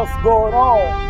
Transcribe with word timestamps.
What's 0.00 0.22
going 0.22 0.54
on? 0.54 1.09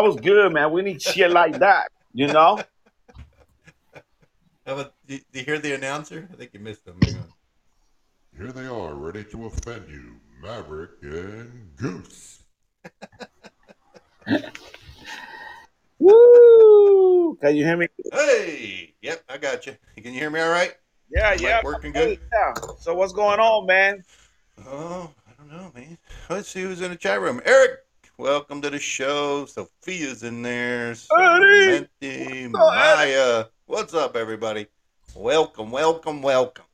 That 0.00 0.06
was 0.06 0.16
good, 0.16 0.50
man. 0.54 0.72
We 0.72 0.80
need 0.80 1.02
shit 1.02 1.30
like 1.30 1.58
that, 1.58 1.90
you 2.14 2.26
know? 2.28 2.58
How 4.64 4.72
about, 4.72 4.94
do, 5.06 5.18
do 5.30 5.38
you 5.38 5.44
hear 5.44 5.58
the 5.58 5.74
announcer? 5.74 6.26
I 6.32 6.36
think 6.36 6.54
you 6.54 6.60
missed 6.60 6.88
him. 6.88 6.98
Hang 7.02 7.16
on. 7.16 7.26
Here 8.34 8.50
they 8.50 8.64
are, 8.64 8.94
ready 8.94 9.24
to 9.24 9.44
offend 9.44 9.90
you, 9.90 10.16
Maverick 10.40 10.92
and 11.02 11.76
Goose. 11.76 12.44
Woo! 15.98 17.36
Can 17.42 17.56
you 17.56 17.66
hear 17.66 17.76
me? 17.76 17.88
Hey, 18.10 18.94
yep, 19.02 19.22
I 19.28 19.36
got 19.36 19.66
you. 19.66 19.76
Can 19.98 20.14
you 20.14 20.20
hear 20.20 20.30
me 20.30 20.40
all 20.40 20.48
right? 20.48 20.76
Yeah, 21.10 21.32
Mic 21.32 21.42
yeah. 21.42 21.60
working 21.62 21.92
Hey, 21.92 22.16
good? 22.16 22.20
Yeah. 22.32 22.54
So 22.78 22.94
what's 22.94 23.12
going 23.12 23.38
on, 23.38 23.66
man? 23.66 24.02
Oh, 24.66 25.10
I 25.28 25.32
don't 25.36 25.52
know, 25.52 25.70
man. 25.74 25.98
Let's 26.30 26.48
see 26.48 26.62
who's 26.62 26.80
in 26.80 26.90
the 26.90 26.96
chat 26.96 27.20
room. 27.20 27.42
Eric, 27.44 27.80
welcome 28.20 28.60
to 28.60 28.68
the 28.68 28.78
show. 28.78 29.46
Sophia's 29.46 30.22
in 30.22 30.42
there. 30.42 30.90
Eddie! 30.90 31.88
Samantha, 32.02 32.50
What's 32.50 32.54
up, 32.54 32.74
Maya. 32.74 33.44
What's 33.64 33.94
up, 33.94 34.14
everybody? 34.14 34.66
Welcome, 35.14 35.70
welcome, 35.70 36.20
welcome 36.20 36.66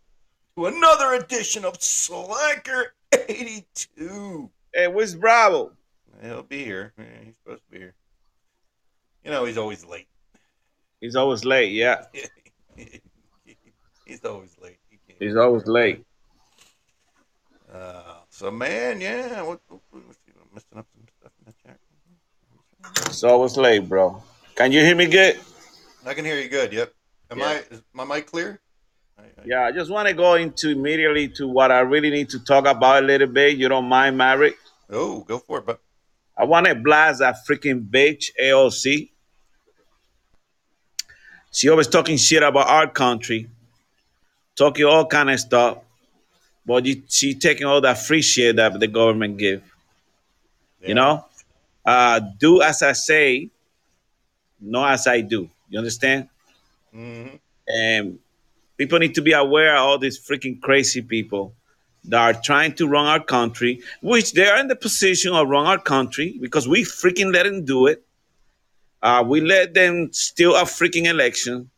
to 0.56 0.66
another 0.66 1.14
edition 1.14 1.64
of 1.64 1.80
Slacker 1.80 2.94
82. 3.28 4.50
Hey, 4.74 4.88
where's 4.88 5.14
Bravo? 5.14 5.70
He'll 6.20 6.42
be 6.42 6.64
here. 6.64 6.92
Yeah, 6.98 7.04
he's 7.24 7.34
supposed 7.44 7.62
to 7.66 7.70
be 7.70 7.78
here. 7.78 7.94
You 9.24 9.30
know, 9.30 9.44
he's 9.44 9.56
always 9.58 9.84
late. 9.84 10.08
He's 11.00 11.14
always 11.14 11.44
late, 11.44 11.70
yeah. 11.72 12.06
he's 14.04 14.24
always 14.24 14.56
late. 14.60 14.78
He 14.90 14.98
can't- 15.06 15.22
He's 15.22 15.36
always 15.36 15.66
late. 15.66 16.04
Uh, 17.72 18.16
so, 18.30 18.50
man, 18.50 19.00
yeah. 19.00 19.42
What, 19.42 19.60
what, 19.68 19.80
see, 19.92 20.32
I'm 20.40 20.48
messing 20.54 20.78
up 20.78 20.86
some 20.94 21.04
stuff 21.20 21.32
in 21.40 21.52
the 21.52 21.54
chat. 21.68 21.78
He's 23.06 23.24
always 23.24 23.56
late, 23.56 23.88
bro. 23.88 24.22
Can 24.54 24.72
you 24.72 24.80
hear 24.80 24.94
me 24.96 25.06
good? 25.06 25.38
I 26.04 26.14
can 26.14 26.24
hear 26.24 26.38
you 26.38 26.48
good. 26.48 26.72
Yep. 26.72 26.92
Am 27.30 27.38
Yeah. 27.38 27.44
I? 27.46 27.74
Is 27.74 27.82
my 27.92 28.04
mic 28.04 28.26
clear? 28.26 28.60
I, 29.18 29.22
I, 29.22 29.26
Yeah, 29.44 29.62
I 29.64 29.72
just 29.72 29.90
want 29.90 30.08
to 30.08 30.14
go 30.14 30.34
into 30.34 30.70
immediately 30.70 31.28
to 31.30 31.46
what 31.48 31.70
I 31.72 31.80
really 31.80 32.10
need 32.10 32.28
to 32.30 32.38
talk 32.44 32.66
about 32.66 33.02
a 33.02 33.06
little 33.06 33.26
bit. 33.26 33.56
You 33.56 33.68
don't 33.68 33.86
mind, 33.88 34.16
Maverick? 34.16 34.56
Oh, 34.90 35.20
go 35.22 35.38
for 35.38 35.58
it. 35.58 35.66
But 35.66 35.80
I 36.36 36.44
want 36.44 36.66
to 36.66 36.74
blast 36.74 37.18
that 37.20 37.36
freaking 37.48 37.88
bitch, 37.88 38.26
AOC. 38.40 39.10
She 41.52 41.68
always 41.70 41.88
talking 41.88 42.18
shit 42.18 42.42
about 42.42 42.68
our 42.68 42.86
country, 42.86 43.48
talking 44.56 44.84
all 44.84 45.06
kind 45.06 45.30
of 45.30 45.40
stuff, 45.40 45.78
but 46.66 46.86
she 47.08 47.34
taking 47.34 47.66
all 47.66 47.80
that 47.80 47.98
free 47.98 48.20
shit 48.22 48.56
that 48.56 48.78
the 48.78 48.86
government 48.86 49.38
give. 49.38 49.62
yeah. 50.82 50.88
You 50.88 50.94
know, 50.94 51.24
uh, 51.86 52.20
do 52.38 52.62
as 52.62 52.82
I 52.82 52.92
say, 52.92 53.50
not 54.60 54.92
as 54.92 55.06
I 55.06 55.20
do. 55.22 55.48
You 55.70 55.78
understand? 55.78 56.28
hmm 56.92 57.28
And 57.68 58.18
people 58.76 58.98
need 58.98 59.14
to 59.14 59.22
be 59.22 59.32
aware 59.32 59.76
of 59.76 59.82
all 59.82 59.98
these 59.98 60.18
freaking 60.18 60.60
crazy 60.60 61.02
people 61.02 61.54
that 62.04 62.20
are 62.20 62.40
trying 62.40 62.74
to 62.74 62.86
run 62.86 63.06
our 63.06 63.22
country, 63.22 63.80
which 64.00 64.32
they 64.32 64.46
are 64.48 64.58
in 64.58 64.68
the 64.68 64.76
position 64.76 65.32
of 65.34 65.48
run 65.48 65.66
our 65.66 65.78
country 65.78 66.38
because 66.40 66.68
we 66.68 66.82
freaking 66.82 67.32
let 67.32 67.44
them 67.44 67.64
do 67.64 67.86
it. 67.86 68.04
Uh, 69.02 69.24
we 69.26 69.40
let 69.40 69.74
them 69.74 70.12
steal 70.12 70.54
a 70.56 70.62
freaking 70.62 71.06
election. 71.06 71.70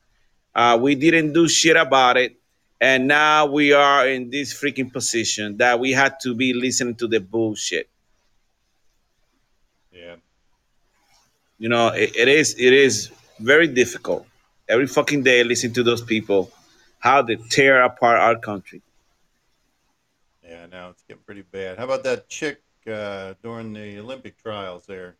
Uh, 0.55 0.79
we 0.81 0.95
didn't 0.95 1.33
do 1.33 1.49
shit 1.49 1.77
about 1.77 2.17
it. 2.17 2.37
And 2.81 3.09
now 3.09 3.47
we 3.47 3.73
are 3.73 4.07
in 4.07 4.31
this 4.31 4.55
freaking 4.55 4.93
position 4.93 5.57
that 5.57 5.81
we 5.81 5.93
had 5.93 6.21
to 6.21 6.35
be 6.35 6.53
listening 6.53 6.95
to 6.97 7.09
the 7.09 7.21
bullshit. 7.21 7.89
Yeah. 9.99 10.17
You 11.59 11.69
know, 11.69 11.89
it, 11.89 12.15
it 12.17 12.29
is 12.29 12.55
it 12.59 12.73
is 12.73 13.11
very 13.41 13.67
difficult. 13.67 14.27
Every 14.69 14.87
fucking 14.87 15.23
day 15.23 15.43
listen 15.45 15.73
to 15.75 15.83
those 15.83 16.03
people, 16.03 16.51
how 16.99 17.23
they 17.23 17.37
tear 17.37 17.83
apart 17.83 18.19
our 18.21 18.39
country. 18.39 18.83
Yeah. 20.47 20.67
Now 20.67 20.91
it's 20.91 21.03
getting 21.09 21.23
pretty 21.25 21.43
bad. 21.43 21.79
How 21.79 21.85
about 21.85 22.05
that 22.05 22.29
chick 22.29 22.63
uh, 22.87 23.35
during 23.43 23.73
the 23.73 23.99
Olympic 23.99 24.41
trials 24.41 24.87
there, 24.87 25.17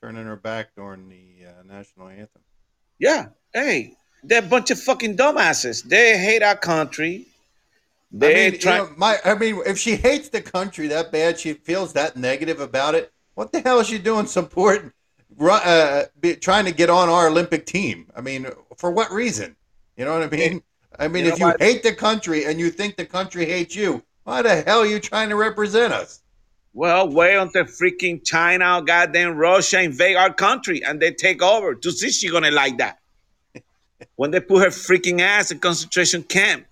turning 0.00 0.26
her 0.26 0.36
back 0.36 0.74
during 0.76 1.08
the 1.08 1.46
uh, 1.46 1.62
national 1.66 2.08
anthem? 2.08 2.42
Yeah. 2.98 3.28
Hey, 3.52 3.96
they're 4.22 4.44
a 4.44 4.46
bunch 4.46 4.70
of 4.70 4.80
fucking 4.80 5.16
dumbasses. 5.16 5.82
They 5.82 6.18
hate 6.18 6.42
our 6.42 6.56
country. 6.56 7.26
They 8.12 8.48
I 8.48 8.50
mean, 8.50 8.60
you 8.60 8.66
know, 8.66 8.92
my, 8.96 9.18
I 9.24 9.34
mean, 9.34 9.60
if 9.66 9.78
she 9.78 9.96
hates 9.96 10.28
the 10.28 10.42
country 10.42 10.88
that 10.88 11.12
bad, 11.12 11.38
she 11.38 11.54
feels 11.54 11.92
that 11.94 12.16
negative 12.16 12.60
about 12.60 12.94
it. 12.94 13.12
What 13.34 13.52
the 13.52 13.60
hell 13.60 13.80
is 13.80 13.86
she 13.88 13.98
doing 13.98 14.26
supporting, 14.26 14.92
uh, 15.40 16.04
be, 16.20 16.36
trying 16.36 16.64
to 16.66 16.72
get 16.72 16.90
on 16.90 17.08
our 17.08 17.28
Olympic 17.28 17.66
team? 17.66 18.10
I 18.14 18.20
mean, 18.20 18.46
for 18.76 18.90
what 18.90 19.10
reason? 19.10 19.56
You 19.96 20.04
know 20.04 20.18
what 20.18 20.22
I 20.32 20.36
mean? 20.36 20.62
I 20.98 21.08
mean, 21.08 21.24
You 21.24 21.32
if 21.32 21.38
you 21.38 21.46
what? 21.46 21.60
hate 21.62 21.82
the 21.82 21.94
country 21.94 22.44
and 22.44 22.58
you 22.58 22.70
think 22.70 22.96
the 22.96 23.06
country 23.06 23.46
hates 23.46 23.74
you, 23.74 24.02
why 24.24 24.42
the 24.42 24.62
hell 24.62 24.80
are 24.80 24.86
you 24.86 24.98
trying 25.00 25.28
to 25.30 25.36
represent 25.36 25.92
us? 25.92 26.20
well, 26.72 27.08
wait 27.08 27.36
until 27.36 27.64
freaking 27.64 28.24
China 28.24 28.80
goddamn 28.84 29.36
Russia 29.36 29.82
invade 29.82 30.16
our 30.16 30.32
country 30.32 30.84
and 30.84 31.00
they 31.00 31.12
take 31.12 31.42
over. 31.42 31.74
To 31.74 31.90
see 31.90 32.10
she 32.10 32.30
gonna 32.30 32.50
like 32.50 32.78
that. 32.78 32.98
when 34.16 34.30
they 34.30 34.40
put 34.40 34.62
her 34.62 34.68
freaking 34.68 35.20
ass 35.20 35.50
in 35.50 35.58
concentration 35.58 36.22
camp. 36.22 36.66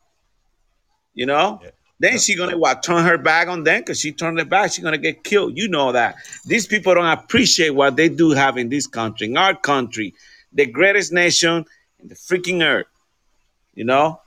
You 1.14 1.26
know? 1.26 1.60
Yeah. 1.62 1.70
Then 2.00 2.18
she 2.18 2.36
gonna 2.36 2.56
what 2.56 2.82
turn 2.82 3.04
her 3.04 3.18
back 3.18 3.48
on 3.48 3.64
them 3.64 3.80
because 3.80 4.00
she 4.00 4.12
turned 4.12 4.38
her 4.38 4.44
back, 4.44 4.72
she 4.72 4.82
gonna 4.82 4.98
get 4.98 5.24
killed. 5.24 5.56
You 5.56 5.68
know 5.68 5.92
that. 5.92 6.16
These 6.46 6.66
people 6.66 6.94
don't 6.94 7.06
appreciate 7.06 7.70
what 7.70 7.96
they 7.96 8.08
do 8.08 8.30
have 8.30 8.56
in 8.56 8.68
this 8.68 8.86
country, 8.86 9.26
in 9.26 9.36
our 9.36 9.54
country, 9.54 10.14
the 10.52 10.66
greatest 10.66 11.12
nation 11.12 11.64
in 11.98 12.08
the 12.08 12.14
freaking 12.14 12.64
earth. 12.64 12.86
You 13.74 13.84
know? 13.84 14.20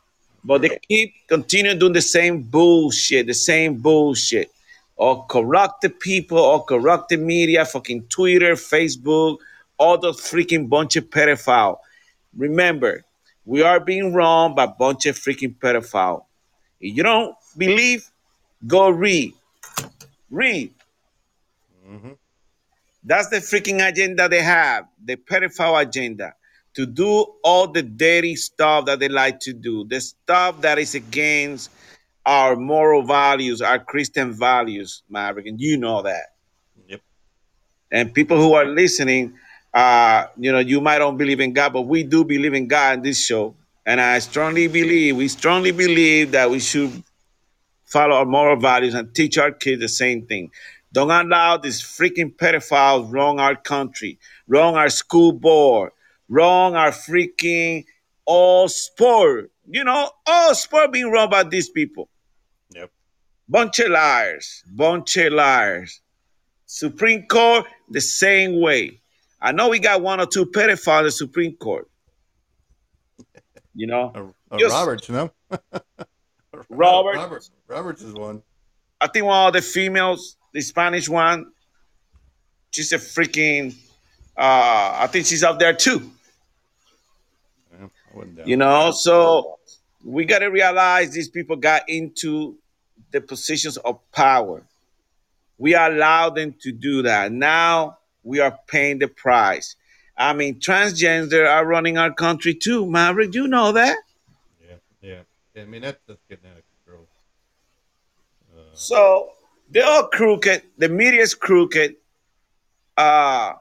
But 0.44 0.64
they 0.64 0.80
keep 0.88 1.14
continuing 1.28 1.80
doing 1.80 1.94
the 1.94 2.02
same 2.02 2.42
bullshit, 2.42 3.28
the 3.28 3.34
same 3.34 3.78
bullshit. 3.78 4.52
Or 4.96 5.26
corrupted 5.26 6.00
people, 6.00 6.38
or 6.38 6.64
corrupted 6.64 7.20
media, 7.20 7.66
fucking 7.66 8.04
Twitter, 8.04 8.54
Facebook, 8.54 9.38
all 9.78 9.98
those 9.98 10.20
freaking 10.22 10.70
bunch 10.70 10.96
of 10.96 11.06
pedophile. 11.10 11.78
Remember, 12.36 13.04
we 13.46 13.64
are 13.64 13.80
being 13.80 14.14
run 14.14 14.54
by 14.54 14.68
bunch 14.68 15.06
of 15.08 15.18
freaking 15.18 15.56
pedophile. 15.58 16.26
You 16.80 17.04
don't 17.04 17.36
believe, 17.58 18.10
go 18.68 18.90
read. 18.90 19.34
Read. 20.30 20.74
hmm 21.86 22.14
That's 23.04 23.30
the 23.30 23.38
freaking 23.38 23.86
agenda 23.88 24.30
they 24.30 24.42
have, 24.44 24.88
the 25.04 25.16
pedophile 25.16 25.82
agenda, 25.82 26.34
to 26.76 26.86
do 26.86 27.26
all 27.44 27.68
the 27.68 27.84
dirty 27.84 28.36
stuff 28.36 28.86
that 28.86 29.00
they 29.00 29.10
like 29.10 29.40
to 29.42 29.54
do, 29.54 29.86
the 29.86 30.00
stuff 30.00 30.62
that 30.62 30.80
is 30.80 30.96
against 30.96 31.70
our 32.26 32.56
moral 32.56 33.04
values, 33.04 33.62
our 33.62 33.80
Christian 33.80 34.34
values, 34.34 35.04
Maverick, 35.10 35.48
and 35.48 35.60
you 35.60 35.78
know 35.78 36.02
that. 36.04 36.28
Yep. 36.88 37.02
And 37.92 38.14
people 38.14 38.38
who 38.38 38.54
are 38.54 38.66
listening, 38.66 39.34
Uh, 39.74 40.28
you 40.36 40.52
know, 40.52 40.60
you 40.60 40.82
might 40.82 41.00
don't 41.00 41.16
believe 41.16 41.40
in 41.40 41.54
God, 41.54 41.72
but 41.72 41.84
we 41.84 42.04
do 42.04 42.26
believe 42.26 42.54
in 42.54 42.68
God 42.68 42.98
in 42.98 43.04
this 43.04 43.24
show. 43.24 43.56
And 43.86 44.02
I 44.02 44.20
strongly 44.20 44.68
believe, 44.68 45.16
we 45.16 45.30
strongly 45.30 45.72
believe 45.72 46.32
that 46.36 46.52
we 46.52 46.60
should 46.60 46.92
follow 47.92 48.16
our 48.16 48.26
moral 48.26 48.56
values 48.56 48.94
and 48.94 49.14
teach 49.14 49.38
our 49.38 49.52
kids 49.52 49.82
the 49.82 49.90
same 49.90 50.26
thing. 50.26 50.50
Don't 50.94 51.12
allow 51.12 51.58
these 51.58 51.82
freaking 51.82 52.36
pedophiles 52.36 53.12
wrong 53.12 53.40
our 53.40 53.56
country, 53.56 54.18
wrong 54.48 54.76
our 54.76 54.90
school 54.90 55.32
board, 55.32 55.92
wrong 56.28 56.76
our 56.76 56.92
freaking 56.92 57.86
all 58.26 58.68
sport. 58.68 59.52
You 59.70 59.84
know, 59.84 60.12
all 60.26 60.56
sport 60.56 60.92
being 60.92 61.12
wrong 61.12 61.30
by 61.30 61.44
these 61.44 61.70
people. 61.70 62.10
Yep. 62.72 62.92
Bunch 63.48 63.80
of 63.80 63.92
liars, 63.92 64.64
bunch 64.68 65.18
of 65.18 65.34
liars. 65.34 66.02
Supreme 66.66 67.26
Court, 67.28 67.66
the 67.90 68.02
same 68.02 68.60
way. 68.60 69.02
I 69.42 69.52
know 69.52 69.70
we 69.70 69.80
got 69.80 70.02
one 70.02 70.20
or 70.20 70.26
two 70.26 70.46
pedophiles 70.46 71.00
in 71.00 71.06
the 71.06 71.12
Supreme 71.12 71.56
Court. 71.56 71.90
You 73.76 73.88
know, 73.88 74.34
Yes. 74.58 74.72
Roberts, 74.72 75.08
you 75.08 75.16
know. 75.16 75.32
Robert. 76.70 77.16
Robert. 77.16 77.50
Roberts 77.68 78.02
is 78.02 78.14
one. 78.14 78.42
I 79.00 79.08
think 79.08 79.26
one 79.26 79.48
of 79.48 79.54
the 79.54 79.62
females, 79.62 80.38
the 80.54 80.62
Spanish 80.62 81.10
one, 81.10 81.52
she's 82.72 82.92
a 82.92 82.98
freaking. 82.98 83.76
Uh, 84.38 84.98
I 85.02 85.08
think 85.08 85.26
she's 85.26 85.44
up 85.44 85.60
there 85.60 85.74
too. 85.74 86.12
Yeah, 87.72 87.88
I 88.14 88.18
wouldn't 88.18 88.38
doubt. 88.38 88.48
You 88.48 88.58
know, 88.58 88.92
so 88.92 89.60
we 90.04 90.26
got 90.26 90.40
to 90.40 90.48
realize 90.48 91.12
these 91.12 91.30
people 91.30 91.56
got 91.56 91.88
into 91.88 92.58
the 93.12 93.22
positions 93.22 93.78
of 93.78 94.00
power. 94.12 94.64
We 95.58 95.76
allowed 95.76 96.36
them 96.36 96.56
to 96.62 96.72
do 96.72 97.04
that. 97.04 97.32
Now 97.32 97.98
we 98.24 98.40
are 98.40 98.58
paying 98.68 99.00
the 99.00 99.08
price. 99.08 99.76
I 100.18 100.34
mean, 100.34 100.60
transgender 100.60 101.50
are 101.50 101.66
running 101.66 101.98
our 101.98 102.14
country 102.14 102.54
too, 102.54 102.86
Maverick. 102.86 103.34
You 103.34 103.48
know 103.48 103.72
that. 103.72 103.98
Yeah, 104.68 104.76
yeah. 105.02 105.20
I 105.56 105.66
mean, 105.66 105.82
that's 105.82 106.00
just 106.08 106.20
getting 106.30 106.50
out 106.50 106.58
of 106.58 106.64
control. 106.86 107.08
Uh, 108.54 108.62
So 108.74 109.30
they're 109.70 109.86
all 109.86 110.08
crooked. 110.08 110.64
The 110.78 110.90
media's 110.90 111.34
crooked. 111.36 111.96
Uh, 112.98 113.54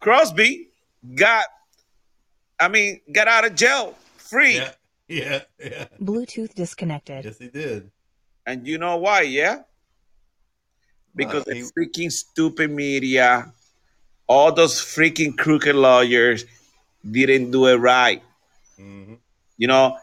Cosby 0.00 0.68
got, 1.14 1.44
I 2.58 2.68
mean, 2.68 3.00
got 3.12 3.28
out 3.28 3.44
of 3.44 3.54
jail 3.54 3.94
free. 4.16 4.56
yeah, 4.56 4.72
yeah, 5.08 5.40
yeah. 5.58 5.86
Bluetooth 6.00 6.54
disconnected. 6.54 7.24
Yes, 7.24 7.38
he 7.38 7.48
did. 7.48 7.90
And 8.46 8.66
you 8.66 8.78
know 8.78 8.96
why? 8.96 9.22
Yeah. 9.22 9.62
Because 11.14 11.44
Wow, 11.46 11.54
the 11.54 11.70
freaking 11.76 12.10
stupid 12.12 12.70
media, 12.70 13.52
all 14.28 14.52
those 14.52 14.80
freaking 14.80 15.36
crooked 15.36 15.74
lawyers 15.74 16.44
didn't 17.08 17.50
do 17.50 17.66
it 17.66 17.76
right. 17.76 18.22
hmm 18.76 19.14
You 19.58 19.66
know, 19.66 19.98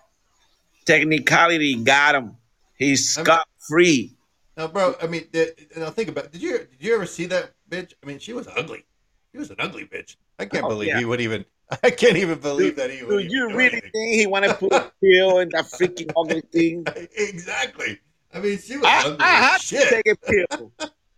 technicality 0.88 1.76
got 1.76 2.16
him. 2.16 2.38
He's 2.78 3.10
scot 3.10 3.48
free. 3.68 4.16
Now, 4.56 4.68
bro, 4.68 4.96
I 5.02 5.06
mean, 5.08 5.28
the, 5.32 5.54
now 5.78 5.92
think 5.92 6.10
about. 6.10 6.26
It. 6.26 6.32
Did 6.34 6.42
you 6.42 6.58
did 6.60 6.68
you 6.80 6.96
ever 6.96 7.06
see 7.06 7.28
that 7.28 7.52
bitch? 7.70 7.94
I 8.02 8.08
mean, 8.08 8.18
she 8.20 8.34
was 8.34 8.48
ugly. 8.56 8.86
She 9.32 9.38
was 9.38 9.52
an 9.52 9.58
ugly 9.60 9.86
bitch. 9.86 10.16
I 10.40 10.46
can't 10.46 10.66
Oh, 10.66 10.70
believe 10.70 10.90
yeah. 10.90 11.00
he 11.00 11.06
would 11.06 11.22
even. 11.22 11.46
I 11.84 11.90
can't 11.92 12.18
even 12.18 12.40
believe 12.40 12.76
that 12.78 12.90
he 12.90 13.04
would. 13.04 13.28
Do 13.28 13.34
you 13.36 13.48
really 13.50 13.74
anything. 13.74 13.92
think 13.92 14.16
he 14.16 14.26
want 14.26 14.46
to 14.46 14.54
put 14.56 14.74
a 14.74 14.92
pill 15.04 15.40
in 15.40 15.50
that 15.50 15.66
freaking 15.66 16.12
ugly 16.18 16.42
thing? 16.52 16.86
exactly. 17.18 18.00
I 18.34 18.40
mean, 18.40 18.58
she 18.58 18.78
was 18.78 18.86
I, 18.86 19.02
ugly 19.06 19.18
I 19.20 19.30
had 19.30 19.62
shit. 19.62 19.90
to 19.90 19.96
take 19.96 20.08
a 20.08 20.16
pill. 20.16 20.72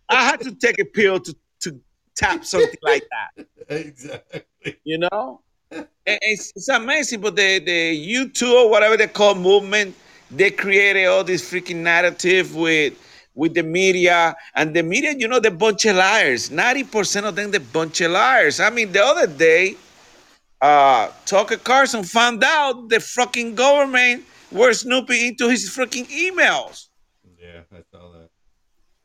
I 0.08 0.24
had 0.24 0.40
to 0.40 0.52
take 0.54 0.78
a 0.80 0.84
pill 0.84 1.20
to, 1.20 1.36
to 1.60 1.80
tap 2.16 2.44
something 2.52 2.74
like 2.82 3.06
that. 3.36 3.46
exactly. 3.68 4.42
You 4.84 4.98
know? 4.98 5.40
And 5.70 5.86
it's, 6.22 6.52
it's 6.56 6.68
amazing, 6.68 7.20
but 7.20 7.36
the, 7.36 7.58
the 7.60 8.14
YouTube 8.14 8.52
or 8.52 8.70
whatever 8.70 8.96
they 8.96 9.06
call 9.06 9.34
movement, 9.34 9.94
they 10.30 10.50
created 10.50 11.06
all 11.06 11.24
this 11.24 11.48
freaking 11.48 11.76
narrative 11.76 12.54
with 12.54 12.94
with 13.34 13.54
the 13.54 13.62
media. 13.62 14.36
And 14.54 14.74
the 14.74 14.82
media, 14.82 15.14
you 15.16 15.28
know, 15.28 15.40
they're 15.40 15.50
bunch 15.50 15.84
of 15.86 15.96
liars. 15.96 16.50
90% 16.50 17.24
of 17.24 17.36
them, 17.36 17.50
they're 17.50 17.60
bunch 17.60 18.00
of 18.00 18.10
liars. 18.10 18.60
I 18.60 18.70
mean, 18.70 18.92
the 18.92 19.02
other 19.02 19.26
day, 19.26 19.76
uh, 20.60 21.10
Tucker 21.26 21.56
Carlson 21.56 22.02
found 22.02 22.44
out 22.44 22.88
the 22.88 23.00
fucking 23.00 23.54
government 23.54 24.24
were 24.50 24.72
snooping 24.74 25.26
into 25.28 25.48
his 25.48 25.70
freaking 25.70 26.06
emails. 26.08 26.88
Yeah, 27.38 27.62
I 27.72 27.82
saw 27.90 28.12
that. 28.12 28.28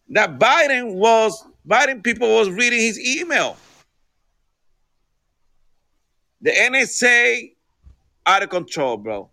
That 0.09 0.39
Biden 0.39 0.95
was, 0.95 1.45
Biden 1.67 2.03
people 2.03 2.27
was 2.35 2.49
reading 2.49 2.79
his 2.79 2.99
email. 2.99 3.57
The 6.45 6.51
NSA 6.51 7.55
out 8.27 8.43
of 8.43 8.49
control, 8.49 8.97
bro. 8.97 9.31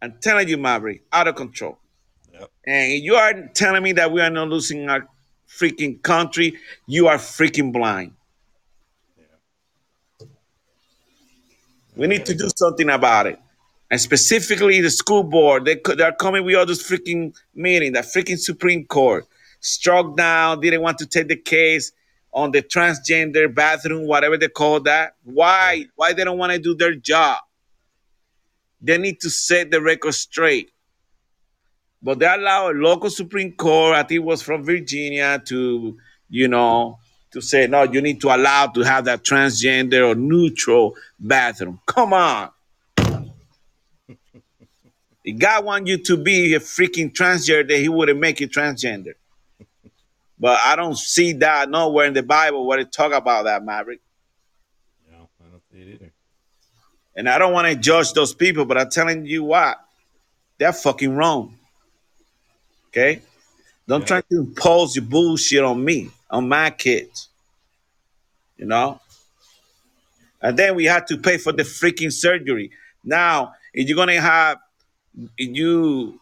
I'm 0.00 0.14
telling 0.20 0.46
you, 0.46 0.56
Maverick, 0.56 1.02
out 1.12 1.26
of 1.26 1.34
control. 1.34 1.78
Yep. 2.32 2.48
And 2.64 3.02
you 3.02 3.16
are 3.16 3.48
telling 3.54 3.82
me 3.82 3.90
that 3.90 4.12
we 4.12 4.20
are 4.20 4.30
not 4.30 4.48
losing 4.48 4.88
our 4.88 5.08
freaking 5.48 6.00
country. 6.00 6.58
You 6.86 7.08
are 7.08 7.16
freaking 7.16 7.72
blind. 7.72 8.12
We 11.96 12.06
need 12.06 12.24
to 12.26 12.36
do 12.36 12.50
something 12.54 12.88
about 12.88 13.26
it. 13.26 13.40
And 13.90 14.00
specifically 14.00 14.80
the 14.80 14.90
school 14.90 15.24
board, 15.24 15.64
they 15.64 15.74
could, 15.74 15.98
they're 15.98 16.12
coming 16.12 16.44
with 16.44 16.54
all 16.54 16.66
this 16.66 16.88
freaking 16.88 17.34
meeting, 17.52 17.94
that 17.94 18.04
freaking 18.04 18.38
Supreme 18.38 18.86
Court 18.86 19.26
struck 19.58 20.16
down, 20.16 20.60
didn't 20.60 20.82
want 20.82 20.98
to 20.98 21.06
take 21.06 21.26
the 21.26 21.36
case 21.36 21.90
on 22.36 22.50
the 22.50 22.62
transgender 22.62 23.52
bathroom, 23.52 24.06
whatever 24.06 24.36
they 24.36 24.48
call 24.48 24.78
that. 24.80 25.14
Why? 25.24 25.86
Why 25.96 26.12
they 26.12 26.22
don't 26.22 26.36
want 26.36 26.52
to 26.52 26.58
do 26.58 26.74
their 26.74 26.94
job? 26.94 27.38
They 28.82 28.98
need 28.98 29.20
to 29.20 29.30
set 29.30 29.70
the 29.70 29.80
record 29.80 30.12
straight. 30.12 30.70
But 32.02 32.18
they 32.18 32.26
allow 32.26 32.70
a 32.70 32.74
local 32.74 33.08
Supreme 33.08 33.52
Court, 33.52 33.96
I 33.96 34.02
think 34.02 34.18
it 34.18 34.24
was 34.24 34.42
from 34.42 34.64
Virginia, 34.64 35.42
to, 35.46 35.96
you 36.28 36.46
know, 36.46 36.98
to 37.32 37.40
say, 37.40 37.66
no, 37.66 37.84
you 37.84 38.02
need 38.02 38.20
to 38.20 38.28
allow 38.28 38.66
to 38.66 38.82
have 38.82 39.06
that 39.06 39.24
transgender 39.24 40.06
or 40.06 40.14
neutral 40.14 40.94
bathroom. 41.18 41.80
Come 41.86 42.12
on. 42.12 42.50
If 45.28 45.40
God 45.40 45.64
want 45.64 45.88
you 45.88 45.98
to 46.04 46.16
be 46.16 46.54
a 46.54 46.60
freaking 46.60 47.12
transgender, 47.12 47.76
he 47.80 47.88
wouldn't 47.88 48.20
make 48.20 48.38
you 48.38 48.46
transgender. 48.46 49.14
But 50.38 50.60
I 50.62 50.76
don't 50.76 50.96
see 50.96 51.32
that 51.34 51.70
nowhere 51.70 52.06
in 52.06 52.12
the 52.12 52.22
Bible 52.22 52.66
where 52.66 52.78
it 52.78 52.92
talk 52.92 53.12
about 53.12 53.44
that, 53.44 53.64
Maverick. 53.64 54.00
No, 55.10 55.28
I 55.40 55.50
don't 55.50 55.62
see 55.72 55.80
it 55.80 55.94
either. 55.94 56.12
And 57.16 57.28
I 57.28 57.38
don't 57.38 57.52
want 57.52 57.68
to 57.68 57.74
judge 57.74 58.12
those 58.12 58.34
people, 58.34 58.66
but 58.66 58.76
I'm 58.76 58.90
telling 58.90 59.24
you 59.24 59.44
what, 59.44 59.78
they're 60.58 60.72
fucking 60.72 61.16
wrong. 61.16 61.56
Okay? 62.88 63.22
Don't 63.88 64.02
Yeah. 64.02 64.06
try 64.06 64.20
to 64.20 64.36
impose 64.38 64.96
your 64.96 65.04
bullshit 65.06 65.64
on 65.64 65.82
me, 65.82 66.10
on 66.30 66.48
my 66.48 66.70
kids. 66.70 67.28
You 68.58 68.66
know? 68.66 69.00
And 70.42 70.58
then 70.58 70.74
we 70.74 70.84
had 70.84 71.06
to 71.08 71.16
pay 71.16 71.38
for 71.38 71.52
the 71.52 71.62
freaking 71.62 72.12
surgery. 72.12 72.70
Now, 73.02 73.54
if 73.72 73.88
you're 73.88 73.96
gonna 73.96 74.20
have 74.20 74.58
if 75.38 75.56
you 75.56 76.20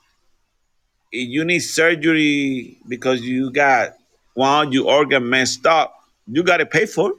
if 1.10 1.28
you 1.28 1.44
need 1.44 1.60
surgery 1.60 2.78
because 2.88 3.22
you 3.22 3.50
got 3.50 3.94
of 4.36 4.72
your 4.72 4.90
organ 4.90 5.28
messed 5.28 5.66
up, 5.66 5.94
you 6.26 6.42
gotta 6.42 6.66
pay 6.66 6.86
for 6.86 7.10
it. 7.10 7.16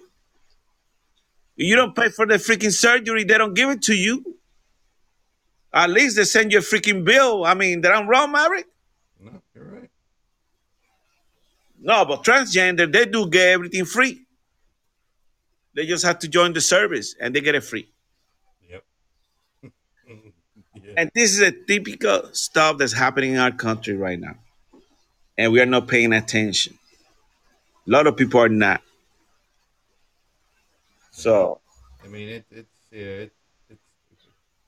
You 1.56 1.76
don't 1.76 1.96
pay 1.96 2.10
for 2.10 2.26
the 2.26 2.36
freaking 2.36 2.72
surgery, 2.72 3.24
they 3.24 3.38
don't 3.38 3.54
give 3.54 3.70
it 3.70 3.82
to 3.84 3.96
you. 3.96 4.38
At 5.74 5.90
least 5.90 6.16
they 6.16 6.24
send 6.24 6.52
you 6.52 6.60
a 6.60 6.62
freaking 6.62 7.04
bill. 7.04 7.46
I 7.46 7.54
mean, 7.54 7.82
that 7.82 7.94
I'm 7.94 8.08
wrong, 8.08 8.32
Maverick? 8.32 8.66
No, 9.20 9.42
you're 9.54 9.66
right. 9.66 9.90
No, 11.82 12.06
but 12.06 12.24
transgender, 12.24 12.92
they 12.92 13.06
do 13.06 13.30
get 13.30 13.50
everything 13.50 13.84
free. 13.84 14.22
They 15.76 15.86
just 15.86 16.06
have 16.06 16.20
to 16.20 16.30
join 16.30 16.54
the 16.54 16.62
service 16.62 17.16
and 17.20 17.36
they 17.36 17.42
get 17.42 17.56
it 17.56 17.64
free. 17.64 17.90
Yep. 18.70 18.84
yeah. 19.64 19.72
And 20.98 21.12
this 21.14 21.34
is 21.34 21.42
a 21.42 21.52
typical 21.52 22.30
stuff 22.32 22.78
that's 22.78 22.94
happening 22.94 23.34
in 23.34 23.40
our 23.40 23.52
country 23.52 23.96
right 23.98 24.20
now. 24.20 24.36
And 25.38 25.52
we 25.52 25.60
are 25.60 25.66
not 25.66 25.90
paying 25.90 26.14
attention. 26.14 26.80
A 27.88 27.92
lot 27.92 28.08
of 28.08 28.18
people 28.18 28.39
are 28.39 28.50
not. 28.50 28.82
So, 31.12 31.62
I 32.04 32.08
mean, 32.08 32.30
it, 32.30 32.46
it's 32.50 32.75
yeah, 32.92 33.00
it, 33.00 33.34
it's. 33.70 33.82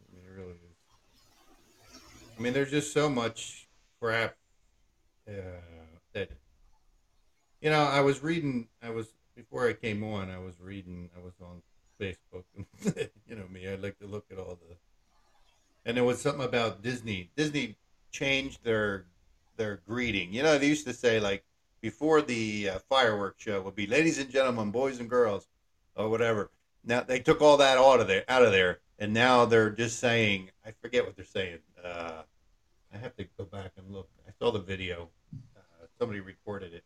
I 0.02 0.16
mean, 0.16 0.24
it 0.24 0.40
really 0.40 0.52
is. 0.54 1.92
I 2.38 2.42
mean, 2.42 2.54
there's 2.54 2.70
just 2.70 2.94
so 2.94 3.10
much 3.10 3.68
crap 4.00 4.36
uh, 5.28 5.32
that 6.14 6.30
you 7.60 7.72
know. 7.72 7.82
I 7.82 8.02
was 8.02 8.22
reading. 8.22 8.68
I 8.84 8.92
was 8.92 9.08
before 9.36 9.68
I 9.68 9.74
came 9.74 10.04
on. 10.04 10.30
I 10.30 10.38
was 10.38 10.60
reading. 10.62 11.10
I 11.18 11.24
was 11.24 11.34
on 11.42 11.64
Facebook. 12.00 12.44
you 13.28 13.36
know 13.36 13.48
me. 13.52 13.68
I 13.68 13.76
like 13.76 13.98
to 14.00 14.08
look 14.08 14.26
at 14.32 14.38
all 14.38 14.60
the. 14.62 14.76
And 15.86 15.98
there 15.98 16.04
was 16.04 16.22
something 16.22 16.46
about 16.46 16.84
Disney. 16.84 17.32
Disney 17.36 17.78
changed 18.12 18.64
their 18.64 19.06
their 19.58 19.82
greeting. 19.88 20.32
You 20.32 20.44
know, 20.44 20.58
they 20.60 20.68
used 20.68 20.86
to 20.86 20.94
say 20.94 21.20
like 21.20 21.44
before 21.90 22.22
the 22.22 22.70
uh, 22.70 22.80
fireworks 22.90 23.44
show 23.44 23.62
would 23.62 23.76
be, 23.76 23.88
"Ladies 23.88 24.18
and 24.18 24.30
gentlemen, 24.30 24.72
boys 24.72 25.00
and 25.00 25.10
girls." 25.10 25.48
or 25.98 26.10
whatever. 26.10 26.52
Now 26.84 27.02
they 27.02 27.20
took 27.20 27.42
all 27.42 27.58
that 27.58 27.78
out 27.78 28.00
of 28.00 28.08
there, 28.08 28.24
out 28.30 28.44
of 28.44 28.52
there, 28.52 28.80
and 29.00 29.14
now 29.14 29.46
they're 29.46 29.70
just 29.70 30.00
saying. 30.00 30.52
I 30.66 30.72
forget 30.82 31.06
what 31.06 31.16
they're 31.16 31.26
saying. 31.26 31.60
Uh, 31.84 32.22
I 32.94 32.98
have 32.98 33.16
to 33.18 33.26
go 33.38 33.46
back 33.46 33.72
and 33.78 33.92
look. 33.92 34.10
I 34.28 34.32
saw 34.40 34.52
the 34.52 34.60
video. 34.60 35.10
Uh, 35.34 35.86
somebody 36.00 36.20
recorded 36.20 36.74
it, 36.74 36.84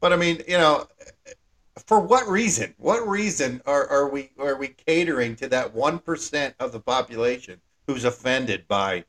but 0.00 0.12
I 0.12 0.16
mean, 0.16 0.42
you 0.46 0.58
know, 0.58 0.88
for 1.86 2.00
what 2.00 2.28
reason? 2.28 2.74
What 2.76 3.06
reason 3.08 3.62
are, 3.64 3.86
are 3.88 4.08
we 4.08 4.30
are 4.38 4.56
we 4.56 4.68
catering 4.68 5.36
to 5.36 5.48
that 5.48 5.72
one 5.72 5.98
percent 5.98 6.54
of 6.58 6.72
the 6.72 6.80
population 6.80 7.60
who's 7.86 8.04
offended 8.04 8.68
by 8.68 9.04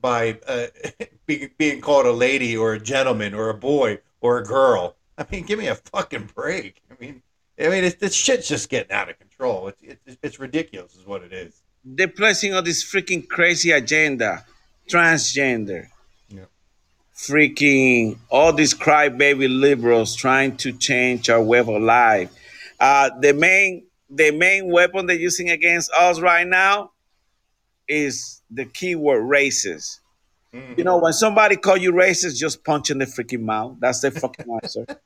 by 0.00 0.38
uh, 0.46 0.66
being, 1.26 1.50
being 1.58 1.80
called 1.80 2.06
a 2.06 2.12
lady 2.12 2.56
or 2.56 2.72
a 2.72 2.80
gentleman 2.80 3.34
or 3.34 3.50
a 3.50 3.54
boy 3.54 3.98
or 4.20 4.38
a 4.38 4.44
girl? 4.44 4.96
I 5.16 5.26
mean, 5.30 5.44
give 5.44 5.58
me 5.58 5.66
a 5.66 5.74
fucking 5.74 6.30
break. 6.34 6.82
I 6.90 6.94
mean, 7.00 7.22
I 7.60 7.68
mean, 7.68 7.84
it's, 7.84 7.96
this 7.96 8.14
shit's 8.14 8.46
just 8.48 8.68
getting 8.68 8.92
out 8.92 9.08
of 9.10 9.18
control. 9.18 9.68
It's, 9.68 9.82
it's 10.06 10.16
it's 10.22 10.38
ridiculous, 10.38 10.94
is 10.94 11.06
what 11.06 11.22
it 11.22 11.32
is. 11.32 11.62
They're 11.84 12.08
placing 12.08 12.54
all 12.54 12.62
this 12.62 12.84
freaking 12.84 13.26
crazy 13.28 13.70
agenda, 13.72 14.44
transgender, 14.88 15.88
Yeah. 16.28 16.44
freaking 17.16 18.18
all 18.30 18.52
these 18.52 18.74
crybaby 18.74 19.48
liberals 19.60 20.14
trying 20.14 20.56
to 20.58 20.72
change 20.72 21.28
our 21.30 21.42
way 21.42 21.58
of 21.60 21.68
life. 21.68 22.30
Uh, 22.78 23.10
the 23.20 23.32
main 23.32 23.84
the 24.10 24.30
main 24.30 24.70
weapon 24.70 25.06
they're 25.06 25.16
using 25.16 25.50
against 25.50 25.90
us 25.92 26.20
right 26.20 26.46
now 26.46 26.92
is 27.88 28.40
the 28.50 28.64
keyword 28.64 29.22
racist. 29.22 29.98
You 30.52 30.84
know, 30.84 30.98
when 30.98 31.12
somebody 31.12 31.56
call 31.56 31.76
you 31.76 31.92
racist, 31.92 32.36
just 32.36 32.64
punch 32.64 32.90
in 32.90 32.98
the 32.98 33.04
freaking 33.04 33.42
mouth. 33.42 33.76
That's 33.80 34.00
the 34.00 34.10
fucking 34.10 34.46
answer. 34.62 34.86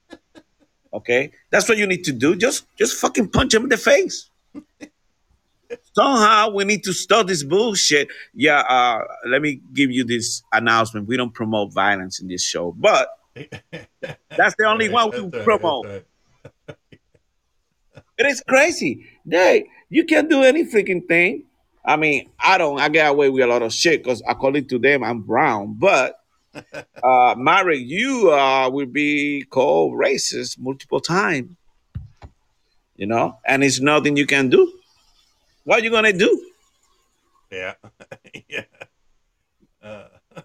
Okay, 0.94 1.32
that's 1.48 1.70
what 1.70 1.78
you 1.78 1.86
need 1.86 2.04
to 2.04 2.12
do. 2.12 2.36
Just, 2.36 2.66
just 2.76 3.00
fucking 3.00 3.30
punch 3.30 3.54
him 3.54 3.62
in 3.62 3.70
the 3.70 3.78
face. 3.78 4.28
Somehow 5.94 6.50
we 6.50 6.64
need 6.64 6.84
to 6.84 6.92
stop 6.92 7.26
this 7.28 7.42
bullshit. 7.42 8.08
Yeah, 8.34 8.60
uh, 8.60 9.04
let 9.26 9.40
me 9.40 9.62
give 9.72 9.90
you 9.90 10.04
this 10.04 10.42
announcement. 10.52 11.08
We 11.08 11.16
don't 11.16 11.32
promote 11.32 11.72
violence 11.72 12.20
in 12.20 12.28
this 12.28 12.44
show, 12.44 12.72
but 12.72 13.08
that's 13.34 14.54
the 14.58 14.66
only 14.66 14.90
one 14.90 15.10
we 15.10 15.20
right, 15.20 15.44
promote. 15.44 15.86
right. 15.86 16.04
It 18.18 18.26
is 18.26 18.42
crazy. 18.46 19.06
They, 19.24 19.64
you 19.88 20.04
can't 20.04 20.28
do 20.28 20.42
any 20.42 20.64
freaking 20.64 21.08
thing. 21.08 21.44
I 21.84 21.96
mean, 21.96 22.30
I 22.38 22.58
don't. 22.58 22.80
I 22.80 22.88
get 22.88 23.10
away 23.10 23.28
with 23.28 23.42
a 23.42 23.46
lot 23.46 23.62
of 23.62 23.72
shit 23.72 24.02
because 24.02 24.22
according 24.28 24.68
to 24.68 24.78
them, 24.78 25.02
I'm 25.02 25.22
brown. 25.22 25.74
But 25.78 26.18
uh, 27.02 27.34
Mary, 27.36 27.78
you 27.78 28.30
uh, 28.30 28.70
will 28.70 28.86
be 28.86 29.44
called 29.44 29.94
racist 29.94 30.58
multiple 30.58 31.00
times. 31.00 31.56
You 32.96 33.06
know, 33.06 33.38
and 33.44 33.64
it's 33.64 33.80
nothing 33.80 34.16
you 34.16 34.26
can 34.26 34.48
do. 34.48 34.72
What 35.64 35.80
are 35.80 35.84
you 35.84 35.90
gonna 35.90 36.12
do? 36.12 36.50
Yeah, 37.50 37.74
yeah. 38.48 38.64
Uh, 39.82 40.04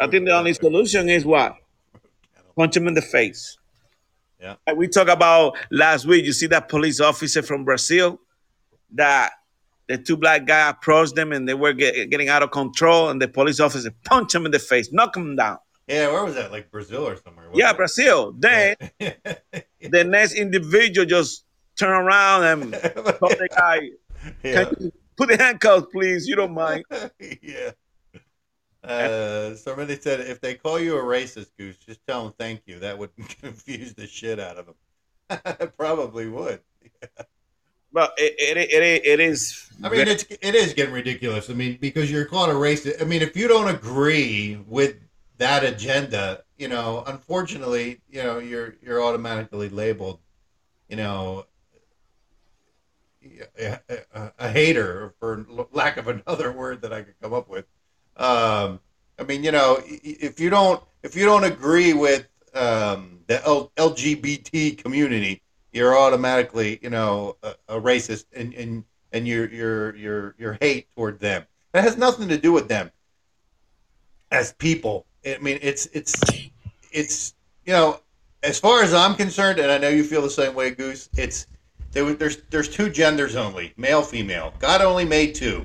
I 0.00 0.06
think 0.08 0.26
the 0.26 0.36
only 0.36 0.54
solution 0.54 1.08
is 1.08 1.24
what? 1.24 1.56
Punch 2.56 2.76
him 2.76 2.88
in 2.88 2.94
the 2.94 3.02
face. 3.02 3.58
Yeah. 4.40 4.56
And 4.66 4.76
we 4.76 4.88
talked 4.88 5.10
about 5.10 5.56
last 5.70 6.06
week. 6.06 6.24
You 6.24 6.32
see 6.32 6.46
that 6.48 6.68
police 6.68 7.00
officer 7.00 7.42
from 7.42 7.64
Brazil 7.64 8.20
that 8.94 9.32
the 9.88 9.98
two 9.98 10.16
black 10.16 10.46
guy 10.46 10.68
approached 10.68 11.14
them 11.14 11.32
and 11.32 11.48
they 11.48 11.54
were 11.54 11.72
get, 11.72 12.10
getting 12.10 12.28
out 12.28 12.42
of 12.42 12.50
control, 12.50 13.10
and 13.10 13.20
the 13.20 13.28
police 13.28 13.58
officer 13.60 13.90
punched 14.04 14.34
him 14.34 14.44
in 14.46 14.52
the 14.52 14.58
face, 14.58 14.92
knock 14.92 15.16
him 15.16 15.36
down. 15.36 15.58
Yeah, 15.86 16.12
where 16.12 16.22
was 16.24 16.34
that? 16.34 16.52
Like 16.52 16.70
Brazil 16.70 17.08
or 17.08 17.16
somewhere? 17.16 17.46
Yeah, 17.54 17.70
it? 17.70 17.76
Brazil. 17.78 18.32
Then 18.38 18.76
Yeah. 19.00 19.14
the 19.80 20.04
next 20.04 20.34
individual 20.34 21.06
just 21.06 21.44
turned 21.78 22.06
around 22.06 22.44
and 22.44 22.72
told 22.72 23.32
the 23.32 23.48
guy, 23.56 23.80
yeah. 24.42 24.64
"Can 24.64 24.76
you 24.80 24.92
put 25.16 25.28
the 25.30 25.38
handcuffs, 25.38 25.86
please? 25.90 26.26
You 26.26 26.36
don't 26.36 26.52
mind." 26.52 26.84
yeah. 27.42 27.70
Uh, 28.84 29.54
somebody 29.56 29.98
said 29.98 30.20
if 30.20 30.40
they 30.40 30.54
call 30.54 30.78
you 30.78 30.96
a 30.98 31.02
racist 31.02 31.48
goose, 31.58 31.76
just 31.78 32.00
tell 32.06 32.24
them 32.24 32.34
thank 32.38 32.62
you. 32.66 32.78
That 32.80 32.98
would 32.98 33.10
confuse 33.40 33.94
the 33.94 34.06
shit 34.06 34.38
out 34.38 34.58
of 34.58 34.66
them. 34.66 35.70
Probably 35.78 36.28
would. 36.28 36.60
But 37.92 38.12
it, 38.18 38.34
it, 38.38 38.56
it, 38.72 39.06
it 39.06 39.20
is. 39.20 39.70
I 39.82 39.88
mean, 39.88 40.08
it's 40.08 40.24
it 40.24 40.54
is 40.54 40.74
getting 40.74 40.94
ridiculous. 40.94 41.48
I 41.48 41.54
mean, 41.54 41.78
because 41.80 42.10
you're 42.10 42.26
called 42.26 42.50
a 42.50 42.54
racist. 42.54 43.00
I 43.00 43.04
mean, 43.04 43.22
if 43.22 43.36
you 43.36 43.48
don't 43.48 43.68
agree 43.68 44.60
with 44.66 44.96
that 45.38 45.64
agenda, 45.64 46.44
you 46.56 46.68
know, 46.68 47.04
unfortunately, 47.06 48.00
you 48.10 48.22
know, 48.22 48.38
you're 48.38 48.74
you're 48.82 49.02
automatically 49.02 49.68
labeled, 49.68 50.18
you 50.88 50.96
know, 50.96 51.46
a, 53.58 53.78
a, 54.14 54.32
a 54.38 54.48
hater, 54.50 55.14
for 55.18 55.46
lack 55.72 55.96
of 55.96 56.08
another 56.08 56.52
word 56.52 56.82
that 56.82 56.92
I 56.92 57.02
could 57.02 57.18
come 57.20 57.32
up 57.32 57.48
with. 57.48 57.66
Um, 58.16 58.80
I 59.18 59.24
mean, 59.24 59.42
you 59.44 59.52
know, 59.52 59.78
if 59.84 60.38
you 60.40 60.50
don't 60.50 60.82
if 61.02 61.16
you 61.16 61.24
don't 61.24 61.44
agree 61.44 61.92
with 61.92 62.28
um, 62.54 63.20
the 63.26 63.44
L- 63.44 63.72
LGBT 63.76 64.78
community, 64.78 65.42
you're 65.72 65.96
automatically, 65.96 66.78
you 66.82 66.90
know, 66.90 67.36
a, 67.42 67.54
a 67.68 67.80
racist, 67.80 68.26
and 68.34 68.54
and 68.54 68.84
and 69.12 69.26
your 69.26 69.48
your 69.48 69.96
your 69.96 70.34
your 70.38 70.58
hate 70.60 70.88
toward 70.94 71.20
them. 71.20 71.46
It 71.74 71.82
has 71.82 71.96
nothing 71.96 72.28
to 72.28 72.38
do 72.38 72.52
with 72.52 72.68
them 72.68 72.90
as 74.30 74.52
people. 74.54 75.06
I 75.26 75.38
mean, 75.38 75.58
it's 75.62 75.86
it's 75.86 76.14
it's 76.92 77.34
you 77.64 77.72
know, 77.72 78.00
as 78.42 78.58
far 78.58 78.82
as 78.82 78.94
I'm 78.94 79.14
concerned, 79.14 79.58
and 79.58 79.70
I 79.70 79.78
know 79.78 79.88
you 79.88 80.04
feel 80.04 80.22
the 80.22 80.30
same 80.30 80.54
way, 80.54 80.70
Goose. 80.70 81.08
It's 81.16 81.46
there, 81.92 82.12
there's 82.14 82.38
there's 82.50 82.68
two 82.68 82.90
genders 82.90 83.36
only, 83.36 83.72
male 83.76 84.02
female. 84.02 84.54
God 84.58 84.80
only 84.80 85.04
made 85.04 85.34
two. 85.34 85.64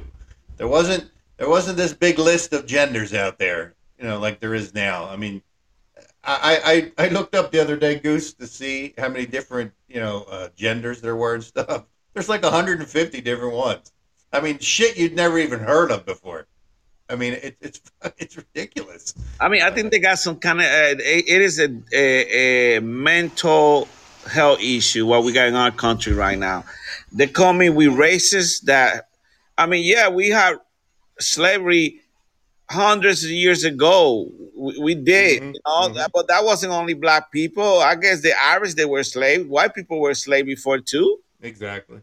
There 0.57 0.67
wasn't 0.67 1.09
there 1.37 1.49
wasn't 1.49 1.77
this 1.77 1.93
big 1.93 2.19
list 2.19 2.53
of 2.53 2.65
genders 2.65 3.13
out 3.13 3.39
there, 3.39 3.75
you 3.97 4.05
know, 4.05 4.19
like 4.19 4.39
there 4.39 4.53
is 4.53 4.73
now. 4.73 5.07
I 5.09 5.15
mean, 5.15 5.41
I 6.23 6.91
I, 6.97 7.05
I 7.05 7.07
looked 7.09 7.35
up 7.35 7.51
the 7.51 7.59
other 7.59 7.77
day, 7.77 7.95
Goose, 7.99 8.33
to 8.35 8.47
see 8.47 8.93
how 8.97 9.09
many 9.09 9.25
different 9.25 9.73
you 9.87 9.99
know 9.99 10.23
uh, 10.29 10.49
genders 10.55 11.01
there 11.01 11.15
were 11.15 11.35
and 11.35 11.43
stuff. 11.43 11.85
There's 12.13 12.29
like 12.29 12.43
150 12.43 13.21
different 13.21 13.55
ones. 13.55 13.91
I 14.31 14.41
mean, 14.41 14.59
shit 14.59 14.97
you'd 14.97 15.15
never 15.15 15.37
even 15.39 15.59
heard 15.59 15.91
of 15.91 16.05
before. 16.05 16.47
I 17.09 17.15
mean, 17.15 17.33
it, 17.33 17.57
it's 17.61 17.81
it's 18.17 18.37
ridiculous. 18.37 19.13
I 19.39 19.49
mean, 19.49 19.61
I 19.61 19.71
think 19.71 19.91
they 19.91 19.99
got 19.99 20.19
some 20.19 20.37
kind 20.37 20.59
of. 20.59 20.65
Uh, 20.65 20.95
it, 20.99 21.41
is 21.41 21.59
a, 21.59 21.69
a, 21.93 22.77
a 22.77 22.81
mental 22.81 23.87
health 24.31 24.61
issue 24.61 25.05
what 25.05 25.23
we 25.23 25.33
got 25.33 25.47
in 25.47 25.55
our 25.55 25.71
country 25.71 26.13
right 26.13 26.37
now. 26.37 26.63
They 27.11 27.27
call 27.27 27.53
me 27.53 27.69
we 27.69 27.87
racist. 27.87 28.63
That 28.63 29.09
I 29.57 29.65
mean, 29.65 29.83
yeah, 29.85 30.09
we 30.09 30.29
had 30.29 30.55
slavery 31.19 32.01
hundreds 32.69 33.23
of 33.23 33.29
years 33.31 33.63
ago. 33.63 34.29
We, 34.55 34.77
we 34.79 34.95
did, 34.95 35.41
Mhm, 35.41 35.53
you 35.53 35.59
know, 35.65 35.89
mhm. 35.89 36.07
but 36.13 36.27
that 36.27 36.43
wasn't 36.43 36.73
only 36.73 36.93
black 36.93 37.31
people. 37.31 37.79
I 37.79 37.95
guess 37.95 38.21
the 38.21 38.33
Irish 38.43 38.73
they 38.75 38.85
were 38.85 39.03
slaves. 39.03 39.45
White 39.45 39.73
people 39.75 39.99
were 39.99 40.13
slave 40.13 40.45
before 40.45 40.79
too. 40.79 41.19
Exactly. 41.41 41.99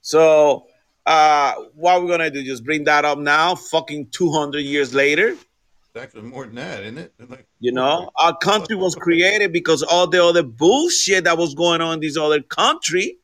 So, 0.00 0.66
uh, 1.06 1.54
what 1.74 1.94
are 1.94 2.00
we 2.00 2.08
gonna 2.08 2.30
do? 2.30 2.42
Just 2.44 2.64
bring 2.64 2.84
that 2.84 3.04
up 3.04 3.18
now? 3.18 3.54
Fucking 3.54 4.08
two 4.10 4.30
hundred 4.30 4.60
years 4.60 4.94
later. 4.94 5.30
It's 5.30 5.96
actually 6.02 6.22
more 6.22 6.44
than 6.46 6.56
that, 6.56 6.82
isn't 6.82 6.98
it? 6.98 7.12
Like, 7.28 7.46
You 7.60 7.72
know, 7.72 8.10
our 8.16 8.36
country 8.36 8.76
was 8.76 8.94
created 9.06 9.52
because 9.52 9.82
all 9.82 10.06
the 10.06 10.22
other 10.22 10.42
bullshit 10.42 11.24
that 11.24 11.36
was 11.38 11.54
going 11.54 11.80
on 11.80 11.94
in 11.94 12.00
this 12.00 12.16
other 12.16 12.42
country. 12.42 13.16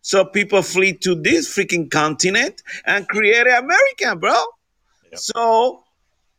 So 0.00 0.24
people 0.24 0.62
flee 0.62 0.92
to 0.98 1.14
this 1.14 1.48
freaking 1.48 1.90
continent 1.90 2.62
and 2.84 3.08
created 3.08 3.52
America, 3.54 4.14
bro. 4.16 4.40
Yep. 5.14 5.20
So 5.20 5.84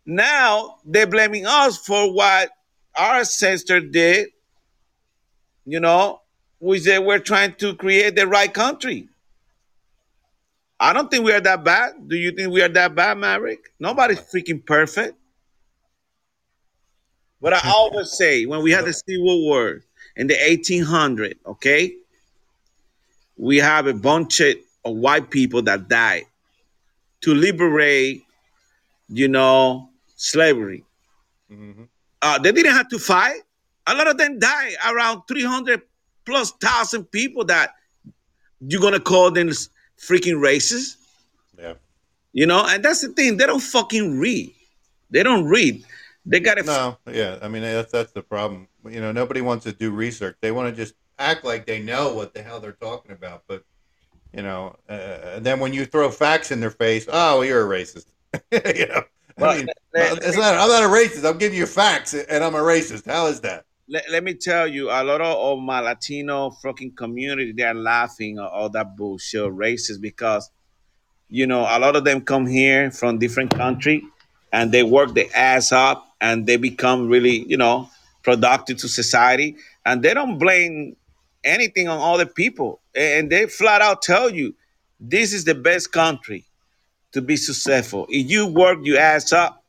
now 0.05 0.77
they're 0.85 1.07
blaming 1.07 1.45
us 1.45 1.77
for 1.77 2.11
what 2.13 2.49
our 2.97 3.19
ancestor 3.19 3.79
did, 3.79 4.29
you 5.65 5.79
know, 5.79 6.21
which 6.59 6.83
they 6.83 6.99
were 6.99 7.19
trying 7.19 7.53
to 7.55 7.73
create 7.75 8.15
the 8.15 8.27
right 8.27 8.53
country. 8.53 9.07
I 10.77 10.91
don't 10.91 11.09
think 11.09 11.23
we 11.23 11.31
are 11.31 11.39
that 11.39 11.63
bad. 11.63 12.09
Do 12.09 12.17
you 12.17 12.31
think 12.31 12.51
we 12.51 12.61
are 12.61 12.67
that 12.67 12.95
bad, 12.95 13.17
Maverick? 13.17 13.71
Nobody's 13.79 14.19
freaking 14.19 14.65
perfect. 14.65 15.17
But 17.41 17.53
I 17.53 17.71
always 17.71 18.11
say 18.11 18.45
when 18.45 18.61
we 18.61 18.71
had 18.71 18.85
the 18.85 18.93
Civil 18.93 19.45
War 19.45 19.83
in 20.17 20.27
the 20.27 20.35
1800, 20.35 21.39
okay, 21.45 21.95
we 23.37 23.57
have 23.57 23.87
a 23.87 23.93
bunch 23.93 24.41
of 24.41 24.55
white 24.83 25.29
people 25.29 25.61
that 25.61 25.87
died 25.87 26.25
to 27.21 27.33
liberate, 27.33 28.24
you 29.09 29.27
know, 29.27 29.89
slavery. 30.15 30.83
Mhm. 31.51 31.87
Uh, 32.21 32.39
they 32.39 32.51
didn't 32.51 32.73
have 32.73 32.89
to 32.89 32.99
fight. 32.99 33.41
A 33.87 33.93
lot 33.95 34.07
of 34.07 34.17
them 34.17 34.39
died. 34.39 34.73
Around 34.87 35.23
300 35.27 35.81
plus 36.25 36.51
thousand 36.53 37.05
people 37.05 37.45
that 37.45 37.75
you're 38.59 38.81
gonna 38.81 38.99
call 38.99 39.29
them 39.31 39.49
freaking 39.97 40.39
racist. 40.41 40.97
Yeah. 41.57 41.75
You 42.33 42.47
know, 42.47 42.65
and 42.67 42.83
that's 42.83 43.01
the 43.01 43.09
thing. 43.09 43.37
They 43.37 43.45
don't 43.45 43.61
fucking 43.61 44.19
read. 44.19 44.53
They 45.11 45.23
don't 45.23 45.45
read. 45.45 45.85
They 46.25 46.39
got 46.39 46.55
to. 46.55 46.63
No, 46.63 46.97
yeah. 47.11 47.37
I 47.41 47.47
mean, 47.47 47.61
that's 47.61 47.91
that's 47.91 48.11
the 48.11 48.23
problem. 48.23 48.67
You 48.89 48.99
know, 48.99 49.11
nobody 49.11 49.41
wants 49.41 49.63
to 49.65 49.71
do 49.71 49.91
research. 49.91 50.35
They 50.41 50.51
want 50.51 50.69
to 50.69 50.75
just 50.75 50.95
act 51.19 51.45
like 51.45 51.65
they 51.65 51.81
know 51.81 52.13
what 52.13 52.33
the 52.33 52.41
hell 52.41 52.59
they're 52.59 52.71
talking 52.73 53.11
about. 53.11 53.43
But 53.47 53.63
You 54.33 54.41
know, 54.41 54.75
uh, 54.89 55.35
and 55.35 55.45
then 55.45 55.59
when 55.59 55.71
you 55.73 55.85
throw 55.85 56.09
facts 56.11 56.51
in 56.51 56.59
their 56.59 56.71
face, 56.71 57.07
oh, 57.09 57.41
you're 57.41 57.71
a 57.71 57.79
racist. 57.81 58.07
you 58.51 58.87
know, 58.87 59.03
Well, 59.37 59.51
I 59.51 59.57
mean, 59.57 59.67
let- 59.93 60.11
uh, 60.13 60.15
it's 60.21 60.37
not, 60.37 60.55
I'm 60.55 60.69
not 60.69 60.83
a 60.83 60.87
racist. 60.87 61.29
I'm 61.29 61.37
giving 61.37 61.57
you 61.57 61.65
facts, 61.65 62.13
and 62.13 62.43
I'm 62.43 62.55
a 62.55 62.59
racist. 62.59 63.05
How 63.05 63.27
is 63.27 63.41
that? 63.41 63.65
let, 63.87 64.09
let 64.09 64.23
me 64.23 64.33
tell 64.33 64.67
you, 64.67 64.89
a 64.89 65.03
lot 65.03 65.21
of, 65.21 65.37
of 65.37 65.59
my 65.59 65.79
Latino 65.79 66.51
fucking 66.51 66.95
community, 66.95 67.51
they're 67.51 67.73
laughing 67.73 68.37
at 68.39 68.45
all 68.45 68.69
that 68.69 68.95
bullshit 68.95 69.43
racist 69.51 70.01
because, 70.01 70.49
you 71.29 71.45
know, 71.47 71.61
a 71.61 71.77
lot 71.79 71.95
of 71.95 72.03
them 72.03 72.21
come 72.21 72.47
here 72.47 72.91
from 72.91 73.19
different 73.19 73.51
country 73.55 74.03
and 74.51 74.71
they 74.71 74.83
work 74.83 75.13
their 75.13 75.27
ass 75.35 75.71
up 75.71 76.07
and 76.19 76.47
they 76.47 76.57
become 76.57 77.07
really, 77.07 77.45
you 77.47 77.57
know, 77.57 77.89
productive 78.23 78.77
to 78.77 78.87
society. 78.87 79.55
And 79.85 80.01
they 80.01 80.13
don't 80.13 80.39
blame 80.39 80.95
anything 81.43 81.87
on 81.87 81.99
other 81.99 82.25
people. 82.25 82.81
And 82.95 83.29
they 83.31 83.45
flat 83.45 83.81
out 83.81 84.01
tell 84.01 84.29
you, 84.31 84.55
this 84.99 85.33
is 85.33 85.45
the 85.45 85.53
best 85.53 85.91
country 85.91 86.45
to 87.15 87.21
be 87.21 87.37
successful. 87.37 88.05
If 88.09 88.29
you 88.29 88.45
work 88.45 88.79
your 88.83 88.99
ass 88.99 89.33
up, 89.33 89.63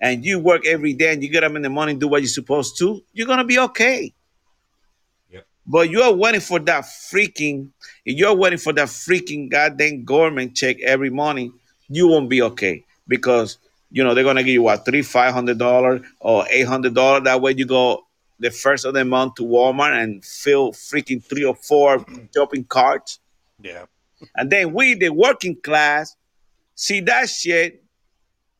and 0.00 0.24
you 0.24 0.38
work 0.38 0.66
every 0.66 0.92
day 0.92 1.12
and 1.12 1.22
you 1.22 1.28
get 1.28 1.44
up 1.44 1.54
in 1.54 1.62
the 1.62 1.70
morning 1.70 1.98
do 1.98 2.08
what 2.08 2.22
you're 2.22 2.28
supposed 2.28 2.78
to, 2.78 3.02
you're 3.12 3.26
gonna 3.26 3.44
be 3.44 3.58
okay. 3.58 4.12
Yep. 5.30 5.46
But 5.66 5.90
you're 5.90 6.12
waiting 6.12 6.40
for 6.40 6.58
that 6.60 6.84
freaking, 6.84 7.70
if 8.04 8.16
you're 8.16 8.34
waiting 8.34 8.58
for 8.58 8.72
that 8.74 8.88
freaking 8.88 9.50
goddamn 9.50 10.04
government 10.04 10.54
check 10.54 10.80
every 10.82 11.10
morning, 11.10 11.52
you 11.88 12.08
won't 12.08 12.28
be 12.28 12.42
okay 12.42 12.84
because 13.08 13.58
you 13.90 14.04
know 14.04 14.14
they're 14.14 14.24
gonna 14.24 14.42
give 14.42 14.52
you 14.52 14.62
what 14.62 14.84
three, 14.84 15.02
five 15.02 15.34
hundred 15.34 15.58
dollar 15.58 16.00
or 16.20 16.46
eight 16.50 16.66
hundred 16.66 16.94
dollar. 16.94 17.20
That 17.20 17.40
way 17.40 17.54
you 17.56 17.66
go 17.66 18.04
the 18.38 18.50
first 18.50 18.84
of 18.84 18.94
the 18.94 19.04
month 19.04 19.34
to 19.36 19.42
Walmart 19.42 20.00
and 20.00 20.24
fill 20.24 20.72
freaking 20.72 21.24
three 21.24 21.44
or 21.44 21.56
four 21.56 22.04
shopping 22.34 22.64
carts. 22.64 23.18
Yeah. 23.60 23.86
And 24.36 24.50
then 24.50 24.72
we, 24.72 24.94
the 24.94 25.10
working 25.10 25.56
class, 25.56 26.16
see 26.78 27.00
that 27.00 27.28
shit. 27.28 27.82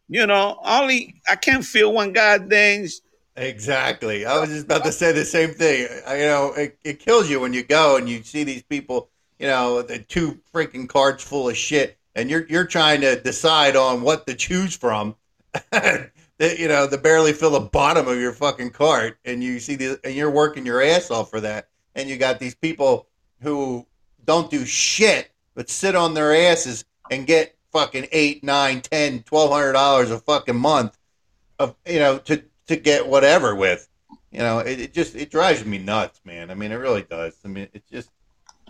You 0.08 0.26
know, 0.26 0.58
only 0.64 1.20
I 1.28 1.36
can't 1.36 1.64
feel 1.64 1.92
one 1.92 2.12
goddamn. 2.12 2.48
Thing. 2.48 2.88
Exactly. 3.36 4.26
I 4.26 4.38
was 4.38 4.50
just 4.50 4.64
about 4.64 4.84
to 4.84 4.92
say 4.92 5.12
the 5.12 5.24
same 5.24 5.50
thing. 5.50 5.86
I, 6.06 6.18
you 6.18 6.26
know, 6.26 6.52
it, 6.54 6.78
it 6.82 6.98
kills 6.98 7.30
you 7.30 7.40
when 7.40 7.52
you 7.52 7.62
go 7.62 7.96
and 7.96 8.08
you 8.08 8.22
see 8.22 8.42
these 8.42 8.62
people, 8.62 9.10
you 9.38 9.46
know, 9.46 9.82
the 9.82 10.00
two 10.00 10.40
freaking 10.52 10.88
carts 10.88 11.22
full 11.22 11.48
of 11.48 11.56
shit, 11.56 11.96
and 12.14 12.28
you're 12.28 12.46
you're 12.46 12.66
trying 12.66 13.00
to 13.02 13.20
decide 13.20 13.76
on 13.76 14.02
what 14.02 14.26
to 14.26 14.34
choose 14.34 14.74
from. 14.74 15.14
you 15.72 16.68
know, 16.68 16.86
the 16.86 16.98
barely 17.00 17.32
fill 17.32 17.50
the 17.50 17.60
bottom 17.60 18.08
of 18.08 18.18
your 18.18 18.32
fucking 18.32 18.70
cart, 18.70 19.18
and 19.24 19.44
you 19.44 19.60
see 19.60 19.76
the 19.76 20.00
and 20.02 20.14
you're 20.14 20.30
working 20.30 20.66
your 20.66 20.82
ass 20.82 21.10
off 21.10 21.30
for 21.30 21.40
that, 21.40 21.68
and 21.94 22.08
you 22.08 22.16
got 22.16 22.40
these 22.40 22.54
people 22.54 23.06
who 23.40 23.86
don't 24.24 24.50
do 24.50 24.64
shit 24.64 25.30
but 25.54 25.68
sit 25.68 25.96
on 25.96 26.14
their 26.14 26.32
asses 26.32 26.84
and 27.10 27.26
get 27.26 27.57
fucking 27.72 28.08
eight, 28.12 28.42
nine, 28.44 28.80
ten, 28.80 29.22
twelve 29.22 29.50
hundred 29.50 29.72
dollars 29.72 30.10
a 30.10 30.18
fucking 30.18 30.58
month 30.58 30.96
of 31.58 31.74
you 31.86 31.98
know 31.98 32.18
to 32.18 32.42
to 32.66 32.76
get 32.76 33.06
whatever 33.06 33.54
with. 33.54 33.88
You 34.30 34.40
know, 34.40 34.58
it, 34.58 34.80
it 34.80 34.92
just 34.92 35.16
it 35.16 35.30
drives 35.30 35.64
me 35.64 35.78
nuts, 35.78 36.20
man. 36.24 36.50
I 36.50 36.54
mean, 36.54 36.72
it 36.72 36.76
really 36.76 37.02
does. 37.02 37.34
I 37.44 37.48
mean, 37.48 37.68
it's 37.72 37.88
just, 37.90 38.10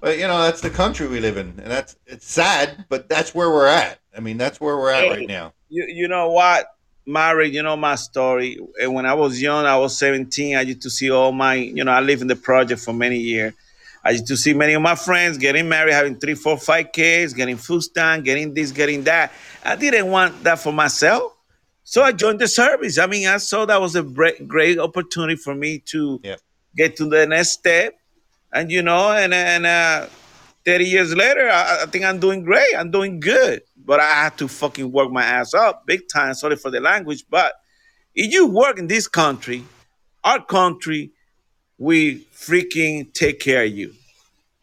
but 0.01 0.17
you 0.17 0.29
know, 0.29 0.43
that's 0.43 0.61
the 0.61 0.71
country 0.71 1.09
we 1.09 1.21
live 1.21 1.37
in, 1.37 1.49
and 1.49 1.71
that's 1.71 1.97
it's 2.07 2.31
sad, 2.31 2.85
but 2.89 3.09
that's 3.09 3.35
where 3.35 3.51
we're 3.51 3.67
at. 3.67 3.99
I 4.17 4.21
mean, 4.21 4.37
that's 4.37 4.61
where 4.61 4.77
we're 4.77 4.91
at 4.91 5.11
right 5.11 5.29
now. 5.29 5.53
You, 5.69 5.87
you 5.89 6.09
know 6.09 6.31
what, 6.31 6.69
Mary? 7.07 7.51
You 7.51 7.63
know 7.63 7.77
my 7.77 7.95
story. 7.95 8.59
And 8.81 8.95
when 8.95 9.07
I 9.07 9.15
was 9.15 9.41
young, 9.41 9.65
I 9.65 9.77
was 9.79 9.99
17. 9.99 10.57
I 10.57 10.61
used 10.63 10.83
to 10.83 10.91
see 10.91 11.11
all 11.11 11.33
my, 11.33 11.55
you 11.55 11.85
know, 11.85 11.93
I 11.93 12.01
lived 12.01 12.23
in 12.23 12.29
the 12.29 12.37
project 12.37 12.81
for 12.81 12.93
many 12.93 13.19
years. 13.19 13.55
I 14.09 14.13
used 14.13 14.27
to 14.29 14.39
see 14.39 14.55
many 14.55 14.73
of 14.73 14.81
my 14.81 14.95
friends 14.95 15.37
getting 15.37 15.69
married, 15.69 15.93
having 15.93 16.19
three, 16.19 16.35
four, 16.35 16.57
five 16.57 16.93
kids, 16.93 17.35
getting 17.35 17.59
food 17.59 17.83
stamp, 17.83 18.25
getting 18.25 18.55
this, 18.55 18.73
getting 18.73 19.05
that. 19.05 19.33
I 19.63 19.77
didn't 19.77 20.07
want 20.09 20.43
that 20.45 20.59
for 20.61 20.73
myself. 20.73 21.37
So 21.85 22.03
I 22.03 22.13
joined 22.13 22.39
the 22.39 22.49
service. 22.49 22.97
I 22.97 23.07
mean, 23.07 23.27
I 23.29 23.37
saw 23.37 23.67
that 23.67 23.79
was 23.79 23.97
a 23.97 24.03
great, 24.03 24.49
great 24.49 24.79
opportunity 24.79 25.37
for 25.37 25.55
me 25.55 25.81
to 25.93 26.21
Yeah. 26.25 26.37
get 26.75 26.97
to 26.97 27.05
the 27.05 27.27
next 27.27 27.51
step. 27.51 27.99
And, 28.51 28.71
you 28.71 28.81
know, 28.81 29.13
and, 29.13 29.35
and 29.35 29.67
uh, 29.67 30.07
30 30.65 30.85
years 30.87 31.15
later, 31.15 31.47
I, 31.51 31.83
I 31.83 31.87
think 31.87 32.07
I'm 32.07 32.19
doing 32.19 32.45
great. 32.45 32.75
I'm 32.79 32.91
doing 32.91 33.21
good. 33.21 33.61
But 33.77 34.01
I 34.01 34.11
had 34.25 34.39
to 34.39 34.49
fucking 34.49 34.91
work 34.91 35.11
my 35.11 35.23
ass 35.23 35.53
up 35.53 35.85
big 35.87 36.09
time. 36.11 36.33
Sorry 36.33 36.57
for 36.57 36.71
the 36.71 36.81
language. 36.81 37.25
But 37.29 37.53
if 38.15 38.33
you 38.33 38.47
work 38.47 38.79
in 38.79 38.87
this 38.87 39.07
country, 39.07 39.65
our 40.25 40.43
country, 40.43 41.11
we 41.77 42.27
freaking 42.35 43.13
take 43.13 43.39
care 43.41 43.65
of 43.65 43.71
you. 43.71 43.93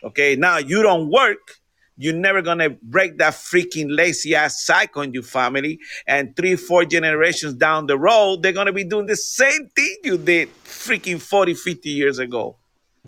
Okay. 0.05 0.35
Now 0.35 0.57
you 0.57 0.81
don't 0.81 1.09
work. 1.09 1.59
You're 1.97 2.13
never 2.13 2.41
gonna 2.41 2.71
break 2.81 3.17
that 3.19 3.33
freaking 3.33 3.87
lazy 3.89 4.35
ass 4.35 4.65
cycle 4.65 5.01
in 5.01 5.13
your 5.13 5.23
family. 5.23 5.79
And 6.05 6.35
three, 6.35 6.57
four 6.57 6.83
generations 6.83 7.53
down 7.53 7.87
the 7.87 7.97
road, 7.97 8.43
they're 8.43 8.51
gonna 8.53 8.73
be 8.73 8.83
doing 8.83 9.05
the 9.05 9.15
same 9.15 9.69
thing 9.69 9.97
you 10.03 10.17
did 10.17 10.49
freaking 10.65 11.21
40, 11.21 11.53
50 11.53 11.89
years 11.89 12.19
ago. 12.19 12.57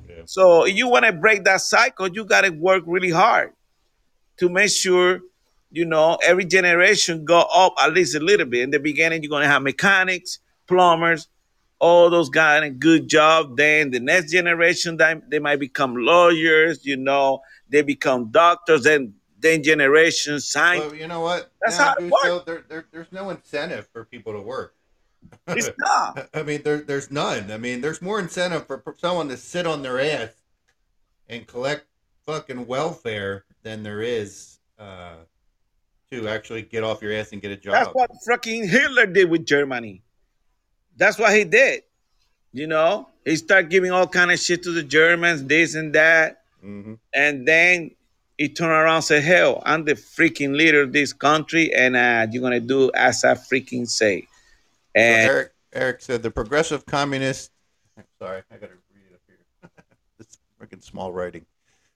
Yeah. 0.08 0.22
So 0.26 0.66
you 0.66 0.88
wanna 0.88 1.12
break 1.12 1.44
that 1.44 1.62
cycle, 1.62 2.08
you 2.08 2.24
gotta 2.24 2.52
work 2.52 2.84
really 2.88 3.12
hard 3.12 3.52
to 4.38 4.48
make 4.48 4.72
sure 4.72 5.20
you 5.70 5.84
know 5.84 6.18
every 6.24 6.46
generation 6.46 7.26
go 7.26 7.42
up 7.54 7.74
at 7.82 7.94
least 7.94 8.16
a 8.16 8.20
little 8.20 8.46
bit. 8.46 8.62
In 8.62 8.70
the 8.70 8.80
beginning, 8.80 9.22
you're 9.22 9.30
gonna 9.30 9.48
have 9.48 9.62
mechanics, 9.62 10.40
plumbers, 10.66 11.28
all 11.80 12.10
those 12.10 12.30
guys 12.30 12.60
in 12.60 12.64
a 12.64 12.70
good 12.72 13.08
job. 13.08 13.58
Then 13.58 13.92
the 13.92 14.00
next 14.00 14.32
generation, 14.32 14.98
they, 14.98 15.16
they 15.30 15.40
might 15.40 15.60
become 15.60 15.96
lawyers, 15.96 16.86
you 16.86 16.98
know, 16.98 17.42
they 17.70 17.82
become 17.82 18.32
doctors, 18.32 18.86
and 18.86 19.14
then 19.40 19.64
generations 19.64 20.50
sign. 20.50 20.80
Well, 20.80 20.96
you 20.96 21.08
know 21.08 21.22
what? 21.22 21.52
That's 21.62 21.78
Now, 21.78 21.86
how 21.86 21.96
it 22.00 22.12
works. 22.12 22.46
there, 22.46 22.66
there, 22.68 22.86
there's 22.92 23.12
no 23.12 23.30
incentive 23.30 23.88
for 23.94 24.06
people 24.06 24.34
to 24.34 24.42
work. 24.42 24.76
It's 25.48 25.70
not. 25.80 26.30
I 26.34 26.44
mean, 26.44 26.64
there, 26.64 26.78
there's 26.78 27.12
none. 27.12 27.52
I 27.52 27.58
mean, 27.58 27.82
there's 27.82 28.02
more 28.02 28.20
incentive 28.20 28.66
for 28.66 28.80
for 28.80 28.96
someone 28.98 29.28
to 29.30 29.38
sit 29.38 29.68
on 29.68 29.82
their 29.82 30.00
ass 30.00 30.30
and 31.28 31.46
collect 31.46 31.86
fucking 32.26 32.66
welfare 32.68 33.46
than 33.64 33.84
there 33.84 34.02
is 34.02 34.60
uh, 34.80 35.16
to 36.12 36.28
actually 36.28 36.62
get 36.62 36.84
off 36.84 37.02
your 37.02 37.14
ass 37.14 37.32
and 37.32 37.42
get 37.42 37.52
a 37.52 37.58
job. 37.58 37.74
That's 37.74 37.90
what 37.94 38.12
fucking 38.30 38.68
Hitler 38.68 39.06
did 39.06 39.30
with 39.30 39.46
Germany. 39.46 40.04
That's 40.98 41.18
what 41.18 41.34
he 41.34 41.44
did. 41.44 41.84
You 42.54 42.68
know, 42.68 43.08
he 43.24 43.36
started 43.36 43.70
giving 43.70 43.92
all 43.92 44.08
kind 44.08 44.32
of 44.32 44.40
shit 44.40 44.64
to 44.64 44.72
the 44.72 44.84
Germans, 44.84 45.44
this 45.44 45.76
and 45.76 45.94
that, 45.94 46.42
hmm 46.62 46.96
and 47.14 47.48
then 47.48 47.92
he 48.38 48.50
turned 48.50 48.72
around 48.72 48.96
and 48.96 49.04
said, 49.04 49.24
"Hell, 49.24 49.62
I'm 49.66 49.86
the 49.86 49.94
freaking 49.94 50.56
leader 50.56 50.82
of 50.82 50.94
this 50.94 51.14
country, 51.14 51.74
and 51.74 51.96
uh, 51.96 52.28
you're 52.32 52.42
gonna 52.42 52.60
do 52.60 52.92
as 52.94 53.24
I 53.24 53.34
freaking 53.34 53.88
say." 53.88 54.22
So 54.96 55.04
Eric, 55.04 55.52
Eric 55.74 56.02
said 56.02 56.24
the 56.24 56.32
progressive 56.32 56.86
communist. 56.86 57.52
Sorry, 58.20 58.42
I 58.52 58.58
got 58.58 58.68
to 58.68 58.76
read 58.94 59.04
it 59.10 59.16
up 59.16 59.22
here. 59.28 59.70
it's 60.20 60.40
freaking 60.60 60.84
small 60.84 61.12
writing. 61.12 61.46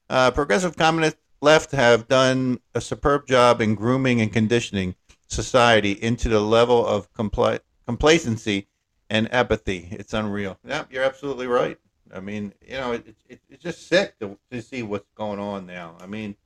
Uh, 0.10 0.32
progressive 0.32 0.76
communist 0.76 1.18
left 1.42 1.72
have 1.72 2.08
done 2.08 2.60
a 2.76 2.82
superb 2.82 3.28
job 3.28 3.62
in 3.62 3.76
grooming 3.76 4.22
and 4.22 4.32
conditioning 4.32 4.96
society 5.28 5.94
into 5.94 6.30
the 6.30 6.42
level 6.42 6.86
of 6.86 7.12
compli- 7.14 7.60
complacency 7.88 8.68
and 9.12 9.32
apathy. 9.34 9.89
It's 9.91 10.13
unreal. 10.13 10.58
Yeah, 10.65 10.86
you're 10.89 11.04
absolutely 11.04 11.45
right. 11.45 11.78
I 12.13 12.21
mean, 12.21 12.54
you 12.65 12.78
know, 12.78 12.93
it, 12.93 13.13
it, 13.28 13.41
it's 13.50 13.62
just 13.62 13.88
sick 13.88 14.17
to, 14.19 14.38
to 14.50 14.62
see 14.62 14.84
what's 14.84 15.12
going 15.15 15.38
on 15.38 15.65
now. 15.65 15.97
I 16.00 16.08
mean, 16.08 16.38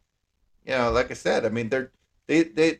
you 0.65 0.73
know, 0.73 0.91
like 0.91 1.11
I 1.11 1.13
said, 1.13 1.45
I 1.45 1.49
mean, 1.49 1.69
they're, 1.69 1.91
they, 2.25 2.41
they, 2.41 2.79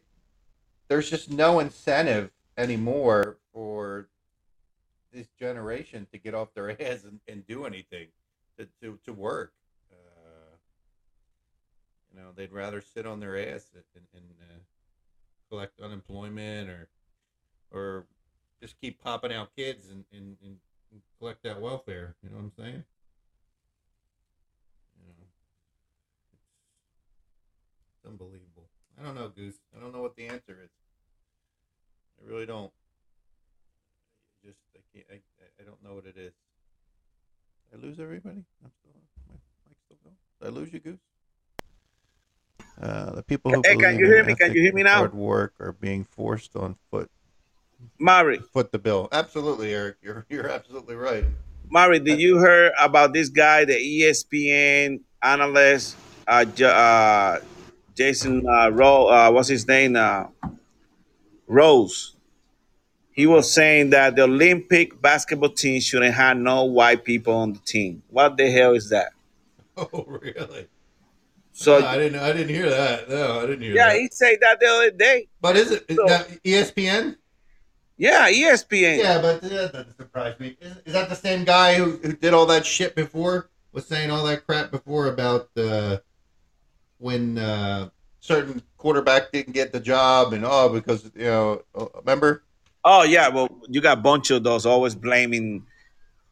there's 0.87 1.07
just 1.07 1.29
no 1.29 1.59
incentive 1.59 2.31
anymore 2.57 3.37
for 3.53 4.07
this 5.13 5.27
generation 5.39 6.07
to 6.11 6.17
get 6.17 6.33
off 6.33 6.55
their 6.55 6.71
ass 6.81 7.03
and, 7.03 7.19
and 7.27 7.45
do 7.45 7.65
anything 7.65 8.07
to, 8.57 8.67
to, 8.81 8.97
to 9.05 9.13
work. 9.13 9.53
Uh, 9.91 10.55
you 12.11 12.19
know, 12.19 12.29
they'd 12.35 12.51
rather 12.51 12.81
sit 12.81 13.05
on 13.05 13.19
their 13.19 13.37
ass 13.37 13.67
and, 13.75 14.03
and 14.15 14.23
uh, 14.41 14.57
collect 15.47 15.79
unemployment 15.79 16.69
or 16.69 16.89
or 17.71 18.05
just 18.61 18.79
keep 18.81 19.01
popping 19.01 19.33
out 19.33 19.49
kids 19.55 19.89
and, 19.89 20.05
and, 20.11 20.37
and 20.41 20.57
collect 21.19 21.43
that 21.43 21.61
welfare. 21.61 22.15
You 22.23 22.29
know 22.29 22.37
what 22.37 22.43
I'm 22.43 22.51
saying? 22.57 22.83
You 24.97 25.03
know, 25.07 25.13
it's, 25.21 26.41
it's 27.97 28.05
unbelievable. 28.07 28.69
I 28.99 29.03
don't 29.03 29.15
know, 29.15 29.29
Goose. 29.29 29.59
I 29.75 29.79
don't 29.79 29.93
know 29.93 30.01
what 30.01 30.15
the 30.15 30.27
answer 30.27 30.57
is. 30.63 30.69
I 32.21 32.29
really 32.31 32.45
don't. 32.45 32.71
I 34.43 34.47
just 34.47 34.59
I 34.75 34.79
can't. 34.93 35.05
I, 35.11 35.15
I- 35.15 35.65
don't 35.65 35.83
know 35.83 35.95
what 35.95 36.05
it 36.05 36.17
is. 36.17 36.33
Did 37.71 37.79
I 37.83 37.85
lose 37.85 37.99
everybody? 37.99 38.45
I'm 38.63 38.71
still. 38.79 38.93
My 39.27 39.33
mic 39.67 39.77
still 39.85 39.97
going. 40.03 40.15
Did 40.39 40.47
I 40.47 40.51
lose 40.51 40.71
you, 40.73 40.79
Goose? 40.79 40.99
Uh, 42.81 43.11
the 43.15 43.23
people 43.23 43.51
who 43.53 43.61
Hey, 43.65 43.75
can 43.75 43.97
you 43.99 44.05
hear 44.05 44.23
me? 44.23 44.35
Can 44.35 44.53
you 44.53 44.61
hear 44.61 44.73
me 44.73 44.83
now? 44.83 44.99
Hard 44.99 45.13
work 45.13 45.53
are 45.59 45.71
being 45.71 46.03
forced 46.05 46.55
on 46.55 46.75
foot. 46.91 47.09
Mari, 47.99 48.39
Foot 48.53 48.71
the 48.71 48.79
bill. 48.79 49.07
Absolutely, 49.11 49.73
Eric. 49.73 49.97
You're 50.01 50.25
you're 50.29 50.49
absolutely 50.49 50.95
right. 50.95 51.23
Mari, 51.69 51.99
did 51.99 52.19
you 52.19 52.39
hear 52.39 52.71
about 52.79 53.13
this 53.13 53.29
guy, 53.29 53.65
the 53.65 53.73
ESPN 53.73 54.99
analyst, 55.23 55.95
uh, 56.27 56.45
J- 56.45 56.65
uh, 56.65 57.39
Jason 57.95 58.45
uh, 58.47 58.69
Ro, 58.69 59.07
uh, 59.07 59.31
what's 59.31 59.47
his 59.47 59.67
name? 59.67 59.95
Uh, 59.95 60.25
Rose. 61.47 62.15
He 63.11 63.25
was 63.25 63.51
saying 63.51 63.91
that 63.91 64.15
the 64.17 64.23
Olympic 64.23 65.01
basketball 65.01 65.49
team 65.49 65.79
shouldn't 65.79 66.13
have 66.15 66.35
no 66.38 66.65
white 66.65 67.05
people 67.05 67.33
on 67.33 67.53
the 67.53 67.59
team. 67.59 68.03
What 68.09 68.35
the 68.35 68.51
hell 68.51 68.73
is 68.73 68.89
that? 68.89 69.11
Oh, 69.77 70.05
really? 70.07 70.67
So 71.51 71.79
No, 71.79 71.85
I 71.88 71.97
didn't. 71.97 72.19
I 72.21 72.31
didn't 72.33 72.49
hear 72.55 72.69
that. 72.69 73.09
No, 73.09 73.39
I 73.39 73.41
didn't 73.45 73.61
hear 73.61 73.73
yeah, 73.75 73.89
that. 73.89 73.97
he 73.99 74.07
said 74.11 74.38
that 74.41 74.59
the 74.59 74.65
other 74.67 74.91
day. 74.91 75.27
but 75.41 75.55
is 75.57 75.71
it 75.71 75.85
So- 75.93 76.05
that 76.07 76.29
ESPN? 76.43 77.15
Yeah, 77.97 78.29
ESPN. 78.29 78.97
Yeah, 78.97 79.21
but 79.21 79.43
uh, 79.43 79.47
that 79.47 79.73
doesn't 79.73 79.97
surprise 79.97 80.39
me. 80.39 80.58
Is, 80.60 80.77
is 80.86 80.93
that 80.93 81.08
the 81.10 81.15
same 81.15 81.45
guy 81.45 81.75
who, 81.75 81.91
who 81.97 82.13
did 82.13 82.34
all 82.34 82.45
that 82.47 82.65
shit 82.65 82.95
before? 82.95 83.49
Was 83.71 83.86
saying 83.86 84.10
all 84.12 84.25
that 84.25 84.45
crap 84.45 84.71
before 84.71 85.08
about 85.08 85.49
uh, 85.58 85.97
when 86.97 87.38
uh, 87.38 87.89
certain 88.19 88.62
quarterback 88.77 89.31
didn't 89.31 89.53
get 89.53 89.71
the 89.73 89.79
job 89.79 90.34
and 90.34 90.43
oh 90.45 90.69
because 90.69 91.12
you 91.15 91.25
know 91.25 91.62
uh, 91.75 91.86
remember? 91.95 92.43
Oh 92.84 93.03
yeah, 93.03 93.29
well 93.29 93.49
you 93.67 93.81
got 93.81 93.97
a 93.97 94.01
bunch 94.01 94.31
of 94.31 94.43
those 94.43 94.65
always 94.65 94.95
blaming 94.95 95.65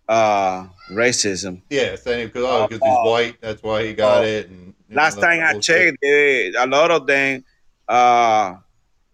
uh 0.08 0.68
racism. 0.92 1.62
Yeah, 1.70 1.96
saying 1.96 2.28
because 2.28 2.44
oh 2.46 2.68
because 2.68 2.82
he's 2.84 2.98
Oh. 2.98 3.12
white, 3.12 3.42
that's 3.42 3.62
why 3.64 3.86
he 3.86 3.94
got 3.94 4.24
Oh. 4.24 4.28
it. 4.28 4.50
And 4.50 4.74
Last 4.90 5.16
know, 5.16 5.24
time 5.24 5.42
I 5.44 5.60
checked, 5.60 5.98
they, 6.02 6.54
a 6.58 6.66
lot 6.68 6.92
of 6.92 7.08
them 7.08 7.44
uh 7.88 8.56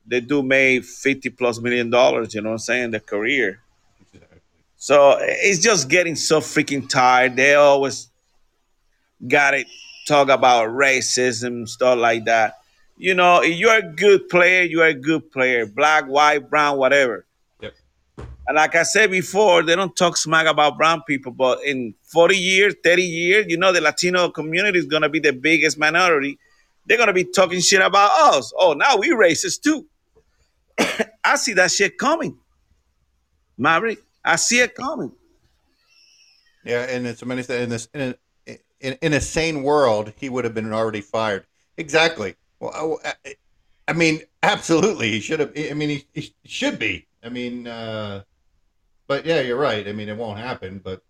they 0.09 0.21
do 0.21 0.41
make 0.41 0.83
fifty 0.83 1.29
plus 1.29 1.59
million 1.59 1.89
dollars, 1.89 2.33
you 2.33 2.41
know 2.41 2.49
what 2.49 2.53
I'm 2.53 2.59
saying, 2.59 2.91
their 2.91 2.99
career. 2.99 3.61
Exactly. 4.13 4.39
So 4.77 5.17
it's 5.21 5.59
just 5.59 5.87
getting 5.89 6.15
so 6.15 6.39
freaking 6.39 6.89
tired. 6.89 7.35
They 7.35 7.53
always 7.55 8.09
got 9.27 9.53
it 9.53 9.67
talk 10.07 10.29
about 10.29 10.69
racism, 10.69 11.67
stuff 11.67 11.99
like 11.99 12.25
that. 12.25 12.55
You 12.97 13.13
know, 13.13 13.41
if 13.41 13.57
you're 13.57 13.77
a 13.77 13.83
good 13.83 14.27
player, 14.27 14.63
you're 14.63 14.87
a 14.87 14.93
good 14.93 15.31
player. 15.31 15.65
Black, 15.65 16.05
white, 16.05 16.49
brown, 16.49 16.77
whatever. 16.77 17.25
Yep. 17.61 17.73
And 18.47 18.55
like 18.55 18.75
I 18.75 18.83
said 18.83 19.11
before, 19.11 19.61
they 19.61 19.75
don't 19.75 19.95
talk 19.95 20.17
smack 20.17 20.47
about 20.47 20.77
brown 20.77 21.03
people, 21.03 21.31
but 21.31 21.63
in 21.63 21.93
40 22.11 22.35
years, 22.35 22.75
30 22.83 23.03
years, 23.03 23.45
you 23.47 23.57
know, 23.57 23.71
the 23.71 23.79
Latino 23.79 24.29
community 24.29 24.79
is 24.79 24.85
going 24.85 25.03
to 25.03 25.09
be 25.09 25.19
the 25.19 25.31
biggest 25.31 25.77
minority. 25.77 26.39
They're 26.85 26.97
going 26.97 27.07
to 27.07 27.13
be 27.13 27.23
talking 27.23 27.61
shit 27.61 27.81
about 27.81 28.11
us. 28.33 28.51
Oh, 28.57 28.73
now 28.73 28.97
we 28.97 29.11
racist 29.11 29.61
too. 29.61 29.85
I 31.23 31.35
see 31.35 31.53
that 31.53 31.71
shit 31.71 31.97
coming. 31.97 32.37
Maverick, 33.57 33.99
I 34.23 34.37
see 34.37 34.59
it 34.59 34.75
coming. 34.75 35.11
Yeah, 36.63 36.83
and 36.83 37.05
it's 37.07 37.23
many 37.25 37.43
in 37.49 37.69
this 37.69 37.87
in 37.93 38.15
a, 38.47 38.57
in, 38.79 38.97
in 39.01 39.13
a 39.13 39.21
sane 39.21 39.63
world, 39.63 40.13
he 40.17 40.29
would 40.29 40.43
have 40.45 40.53
been 40.53 40.71
already 40.73 41.01
fired. 41.01 41.45
Exactly. 41.77 42.35
Well, 42.59 42.99
I, 43.03 43.13
I- 43.25 43.35
I 43.87 43.93
mean, 43.93 44.21
absolutely, 44.43 45.09
he 45.09 45.19
should 45.19 45.39
have. 45.39 45.51
I 45.57 45.73
mean, 45.73 45.89
he, 45.89 46.05
he 46.13 46.33
should 46.45 46.77
be. 46.77 47.07
I 47.23 47.29
mean, 47.29 47.65
uh, 47.65 48.21
but 49.07 49.25
yeah, 49.25 49.41
you're 49.41 49.57
right. 49.57 49.87
I 49.87 49.93
mean, 49.93 50.09
it 50.09 50.15
won't 50.15 50.37
happen. 50.37 50.79
But 50.83 51.01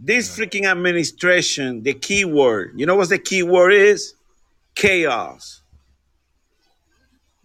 This 0.00 0.36
freaking 0.36 0.64
administration, 0.66 1.84
the 1.84 1.94
key 1.94 2.24
word, 2.24 2.72
you 2.74 2.84
know 2.84 2.96
what 2.96 3.10
the 3.10 3.18
key 3.18 3.44
word 3.44 3.72
is? 3.72 4.14
Chaos. 4.74 5.62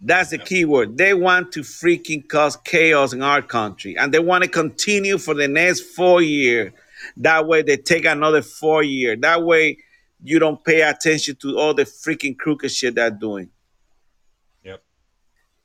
That's 0.00 0.30
the 0.30 0.38
key 0.38 0.64
word. 0.64 0.96
They 0.96 1.12
want 1.12 1.52
to 1.52 1.60
freaking 1.60 2.26
cause 2.26 2.56
chaos 2.56 3.12
in 3.12 3.22
our 3.22 3.42
country 3.42 3.96
and 3.98 4.12
they 4.12 4.18
want 4.18 4.44
to 4.44 4.48
continue 4.48 5.18
for 5.18 5.34
the 5.34 5.46
next 5.46 5.80
four 5.80 6.22
years. 6.22 6.72
That 7.18 7.46
way 7.46 7.62
they 7.62 7.76
take 7.76 8.06
another 8.06 8.40
four 8.40 8.82
years. 8.82 9.18
That 9.20 9.42
way 9.42 9.78
you 10.22 10.38
don't 10.38 10.62
pay 10.64 10.82
attention 10.82 11.36
to 11.36 11.58
all 11.58 11.74
the 11.74 11.84
freaking 11.84 12.36
crooked 12.36 12.70
shit 12.70 12.94
they're 12.94 13.10
doing. 13.10 13.50
Yep. 14.64 14.82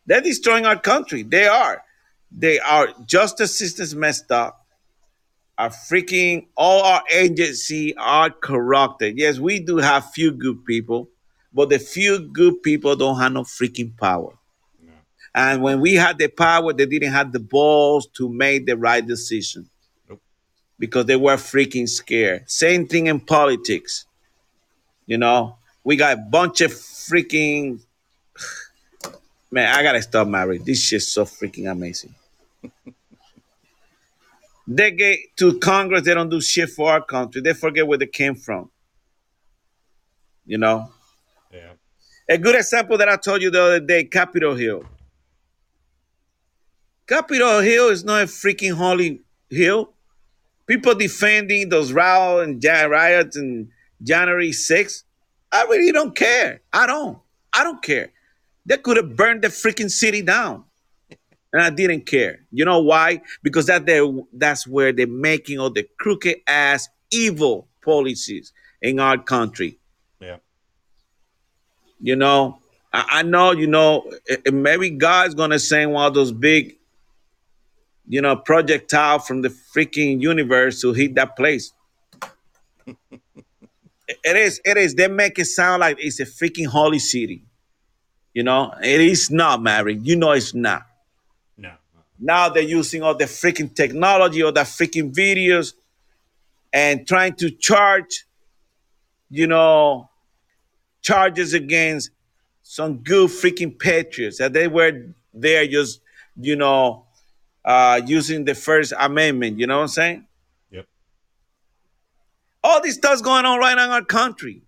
They're 0.05 0.21
destroying 0.21 0.65
our 0.65 0.79
country. 0.79 1.23
They 1.23 1.47
are. 1.47 1.81
They 2.31 2.59
are 2.59 2.89
justice 3.05 3.57
systems 3.57 3.95
messed 3.95 4.31
up. 4.31 4.65
Our 5.57 5.69
freaking 5.69 6.47
all 6.57 6.83
our 6.83 7.03
agency 7.09 7.95
are 7.95 8.29
corrupted. 8.29 9.17
Yes, 9.17 9.39
we 9.39 9.59
do 9.59 9.77
have 9.77 10.11
few 10.11 10.31
good 10.31 10.65
people, 10.65 11.09
but 11.55 11.69
the 11.69 11.79
few 11.79 12.19
good 12.19 12.61
people 12.61 12.97
don't 12.97 13.17
have 13.17 13.31
no 13.31 13.43
freaking 13.43 13.95
power. 13.97 14.33
No. 14.83 14.91
And 15.33 15.63
when 15.63 15.79
we 15.79 15.93
had 15.93 16.17
the 16.17 16.27
power, 16.27 16.73
they 16.73 16.85
didn't 16.85 17.13
have 17.13 17.31
the 17.31 17.39
balls 17.39 18.07
to 18.17 18.27
make 18.27 18.65
the 18.65 18.75
right 18.75 19.05
decision. 19.05 19.69
Nope. 20.09 20.21
Because 20.77 21.05
they 21.05 21.15
were 21.15 21.37
freaking 21.37 21.87
scared. 21.87 22.51
Same 22.51 22.85
thing 22.85 23.07
in 23.07 23.21
politics. 23.21 24.05
You 25.05 25.17
know, 25.17 25.55
we 25.85 25.95
got 25.95 26.17
a 26.17 26.21
bunch 26.21 26.59
of 26.59 26.71
freaking 26.71 27.79
man. 29.49 29.73
I 29.73 29.81
gotta 29.81 30.01
stop, 30.01 30.27
Mary. 30.27 30.57
This 30.57 30.81
shit's 30.83 31.07
so 31.07 31.23
freaking 31.23 31.71
amazing. 31.71 32.15
they 34.67 34.91
get 34.91 35.19
to 35.37 35.57
Congress, 35.59 36.03
they 36.03 36.13
don't 36.13 36.29
do 36.29 36.41
shit 36.41 36.69
for 36.69 36.91
our 36.91 37.01
country. 37.01 37.39
They 37.39 37.53
forget 37.53 37.87
where 37.87 37.97
they 37.97 38.07
came 38.07 38.35
from. 38.35 38.69
You 40.45 40.57
know, 40.57 40.91
a 42.27 42.37
good 42.37 42.55
example 42.55 42.97
that 42.97 43.09
I 43.09 43.17
told 43.17 43.41
you 43.41 43.51
the 43.51 43.61
other 43.61 43.79
day, 43.79 44.03
Capitol 44.03 44.55
Hill. 44.55 44.83
Capitol 47.07 47.59
Hill 47.59 47.89
is 47.89 48.03
not 48.03 48.23
a 48.23 48.25
freaking 48.25 48.73
holy 48.73 49.21
hill. 49.49 49.93
People 50.65 50.95
defending 50.95 51.69
those 51.69 51.93
row 51.93 52.39
and 52.39 52.63
riots 52.63 53.35
and 53.37 53.69
January 54.01 54.49
6th. 54.49 55.03
I 55.51 55.63
really 55.65 55.91
don't 55.91 56.15
care. 56.15 56.61
I 56.73 56.87
don't. 56.87 57.19
I 57.53 57.63
don't 57.63 57.81
care. 57.81 58.11
They 58.65 58.77
could 58.77 58.97
have 58.97 59.15
burned 59.15 59.43
the 59.43 59.49
freaking 59.49 59.91
city 59.91 60.23
down. 60.23 60.63
And 61.53 61.61
I 61.61 61.69
didn't 61.69 62.07
care. 62.07 62.39
You 62.51 62.65
know 62.65 62.79
why? 62.79 63.21
Because 63.43 63.67
that 63.67 63.85
there 63.85 64.05
that's 64.33 64.67
where 64.67 64.91
they're 64.91 65.07
making 65.07 65.59
all 65.59 65.69
the 65.69 65.87
crooked 65.99 66.37
ass 66.47 66.89
evil 67.11 67.67
policies 67.83 68.51
in 68.81 68.99
our 68.99 69.17
country. 69.19 69.79
You 72.01 72.15
know, 72.15 72.59
I, 72.93 73.05
I 73.19 73.23
know, 73.23 73.51
you 73.51 73.67
know, 73.67 74.11
eh, 74.29 74.37
maybe 74.51 74.89
God's 74.91 75.33
gonna 75.35 75.59
send 75.59 75.91
one 75.93 76.05
of 76.07 76.13
those 76.13 76.31
big, 76.31 76.77
you 78.07 78.21
know, 78.21 78.35
projectile 78.35 79.19
from 79.19 79.41
the 79.41 79.49
freaking 79.49 80.21
universe 80.21 80.81
to 80.81 80.93
hit 80.93 81.15
that 81.15 81.35
place. 81.35 81.71
It- 84.07 84.19
it 84.23 84.35
is, 84.35 84.61
it 84.63 84.77
is. 84.77 84.93
They 84.93 85.07
make 85.07 85.39
it 85.39 85.45
sound 85.45 85.79
like 85.79 85.97
it's 85.99 86.19
a 86.19 86.25
freaking 86.25 86.67
holy 86.67 86.99
city. 86.99 87.43
You 88.35 88.43
know, 88.43 88.71
it 88.83 89.01
is 89.01 89.31
not, 89.31 89.63
Mary. 89.63 89.95
You 89.95 90.15
know 90.15 90.31
it's 90.33 90.53
not. 90.53 90.85
no, 91.57 91.71
Now 92.19 92.49
they're 92.49 92.61
using 92.63 93.01
all 93.01 93.15
the 93.15 93.25
freaking 93.25 93.73
technology, 93.73 94.43
all 94.43 94.51
the 94.51 94.61
freaking 94.61 95.11
videos, 95.11 95.73
and 96.71 97.07
trying 97.07 97.33
to 97.37 97.49
charge, 97.49 98.25
you 99.31 99.47
know, 99.47 100.09
charges 101.05 101.53
against 101.53 102.09
some 102.63 102.97
good 102.97 103.29
freaking 103.29 103.77
patriots 103.77 104.39
that 104.39 104.53
they 104.53 104.67
were 104.67 104.91
there 105.33 105.67
just, 105.67 106.01
you 106.35 106.55
know, 106.55 107.05
uh, 107.63 108.01
using 108.05 108.45
the 108.45 108.55
First 108.55 108.93
Amendment. 108.99 109.59
You 109.59 109.67
know 109.67 109.77
what 109.77 109.83
I'm 109.83 109.87
saying? 109.89 110.27
yep, 110.71 110.85
All 112.63 112.81
this 112.81 112.95
stuff's 112.95 113.21
going 113.21 113.45
on 113.45 113.59
right 113.59 113.75
now 113.75 113.85
in 113.85 113.91
our 113.91 114.03
country. 114.03 114.61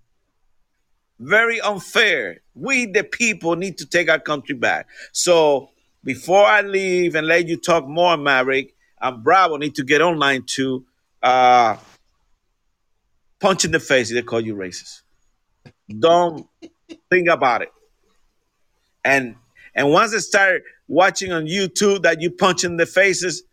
Very 1.20 1.60
unfair. 1.60 2.42
We, 2.54 2.86
the 2.86 3.04
people, 3.04 3.56
need 3.56 3.78
to 3.80 3.86
take 3.86 4.08
our 4.10 4.20
country 4.20 4.56
back. 4.56 4.88
So 5.12 5.72
before 6.04 6.46
I 6.46 6.62
leave 6.62 7.16
and 7.16 7.26
let 7.26 7.48
you 7.48 7.58
talk 7.58 7.88
more, 7.88 8.16
Maverick, 8.18 8.76
and 9.02 9.24
Bravo 9.24 9.58
need 9.58 9.76
to 9.76 9.84
get 9.84 10.02
online 10.02 10.44
to 10.58 10.86
Uh, 11.24 11.76
punch 13.40 13.66
in 13.66 13.72
the 13.72 13.80
face 13.80 14.12
if 14.12 14.16
they 14.16 14.22
call 14.22 14.40
you 14.40 14.56
racist. 14.56 15.02
Don't 16.00 16.48
think 17.10 17.30
about 17.30 17.62
it. 17.62 17.72
And 19.06 19.36
and 19.76 19.90
once 19.92 20.12
they 20.12 20.20
start 20.20 20.64
watching 20.88 21.32
on 21.32 21.46
YouTube 21.46 22.04
that 22.04 22.22
you 22.22 22.32
punch 22.32 22.64
in 22.64 22.78
the 22.78 22.86
faces, 22.86 23.44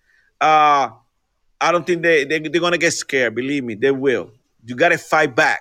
uh, 0.41 0.89
I 1.61 1.73
don't 1.73 1.87
think 1.87 2.03
they, 2.03 2.25
they 2.25 2.39
they're 2.41 2.61
gonna 2.61 2.79
get 2.79 2.93
scared. 2.93 3.35
Believe 3.35 3.65
me, 3.65 3.75
they 3.75 3.91
will. 3.91 4.31
You 4.65 4.75
gotta 4.75 4.99
fight 4.99 5.35
back. 5.37 5.61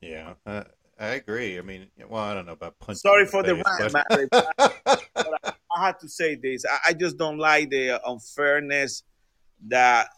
yeah. 0.00 0.34
Uh, 0.44 0.64
I 0.98 1.06
agree. 1.14 1.58
I 1.58 1.62
mean, 1.62 1.86
well, 2.08 2.22
I 2.22 2.34
don't 2.34 2.46
know 2.46 2.52
about 2.52 2.78
punching. 2.78 2.96
Sorry 3.00 3.22
in 3.22 3.28
for 3.28 3.42
the 3.42 3.56
face, 3.56 3.92
rant, 3.94 4.28
but- 4.30 4.46
I, 5.44 5.52
I 5.74 5.86
had 5.86 5.98
to 6.00 6.08
say 6.08 6.34
this. 6.36 6.64
I, 6.70 6.90
I 6.90 6.92
just 6.92 7.16
don't 7.16 7.38
like 7.38 7.70
the 7.70 8.00
unfairness 8.08 9.02
that 9.68 10.08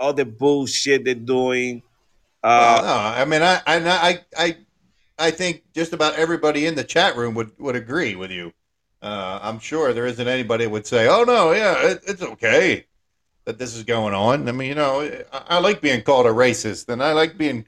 all 0.00 0.12
the 0.12 0.24
bullshit 0.24 1.04
they're 1.04 1.14
doing. 1.14 1.82
Well, 2.42 2.78
Uh, 2.78 2.82
no, 2.82 3.20
I 3.20 3.24
mean, 3.24 3.42
I, 3.42 3.60
I, 3.66 4.20
I, 4.36 4.56
I, 5.18 5.30
think 5.30 5.62
just 5.74 5.92
about 5.92 6.16
everybody 6.16 6.66
in 6.66 6.74
the 6.74 6.84
chat 6.84 7.16
room 7.16 7.34
would, 7.34 7.52
would 7.58 7.76
agree 7.76 8.16
with 8.16 8.30
you. 8.30 8.52
Uh, 9.00 9.38
I'm 9.42 9.58
sure 9.58 9.92
there 9.92 10.06
isn't 10.06 10.28
anybody 10.28 10.66
would 10.66 10.86
say, 10.86 11.08
"Oh 11.08 11.24
no, 11.24 11.52
yeah, 11.52 11.90
it, 11.90 12.02
it's 12.06 12.22
okay 12.22 12.86
that 13.44 13.58
this 13.58 13.76
is 13.76 13.82
going 13.84 14.14
on." 14.14 14.48
I 14.48 14.52
mean, 14.52 14.68
you 14.68 14.74
know, 14.74 15.02
I, 15.32 15.56
I 15.56 15.58
like 15.58 15.80
being 15.80 16.02
called 16.02 16.26
a 16.26 16.30
racist, 16.30 16.88
and 16.88 17.02
I 17.02 17.12
like 17.12 17.36
being 17.36 17.66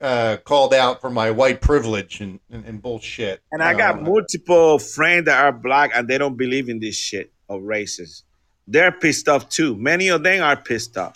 uh, 0.00 0.36
called 0.44 0.74
out 0.74 1.00
for 1.00 1.10
my 1.10 1.30
white 1.30 1.60
privilege 1.60 2.20
and, 2.20 2.40
and, 2.50 2.64
and 2.66 2.82
bullshit. 2.82 3.42
And 3.52 3.62
I 3.62 3.74
got 3.74 3.98
Uh, 3.98 4.02
multiple 4.02 4.78
friends 4.78 5.24
that 5.26 5.42
are 5.44 5.52
black 5.52 5.92
and 5.94 6.06
they 6.06 6.18
don't 6.18 6.36
believe 6.36 6.68
in 6.68 6.78
this 6.78 6.96
shit 6.96 7.32
of 7.48 7.62
races. 7.62 8.24
They're 8.66 8.92
pissed 8.92 9.28
off 9.28 9.48
too. 9.48 9.76
Many 9.76 10.08
of 10.08 10.22
them 10.22 10.42
are 10.42 10.56
pissed 10.56 10.96
off. 10.96 11.14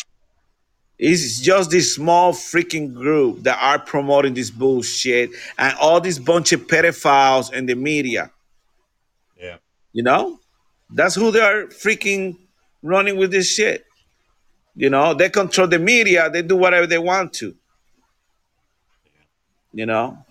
It's 0.98 1.40
just 1.40 1.70
this 1.70 1.94
small 1.94 2.32
freaking 2.32 2.92
group 2.92 3.44
that 3.44 3.58
are 3.62 3.78
promoting 3.78 4.34
this 4.34 4.50
bullshit 4.50 5.30
and 5.56 5.76
all 5.78 6.00
this 6.00 6.18
bunch 6.18 6.52
of 6.52 6.66
pedophiles 6.66 7.52
in 7.52 7.66
the 7.66 7.76
media. 7.76 8.32
Yeah. 9.40 9.58
You 9.92 10.02
know? 10.02 10.40
That's 10.90 11.14
who 11.14 11.30
they 11.30 11.40
are 11.40 11.66
freaking 11.66 12.36
running 12.82 13.16
with 13.16 13.30
this 13.30 13.48
shit. 13.52 13.84
You 14.74 14.90
know, 14.90 15.14
they 15.14 15.28
control 15.28 15.68
the 15.68 15.78
media, 15.78 16.30
they 16.30 16.42
do 16.42 16.56
whatever 16.56 16.86
they 16.86 16.98
want 16.98 17.32
to. 17.34 17.54
You 19.72 19.86
know? 19.86 20.24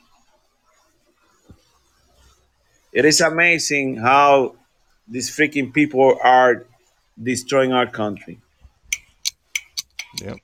It 2.92 3.06
is 3.06 3.22
amazing 3.22 3.98
how 3.98 4.56
these 5.08 5.30
freaking 5.30 5.74
people 5.74 6.18
are 6.22 6.66
destroying 7.22 7.72
our 7.72 7.88
country. 7.88 8.40
Yep. 10.22 10.38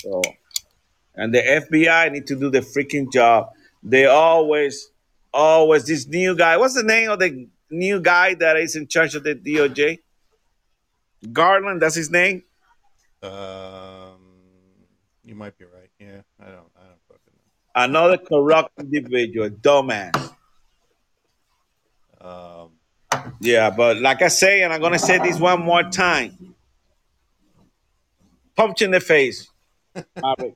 So, 0.00 0.22
and 1.14 1.34
the 1.34 1.40
FBI 1.40 2.12
need 2.12 2.26
to 2.28 2.36
do 2.36 2.50
the 2.50 2.60
freaking 2.60 3.12
job. 3.12 3.50
They 3.82 4.06
always, 4.06 4.90
always 5.32 5.86
this 5.86 6.06
new 6.06 6.36
guy. 6.36 6.56
What's 6.56 6.74
the 6.74 6.82
name 6.82 7.10
of 7.10 7.18
the 7.18 7.48
new 7.70 8.00
guy 8.00 8.34
that 8.34 8.56
is 8.56 8.76
in 8.76 8.86
charge 8.86 9.14
of 9.14 9.24
the 9.24 9.34
DOJ? 9.34 9.98
Garland, 11.32 11.82
that's 11.82 11.96
his 11.96 12.10
name. 12.10 12.44
Um, 13.22 14.18
you 15.24 15.34
might 15.34 15.58
be 15.58 15.64
right. 15.64 15.90
Yeah, 15.98 16.20
I 16.40 16.46
don't. 16.46 16.70
I 16.76 16.84
don't 16.86 17.02
fucking 17.08 17.34
know. 17.34 17.84
Another 17.84 18.18
corrupt 18.18 18.78
individual, 18.78 19.50
dumbass. 19.50 20.32
Um, 22.20 22.70
Yeah, 23.40 23.70
but 23.70 23.98
like 23.98 24.22
I 24.22 24.28
say, 24.28 24.62
and 24.62 24.72
I'm 24.72 24.80
gonna 24.80 24.98
say 24.98 25.18
this 25.18 25.38
one 25.38 25.62
more 25.62 25.82
time. 25.82 26.54
Punch 28.56 28.82
in 28.82 28.90
the 28.90 29.00
face. 29.00 29.48
Maverick. 30.20 30.54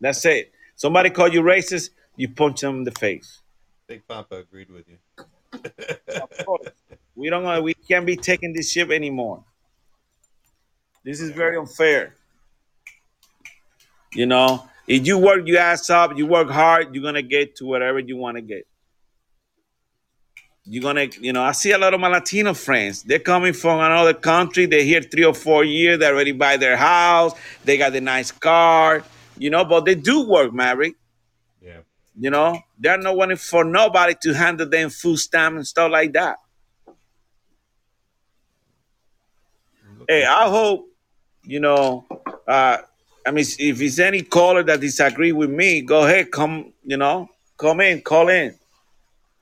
That's 0.00 0.24
it. 0.24 0.52
Somebody 0.76 1.10
call 1.10 1.28
you 1.28 1.42
racist, 1.42 1.90
you 2.16 2.28
punch 2.28 2.60
them 2.60 2.78
in 2.78 2.84
the 2.84 2.90
face. 2.92 3.40
Big 3.86 4.06
Papa 4.06 4.36
agreed 4.36 4.70
with 4.70 4.86
you. 4.88 4.98
Of 6.20 6.46
course. 6.46 6.68
We 7.14 7.30
don't 7.30 7.46
uh, 7.46 7.60
we 7.60 7.74
can't 7.74 8.06
be 8.06 8.16
taking 8.16 8.52
this 8.52 8.70
ship 8.72 8.90
anymore. 8.90 9.44
This 11.04 11.20
is 11.20 11.30
very 11.30 11.56
unfair. 11.56 12.14
You 14.12 14.26
know, 14.26 14.68
if 14.88 15.06
you 15.06 15.18
work 15.18 15.46
your 15.46 15.60
ass 15.60 15.90
up, 15.90 16.16
you 16.16 16.26
work 16.26 16.50
hard, 16.50 16.94
you're 16.94 17.04
gonna 17.04 17.22
get 17.22 17.56
to 17.56 17.66
whatever 17.66 17.98
you 17.98 18.16
want 18.16 18.36
to 18.36 18.42
get. 18.42 18.66
You're 20.66 20.82
gonna, 20.82 21.08
you 21.20 21.32
know, 21.32 21.42
I 21.42 21.52
see 21.52 21.72
a 21.72 21.78
lot 21.78 21.92
of 21.92 22.00
my 22.00 22.08
Latino 22.08 22.54
friends. 22.54 23.02
They're 23.02 23.18
coming 23.18 23.52
from 23.52 23.80
another 23.80 24.14
country. 24.14 24.64
They're 24.64 24.82
here 24.82 25.02
three 25.02 25.24
or 25.24 25.34
four 25.34 25.62
years. 25.62 25.98
They 25.98 26.06
already 26.06 26.32
buy 26.32 26.56
their 26.56 26.76
house. 26.76 27.34
They 27.64 27.76
got 27.76 27.92
the 27.92 28.00
nice 28.00 28.30
car, 28.30 29.04
you 29.36 29.50
know. 29.50 29.64
But 29.66 29.84
they 29.84 29.94
do 29.94 30.26
work, 30.26 30.54
Maverick. 30.54 30.94
Yeah. 31.60 31.80
You 32.18 32.30
know, 32.30 32.58
they're 32.78 32.96
not 32.96 33.14
wanting 33.14 33.36
for 33.36 33.64
nobody 33.64 34.14
to 34.22 34.32
handle 34.32 34.66
them 34.66 34.88
food 34.88 35.18
stamp 35.18 35.56
and 35.56 35.66
stuff 35.66 35.90
like 35.90 36.14
that. 36.14 36.38
Hey, 40.08 40.24
I 40.24 40.48
hope, 40.48 40.86
you 41.44 41.60
know, 41.60 42.06
uh, 42.46 42.78
I 43.26 43.30
mean, 43.30 43.44
if 43.58 43.80
it's 43.80 43.98
any 43.98 44.22
caller 44.22 44.62
that 44.62 44.80
disagree 44.80 45.32
with 45.32 45.50
me, 45.50 45.80
go 45.80 46.04
ahead, 46.04 46.30
come, 46.30 46.72
you 46.84 46.96
know, 46.96 47.28
come 47.56 47.80
in, 47.80 48.02
call 48.02 48.28
in, 48.28 48.54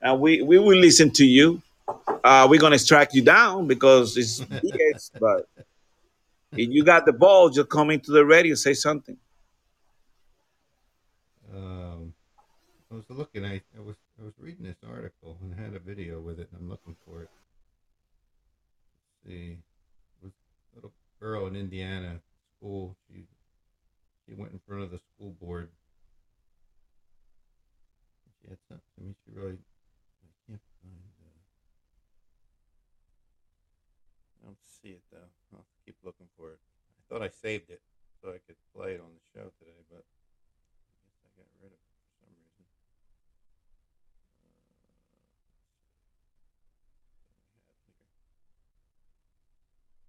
and 0.03 0.19
we 0.19 0.41
we 0.41 0.59
will 0.59 0.77
listen 0.77 1.09
to 1.11 1.25
you. 1.25 1.61
Uh, 2.23 2.47
we're 2.49 2.59
gonna 2.59 2.77
strike 2.77 3.13
you 3.13 3.23
down 3.23 3.67
because 3.67 4.15
it's 4.17 4.39
BS, 4.63 5.11
but 5.19 5.47
if 6.51 6.69
you 6.69 6.83
got 6.83 7.05
the 7.05 7.13
ball, 7.13 7.49
just 7.49 7.69
come 7.69 7.89
into 7.89 8.11
the 8.11 8.23
radio, 8.23 8.53
say 8.53 8.73
something. 8.73 9.17
Um, 11.53 12.13
I 12.91 12.95
was 12.95 13.05
looking. 13.09 13.45
I, 13.45 13.61
I 13.75 13.81
was 13.81 13.95
I 14.19 14.25
was 14.25 14.33
reading 14.39 14.65
this 14.65 14.77
article 14.87 15.37
and 15.41 15.59
had 15.59 15.73
a 15.75 15.79
video 15.79 16.19
with 16.19 16.39
it, 16.39 16.49
and 16.51 16.61
I'm 16.61 16.69
looking 16.69 16.95
for 17.05 17.23
it. 17.23 17.29
Let's 19.25 19.35
see, 19.35 19.57
a 20.23 20.29
little 20.75 20.93
girl 21.19 21.47
in 21.47 21.55
Indiana 21.55 22.19
school. 22.57 22.95
She 23.07 23.23
she 24.25 24.33
went 24.33 24.53
in 24.53 24.59
front 24.67 24.83
of 24.83 24.91
the 24.91 24.99
school 24.99 25.35
board. 25.41 25.69
She 28.41 28.49
had 28.49 28.57
something. 28.67 28.85
I 28.99 29.03
mean, 29.03 29.15
she 29.25 29.31
really. 29.31 29.57
I 29.57 30.31
can't 30.47 30.61
find. 30.81 30.95
Uh, 31.19 31.39
I 34.41 34.45
don't 34.47 34.57
see 34.81 34.89
it 34.89 35.03
though. 35.11 35.31
I'll 35.53 35.65
keep 35.85 35.95
looking 36.03 36.27
for 36.37 36.51
it. 36.51 36.59
I 36.99 37.02
thought 37.13 37.21
I 37.21 37.29
saved 37.29 37.69
it 37.69 37.79
so 38.23 38.29
I 38.29 38.39
could 38.47 38.55
play 38.75 38.93
it 38.93 38.99
on 38.99 39.05
the 39.13 39.39
show 39.39 39.51
today, 39.59 39.77
but. 39.87 40.01
I 40.01 41.05
guess 41.05 41.13
I 41.23 41.29
got 41.37 41.45
rid 41.61 41.67
of 41.67 41.77
it 41.77 41.93
for 42.01 42.09
some 42.25 42.33
reason. 42.41 42.65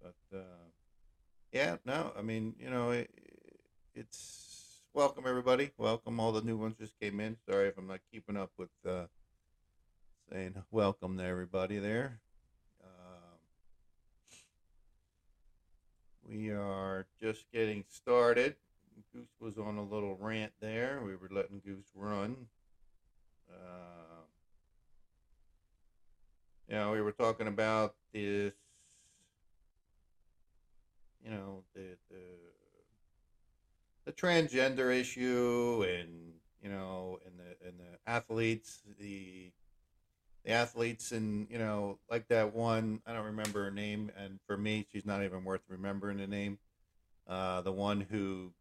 Uh, 0.03 0.09
but 0.31 0.37
uh, 0.39 0.65
yeah, 1.51 1.77
no, 1.85 2.11
I 2.17 2.23
mean, 2.23 2.55
you 2.59 2.71
know, 2.71 2.89
it, 2.89 3.11
it's 3.93 4.79
welcome 4.95 5.25
everybody. 5.27 5.69
Welcome 5.77 6.19
all 6.19 6.31
the 6.31 6.41
new 6.41 6.57
ones 6.57 6.77
just 6.79 6.99
came 6.99 7.19
in. 7.19 7.37
Sorry 7.47 7.67
if 7.67 7.77
I'm 7.77 7.85
not 7.85 7.99
keeping 8.11 8.35
up 8.35 8.49
with 8.57 8.71
uh, 8.83 9.05
saying 10.31 10.55
welcome 10.71 11.19
to 11.19 11.23
everybody 11.23 11.77
there. 11.77 12.19
We 16.27 16.49
are 16.49 17.05
just 17.21 17.45
getting 17.51 17.83
started. 17.89 18.55
Goose 19.13 19.27
was 19.39 19.57
on 19.57 19.77
a 19.77 19.83
little 19.83 20.17
rant 20.19 20.53
there. 20.59 21.01
We 21.05 21.15
were 21.15 21.29
letting 21.31 21.61
Goose 21.65 21.91
run. 21.93 22.35
Uh, 23.49 24.23
you 26.67 26.75
know, 26.75 26.91
we 26.91 27.01
were 27.01 27.11
talking 27.11 27.47
about 27.47 27.95
this, 28.13 28.53
you 31.23 31.29
know, 31.29 31.63
the 31.73 31.97
the 32.09 32.23
the 34.05 34.11
transgender 34.11 34.93
issue, 34.93 35.85
and 35.87 36.33
you 36.61 36.69
know, 36.69 37.19
and 37.25 37.35
the 37.37 37.67
and 37.67 37.79
the 37.79 38.09
athletes, 38.09 38.81
the 38.99 39.51
the 40.45 40.51
athletes, 40.51 41.11
and 41.11 41.47
you 41.49 41.57
know, 41.57 41.97
like 42.09 42.27
that 42.27 42.53
one. 42.53 43.01
I 43.05 43.13
don't 43.13 43.25
remember 43.25 43.63
her 43.65 43.71
name, 43.71 44.11
and 44.17 44.39
for 44.45 44.57
me, 44.57 44.85
she's 44.91 45.05
not 45.05 45.23
even 45.23 45.43
worth 45.43 45.61
remembering 45.67 46.17
the 46.17 46.27
name. 46.27 46.59
Uh, 47.27 47.61
the 47.61 47.71
one 47.71 48.01
who 48.01 48.51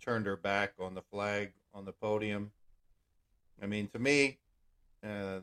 turned 0.00 0.26
her 0.26 0.36
back 0.36 0.74
on 0.78 0.94
the 0.94 1.02
flag 1.02 1.52
on 1.74 1.84
the 1.84 1.92
podium. 1.92 2.52
I 3.60 3.66
mean, 3.66 3.88
to 3.88 3.98
me, 3.98 4.38
uh, 5.04 5.40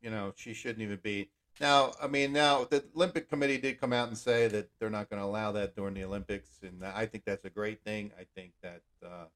you 0.00 0.10
know, 0.10 0.32
she 0.36 0.54
shouldn't 0.54 0.82
even 0.82 1.00
be. 1.02 1.28
Now, 1.60 1.92
I 2.00 2.06
mean, 2.06 2.32
now 2.32 2.64
the 2.64 2.84
Olympic 2.96 3.28
Committee 3.28 3.58
did 3.58 3.80
come 3.80 3.92
out 3.92 4.08
and 4.08 4.18
say 4.18 4.48
that 4.48 4.70
they're 4.78 4.90
not 4.90 5.10
going 5.10 5.20
to 5.20 5.26
allow 5.26 5.52
that 5.52 5.74
during 5.74 5.94
the 5.94 6.04
Olympics, 6.04 6.50
and 6.62 6.84
I 6.84 7.06
think 7.06 7.24
that's 7.24 7.44
a 7.44 7.50
great 7.50 7.82
thing. 7.82 8.12
I 8.18 8.26
think 8.36 8.52
that 8.62 8.82
uh, 9.04 9.26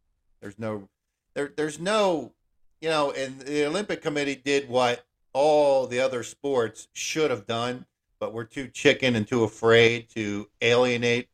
there's 0.40 0.58
no, 0.58 0.88
there, 1.34 1.52
there's 1.56 1.80
no, 1.80 2.32
you 2.80 2.88
know, 2.88 3.12
and 3.12 3.40
the 3.40 3.66
Olympic 3.66 4.02
Committee 4.02 4.36
did 4.36 4.68
what 4.68 5.04
all 5.38 5.86
the 5.86 6.00
other 6.00 6.24
sports 6.24 6.88
should 6.92 7.30
have 7.30 7.46
done, 7.46 7.86
but 8.18 8.32
we're 8.32 8.42
too 8.42 8.66
chicken 8.66 9.14
and 9.14 9.24
too 9.24 9.44
afraid 9.44 10.08
to 10.10 10.48
alienate 10.60 11.28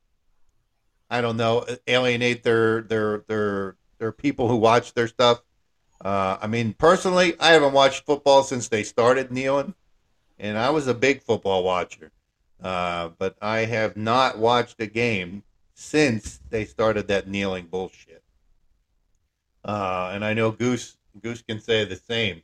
I 1.09 1.21
don't 1.21 1.37
know, 1.37 1.65
alienate 1.87 2.43
their 2.43 2.83
their 2.83 3.19
their 3.29 3.77
their 3.99 4.13
people 4.13 4.49
who 4.49 4.57
watch 4.57 4.93
their 4.93 5.09
stuff. 5.09 5.43
Uh, 6.05 6.37
I 6.41 6.47
mean, 6.49 6.75
personally, 6.75 7.35
I 7.41 7.53
haven't 7.53 7.73
watched 7.73 8.05
football 8.05 8.43
since 8.43 8.69
they 8.69 8.83
started 8.83 9.31
kneeling, 9.31 9.75
and 10.39 10.59
I 10.59 10.69
was 10.71 10.87
a 10.87 10.95
big 10.95 11.23
football 11.23 11.63
watcher. 11.63 12.11
Uh, 12.63 13.11
but 13.17 13.37
I 13.41 13.61
have 13.61 13.97
not 13.97 14.39
watched 14.39 14.81
a 14.81 14.87
game 14.87 15.45
since 15.75 16.41
they 16.51 16.65
started 16.65 17.09
that 17.09 17.29
kneeling 17.29 17.67
bullshit. 17.67 18.23
Uh, 19.65 20.11
and 20.13 20.25
I 20.25 20.35
know 20.35 20.51
Goose 20.51 20.97
Goose 21.23 21.43
can 21.43 21.61
say 21.61 21.85
the 21.85 21.97
same. 21.97 22.43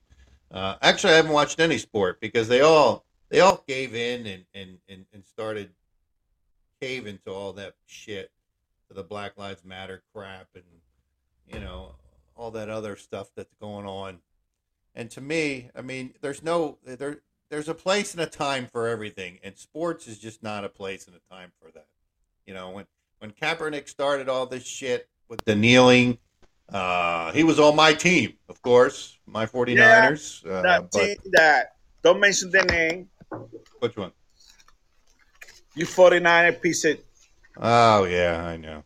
Uh, 0.50 0.76
actually, 0.82 1.12
I 1.12 1.16
haven't 1.16 1.32
watched 1.32 1.60
any 1.60 1.78
sport 1.78 2.20
because 2.20 2.48
they 2.48 2.60
all 2.60 3.04
they 3.28 3.40
all 3.40 3.62
gave 3.66 3.94
in 3.94 4.26
and 4.26 4.44
and 4.54 4.78
and, 4.88 5.06
and 5.12 5.24
started 5.24 5.70
caving 6.80 7.18
to 7.24 7.32
all 7.32 7.52
that 7.54 7.74
shit 7.86 8.30
to 8.88 8.94
the 8.94 9.02
Black 9.02 9.36
Lives 9.36 9.64
Matter 9.64 10.02
crap 10.12 10.48
and 10.54 10.64
you 11.46 11.60
know 11.60 11.94
all 12.34 12.50
that 12.52 12.68
other 12.68 12.96
stuff 12.96 13.28
that's 13.36 13.54
going 13.60 13.86
on. 13.86 14.18
And 14.94 15.10
to 15.12 15.20
me, 15.20 15.70
I 15.76 15.82
mean, 15.82 16.14
there's 16.20 16.42
no 16.42 16.78
there 16.84 17.20
there's 17.50 17.68
a 17.68 17.74
place 17.74 18.12
and 18.12 18.20
a 18.20 18.26
time 18.26 18.66
for 18.66 18.88
everything, 18.88 19.38
and 19.42 19.56
sports 19.56 20.08
is 20.08 20.18
just 20.18 20.42
not 20.42 20.64
a 20.64 20.68
place 20.68 21.06
and 21.06 21.16
a 21.16 21.34
time 21.34 21.52
for 21.60 21.70
that. 21.72 21.86
You 22.46 22.54
know, 22.54 22.70
when 22.70 22.86
when 23.18 23.30
Kaepernick 23.30 23.88
started 23.88 24.28
all 24.28 24.46
this 24.46 24.66
shit 24.66 25.08
with 25.28 25.44
the 25.44 25.54
kneeling, 25.54 26.18
Uh, 26.72 27.32
he 27.32 27.42
was 27.42 27.58
on 27.58 27.74
my 27.74 27.92
team, 27.92 28.34
of 28.48 28.62
course, 28.62 29.18
my 29.26 29.46
49ers. 29.46 30.46
uh, 30.46 30.62
that 30.62 30.90
but 30.90 31.00
team 31.00 31.16
that 31.32 31.74
don't 32.02 32.20
mention 32.20 32.50
the 32.50 32.62
name. 32.64 33.08
which 33.80 33.96
one? 33.96 34.12
You 35.74 35.86
49er 35.86 36.60
piece 36.60 36.84
of 36.84 36.98
Oh 37.56 38.04
yeah, 38.04 38.44
I 38.44 38.56
know. 38.56 38.84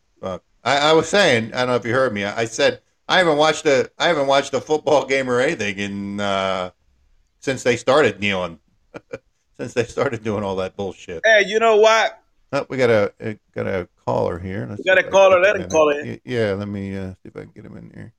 I, 0.64 0.78
I 0.78 0.92
was 0.94 1.08
saying, 1.08 1.52
I 1.52 1.58
don't 1.58 1.68
know 1.68 1.74
if 1.76 1.84
you 1.84 1.92
heard 1.92 2.12
me. 2.12 2.24
I, 2.24 2.42
I 2.42 2.44
said 2.46 2.80
I 3.08 3.18
haven't 3.18 3.36
watched 3.36 3.66
a 3.66 3.90
I 3.98 4.08
haven't 4.08 4.26
watched 4.26 4.54
a 4.54 4.60
football 4.60 5.04
game 5.04 5.30
or 5.30 5.40
anything 5.40 5.78
in 5.78 6.20
uh, 6.20 6.70
since 7.40 7.62
they 7.62 7.76
started 7.76 8.18
kneeling, 8.18 8.58
since 9.56 9.74
they 9.74 9.84
started 9.84 10.24
doing 10.24 10.42
all 10.42 10.56
that 10.56 10.76
bullshit. 10.76 11.22
Hey, 11.24 11.44
you 11.46 11.58
know 11.58 11.76
what? 11.76 12.18
Oh, 12.54 12.64
we 12.70 12.76
got 12.76 12.88
a 12.88 13.12
uh, 13.20 13.34
got 13.52 13.66
a 13.66 13.88
caller 14.06 14.38
here. 14.38 14.64
Let's 14.70 14.78
We 14.78 14.84
got 14.84 14.96
a 14.96 15.02
caller. 15.02 15.40
Let 15.40 15.56
get 15.56 15.64
him 15.64 15.70
call 15.70 15.88
in. 15.88 16.20
Yeah, 16.24 16.52
let 16.52 16.68
me 16.68 16.96
uh, 16.96 17.10
see 17.14 17.30
if 17.30 17.36
I 17.36 17.40
can 17.40 17.50
get 17.50 17.64
him 17.64 17.76
in 17.76 17.90
here. 17.92 18.12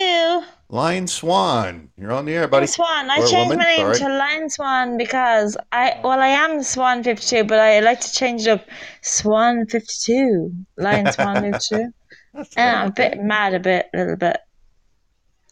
Ew. 0.00 0.44
Lion 0.68 1.06
Swan, 1.06 1.88
you're 1.96 2.12
on 2.12 2.26
the 2.26 2.34
air, 2.34 2.46
buddy. 2.48 2.66
Swan. 2.66 3.08
I 3.10 3.20
Or 3.20 3.26
changed 3.26 3.48
woman, 3.48 3.58
my 3.58 3.64
name 3.64 3.94
sorry. 3.94 3.98
to 4.00 4.08
Lion 4.18 4.50
Swan 4.50 4.98
because 4.98 5.56
I 5.72 5.98
well 6.04 6.20
I 6.20 6.28
am 6.28 6.62
Swan 6.62 7.02
fifty 7.02 7.36
two, 7.38 7.44
but 7.44 7.58
I 7.60 7.80
like 7.80 8.00
to 8.02 8.12
change 8.12 8.42
it 8.42 8.50
up 8.50 8.66
Swan 9.00 9.64
fifty 9.66 9.94
two. 9.98 10.52
Lion 10.76 11.10
Swan 11.12 11.40
fifty 11.50 11.76
two. 11.76 11.92
And 12.34 12.46
I'm 12.58 12.82
right, 12.82 12.88
a 12.88 12.92
bit 12.92 13.22
mad 13.22 13.54
a 13.54 13.60
bit, 13.60 13.86
a 13.94 13.96
little 13.96 14.16
bit. 14.16 14.36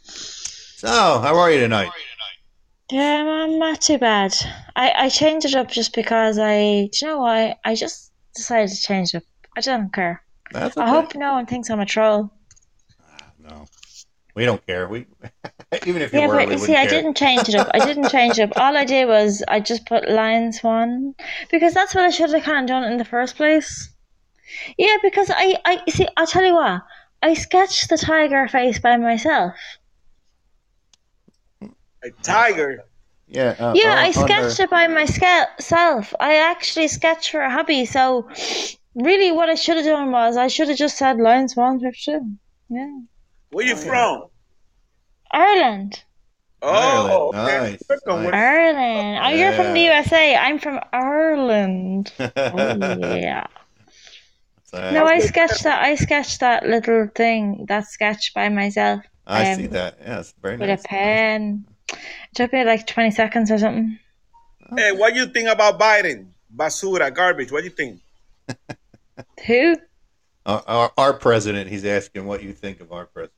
So, 0.02 0.88
how 0.88 1.38
are 1.38 1.50
you 1.50 1.58
tonight? 1.58 1.90
Yeah, 2.92 3.24
I'm 3.24 3.58
not 3.58 3.80
too 3.80 3.96
bad. 3.96 4.34
I, 4.76 4.92
I 4.94 5.08
changed 5.08 5.46
it 5.46 5.54
up 5.54 5.70
just 5.70 5.94
because 5.94 6.38
I 6.38 6.90
do 6.92 6.98
you 7.00 7.06
know 7.06 7.18
why? 7.20 7.56
I 7.64 7.74
just 7.74 8.05
decided 8.36 8.70
to 8.70 8.80
change 8.82 9.14
it. 9.14 9.24
I 9.56 9.60
don't 9.60 9.92
care. 9.92 10.22
That's 10.50 10.76
I 10.78 10.88
hope 10.90 11.14
no 11.14 11.32
one 11.34 11.46
thinks 11.46 11.70
I'm 11.70 11.80
a 11.80 11.86
troll. 11.86 12.30
No, 13.38 13.68
we 14.34 14.44
don't 14.44 14.66
care. 14.66 14.88
We 14.88 15.06
even 15.86 16.02
if 16.02 16.12
you 16.14 16.20
Yeah, 16.20 16.26
were, 16.26 16.42
but 16.42 16.46
we 16.46 16.52
you 16.52 16.58
wouldn't 16.58 16.66
see, 16.66 16.74
I 16.76 16.86
didn't 16.86 17.16
change 17.16 17.48
it 17.48 17.54
up. 17.54 17.68
I 17.72 17.78
didn't 17.80 18.08
change 18.08 18.38
it 18.40 18.42
up. 18.50 18.52
All 18.58 18.76
I 18.76 18.84
did 18.84 19.06
was 19.06 19.44
I 19.46 19.60
just 19.60 19.86
put 19.86 20.08
Lion 20.10 20.52
Swan 20.52 21.14
because 21.50 21.74
that's 21.74 21.94
what 21.94 22.04
I 22.04 22.10
should 22.10 22.30
have 22.32 22.42
kind 22.42 22.64
of 22.64 22.68
done 22.68 22.84
in 22.90 22.98
the 22.98 23.04
first 23.04 23.36
place. 23.36 23.90
Yeah, 24.78 24.96
because 25.02 25.30
I, 25.34 25.56
I 25.66 25.82
see, 25.90 26.08
I'll 26.16 26.26
tell 26.26 26.44
you 26.44 26.54
what. 26.54 26.82
I 27.22 27.34
sketched 27.34 27.88
the 27.90 27.98
tiger 27.98 28.48
face 28.48 28.78
by 28.80 28.96
myself. 28.96 29.54
A 32.02 32.10
tiger. 32.22 32.85
Yeah, 33.28 33.54
uh, 33.58 33.72
Yeah, 33.74 33.90
on- 33.92 33.98
I 33.98 34.10
sketched 34.12 34.58
her- 34.58 34.64
it 34.64 34.70
by 34.70 34.86
myself. 34.86 36.14
I 36.20 36.36
actually 36.36 36.88
sketched 36.88 37.30
for 37.30 37.40
a 37.40 37.50
hobby. 37.50 37.84
So, 37.84 38.28
really, 38.94 39.32
what 39.32 39.48
I 39.50 39.54
should 39.56 39.76
have 39.76 39.86
done 39.86 40.10
was 40.12 40.36
I 40.36 40.46
should 40.48 40.68
have 40.68 40.78
just 40.78 40.96
said 40.96 41.18
Lion 41.18 41.48
Swan 41.48 41.80
Fifty. 41.80 42.18
Yeah, 42.68 42.98
Where 43.50 43.64
are 43.64 43.68
you 43.68 43.74
Oh, 43.74 43.78
yeah. 43.78 43.84
from? 43.84 44.22
Ireland. 45.32 46.02
Oh, 46.62 47.32
Ireland. 47.34 47.34
okay. 47.34 47.70
Nice, 47.72 47.82
nice. 48.06 48.32
Ireland. 48.32 49.18
Oh, 49.24 49.28
you're 49.28 49.52
from 49.52 49.72
the 49.74 49.80
USA. 49.82 50.36
I'm 50.36 50.58
from 50.58 50.80
Ireland. 50.92 52.12
Oh 52.18 53.14
yeah. 53.16 53.46
So, 54.64 54.90
No, 54.92 55.04
I 55.06 55.18
sketched 55.20 55.62
that. 55.64 55.82
I 55.84 55.94
sketched 55.94 56.40
that 56.40 56.66
little 56.66 57.08
thing, 57.14 57.66
that 57.68 57.86
sketch 57.86 58.34
by 58.34 58.48
myself 58.48 59.02
I 59.26 59.50
um, 59.52 59.56
see 59.56 59.66
that. 59.68 59.98
Yeah, 60.00 60.20
it's 60.20 60.34
very 60.42 60.56
nice. 60.56 60.68
with 60.68 60.80
a 60.80 60.88
pen. 60.88 61.64
It 61.92 61.98
took 62.34 62.52
me 62.52 62.64
like 62.64 62.86
twenty 62.86 63.10
seconds 63.10 63.50
or 63.50 63.58
something. 63.58 63.98
Hey, 64.76 64.92
what 64.92 65.14
do 65.14 65.20
you 65.20 65.26
think 65.26 65.48
about 65.48 65.78
Biden? 65.78 66.28
Basura, 66.54 67.14
garbage. 67.14 67.52
What 67.52 67.60
do 67.60 67.64
you 67.64 67.70
think? 67.70 68.00
Who? 69.46 69.76
Our, 70.44 70.62
our, 70.66 70.92
our 70.96 71.12
president. 71.14 71.68
He's 71.70 71.84
asking 71.84 72.26
what 72.26 72.42
you 72.42 72.52
think 72.52 72.80
of 72.80 72.92
our 72.92 73.06
president. 73.06 73.32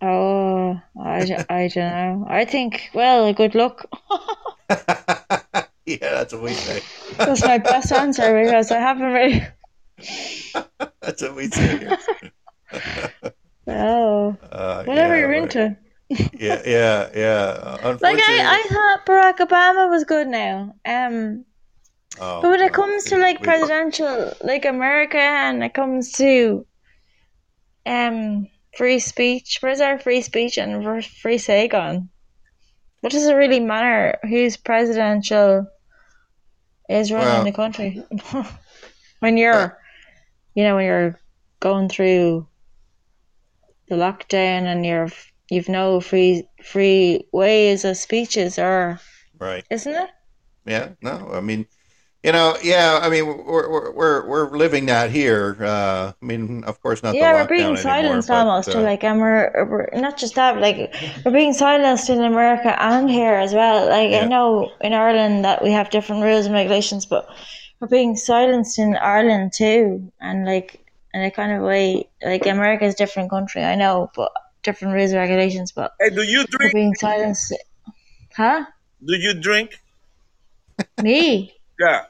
Oh, 0.00 0.80
I, 1.00 1.44
I 1.48 1.68
don't 1.68 1.76
know. 1.76 2.26
I 2.28 2.44
think 2.44 2.90
well, 2.92 3.32
good 3.32 3.54
luck. 3.54 3.86
yeah, 5.86 5.96
that's 6.00 6.32
what 6.32 6.42
we 6.42 6.54
say. 6.54 6.82
That's 7.18 7.42
my 7.44 7.58
best 7.58 7.92
answer 7.92 8.42
because 8.42 8.70
I 8.72 8.78
haven't 8.80 9.12
really. 9.12 9.46
That's 11.00 11.22
what 11.22 11.36
we 11.36 11.48
say. 11.48 11.96
Oh, 13.66 14.36
Uh, 14.50 14.82
whatever 14.84 15.14
yeah, 15.14 15.20
you're 15.20 15.28
right. 15.28 15.42
into. 15.42 15.76
Yeah, 16.38 16.62
yeah, 16.66 17.10
yeah. 17.14 17.78
Uh, 17.82 17.98
Like 18.00 18.18
I, 18.18 18.60
I 18.60 18.62
thought 18.68 19.06
Barack 19.06 19.38
Obama 19.38 19.88
was 19.90 20.04
good 20.04 20.28
now. 20.28 20.74
Um, 20.84 21.44
oh, 22.20 22.42
but 22.42 22.50
when 22.50 22.60
it 22.60 22.72
comes 22.72 23.04
to 23.04 23.18
like 23.18 23.42
presidential, 23.42 24.32
like 24.42 24.64
America, 24.64 25.18
and 25.18 25.62
it 25.64 25.74
comes 25.74 26.12
to 26.12 26.66
um 27.86 28.48
free 28.76 28.98
speech, 28.98 29.58
where's 29.60 29.80
our 29.80 29.98
free 29.98 30.22
speech 30.22 30.58
and 30.58 31.04
free 31.04 31.38
say 31.38 31.68
gone? 31.68 32.08
What 33.00 33.12
does 33.12 33.26
it 33.26 33.34
really 33.34 33.60
matter 33.60 34.18
who's 34.22 34.56
presidential 34.56 35.66
is 36.88 37.10
running 37.12 37.26
Well- 37.26 37.44
the 37.44 37.52
country? 37.52 38.04
when 39.20 39.36
you're, 39.36 39.78
you 40.54 40.64
know, 40.64 40.76
when 40.76 40.84
you're 40.86 41.20
going 41.60 41.88
through 41.88 42.46
the 43.88 43.96
lockdown 43.96 44.62
and 44.64 44.84
you're 44.86 45.08
you've 45.52 45.68
no 45.68 46.00
free 46.00 46.48
free 46.64 47.26
ways 47.32 47.84
of 47.84 47.96
speeches, 47.96 48.58
or 48.58 49.00
right. 49.38 49.64
isn't 49.70 49.94
it? 49.94 50.10
Yeah, 50.64 50.90
no, 51.02 51.30
I 51.32 51.40
mean, 51.40 51.66
you 52.22 52.32
know, 52.32 52.56
yeah, 52.62 53.00
I 53.02 53.08
mean, 53.08 53.26
we're 53.26 53.68
we're 53.68 53.92
we're, 53.92 54.26
we're 54.28 54.56
living 54.56 54.86
that 54.86 55.10
here. 55.10 55.56
Uh, 55.60 56.12
I 56.20 56.24
mean, 56.24 56.64
of 56.64 56.80
course, 56.80 57.02
not. 57.02 57.14
yeah, 57.14 57.32
we're 57.34 57.48
being 57.48 57.76
silenced 57.76 58.30
anymore, 58.30 58.52
almost, 58.52 58.72
but, 58.72 58.76
uh, 58.76 58.82
like, 58.82 59.02
and 59.04 59.20
we're, 59.20 59.50
we're 59.70 60.00
not 60.00 60.16
just 60.16 60.34
that, 60.36 60.58
like 60.58 60.94
we're 61.24 61.32
being 61.32 61.52
silenced 61.52 62.08
in 62.10 62.22
America 62.22 62.80
and 62.80 63.10
here 63.10 63.34
as 63.34 63.52
well. 63.54 63.88
Like 63.88 64.10
Yeah. 64.10 64.22
I 64.22 64.24
know 64.26 64.70
in 64.80 64.92
Ireland 64.92 65.44
that 65.44 65.62
we 65.62 65.72
have 65.72 65.90
different 65.90 66.22
rules 66.22 66.46
and 66.46 66.54
regulations, 66.54 67.06
but 67.06 67.28
we're 67.80 67.88
being 67.88 68.16
silenced 68.16 68.78
in 68.78 68.96
Ireland 68.96 69.52
too, 69.52 70.12
and 70.20 70.46
like 70.46 70.86
in 71.14 71.22
a 71.22 71.30
kind 71.30 71.52
of 71.52 71.62
way, 71.62 72.08
like 72.24 72.46
America 72.46 72.84
is 72.84 72.94
a 72.94 72.96
different 72.96 73.30
country, 73.30 73.64
I 73.64 73.74
know, 73.74 74.10
but 74.14 74.32
different 74.62 74.94
rules 74.94 75.10
and 75.10 75.20
regulations, 75.20 75.72
but 75.72 75.92
Hey, 76.00 76.10
do 76.10 76.22
you 76.22 76.44
drink? 76.46 76.72
being 76.72 76.94
silenced. 76.94 77.54
Huh? 78.34 78.64
Do 79.04 79.14
you 79.14 79.34
drink? 79.34 79.78
Me? 80.98 81.54
Yeah. 81.78 82.04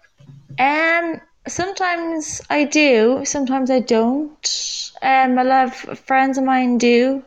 Um, 0.58 1.20
sometimes 1.48 2.40
I 2.50 2.64
do, 2.64 3.24
sometimes 3.24 3.70
I 3.70 3.80
don't. 3.80 4.92
Um, 5.02 5.38
a 5.38 5.44
lot 5.44 5.88
of 5.88 5.98
friends 6.00 6.38
of 6.38 6.44
mine 6.44 6.78
do. 6.78 7.24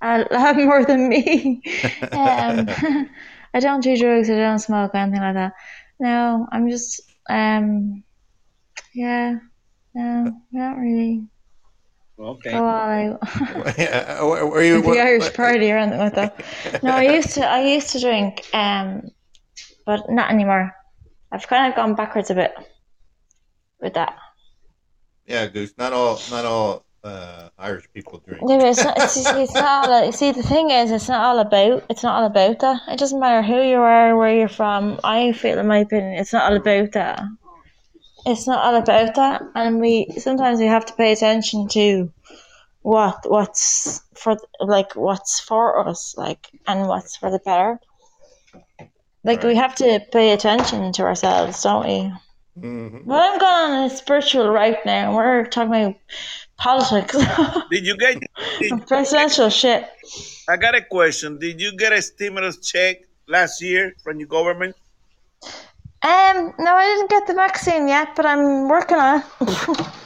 I 0.00 0.26
lot 0.30 0.56
more 0.70 0.84
than 0.84 1.08
me. 1.08 1.62
um, 2.12 2.68
I 3.54 3.60
don't 3.60 3.82
do 3.82 3.96
drugs. 3.96 4.28
I 4.28 4.36
don't 4.36 4.58
smoke 4.58 4.94
or 4.94 4.98
anything 4.98 5.20
like 5.20 5.34
that. 5.34 5.52
No, 5.98 6.46
I'm 6.52 6.68
just 6.68 7.00
um, 7.30 8.02
yeah, 8.92 9.38
no, 9.94 10.40
not 10.52 10.76
really. 10.76 11.24
Okay. 12.18 12.52
Go 12.52 12.64
all 12.64 13.18
out. 13.24 14.22
Were 14.22 14.46
were 14.48 14.62
you? 14.62 14.80
the 14.80 14.88
what- 14.88 14.98
Irish 14.98 15.24
what- 15.24 15.34
party 15.34 15.70
or 15.72 15.78
anything 15.78 15.98
like 15.98 16.14
that. 16.14 16.82
No, 16.82 16.92
I 16.92 17.02
used 17.14 17.34
to. 17.34 17.44
I 17.44 17.62
used 17.64 17.90
to 17.90 18.00
drink, 18.00 18.46
um, 18.54 19.10
but 19.84 20.08
not 20.08 20.30
anymore. 20.30 20.72
I've 21.32 21.46
kind 21.48 21.70
of 21.70 21.76
gone 21.76 21.94
backwards 21.96 22.30
a 22.30 22.34
bit 22.34 22.54
with 23.80 23.94
that. 23.94 24.16
Yeah, 25.26 25.46
Goose. 25.48 25.74
Not 25.76 25.92
all, 25.92 26.20
not 26.30 26.44
all 26.44 26.84
uh, 27.02 27.48
Irish 27.58 27.88
people 27.92 28.22
drink. 28.24 28.42
Yeah, 28.46 28.58
but 28.58 28.68
it's 28.68 28.84
not. 28.84 28.96
It's, 28.98 29.16
it's, 29.16 29.30
it's 29.30 29.54
not 29.54 29.90
all. 29.90 30.12
See, 30.12 30.30
the 30.30 30.42
thing 30.42 30.70
is, 30.70 30.92
it's 30.92 31.08
not 31.08 31.24
all 31.24 31.38
about. 31.40 31.84
It's 31.90 32.04
not 32.04 32.20
all 32.20 32.26
about 32.26 32.60
that. 32.60 32.82
It 32.88 32.98
doesn't 32.98 33.18
matter 33.18 33.42
who 33.42 33.60
you 33.60 33.78
are, 33.78 34.16
where 34.16 34.36
you're 34.36 34.48
from. 34.48 35.00
I 35.02 35.32
feel, 35.32 35.58
in 35.58 35.66
my 35.66 35.78
opinion, 35.78 36.12
it's 36.14 36.32
not 36.32 36.50
all 36.50 36.56
about 36.56 36.92
that. 36.92 37.22
It's 38.26 38.46
not 38.46 38.64
all 38.64 38.76
about 38.76 39.14
that, 39.16 39.42
and 39.54 39.80
we 39.80 40.08
sometimes 40.18 40.58
we 40.58 40.66
have 40.66 40.86
to 40.86 40.94
pay 40.94 41.12
attention 41.12 41.68
to 41.68 42.12
what 42.80 43.18
what's 43.24 44.02
for 44.14 44.36
like 44.60 44.94
what's 44.94 45.40
for 45.40 45.86
us, 45.86 46.14
like 46.16 46.48
and 46.66 46.88
what's 46.88 47.16
for 47.16 47.30
the 47.30 47.38
better. 47.38 47.78
Like 49.24 49.42
we 49.42 49.56
have 49.56 49.74
to 49.76 50.00
pay 50.12 50.32
attention 50.32 50.92
to 50.92 51.02
ourselves, 51.02 51.62
don't 51.62 51.86
we? 51.86 52.12
hmm 52.60 52.98
But 53.06 53.20
I'm 53.22 53.38
going 53.38 53.70
on 53.72 53.84
a 53.84 53.90
spiritual 53.90 54.48
right 54.48 54.78
now. 54.84 55.16
We're 55.16 55.46
talking 55.46 55.74
about 55.74 55.96
politics, 56.56 57.16
Did 57.70 57.86
you 57.86 57.96
get? 57.96 58.22
Did, 58.60 58.86
presidential 58.86 59.48
shit. 59.50 59.88
I 60.48 60.56
got 60.56 60.74
a 60.74 60.82
question. 60.82 61.38
Did 61.38 61.60
you 61.60 61.76
get 61.76 61.92
a 61.92 62.02
stimulus 62.02 62.58
check 62.60 62.98
last 63.26 63.62
year 63.62 63.94
from 64.02 64.18
your 64.20 64.28
government? 64.28 64.76
Um, 66.04 66.52
no, 66.58 66.76
I 66.76 66.84
didn't 66.84 67.08
get 67.08 67.26
the 67.26 67.32
vaccine 67.32 67.88
yet, 67.88 68.14
but 68.14 68.26
I'm 68.26 68.68
working 68.68 68.98
on 68.98 69.22
it. 69.40 69.78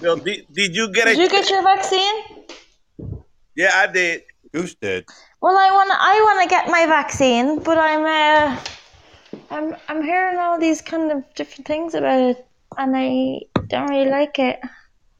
So 0.00 0.16
did, 0.16 0.44
did 0.52 0.74
you 0.74 0.92
get 0.92 1.06
a? 1.06 1.14
Did 1.14 1.18
you 1.20 1.28
get 1.28 1.48
your 1.48 1.62
vaccine? 1.62 2.14
yeah, 3.54 3.70
I 3.74 3.86
did. 3.86 4.22
Who's 4.52 4.74
did. 4.74 5.06
Well, 5.40 5.56
I 5.56 5.70
want 5.70 5.90
I 5.94 6.20
want 6.26 6.42
to 6.42 6.48
get 6.48 6.68
my 6.68 6.86
vaccine, 6.86 7.62
but 7.62 7.78
I'm 7.78 8.04
uh, 8.04 8.60
I'm 9.52 9.76
I'm 9.88 10.02
hearing 10.02 10.38
all 10.38 10.58
these 10.58 10.82
kind 10.82 11.12
of 11.12 11.22
different 11.36 11.68
things 11.68 11.94
about 11.94 12.18
it, 12.18 12.46
and 12.76 12.96
I 12.96 13.42
don't 13.68 13.88
really 13.88 14.10
like 14.10 14.40
it. 14.40 14.58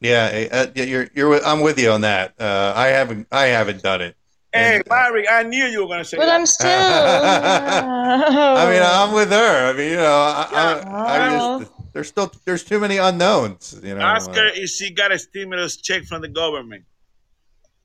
Yeah, 0.01 0.47
uh, 0.51 0.67
yeah, 0.75 0.83
you're 0.83 1.07
you're. 1.15 1.45
I'm 1.45 1.61
with 1.61 1.79
you 1.79 1.91
on 1.91 2.01
that. 2.01 2.33
Uh, 2.37 2.73
I 2.75 2.87
haven't 2.87 3.27
I 3.31 3.45
haven't 3.45 3.81
done 3.81 4.01
it. 4.01 4.16
Hey, 4.57 4.81
And- 4.89 5.27
I 5.29 5.43
knew 5.43 5.65
you 5.65 5.81
were 5.83 5.87
gonna 5.87 6.05
say 6.05 6.17
But 6.17 6.25
that. 6.25 6.35
I'm 6.35 6.45
still. 6.45 6.69
I 8.57 8.69
mean, 8.69 8.81
I'm 8.83 9.13
with 9.13 9.29
her. 9.31 9.69
I 9.69 9.73
mean, 9.73 9.91
you 9.91 9.97
know, 9.97 10.03
I, 10.05 10.47
I, 10.53 11.15
I 11.15 11.29
just 11.59 11.71
there's 11.93 12.07
still 12.07 12.31
there's 12.45 12.63
too 12.63 12.79
many 12.79 12.97
unknowns. 12.97 13.79
You 13.83 13.95
know, 13.95 14.01
Ask 14.01 14.31
her 14.33 14.47
Uh, 14.47 14.51
if 14.53 14.69
she 14.69 14.91
got 14.91 15.11
a 15.11 15.19
stimulus 15.19 15.77
check 15.77 16.03
from 16.05 16.21
the 16.21 16.27
government. 16.27 16.85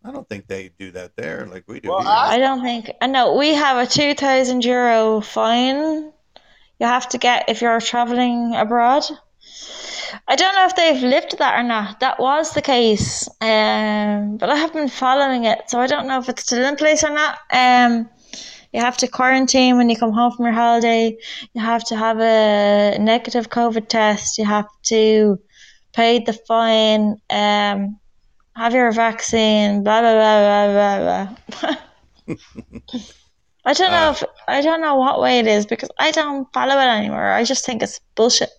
I 0.05 0.11
don't 0.11 0.29
think 0.29 0.49
they 0.49 0.70
do 0.79 0.91
that 0.93 1.14
there 1.16 1.47
like 1.47 1.64
we 1.68 1.81
do. 1.81 1.91
Well. 1.91 2.07
I 2.07 2.39
don't 2.39 2.61
think. 2.62 2.91
I 3.01 3.07
know 3.07 3.37
we 3.37 3.55
have 3.55 3.77
a 3.77 3.87
two 3.91 4.14
thousand 4.14 4.64
euro 4.64 5.20
fine. 5.20 6.12
You 6.81 6.87
have 6.87 7.09
to 7.11 7.18
get 7.18 7.49
if 7.49 7.62
you're 7.62 7.81
traveling 7.81 8.55
abroad. 8.57 9.05
I 10.28 10.36
don't 10.36 10.54
know 10.54 10.66
if 10.66 10.76
they've 10.76 11.02
lifted 11.02 11.38
that 11.38 11.58
or 11.58 11.62
not. 11.62 12.00
That 12.00 12.18
was 12.20 12.52
the 12.52 12.62
case, 12.62 13.28
um, 13.40 14.36
but 14.38 14.50
I 14.50 14.56
have 14.56 14.72
been 14.72 14.88
following 14.88 15.44
it, 15.44 15.70
so 15.70 15.80
I 15.80 15.86
don't 15.86 16.06
know 16.06 16.18
if 16.18 16.28
it's 16.28 16.42
still 16.42 16.64
in 16.64 16.76
place 16.76 17.04
or 17.04 17.10
not. 17.10 17.38
Um, 17.52 18.08
you 18.72 18.80
have 18.80 18.96
to 18.98 19.08
quarantine 19.08 19.76
when 19.76 19.90
you 19.90 19.96
come 19.96 20.12
home 20.12 20.32
from 20.32 20.46
your 20.46 20.54
holiday. 20.54 21.16
You 21.54 21.60
have 21.60 21.84
to 21.84 21.96
have 21.96 22.18
a 22.20 22.98
negative 22.98 23.50
COVID 23.50 23.88
test. 23.88 24.38
You 24.38 24.44
have 24.46 24.68
to 24.84 25.38
pay 25.92 26.20
the 26.20 26.32
fine. 26.32 27.16
Um, 27.30 27.98
have 28.56 28.74
your 28.74 28.92
vaccine. 28.92 29.82
Blah 29.84 30.00
blah 30.00 30.14
blah 30.14 30.38
blah 30.72 30.96
blah 31.06 31.36
blah. 31.60 31.76
I 33.64 33.72
don't 33.74 33.92
know 33.92 34.08
Uh, 34.08 34.10
if 34.10 34.24
I 34.48 34.60
don't 34.60 34.80
know 34.80 34.96
what 34.96 35.20
way 35.20 35.38
it 35.38 35.46
is 35.46 35.66
because 35.66 35.90
I 35.98 36.10
don't 36.10 36.52
follow 36.52 36.76
it 36.78 36.86
anymore. 36.98 37.32
I 37.32 37.44
just 37.44 37.64
think 37.64 37.82
it's 37.82 38.00
bullshit. 38.14 38.50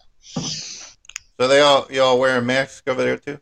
So 1.39 1.47
they 1.47 1.59
all 1.61 1.87
you 1.89 2.01
all 2.01 2.19
wearing 2.19 2.45
masks 2.45 2.83
over 2.87 3.03
there 3.03 3.17
too? 3.17 3.39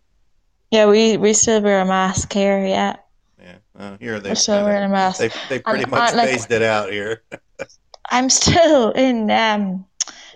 Yeah, 0.71 0.85
we, 0.85 1.17
we 1.17 1.33
still 1.33 1.61
wear 1.61 1.81
a 1.81 1.85
mask 1.85 2.31
here. 2.31 2.65
Yeah, 2.65 2.95
Yeah. 3.41 3.55
Uh, 3.77 3.97
here 3.99 4.19
they 4.19 4.29
we're 4.29 4.35
still 4.35 4.63
wearing 4.63 4.85
a 4.85 4.89
mask. 4.89 5.19
they 5.19 5.29
they 5.49 5.59
pretty 5.59 5.89
much 5.89 6.13
like- 6.13 6.29
phased 6.29 6.51
it 6.51 6.61
out 6.61 6.91
here. 6.91 7.23
I'm 8.09 8.29
still 8.29 8.91
in. 8.91 9.29
Um, 9.31 9.85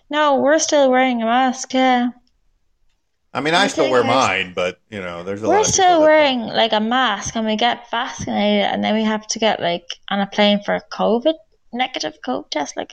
no, 0.10 0.38
we're 0.38 0.60
still 0.60 0.90
wearing 0.92 1.22
a 1.22 1.26
mask. 1.26 1.74
Yeah, 1.74 2.10
I 3.34 3.42
mean, 3.42 3.54
I 3.54 3.64
I 3.64 3.68
still 3.68 3.90
wear 3.92 4.04
mine, 4.04 4.54
but 4.56 4.80
you 4.90 5.02
know, 5.02 5.24
there's 5.24 5.42
a 5.42 5.48
lot 5.48 5.58
we're 5.58 5.64
still 5.66 6.02
wearing 6.02 6.40
don't. 6.40 6.56
like 6.56 6.72
a 6.74 6.80
mask, 6.80 7.36
and 7.36 7.46
we 7.46 7.56
get 7.58 7.90
vaccinated, 7.92 8.66
and 8.66 8.84
then 8.84 8.94
we 8.96 9.04
have 9.04 9.28
to 9.28 9.40
get 9.40 9.60
like 9.60 9.86
on 10.10 10.22
a 10.22 10.28
plane 10.28 10.62
for 10.64 10.76
a 10.76 10.82
COVID 10.92 11.34
negative 11.74 12.18
COVID 12.26 12.50
test, 12.50 12.78
like 12.78 12.92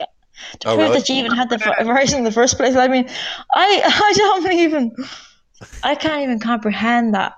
to 0.59 0.69
Oh, 0.69 0.75
prove 0.75 0.89
really? 0.89 0.99
that 0.99 1.09
you 1.09 1.15
even 1.15 1.31
had 1.31 1.49
the 1.49 1.57
virus 1.57 2.13
in 2.17 2.23
the 2.23 2.31
first 2.31 2.57
place. 2.57 2.75
I 2.75 2.87
mean, 2.87 3.07
I 3.53 3.81
I 3.85 4.13
don't 4.15 4.51
even, 4.53 4.91
I 5.83 5.95
can't 5.95 6.21
even 6.23 6.39
comprehend 6.39 7.13
that 7.13 7.33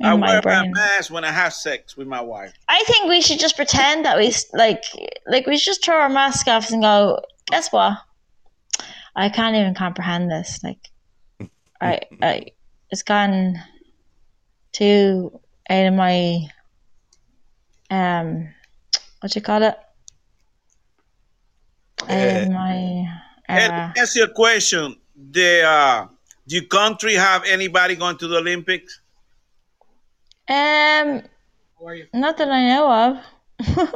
in 0.00 0.06
I 0.06 0.16
my 0.16 0.40
wear 0.40 0.62
my 0.62 0.68
mask 0.68 1.10
when 1.10 1.24
I 1.24 1.32
have 1.32 1.52
sex 1.52 1.96
with 1.96 2.06
my 2.06 2.20
wife. 2.20 2.52
I 2.68 2.82
think 2.84 3.08
we 3.08 3.20
should 3.20 3.38
just 3.40 3.56
pretend 3.56 4.04
that 4.04 4.16
we 4.18 4.32
like 4.52 4.82
like 5.26 5.46
we 5.46 5.56
should 5.58 5.70
just 5.70 5.84
throw 5.84 5.96
our 5.96 6.08
mask 6.08 6.46
off 6.48 6.70
and 6.70 6.82
go. 6.82 7.20
Guess 7.50 7.72
what? 7.72 7.98
I 9.16 9.28
can't 9.30 9.56
even 9.56 9.74
comprehend 9.74 10.30
this. 10.30 10.60
Like, 10.62 10.88
I 11.80 12.00
I 12.22 12.46
it's 12.90 13.02
gone 13.02 13.56
too 14.72 15.40
out 15.68 15.86
of 15.86 15.94
my 15.94 16.40
um 17.90 18.48
what 19.20 19.32
do 19.32 19.38
you 19.38 19.42
call 19.42 19.62
it? 19.62 19.76
Out 22.02 22.10
Eh. 22.10 22.42
of 22.44 22.50
my 22.50 22.74
Hey, 23.48 23.66
uh, 23.66 23.70
let 23.70 23.94
me 23.96 24.00
ask 24.02 24.14
you 24.16 24.24
a 24.24 24.28
question. 24.28 24.96
The 25.16 25.62
uh, 25.64 26.06
do 26.46 26.56
your 26.56 26.64
country 26.66 27.14
have 27.14 27.44
anybody 27.44 27.96
going 27.96 28.16
to 28.18 28.28
the 28.28 28.36
Olympics? 28.38 29.00
um 30.50 31.22
not 32.14 32.38
that 32.38 32.48
I 32.50 32.68
know 32.68 32.90
of. 32.90 33.18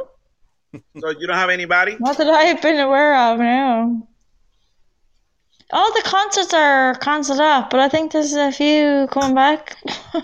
So 0.99 1.09
you 1.09 1.27
don't 1.27 1.37
have 1.37 1.51
anybody? 1.51 1.97
Not 1.99 2.17
that 2.17 2.27
I've 2.27 2.59
been 2.59 2.79
aware 2.79 3.15
of, 3.15 3.37
no. 3.37 4.07
All 5.71 5.93
the 5.93 6.01
concerts 6.03 6.51
are 6.53 6.95
cancelled 6.95 7.39
off, 7.41 7.69
but 7.69 7.79
I 7.79 7.89
think 7.89 8.11
there's 8.11 8.33
a 8.33 8.51
few 8.51 9.07
coming 9.11 9.35
back. 9.35 9.77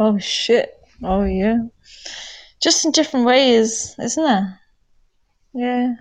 oh 0.00 0.18
shit. 0.18 0.74
Oh 1.04 1.22
yeah. 1.24 1.58
Just 2.60 2.84
in 2.84 2.90
different 2.90 3.26
ways, 3.26 3.94
isn't 4.00 4.26
it? 4.26 4.44
Yeah. 5.54 5.94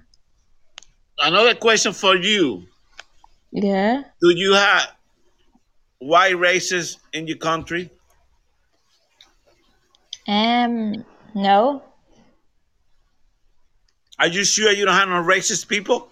Another 1.20 1.56
question 1.56 1.94
for 1.94 2.16
you: 2.16 2.68
Yeah. 3.52 4.04
Do 4.22 4.30
you 4.36 4.54
have 4.54 4.90
white 6.00 6.38
races 6.38 6.98
in 7.14 7.28
your 7.28 7.38
country? 7.38 7.90
Um 10.28 11.06
no. 11.36 11.84
Are 14.20 14.28
you 14.28 14.44
sure 14.46 14.72
you 14.72 14.86
don't 14.86 14.96
have 14.96 15.10
no 15.10 15.22
racist 15.24 15.68
people? 15.68 16.12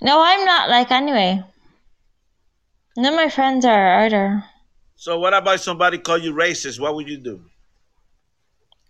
No, 0.00 0.20
I'm 0.22 0.44
not 0.44 0.68
like 0.68 0.90
anyway. 0.90 1.42
None 2.96 3.14
of 3.14 3.16
my 3.16 3.28
friends 3.28 3.64
are 3.64 4.04
either. 4.04 4.44
So 4.96 5.18
what 5.18 5.34
about 5.34 5.60
somebody 5.60 5.98
call 5.98 6.18
you 6.18 6.32
racist? 6.34 6.78
What 6.78 6.94
would 6.94 7.08
you 7.08 7.18
do? 7.18 7.40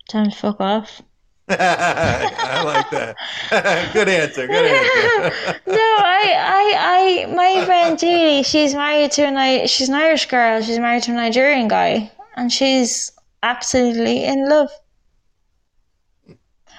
Time 0.08 0.30
to 0.30 0.36
fuck 0.36 0.60
off. 0.60 1.02
I 1.48 2.62
like 2.64 2.90
that. 2.90 3.16
good 3.92 4.08
answer. 4.08 4.46
Good 4.46 4.64
answer. 4.64 5.60
no, 5.66 5.74
I, 5.76 6.34
I, 6.38 7.26
I, 7.28 7.34
my 7.34 7.64
friend 7.66 7.98
Julie, 7.98 8.42
she's 8.42 8.74
married 8.74 9.12
to 9.12 9.22
an, 9.26 9.36
I, 9.36 9.66
she's 9.66 9.88
an 9.90 9.94
Irish 9.94 10.26
girl. 10.26 10.62
She's 10.62 10.78
married 10.78 11.02
to 11.04 11.12
a 11.12 11.14
Nigerian 11.14 11.68
guy, 11.68 12.10
and 12.36 12.50
she's 12.50 13.12
absolutely 13.42 14.24
in 14.24 14.48
love. 14.48 14.70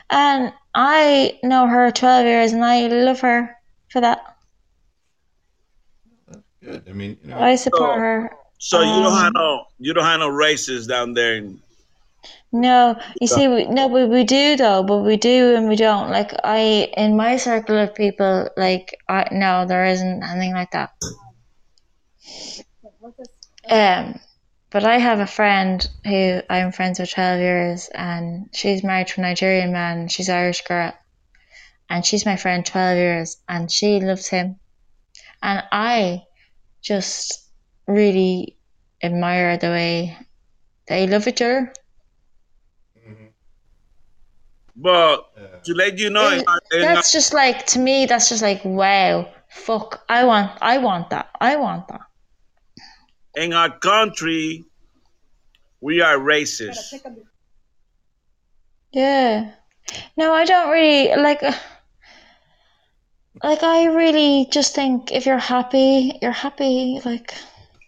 And 0.09 0.51
I 0.73 1.39
know 1.43 1.67
her 1.67 1.91
twelve 1.91 2.25
years, 2.25 2.51
and 2.51 2.63
I 2.65 2.87
love 2.87 3.19
her 3.21 3.55
for 3.89 4.01
that. 4.01 4.35
good. 6.63 6.83
I 6.89 6.91
mean, 6.93 7.17
you 7.23 7.29
know, 7.29 7.39
I 7.39 7.55
support 7.55 7.95
So- 7.95 7.99
her. 7.99 8.31
So 8.57 8.79
you 8.81 9.03
don't 9.03 9.13
Um, 9.13 9.17
have 9.23 9.33
no 9.33 9.65
you 9.77 9.93
don't 9.93 10.05
have 10.05 10.19
no 10.21 10.29
races 10.29 10.87
down 10.87 11.13
there. 11.13 11.35
In, 11.35 11.61
No, 12.55 12.97
you 13.19 13.27
see, 13.27 13.49
we, 13.49 13.65
no, 13.65 13.89
but 13.89 14.07
we 14.07 14.23
do 14.23 14.55
though, 14.55 14.81
but 14.81 14.99
we 14.99 15.17
do 15.17 15.55
and 15.55 15.67
we 15.67 15.75
don't. 15.75 16.09
Like 16.09 16.31
I, 16.41 16.89
in 16.95 17.17
my 17.17 17.35
circle 17.35 17.77
of 17.77 17.93
people, 17.93 18.49
like 18.55 18.97
I 19.09 19.27
no, 19.31 19.65
there 19.65 19.83
isn't 19.83 20.23
anything 20.23 20.53
like 20.53 20.71
that. 20.71 20.91
Um, 23.69 24.21
but 24.69 24.85
I 24.85 24.99
have 24.99 25.19
a 25.19 25.27
friend 25.27 25.85
who 26.05 26.41
I'm 26.49 26.71
friends 26.71 26.97
with 26.97 27.11
twelve 27.11 27.41
years, 27.41 27.89
and 27.93 28.49
she's 28.53 28.85
married 28.85 29.07
to 29.07 29.19
a 29.19 29.23
Nigerian 29.23 29.73
man. 29.73 30.07
She's 30.07 30.29
Irish 30.29 30.61
girl, 30.61 30.93
and 31.89 32.05
she's 32.05 32.25
my 32.25 32.37
friend 32.37 32.65
twelve 32.65 32.95
years, 32.95 33.35
and 33.49 33.69
she 33.69 33.99
loves 33.99 34.27
him, 34.27 34.61
and 35.43 35.61
I 35.73 36.23
just 36.81 37.49
really 37.85 38.55
admire 39.03 39.57
the 39.57 39.71
way 39.71 40.17
they 40.87 41.05
love 41.05 41.27
each 41.27 41.41
other. 41.41 41.73
But 44.75 45.25
Yeah. 45.37 45.47
to 45.65 45.73
let 45.73 45.97
you 45.97 46.09
know, 46.09 46.29
It- 46.29 46.43
our- 46.47 46.61
in 46.71 46.85
our- 46.87 46.95
that's 46.95 47.11
just 47.11 47.33
like 47.33 47.65
to 47.67 47.79
me 47.79 48.05
that's 48.05 48.29
just 48.29 48.41
like 48.41 48.61
wow 48.65 49.27
fuck 49.49 50.03
i 50.09 50.23
want 50.25 50.51
i 50.61 50.77
want 50.77 51.09
that 51.11 51.29
i 51.39 51.55
want 51.55 51.87
that 51.87 52.01
in 53.35 53.51
our 53.53 53.69
country, 53.79 54.63
we 55.81 55.99
are 56.01 56.17
racist. 56.17 56.93
yeah 58.91 59.51
no 60.17 60.33
i 60.33 60.45
don't 60.45 60.69
really 60.71 61.15
like 61.21 61.43
uh, 61.43 61.53
like 63.43 63.61
i 63.63 63.85
really 63.85 64.47
just 64.51 64.73
think 64.75 65.11
if 65.11 65.25
you're 65.25 65.37
happy 65.37 66.17
you're 66.21 66.31
happy 66.31 66.99
like 67.05 67.33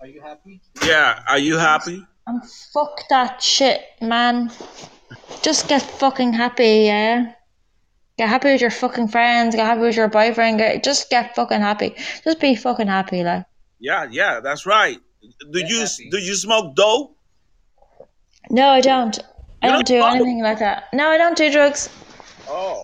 Are 0.01 0.07
you 0.07 0.21
happy? 0.21 0.61
Yeah, 0.85 1.23
are 1.27 1.39
you 1.39 1.57
happy? 1.57 2.05
I'm 2.27 2.39
fuck 2.73 3.01
that 3.09 3.41
shit 3.41 3.81
man 4.01 4.51
just 5.41 5.67
get 5.67 5.81
fucking 5.81 6.33
happy 6.33 6.85
yeah? 6.85 7.33
Get 8.17 8.29
happy 8.29 8.51
with 8.51 8.61
your 8.61 8.71
fucking 8.71 9.09
friends 9.09 9.55
get 9.55 9.65
happy 9.65 9.81
with 9.81 9.95
your 9.95 10.07
boyfriend 10.07 10.57
get 10.57 10.83
just 10.83 11.09
get 11.09 11.35
fucking 11.35 11.61
happy. 11.61 11.95
Just 12.23 12.39
be 12.39 12.55
fucking 12.55 12.87
happy 12.87 13.23
like. 13.23 13.45
Yeah, 13.79 14.07
yeah, 14.09 14.39
that's 14.39 14.65
right. 14.65 14.97
Do 15.51 15.59
you 15.59 15.85
do 16.11 16.17
you 16.17 16.35
smoke 16.35 16.75
dope? 16.75 17.15
no 18.49 18.69
i 18.69 18.81
don't. 18.81 19.19
I 19.61 19.67
don't 19.67 19.85
don't 19.85 19.85
do 19.85 20.03
anything 20.03 20.41
like 20.41 20.59
that. 20.59 20.85
No 20.93 21.07
i 21.09 21.17
don't 21.17 21.37
do 21.37 21.51
drugs. 21.51 21.89
Oh, 22.47 22.81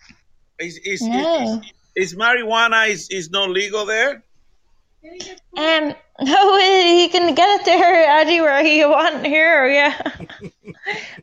is 0.59 0.77
is, 0.85 1.01
No. 1.01 1.61
is, 1.95 2.11
is 2.13 2.15
marijuana 2.15 2.89
is, 2.89 3.09
is 3.09 3.29
no 3.29 3.45
legal 3.45 3.85
there? 3.85 4.23
Um, 5.57 5.93
no, 6.21 6.57
he 6.59 7.07
can 7.09 7.33
get 7.35 7.61
it 7.61 7.65
there 7.65 8.07
anywhere 8.09 8.61
you 8.61 8.89
want 8.89 9.25
here, 9.25 9.67
yeah. 9.67 9.99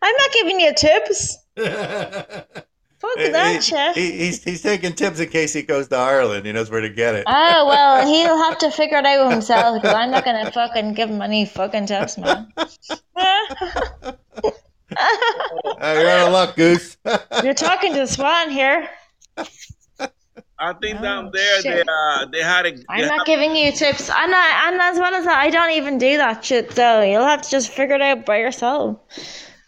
I'm 0.02 0.16
not 0.16 0.32
giving 0.32 0.60
you 0.60 0.72
tips. 0.74 1.36
Fuck 1.56 3.16
that 3.16 3.54
he- 3.54 3.60
shit. 3.62 3.96
he- 3.96 4.18
he's 4.18 4.42
he's 4.44 4.62
taking 4.62 4.92
tips 4.92 5.20
in 5.20 5.28
case 5.30 5.52
he 5.54 5.62
goes 5.62 5.88
to 5.88 5.96
Ireland. 5.96 6.44
He 6.44 6.52
knows 6.52 6.70
where 6.70 6.80
to 6.82 6.90
get 6.90 7.14
it. 7.14 7.24
Oh 7.26 7.66
well, 7.66 8.06
he'll 8.06 8.36
have 8.44 8.58
to 8.58 8.70
figure 8.70 8.98
it 8.98 9.06
out 9.06 9.30
himself 9.30 9.80
because 9.80 9.94
I'm 9.94 10.10
not 10.10 10.24
gonna 10.24 10.50
fucking 10.52 10.92
give 10.94 11.08
him 11.08 11.22
any 11.22 11.46
fucking 11.46 11.86
tips, 11.86 12.18
man. 12.18 12.52
Uh, 12.56 14.12
you're 15.80 16.08
out 16.10 16.26
of 16.26 16.32
luck, 16.32 16.56
Goose. 16.56 16.96
You're 17.42 17.54
talking 17.54 17.94
to 17.94 18.06
Swan 18.06 18.50
here. 18.50 18.88
I 20.60 20.72
think 20.74 20.98
Oh, 20.98 21.02
down 21.02 21.30
there 21.32 21.62
they 21.62 21.70
shit. 21.78 21.88
uh 21.88 22.26
they 22.26 22.42
had 22.42 22.66
a. 22.66 22.72
I'm 22.88 23.06
not 23.06 23.24
giving 23.26 23.56
you 23.56 23.72
tips. 23.72 24.10
I'm 24.10 24.30
not, 24.30 24.72
and 24.72 24.80
as 24.80 24.98
well 24.98 25.14
as 25.14 25.24
that, 25.24 25.38
I 25.38 25.48
don't 25.50 25.70
even 25.72 25.96
do 25.98 26.18
that 26.18 26.44
shit. 26.44 26.72
So 26.72 27.00
you'll 27.02 27.24
have 27.24 27.42
to 27.42 27.50
just 27.50 27.70
figure 27.70 27.94
it 27.96 28.02
out 28.02 28.26
by 28.26 28.38
yourself. 28.38 28.98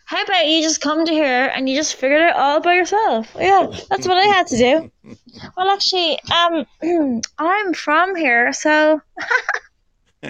How 0.04 0.22
about 0.22 0.46
you 0.46 0.60
just 0.60 0.82
come 0.82 1.06
to 1.06 1.12
here 1.12 1.50
and 1.54 1.66
you 1.68 1.74
just 1.76 1.94
figure 1.94 2.18
it 2.18 2.22
out 2.34 2.36
all 2.36 2.60
by 2.60 2.74
yourself? 2.74 3.34
Yeah, 3.38 3.68
that's 3.88 4.06
what 4.06 4.18
I 4.18 4.24
had 4.26 4.46
to 4.48 4.56
do. 4.58 4.90
Well, 5.56 5.70
actually, 5.70 6.18
um, 6.30 6.66
I'm 7.38 7.72
from 7.74 8.14
here, 8.14 8.52
so 8.52 9.00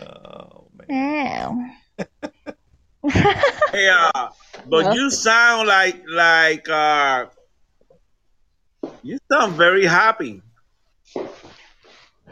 Oh 0.00 0.68
man. 0.88 1.74
yeah. 1.98 2.02
Hey, 3.72 3.88
uh, 3.88 4.28
but 4.66 4.84
Well. 4.84 4.94
you 4.94 5.10
sound 5.10 5.68
like 5.68 6.02
like 6.08 6.68
uh, 6.68 7.26
you 9.02 9.18
sound 9.30 9.54
very 9.54 9.86
happy. 9.86 10.42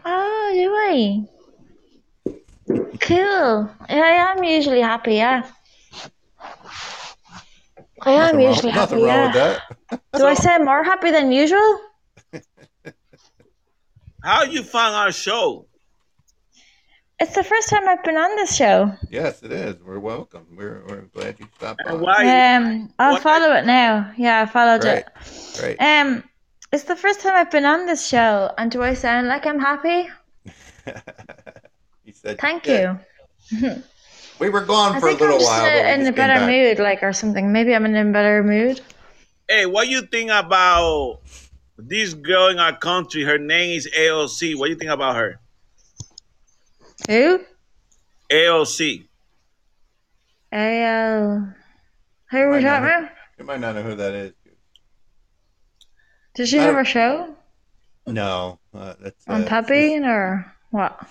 Oh, 0.05 0.51
do 0.55 0.73
I? 0.75 1.25
Cool. 3.01 3.71
Yeah, 3.89 4.03
I 4.05 4.33
am 4.37 4.45
usually 4.45 4.81
happy. 4.81 5.15
Yeah. 5.15 5.43
I 8.03 8.13
am 8.13 8.19
Nothing 8.19 8.39
wrong, 8.39 8.49
usually 8.49 8.73
happy. 8.73 8.95
nothing 8.95 8.99
wrong 9.05 9.35
yeah. 9.35 9.59
with 9.89 10.01
that. 10.13 10.19
Do 10.19 10.27
I 10.27 10.35
sound 10.35 10.65
more 10.65 10.83
happy 10.83 11.11
than 11.11 11.33
usual? 11.33 11.81
How 14.23 14.45
you 14.45 14.63
found 14.63 14.95
our 14.95 15.13
show? 15.13 15.67
It's 17.19 17.35
the 17.35 17.45
first 17.45 17.69
time 17.69 17.87
I've 17.87 18.03
been 18.03 18.17
on 18.17 18.35
this 18.37 18.57
show. 18.57 18.93
Yes, 19.11 19.43
it 19.43 19.53
is. 19.53 19.77
We're 19.83 19.99
welcome. 19.99 20.47
We're, 20.57 20.83
we're 20.89 21.03
glad 21.03 21.39
you 21.39 21.47
stopped 21.57 21.83
by. 21.87 22.55
Um, 22.57 22.91
I'll 22.99 23.13
What- 23.15 23.23
follow 23.23 23.53
it 23.55 23.67
now. 23.67 24.13
Yeah, 24.17 24.41
I 24.41 24.47
followed 24.47 24.81
Great. 24.81 24.99
it. 25.05 25.07
Great. 25.59 25.77
Um, 25.79 26.25
it's 26.73 26.85
the 26.85 26.97
first 26.97 27.21
time 27.21 27.35
I've 27.35 27.51
been 27.51 27.65
on 27.65 27.87
this 27.87 28.07
show, 28.07 28.53
and 28.59 28.71
do 28.71 28.83
I 28.83 28.95
sound 28.95 29.29
like 29.29 29.47
I'm 29.47 29.59
happy? 29.59 30.09
he 32.05 32.13
said, 32.13 32.39
Thank 32.39 32.67
"Yeah." 32.67 32.99
you. 33.51 33.83
We 34.39 34.49
were 34.49 34.63
gone 34.65 34.97
I 34.97 35.01
for 35.01 35.09
a 35.09 35.11
think 35.11 35.21
I'm 35.21 35.27
little 35.27 35.41
just 35.41 35.51
while. 35.51 35.67
in 35.67 35.87
a, 36.01 36.01
in 36.01 36.07
a 36.07 36.13
better 36.13 36.35
back. 36.41 36.49
mood, 36.49 36.79
like 36.79 37.03
or 37.03 37.13
something. 37.13 37.53
Maybe 37.53 37.75
I'm 37.75 37.85
in 37.85 37.95
a 37.97 38.11
better 38.13 38.43
mood. 38.43 38.81
Hey, 39.49 39.67
what 39.67 39.89
you 39.89 40.03
think 40.03 40.31
about 40.31 41.21
this 41.77 42.15
girl 42.15 42.49
in 42.49 42.59
our 42.59 42.77
country? 42.77 43.23
Her 43.25 43.37
name 43.39 43.77
is 43.77 43.89
AOC. 43.97 44.57
What 44.57 44.67
do 44.67 44.71
you 44.73 44.79
think 44.79 44.91
about 44.91 45.17
her? 45.17 45.41
Who? 47.09 47.41
AOC. 48.31 49.07
AL. 50.53 51.55
Who 52.31 52.39
are 52.39 52.51
we 52.51 52.63
talking 52.63 52.85
about? 52.85 53.11
You 53.39 53.45
might 53.45 53.61
not 53.61 53.75
know 53.75 53.83
who 53.83 53.95
that 53.97 54.15
is. 54.15 54.33
Does 56.35 56.49
she 56.49 56.59
I 56.59 56.63
have 56.63 56.77
a 56.77 56.85
show 56.85 57.37
No, 58.07 58.59
uh, 58.75 58.95
that's 59.01 59.27
on 59.29 59.45
uh, 59.45 59.47
Podbean 59.47 60.05
or 60.07 60.55
what? 60.71 61.09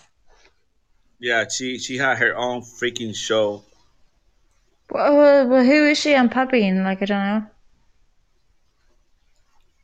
Yeah, 1.19 1.47
she 1.47 1.77
she 1.77 1.97
had 1.97 2.17
her 2.17 2.35
own 2.35 2.61
freaking 2.61 3.15
show. 3.15 3.63
Well, 4.91 5.15
well, 5.17 5.47
well, 5.47 5.63
who 5.63 5.87
is 5.87 5.97
she 5.99 6.13
on 6.15 6.29
Podbean? 6.29 6.83
Like 6.83 7.01
I 7.01 7.05
don't 7.05 7.25
know. 7.25 7.47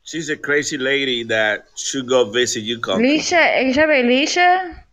She's 0.03 0.29
a 0.29 0.37
crazy 0.37 0.77
lady 0.77 1.23
that 1.23 1.67
should 1.75 2.07
go 2.07 2.23
visit 2.31 2.61
you 2.61 2.79
country. 2.79 3.03
Alicia, 3.05 3.35
are 3.37 3.61
you 3.61 3.73
talking 3.75 3.83
about 3.91 4.05
Alicia? 4.05 4.85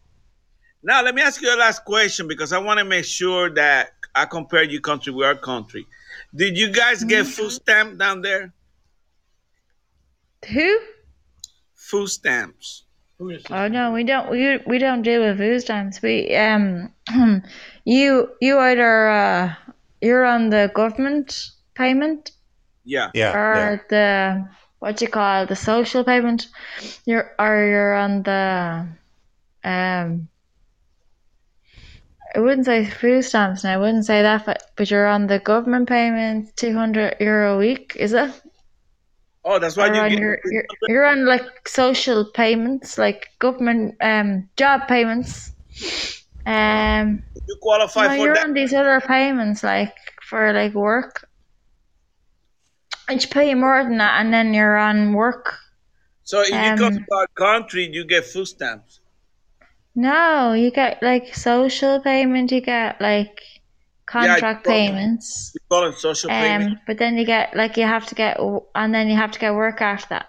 Now, 0.83 1.03
let 1.03 1.15
me 1.15 1.23
ask 1.23 1.41
you 1.41 1.55
a 1.55 1.57
last 1.57 1.85
question 1.85 2.27
because 2.29 2.53
I 2.53 2.59
want 2.59 2.79
to 2.79 2.85
make 2.85 3.05
sure 3.05 3.51
that 3.51 3.93
I 4.15 4.25
compare 4.27 4.63
your 4.65 4.81
country 4.81 5.13
with 5.13 5.27
our 5.27 5.37
country. 5.37 5.87
Did 6.35 6.57
you 6.59 6.71
guys 6.73 7.05
get 7.05 7.27
Mm-hmm. 7.27 7.31
food 7.33 7.51
stamp 7.53 7.99
down 7.99 8.21
there? 8.23 8.53
Who? 10.49 10.81
Food 11.75 12.09
stamps. 12.09 12.85
Oh 13.51 13.69
no, 13.69 13.93
we 13.93 14.05
don't. 14.05 14.31
We 14.31 14.59
we 14.67 14.79
don't 14.79 15.03
deal 15.03 15.21
with 15.23 15.39
food 15.39 15.61
stamps. 15.61 16.03
We 16.03 16.35
um, 16.35 16.93
you 17.85 18.31
you 18.41 18.59
either 18.59 19.09
uh, 19.09 19.55
you're 20.01 20.25
on 20.25 20.51
the 20.51 20.71
government 20.75 21.51
payment 21.75 22.33
Yeah. 22.85 23.11
Yeah, 23.15 23.33
or 23.37 23.55
yeah. 23.55 23.77
the 23.89 24.49
what 24.81 25.01
you 25.01 25.09
call 25.09 25.47
the 25.47 25.57
social 25.57 26.05
payment. 26.05 26.49
You're 27.07 27.35
or 27.39 27.65
you're 27.67 27.95
on 27.95 28.23
the 28.23 28.89
um. 29.65 30.29
I 32.35 32.41
wouldn't 32.41 32.67
say 32.67 32.85
food 32.87 33.23
stamps 33.23 33.65
now. 33.65 33.75
I 33.75 33.77
wouldn't 33.79 34.07
say 34.07 34.23
that, 34.23 34.47
but 34.47 34.73
but 34.77 34.91
you're 34.91 35.07
on 35.07 35.27
the 35.29 35.39
government 35.39 35.89
payment, 35.89 36.57
two 36.57 36.75
hundred 36.75 37.17
euro 37.21 37.55
a 37.55 37.59
week. 37.59 37.97
Is 37.97 38.13
it? 38.15 38.33
Oh, 39.45 39.59
that's 39.59 39.77
why 39.77 39.87
you 39.87 40.01
on 40.01 40.11
get. 40.11 40.19
your, 40.19 40.39
you're, 40.45 40.67
you're 40.89 41.05
on 41.05 41.27
like 41.27 41.67
social 41.67 42.25
payments, 42.25 42.97
like 42.97 43.31
government 43.39 43.97
um 44.01 44.49
job 44.57 44.87
payments. 44.87 45.53
Um, 46.47 47.23
you 47.49 47.57
qualify 47.61 48.09
no, 48.09 48.17
for 48.17 48.17
you're 48.25 48.35
that. 48.35 48.45
on 48.45 48.53
these 48.55 48.73
other 48.73 49.01
payments, 49.01 49.63
like 49.63 49.95
for 50.23 50.53
like 50.53 50.75
work. 50.75 51.29
And 53.09 53.21
you 53.23 53.29
pay 53.29 53.55
more 53.55 53.83
than 53.83 53.99
that, 53.99 54.21
and 54.21 54.33
then 54.33 54.55
you're 54.55 54.77
on 54.77 55.13
work. 55.13 55.59
So 56.23 56.41
if 56.41 56.51
you 56.51 56.77
come 56.77 56.97
um, 56.97 57.05
to 57.05 57.15
our 57.17 57.27
country, 57.35 57.89
you 57.93 58.05
get 58.05 58.25
food 58.25 58.47
stamps. 58.47 59.01
No, 59.95 60.53
you 60.53 60.71
get 60.71 61.03
like 61.03 61.35
social 61.35 62.01
payment. 62.01 62.53
You 62.53 62.61
get 62.61 63.01
like 63.01 63.43
contract 64.13 64.67
well- 64.67 64.75
payments. 64.77 65.53
You 65.55 65.61
call 65.71 65.85
it 65.89 65.97
social 65.99 66.29
payment. 66.31 66.73
Um, 66.75 66.81
but 66.87 66.99
then 66.99 67.17
you 67.17 67.25
get 67.25 67.57
like 67.57 67.77
you 67.77 67.85
have 67.85 68.07
to 68.07 68.15
get, 68.15 68.39
and 68.75 68.95
then 68.95 69.09
you 69.09 69.17
have 69.17 69.33
to 69.33 69.39
get 69.39 69.55
work 69.55 69.81
after 69.81 70.09
that. 70.11 70.27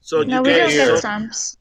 So 0.00 0.20
you 0.20 0.26
No, 0.26 0.42
we 0.42 0.50
get 0.50 0.58
don't 0.58 0.70
here. 0.70 0.86
get 0.86 0.88
so- 0.94 0.96
stamps. 0.96 1.56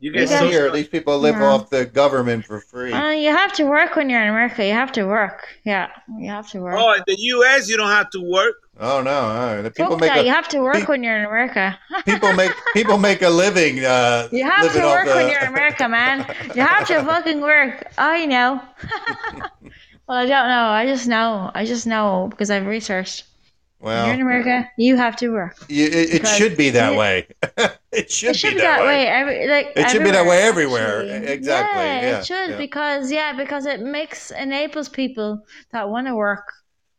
you 0.00 0.12
get 0.12 0.28
don't- 0.28 0.48
here, 0.50 0.60
social. 0.64 0.74
these 0.76 0.88
people 0.88 1.18
live 1.18 1.38
No. 1.38 1.46
off 1.46 1.70
the 1.70 1.84
government 1.86 2.44
for 2.44 2.60
free. 2.60 2.92
Uh, 2.92 3.10
you 3.10 3.30
have 3.30 3.52
to 3.54 3.64
work 3.64 3.96
when 3.96 4.10
you're 4.10 4.22
in 4.22 4.28
America. 4.28 4.64
You 4.66 4.72
have 4.74 4.92
to 4.92 5.04
work. 5.04 5.46
Yeah, 5.64 5.88
you 6.18 6.28
have 6.30 6.48
to 6.50 6.60
work. 6.60 6.76
Oh, 6.78 6.92
in 6.92 7.02
the 7.06 7.16
U.S. 7.18 7.68
you 7.68 7.76
don't 7.76 7.88
have 8.00 8.10
to 8.10 8.20
work. 8.20 8.56
Oh 8.80 9.02
no, 9.02 9.10
uh, 9.10 9.62
the 9.62 9.70
people 9.70 9.96
make 9.98 10.10
a 10.12 10.24
you 10.24 10.30
have 10.30 10.48
to 10.48 10.58
work 10.60 10.74
pe- 10.74 10.84
when 10.86 11.02
you're 11.04 11.16
in 11.16 11.24
America. 11.24 11.78
people 12.04 12.32
make 12.32 12.50
people 12.72 12.98
make 12.98 13.22
a 13.22 13.30
living. 13.30 13.84
Uh, 13.84 14.28
You 14.32 14.44
have 14.44 14.72
to 14.72 14.80
work 14.80 15.06
the, 15.06 15.14
when 15.14 15.28
you're 15.30 15.40
in 15.42 15.46
America, 15.48 15.88
man. 15.88 16.26
You 16.54 16.62
have 16.62 16.86
to 16.88 17.02
fucking 17.04 17.40
work. 17.40 17.86
I 17.98 18.26
know. 18.26 18.60
well, 20.08 20.18
I 20.18 20.26
don't 20.26 20.48
know. 20.48 20.66
I 20.68 20.86
just 20.86 21.06
know. 21.06 21.50
I 21.54 21.64
just 21.64 21.86
know 21.86 22.28
because 22.30 22.50
I've 22.50 22.66
researched. 22.66 23.24
When 23.78 24.04
you're 24.06 24.14
in 24.14 24.20
America, 24.22 24.68
you 24.78 24.96
have 24.96 25.14
to 25.16 25.28
work. 25.30 25.56
you, 25.68 25.84
it, 26.00 26.14
it 26.14 26.26
should 26.26 26.56
be 26.56 26.70
that 26.70 26.94
it- 26.94 26.96
way. 26.96 27.28
it 27.92 28.10
should, 28.10 28.30
It 28.30 28.36
should 28.36 28.50
be 28.50 28.54
be 28.54 28.60
that, 28.62 28.78
that 28.78 28.80
way. 28.80 29.04
way. 29.04 29.06
Every, 29.06 29.48
like, 29.48 29.72
It 29.76 29.90
should 29.90 30.02
be 30.02 30.10
that 30.10 30.26
way 30.26 30.42
everywhere. 30.42 31.02
actually. 31.02 31.32
Exactly, 31.32 31.80
Yeah, 31.82 32.00
yeah, 32.00 32.18
it 32.18 32.24
should 32.26 32.50
yeah. 32.50 32.56
because 32.56 33.12
yeah, 33.12 33.32
because 33.36 33.66
it 33.66 33.80
makes 33.80 34.30
enables 34.30 34.88
people 34.88 35.44
that 35.72 35.88
want 35.90 36.06
to 36.06 36.14
work. 36.16 36.46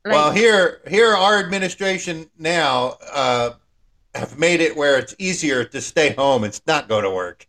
Like, 0.06 0.18
well, 0.18 0.32
here, 0.32 0.82
here, 0.88 1.14
our 1.14 1.40
administration 1.40 2.30
now 2.38 2.98
uh, 3.12 3.54
have 4.16 4.40
made 4.40 4.62
it 4.62 4.76
where 4.78 5.00
it's 5.00 5.16
easier 5.20 5.66
to 5.66 5.82
stay 5.82 6.14
home 6.14 6.44
and 6.44 6.60
not 6.68 6.90
go 6.90 7.02
to 7.02 7.10
work. 7.12 7.48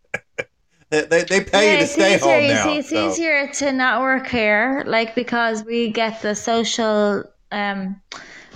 they, 0.90 1.02
they, 1.06 1.24
they 1.24 1.44
pay 1.44 1.70
you 1.72 1.78
to 1.78 1.86
it's 1.90 1.96
stay 1.96 2.18
easier, 2.18 2.18
home 2.18 2.46
now. 2.46 2.78
it's 2.78 2.92
so- 2.92 2.92
easier 2.92 3.48
to 3.48 3.72
not 3.72 4.00
work 4.00 4.26
here, 4.28 4.84
like 4.86 5.14
because 5.14 5.64
we 5.64 5.90
get 5.90 6.22
the 6.22 6.34
social 6.34 7.24
um 7.52 8.00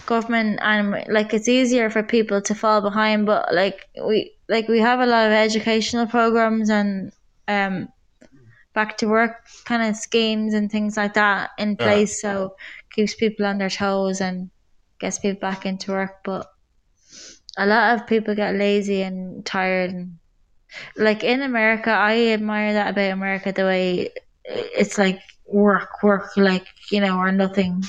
government 0.06 0.58
and 0.62 1.04
like 1.08 1.32
it's 1.34 1.48
easier 1.48 1.90
for 1.90 2.02
people 2.02 2.40
to 2.42 2.54
fall 2.54 2.80
behind. 2.80 3.26
But 3.26 3.54
like 3.54 3.88
we 4.06 4.32
like 4.48 4.68
we 4.68 4.80
have 4.80 5.00
a 5.00 5.06
lot 5.06 5.26
of 5.26 5.32
educational 5.32 6.06
programs 6.06 6.70
and 6.70 7.12
um 7.48 7.88
back 8.74 8.96
to 8.98 9.06
work 9.08 9.46
kind 9.64 9.82
of 9.82 9.96
schemes 9.96 10.54
and 10.54 10.70
things 10.70 10.96
like 10.96 11.14
that 11.14 11.50
in 11.58 11.76
Uh-huh. 11.78 12.04
place, 12.04 12.20
so 12.22 12.56
keeps 13.00 13.14
people 13.14 13.46
on 13.46 13.58
their 13.58 13.70
toes 13.70 14.20
and 14.20 14.50
gets 14.98 15.18
people 15.18 15.40
back 15.40 15.64
into 15.64 15.92
work. 15.92 16.22
But 16.24 16.46
a 17.56 17.66
lot 17.66 17.94
of 17.94 18.06
people 18.06 18.34
get 18.34 18.54
lazy 18.54 19.02
and 19.02 19.44
tired 19.44 19.90
and 19.90 20.18
like 20.96 21.24
in 21.24 21.42
America, 21.42 21.90
I 21.90 22.28
admire 22.28 22.74
that 22.74 22.90
about 22.90 23.10
America 23.10 23.52
the 23.52 23.64
way 23.64 24.10
it's 24.44 24.98
like 24.98 25.20
work, 25.46 26.02
work, 26.02 26.36
like 26.36 26.66
you 26.90 27.00
know, 27.00 27.18
or 27.18 27.32
nothing, 27.32 27.82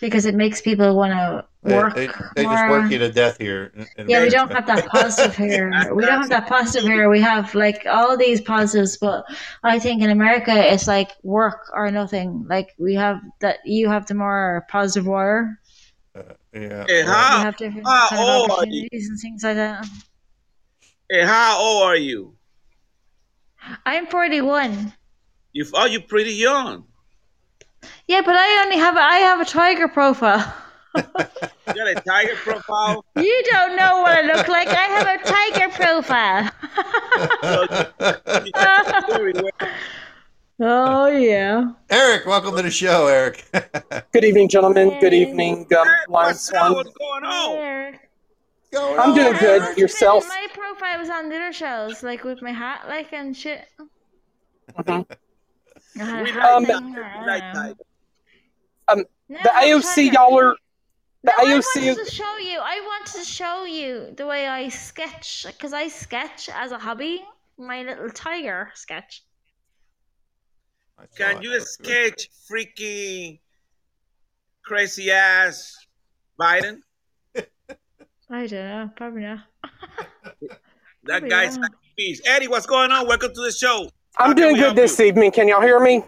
because 0.00 0.26
it 0.26 0.34
makes 0.34 0.60
people 0.60 0.96
want 0.96 1.12
to 1.12 1.44
work. 1.70 1.94
they, 1.94 2.06
they 2.36 2.44
just 2.44 2.48
more. 2.66 2.70
work 2.70 2.90
you 2.90 2.98
to 2.98 3.10
death 3.10 3.38
here. 3.38 3.72
in- 3.74 3.86
in 3.98 4.10
Yeah, 4.10 4.22
we 4.22 4.30
don't 4.30 4.52
have 4.52 4.66
that 4.66 4.86
positive 4.88 5.36
here. 5.36 5.70
We 5.94 6.04
don't 6.04 6.20
have 6.20 6.28
that 6.30 6.46
positive 6.48 6.88
here. 6.88 7.08
We 7.10 7.20
have 7.20 7.54
like 7.54 7.86
all 7.86 8.16
these 8.16 8.40
positives, 8.40 8.96
but 8.98 9.24
I 9.62 9.78
think 9.78 10.02
in 10.02 10.10
America 10.10 10.52
it's 10.72 10.86
like 10.86 11.10
work 11.22 11.60
or 11.74 11.90
nothing. 11.90 12.46
Like 12.48 12.74
we 12.78 12.94
have 12.94 13.20
that, 13.40 13.58
you 13.64 13.88
have 13.88 14.06
the 14.06 14.14
more 14.14 14.66
positive 14.70 15.06
wire. 15.06 15.58
Uh, 16.14 16.22
yeah. 16.54 16.84
Hey, 16.88 17.00
You 17.00 17.06
how, 17.06 17.38
have 17.42 17.56
different 17.56 17.86
how 17.86 18.08
kind 18.08 18.22
of 18.22 18.28
old 18.28 18.50
are 18.50 18.66
you? 18.66 18.84
opportunities 18.86 19.08
and 19.08 19.18
things 19.20 19.42
like 19.44 19.56
that. 19.56 19.86
hey, 21.10 21.24
how 21.24 21.58
old 21.58 21.82
are 21.84 21.96
you? 21.96 22.34
I'm 23.84 24.06
41. 24.06 24.92
You 25.52 25.64
oh, 25.74 25.86
you're 25.86 26.02
pretty 26.02 26.32
young. 26.34 26.84
Yeah, 28.08 28.22
but 28.24 28.36
I 28.36 28.62
only 28.64 28.76
have 28.76 28.96
I 28.96 29.16
have 29.18 29.40
a 29.40 29.44
tiger 29.44 29.88
profile. 29.88 30.54
You 31.68 31.74
got 31.74 31.88
a 31.88 31.94
tiger 32.08 32.36
profile. 32.36 33.04
You 33.16 33.42
don't 33.50 33.76
know 33.76 34.00
what 34.00 34.12
I 34.16 34.22
look 34.22 34.46
like. 34.48 34.68
I 34.68 34.86
have 34.96 35.06
a 35.08 35.18
tiger 35.24 35.68
profile. 35.74 36.50
Oh 40.58 41.06
yeah. 41.08 41.72
Eric, 41.90 42.24
welcome 42.24 42.56
to 42.56 42.62
the 42.62 42.70
show, 42.70 43.08
Eric. 43.08 43.44
Good 44.12 44.24
evening, 44.24 44.48
gentlemen. 44.48 44.98
Good 45.00 45.12
evening, 45.12 45.66
um, 45.78 45.86
Hey, 45.86 45.92
Lawrence 46.08 46.50
what's 46.50 46.54
up? 46.54 46.56
Swan. 46.56 46.74
What's 46.76 46.90
going 46.96 47.24
on? 47.24 47.52
There. 47.56 48.00
Going 48.72 48.98
I'm 48.98 49.10
on, 49.10 49.14
doing 49.16 49.36
good. 49.38 49.60
must 49.60 49.76
Yourself? 49.78 50.26
My 50.28 50.46
profile 50.54 50.98
was 50.98 51.10
on 51.10 51.28
the 51.28 51.36
other 51.36 51.52
shows, 51.52 52.02
like 52.02 52.24
with 52.24 52.40
my 52.40 52.52
hat, 52.52 52.86
like 52.88 53.12
and 53.12 53.36
shit. 53.36 53.66
Mhm. 54.78 55.04
I 56.00 56.20
a 56.20 56.22
We 56.22 56.30
hat 56.30 56.62
like- 57.54 57.76
like, 58.88 58.96
thing, 58.98 59.06
we 59.28 59.36
I 59.36 59.38
like 59.38 59.44
don't 59.44 59.80
know. 59.80 59.82
tiger. 59.82 59.82
No, 59.82 59.82
The 59.82 59.82
AOC, 59.84 60.12
y'all 60.12 60.38
are. 60.38 60.56
The 61.24 61.32
No, 61.38 61.44
I 61.44 61.44
AOC. 61.60 61.86
wanted 61.86 62.04
to 62.04 62.10
show 62.12 62.36
you. 62.38 62.58
I 62.60 62.80
wanted 62.80 63.18
to 63.18 63.24
show 63.24 63.64
you 63.64 64.14
the 64.16 64.26
way 64.26 64.46
I 64.46 64.68
sketch, 64.68 65.44
because 65.46 65.72
I 65.72 65.88
sketch 65.88 66.48
as 66.52 66.72
a 66.72 66.78
hobby. 66.78 67.24
My 67.58 67.82
little 67.82 68.10
tiger 68.10 68.70
sketch. 68.74 69.24
Can 71.16 71.42
you 71.42 71.50
That 71.50 71.58
was 71.58 71.76
good. 71.76 71.86
sketch 72.18 72.30
freaky, 72.46 73.40
crazy 74.64 75.10
ass 75.10 75.74
Biden? 76.40 76.80
I 78.28 78.46
don't 78.46 78.50
know, 78.50 78.90
probably 78.96 79.22
not. 79.22 79.40
That 81.04 81.28
guy's 81.28 81.54
yeah. 81.56 81.62
like 81.62 81.70
a 81.72 81.94
beast. 81.96 82.22
Eddie, 82.26 82.48
what's 82.48 82.66
going 82.66 82.90
on? 82.90 83.06
Welcome 83.06 83.32
to 83.34 83.40
the 83.40 83.52
show. 83.52 83.88
I'm 84.18 84.34
can 84.34 84.36
doing 84.36 84.56
good 84.56 84.74
this 84.76 84.98
you? 84.98 85.06
evening. 85.06 85.30
Can 85.30 85.48
y'all 85.48 85.60
hear 85.60 85.78
me? 85.78 86.02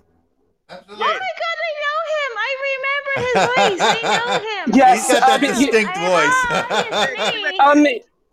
Absolutely. 0.69 1.05
Oh 1.05 1.09
my 1.09 1.09
god, 1.09 1.59
I 1.69 1.71
know 1.85 2.01
him! 2.13 2.33
I 2.37 2.51
remember 2.69 3.08
his 3.19 3.35
voice. 3.35 3.81
I 3.81 4.39
know 4.39 4.65
him. 4.67 4.73
Yes, 4.77 5.07
He's 5.09 5.19
got 5.21 5.27
that 5.41 5.43
uh, 5.45 5.59
distinct 5.59 5.93
I 5.97 7.41
voice. 7.43 7.59
Um. 7.61 7.87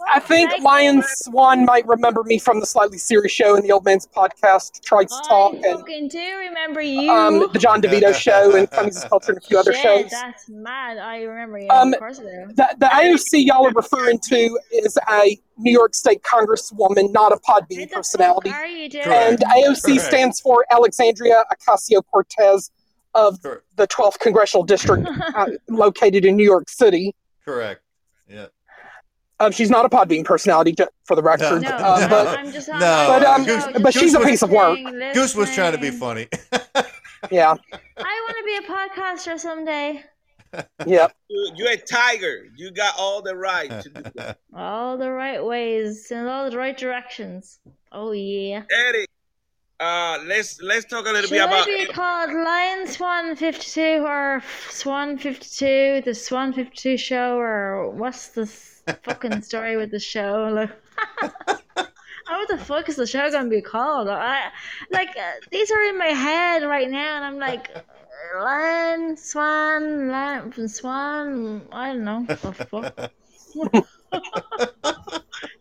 I 0.07 0.19
think 0.19 0.51
Like- 0.51 0.61
Lion 0.61 1.01
Swan 1.23 1.65
might 1.65 1.87
remember 1.87 2.21
me 2.25 2.37
from 2.37 2.59
the 2.59 2.67
Slightly 2.67 2.99
Serious 2.99 3.31
Show 3.31 3.55
and 3.55 3.63
the 3.65 3.71
Old 3.71 3.85
Man's 3.85 4.05
Podcast, 4.05 4.83
Tried 4.83 5.07
to 5.07 5.15
Talk, 5.27 5.53
I 5.55 5.67
and 5.69 5.79
fucking 5.79 6.09
do 6.09 6.37
remember 6.37 6.79
you. 6.79 7.09
um, 7.09 7.39
the 7.51 7.57
John 7.57 7.81
DeVito 7.81 8.13
Show, 8.13 8.55
and 8.55 8.69
Funnies 8.69 9.03
of 9.03 9.09
Culture, 9.09 9.31
and 9.31 9.41
a 9.41 9.41
few 9.47 9.57
other 9.57 9.73
Shit, 9.73 9.81
shows. 9.81 10.11
That's 10.11 10.47
mad. 10.47 10.99
I 10.99 11.23
remember 11.23 11.57
you. 11.57 11.69
Um, 11.69 11.93
of 11.93 11.99
course 11.99 12.19
I 12.19 12.23
do. 12.23 12.53
The, 12.53 12.75
the 12.77 12.85
AOC 12.85 13.45
y'all 13.47 13.65
are 13.65 13.71
referring 13.73 14.19
to 14.29 14.59
is 14.73 14.95
a 15.09 15.39
New 15.57 15.71
York 15.71 15.95
State 15.95 16.21
Congresswoman, 16.21 17.11
not 17.11 17.31
a 17.31 17.37
Podbean 17.37 17.89
personality. 17.91 18.51
are 18.51 18.67
you 18.67 18.87
doing? 18.89 19.05
And 19.07 19.39
Correct. 19.39 19.57
AOC 19.57 19.85
Correct. 19.85 20.01
stands 20.01 20.39
for 20.39 20.65
Alexandria 20.71 21.45
Ocasio 21.51 22.03
Cortez 22.11 22.69
of 23.15 23.41
Correct. 23.41 23.63
the 23.77 23.87
12th 23.87 24.19
Congressional 24.19 24.63
District 24.63 25.07
uh, 25.35 25.47
located 25.69 26.23
in 26.25 26.35
New 26.35 26.43
York 26.43 26.69
City. 26.69 27.15
Correct. 27.43 27.81
Yeah. 28.29 28.47
Um, 29.39 29.51
she's 29.51 29.69
not 29.69 29.83
a 29.85 29.89
Podbean 29.89 30.23
personality, 30.23 30.71
ju- 30.71 30.87
for 31.03 31.15
the 31.15 31.23
record. 31.23 31.61
No, 31.63 31.69
uh, 31.69 31.99
no, 32.01 32.07
but 32.09 32.39
I'm 32.39 32.51
just 32.51 32.69
on 32.69 32.79
No, 32.79 33.05
but, 33.09 33.25
um, 33.25 33.43
Goose- 33.45 33.65
just 33.65 33.83
but 33.83 33.93
she's 33.93 34.13
a 34.13 34.19
piece 34.21 34.41
of 34.41 34.49
work. 34.49 34.77
listening, 34.79 35.13
Goose 35.13 35.35
was 35.35 35.53
trying 35.53 35.73
to 35.73 35.77
be 35.77 35.91
funny. 35.91 36.27
yeah, 37.31 37.53
I 37.97 38.27
want 38.27 38.37
to 38.37 38.43
be 38.45 38.55
a 38.55 38.61
podcaster 38.61 39.37
someday. 39.39 40.03
yeah. 40.85 41.07
You, 41.27 41.51
you're 41.57 41.71
a 41.71 41.77
tiger. 41.77 42.45
You 42.55 42.71
got 42.71 42.95
all 42.97 43.21
the 43.21 43.35
right 43.35 43.69
to 43.81 43.89
do 43.89 44.03
that. 44.15 44.37
All 44.55 44.97
the 44.97 45.11
right 45.11 45.43
ways 45.43 46.09
and 46.11 46.29
all 46.29 46.49
the 46.49 46.55
right 46.57 46.77
directions. 46.77 47.59
Oh 47.91 48.13
yeah. 48.13 48.63
Eddie, 48.87 49.05
uh, 49.79 50.19
let's 50.25 50.61
let's 50.61 50.85
talk 50.85 51.05
a 51.05 51.09
little 51.09 51.27
Should 51.29 51.31
bit 51.31 51.43
about. 51.43 51.65
be 51.65 51.85
called 51.87 52.31
Lion 52.31 52.87
Swan 52.87 53.35
52 53.35 53.81
or 54.05 54.41
Swan 54.69 55.17
52, 55.17 56.01
the 56.05 56.13
Swan 56.13 56.53
52 56.53 56.97
show, 56.97 57.37
or 57.37 57.89
what's 57.91 58.29
the 58.29 58.45
fucking 58.45 59.41
story 59.49 59.77
with 59.77 59.91
the 59.91 59.99
show? 59.99 60.69
Like, 61.77 61.89
oh, 62.27 62.39
what 62.39 62.47
the 62.47 62.57
fuck 62.57 62.89
is 62.89 62.95
the 62.95 63.05
show 63.05 63.29
gonna 63.29 63.49
be 63.49 63.61
called? 63.61 64.07
I, 64.07 64.49
like, 64.89 65.09
uh, 65.09 65.31
these 65.51 65.69
are 65.69 65.81
in 65.83 65.97
my 65.97 66.07
head 66.07 66.63
right 66.63 66.89
now, 66.89 67.17
and 67.17 67.25
I'm 67.25 67.37
like, 67.37 67.69
Lion, 68.35 69.15
Swan, 69.15 70.07
Lion, 70.07 70.67
Swan, 70.67 71.67
I 71.71 71.93
don't 71.93 72.03
know. 72.03 72.25
The 72.27 72.35
fuck? 72.35 73.11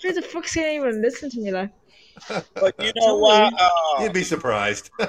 Who 0.03 0.13
the 0.13 0.23
fuck's 0.23 0.55
gonna 0.55 0.69
even 0.69 1.03
listen 1.03 1.29
to 1.31 1.41
me 1.41 1.51
like? 1.51 1.71
But 2.55 2.75
you 2.81 2.93
know 2.97 3.17
what, 3.19 3.53
uh, 3.59 4.03
You'd 4.03 4.13
be 4.13 4.23
surprised. 4.23 4.91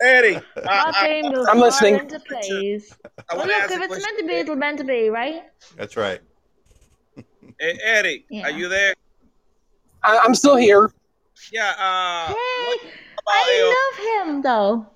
Eddie, 0.00 0.34
What 0.34 0.66
I, 0.68 1.06
game 1.06 1.32
will 1.32 1.40
I'm 1.48 1.56
fall 1.56 1.66
listening. 1.66 1.94
into 1.98 2.20
place? 2.20 2.94
I 3.28 3.34
Well, 3.34 3.46
want 3.48 3.50
look, 3.50 3.70
if 3.82 3.90
it's 3.90 4.04
meant 4.04 4.18
to 4.20 4.26
be, 4.26 4.32
it'll 4.34 4.54
meant 4.56 4.78
to 4.78 4.84
be, 4.84 5.08
right? 5.10 5.42
That's 5.76 5.96
right. 5.96 6.20
Hey, 7.58 7.78
Eddie, 7.82 8.24
Yeah. 8.30 8.44
are 8.44 8.50
you 8.50 8.68
there? 8.68 8.94
I, 10.04 10.18
I'm 10.18 10.34
still 10.36 10.54
here. 10.56 10.92
Yeah. 11.52 11.70
Uh, 11.78 12.28
Hey, 12.34 12.90
about 13.18 13.28
I 13.28 13.74
love 13.74 14.26
him 14.28 14.42
though. 14.42 14.86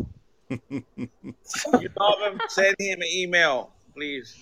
you 1.81 1.89
know 1.99 2.25
him? 2.27 2.41
Send 2.49 2.77
him 2.79 3.01
an 3.01 3.09
email, 3.13 3.73
please. 3.95 4.37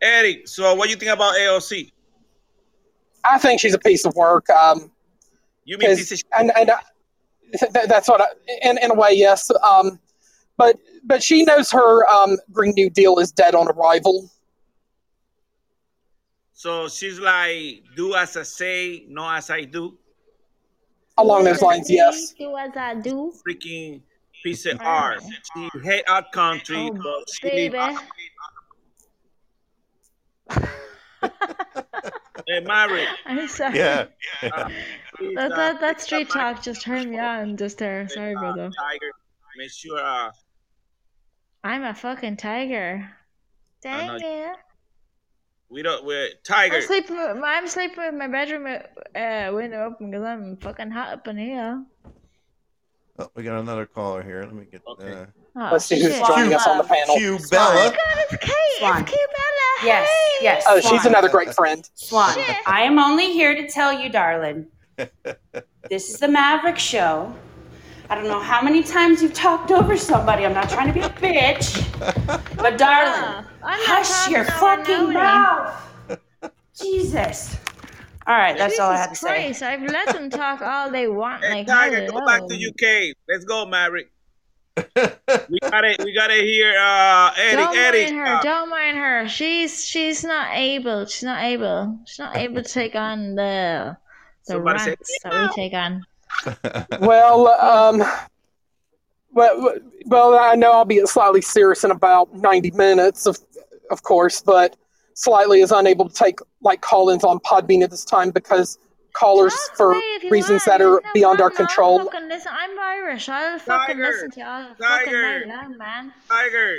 Eddie, 0.00 0.46
so 0.46 0.74
what 0.74 0.84
do 0.84 0.90
you 0.90 0.96
think 0.96 1.10
about 1.12 1.34
AOC? 1.34 1.90
I 3.24 3.38
think 3.38 3.60
she's 3.60 3.74
a 3.74 3.78
piece 3.78 4.04
of 4.04 4.14
work. 4.14 4.48
Um, 4.50 4.90
You 5.64 5.78
mean 5.78 5.88
'cause- 5.88 5.98
piece 5.98 6.12
of 6.12 6.18
shit? 6.18 6.26
and 6.38 6.52
and 6.56 6.70
uh, 6.70 6.78
th- 7.72 7.86
that's 7.88 8.08
what 8.08 8.20
I, 8.20 8.26
in 8.62 8.78
in 8.78 8.90
a 8.90 8.94
way, 8.94 9.12
yes. 9.12 9.50
Um, 9.62 9.98
but 10.56 10.76
but 11.04 11.22
she 11.22 11.44
knows 11.44 11.70
her 11.70 12.06
um, 12.08 12.38
Green 12.52 12.72
New 12.76 12.90
Deal 12.90 13.18
is 13.18 13.30
dead 13.32 13.54
on 13.54 13.68
arrival. 13.68 14.28
So 16.52 16.88
she's 16.88 17.18
like, 17.18 17.82
do 17.96 18.14
as 18.14 18.36
I 18.36 18.42
say, 18.44 19.04
no 19.08 19.28
as 19.28 19.50
I 19.50 19.64
do. 19.64 19.98
Along 21.18 21.44
those 21.44 21.60
lines, 21.60 21.90
yes. 21.90 22.32
Do 22.38 22.56
as 22.56 22.70
I 22.76 22.94
do, 22.94 23.32
Freaking 23.46 24.00
piece 24.42 24.64
of 24.66 24.80
art. 24.80 25.22
She 25.54 25.68
hate 25.82 26.04
our 26.08 26.24
country, 26.32 26.88
Oh, 26.90 26.92
but 26.92 27.28
she 27.30 27.48
baby. 27.48 27.96
Hey, 32.46 32.60
Mary. 32.60 33.06
I'm 33.26 33.48
sorry. 33.48 33.78
Yeah. 33.78 34.06
Uh, 34.42 34.70
please, 35.16 35.34
That, 35.36 35.52
uh, 35.52 35.56
that, 35.56 35.80
that 35.80 36.00
street 36.00 36.30
uh, 36.30 36.34
talk 36.34 36.62
just 36.62 36.82
turned 36.82 37.10
me 37.10 37.18
on 37.18 37.56
just 37.56 37.78
there. 37.78 38.08
Sorry, 38.08 38.34
uh, 38.34 38.40
brother. 38.40 38.70
Tiger, 38.78 39.10
make 39.56 39.70
sure 39.70 39.98
uh, 39.98 40.30
I'm 41.64 41.84
a 41.84 41.94
fucking 41.94 42.36
tiger. 42.36 43.08
I 43.84 44.06
know 44.06 44.18
Dang 44.18 44.50
it. 44.50 44.56
we 45.68 45.82
don't. 45.82 46.04
We're 46.04 46.30
Tiger. 46.44 46.76
I'm 46.76 46.82
sleeping. 46.82 47.16
With, 47.16 47.42
I'm 47.44 47.68
sleeping 47.68 47.98
with 47.98 48.14
my 48.14 48.28
bedroom 48.28 48.66
uh, 48.66 49.50
window 49.52 49.84
open 49.86 50.10
because 50.10 50.24
I'm 50.24 50.56
fucking 50.58 50.90
hot 50.90 51.08
up 51.08 51.28
in 51.28 51.38
here. 51.38 51.84
Oh, 53.18 53.30
we 53.34 53.42
got 53.42 53.60
another 53.60 53.86
caller 53.86 54.22
here. 54.22 54.42
Let 54.42 54.54
me 54.54 54.66
get. 54.70 54.82
Okay. 54.86 55.12
Uh, 55.12 55.26
Oh, 55.54 55.68
Let's 55.72 55.84
see 55.84 56.00
who's 56.00 56.16
shit. 56.16 56.26
joining 56.26 56.54
us 56.54 56.66
on 56.66 56.78
the 56.78 56.84
panel. 56.84 57.14
Q 57.16 57.34
Oh 57.36 57.46
Bella. 57.50 57.74
my 57.74 57.88
god, 57.88 58.24
it's 58.30 58.36
Kate! 58.44 58.52
Swan. 58.78 59.02
It's 59.02 59.10
Kate 59.10 59.20
Yes, 59.84 60.08
Hey! 60.08 60.44
yes. 60.44 60.64
Oh, 60.66 60.80
she's 60.80 61.04
another 61.04 61.28
great 61.28 61.52
friend. 61.54 61.88
Swan, 61.94 62.34
Shit. 62.34 62.56
I 62.66 62.82
am 62.82 62.98
only 62.98 63.32
here 63.32 63.54
to 63.54 63.68
tell 63.68 63.92
you, 63.92 64.08
darling. 64.08 64.66
this 65.90 66.08
is 66.08 66.18
the 66.20 66.28
Maverick 66.28 66.78
Show. 66.78 67.34
I 68.08 68.14
don't 68.14 68.28
know 68.28 68.40
how 68.40 68.62
many 68.62 68.82
times 68.82 69.22
you've 69.22 69.34
talked 69.34 69.70
over 69.70 69.96
somebody. 69.96 70.44
I'm 70.46 70.54
not 70.54 70.68
trying 70.70 70.86
to 70.88 70.92
be 70.94 71.00
a 71.00 71.08
bitch. 71.10 71.88
But, 72.56 72.78
darling, 72.78 73.44
Ah, 73.64 73.76
hush 73.80 74.30
your 74.30 74.44
fucking 74.44 75.12
mouth. 75.12 75.74
Jesus. 76.80 77.56
All 78.26 78.36
right, 78.36 78.56
that's 78.56 78.78
all 78.78 78.90
I 78.92 78.96
have 78.98 79.06
to 79.06 79.10
Jesus 79.10 79.20
say. 79.20 79.28
Christ, 79.28 79.62
I've 79.64 79.82
let 79.82 80.12
them 80.14 80.30
talk 80.30 80.62
all 80.62 80.88
they 80.90 81.08
want. 81.08 81.42
Hey, 81.42 81.54
like, 81.54 81.66
Tiger, 81.66 82.02
hello. 82.02 82.20
go 82.20 82.26
back 82.26 82.46
to 82.46 82.54
UK. 82.54 83.14
Let's 83.28 83.44
go, 83.44 83.66
Maverick. 83.66 84.11
We 84.76 85.58
gotta, 85.60 85.96
we 86.04 86.14
gotta 86.14 86.34
hear 86.34 86.74
uh, 86.78 87.32
Eddie. 87.36 87.56
Don't 87.56 87.76
Eddie, 87.76 88.04
mind 88.04 88.16
her. 88.16 88.24
uh, 88.36 88.42
Don't 88.42 88.70
mind 88.70 88.96
her. 88.96 89.28
She's 89.28 89.84
she's 89.86 90.24
not 90.24 90.54
able. 90.54 91.04
She's 91.06 91.22
not 91.24 91.42
able. 91.42 91.98
She's 92.06 92.18
not 92.18 92.36
able 92.36 92.62
to 92.62 92.68
take 92.68 92.94
on 92.94 93.34
the 93.34 93.96
the 94.46 94.52
Somebody 94.54 94.78
say, 94.78 94.84
rants 94.86 95.18
that 95.24 95.32
we 95.32 95.54
take 95.54 95.74
on. 95.74 96.04
Well, 97.00 97.48
um, 97.48 98.02
well, 99.32 99.74
well, 100.06 100.38
I 100.38 100.54
know 100.54 100.72
I'll 100.72 100.84
be 100.86 101.04
slightly 101.06 101.42
serious 101.42 101.84
in 101.84 101.90
about 101.90 102.34
ninety 102.34 102.70
minutes, 102.70 103.26
of 103.26 103.38
of 103.90 104.02
course, 104.02 104.40
but 104.40 104.76
slightly 105.14 105.60
is 105.60 105.70
unable 105.72 106.08
to 106.08 106.14
take 106.14 106.38
like 106.62 106.80
call-ins 106.80 107.24
on 107.24 107.38
Podbean 107.40 107.82
at 107.82 107.90
this 107.90 108.04
time 108.04 108.30
because 108.30 108.78
callers 109.14 109.52
Talk 109.54 109.76
for 109.76 109.92
away 109.92 110.00
if 110.16 110.24
you 110.24 110.30
reasons 110.30 110.62
want. 110.66 110.78
that 110.80 110.80
are 110.82 111.00
no 111.04 111.10
beyond 111.14 111.40
our 111.40 111.50
problem. 111.50 112.00
I'll 112.00 112.06
control. 112.10 112.28
listen. 112.28 112.52
I'm 112.54 112.78
Irish. 112.78 113.28
I'll 113.28 113.58
fucking 113.58 113.96
Tiger. 113.96 114.08
listen 114.10 114.30
to 114.32 114.40
you 114.40 114.46
all 114.46 114.66
fucking 114.78 115.04
Tiger. 115.12 115.46
night 115.46 115.62
long, 115.62 115.78
man. 115.78 116.12
Tiger, 116.28 116.76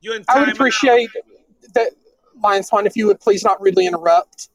You 0.00 0.12
in 0.14 0.24
I 0.28 0.34
would 0.38 0.40
time 0.44 0.48
out. 0.50 0.54
appreciate 0.56 1.10
that, 1.74 1.90
Lion 2.42 2.62
Swan, 2.62 2.86
if 2.86 2.96
you 2.96 3.06
would 3.06 3.20
please 3.20 3.42
not 3.44 3.60
rudely 3.60 3.86
interrupt. 3.86 4.48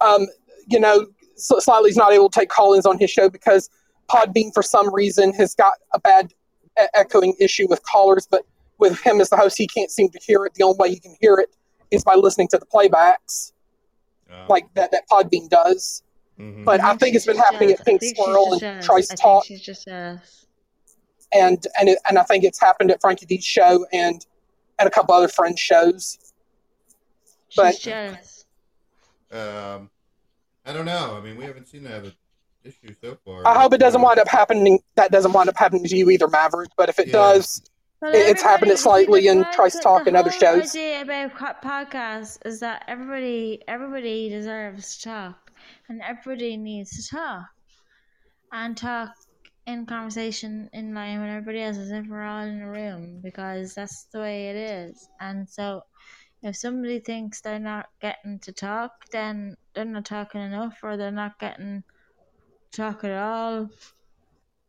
Um, 0.00 0.26
you 0.68 0.80
know, 0.80 1.06
S- 1.36 1.52
Slightly's 1.64 1.96
not 1.96 2.12
able 2.12 2.28
to 2.30 2.38
take 2.40 2.48
call-ins 2.48 2.86
on 2.86 2.98
his 2.98 3.10
show 3.10 3.28
because 3.28 3.68
Podbean, 4.10 4.52
for 4.54 4.62
some 4.62 4.92
reason, 4.94 5.32
has 5.34 5.54
got 5.54 5.72
a 5.92 6.00
bad 6.00 6.32
e- 6.80 6.86
echoing 6.94 7.34
issue 7.40 7.66
with 7.68 7.82
callers. 7.84 8.26
But 8.30 8.42
with 8.78 9.00
him 9.00 9.20
as 9.20 9.28
the 9.30 9.36
host, 9.36 9.56
he 9.58 9.66
can't 9.66 9.90
seem 9.90 10.08
to 10.10 10.18
hear 10.22 10.44
it. 10.46 10.54
The 10.54 10.64
only 10.64 10.76
way 10.78 10.90
he 10.90 10.98
can 11.00 11.14
hear 11.20 11.36
it 11.36 11.50
is 11.90 12.02
by 12.04 12.14
listening 12.14 12.48
to 12.48 12.58
the 12.58 12.66
playbacks, 12.66 13.49
Uh, 14.32 14.46
like 14.48 14.72
that 14.74 14.90
that 14.92 15.08
Podbean 15.10 15.48
does. 15.48 16.02
mhm. 16.38 16.64
But 16.64 16.80
I 16.80 16.96
think 16.96 17.16
it's 17.16 17.26
been 17.26 17.36
happening 17.36 17.68
jealous. 17.70 17.80
at 17.80 17.86
Pink 17.86 17.96
I 18.02 18.06
think 18.06 18.16
she's 18.16 18.24
Squirrel 18.24 18.52
and 18.52 18.60
jealous. 18.60 18.86
Trice 18.86 19.06
I 19.10 19.14
think 19.14 19.20
Talk, 19.20 19.44
she's 19.46 19.60
just 19.60 19.84
jealous. 19.86 20.46
and 21.32 21.66
and 21.78 21.88
it, 21.88 21.98
and 22.08 22.18
I 22.18 22.22
think 22.24 22.44
it's 22.44 22.60
happened 22.60 22.90
at 22.90 23.00
Frankie 23.00 23.26
D's 23.26 23.44
show 23.44 23.86
and 23.92 24.24
and 24.78 24.86
a 24.86 24.90
couple 24.90 25.14
other 25.14 25.28
friends' 25.28 25.60
shows. 25.60 26.18
She's 27.48 27.56
But- 27.56 27.78
jealous. 27.80 28.44
Um, 29.32 29.90
I 30.66 30.72
don't 30.72 30.84
know. 30.86 31.16
I 31.16 31.20
mean, 31.20 31.36
we 31.36 31.44
haven't 31.44 31.68
seen 31.68 31.84
that 31.84 32.04
issue 32.64 32.94
so 33.00 33.16
far. 33.24 33.46
I 33.46 33.60
hope 33.60 33.72
it 33.72 33.78
doesn't 33.78 34.00
wind 34.02 34.18
up 34.18 34.28
happening. 34.28 34.80
That 34.96 35.10
doesn't 35.12 35.32
wind 35.32 35.48
up 35.48 35.56
happening 35.56 35.84
to 35.84 35.96
you 35.96 36.10
either, 36.10 36.28
Maverick. 36.28 36.70
But 36.76 36.88
if 36.88 36.98
it 36.98 37.06
Yeah. 37.08 37.12
does, 37.14 37.62
Well, 37.64 37.66
It- 37.66 37.69
it's 38.02 38.42
happened 38.42 38.70
at 38.70 38.78
Slightly 38.78 39.22
the 39.22 39.28
and 39.28 39.46
Trice 39.52 39.78
Talk 39.78 40.04
the 40.04 40.08
and 40.08 40.16
other 40.16 40.30
shows. 40.30 40.74
idea 40.74 41.02
about 41.02 41.62
podcasts 41.62 42.38
is 42.46 42.60
that 42.60 42.84
everybody 42.88 43.62
everybody 43.68 44.28
deserves 44.30 44.96
to 44.96 45.04
talk, 45.04 45.50
and 45.88 46.00
everybody 46.02 46.56
needs 46.56 46.90
to 46.96 47.16
talk, 47.16 47.46
and 48.52 48.76
talk 48.76 49.10
in 49.66 49.86
conversation 49.86 50.70
in 50.72 50.94
line 50.94 51.20
with 51.20 51.28
everybody 51.28 51.62
else 51.62 51.76
as 51.76 51.90
if 51.90 52.06
we're 52.06 52.22
all 52.22 52.42
in 52.42 52.62
a 52.62 52.70
room 52.70 53.20
because 53.22 53.74
that's 53.74 54.04
the 54.04 54.18
way 54.18 54.48
it 54.48 54.56
is. 54.56 55.08
And 55.20 55.48
so, 55.48 55.82
if 56.42 56.56
somebody 56.56 57.00
thinks 57.00 57.40
they're 57.40 57.58
not 57.58 57.90
getting 58.00 58.38
to 58.40 58.52
talk, 58.52 59.10
then 59.12 59.56
they're 59.74 59.84
not 59.84 60.06
talking 60.06 60.40
enough, 60.40 60.78
or 60.82 60.96
they're 60.96 61.10
not 61.10 61.38
getting 61.38 61.84
to 62.72 62.76
talk 62.76 63.04
at 63.04 63.12
all. 63.12 63.68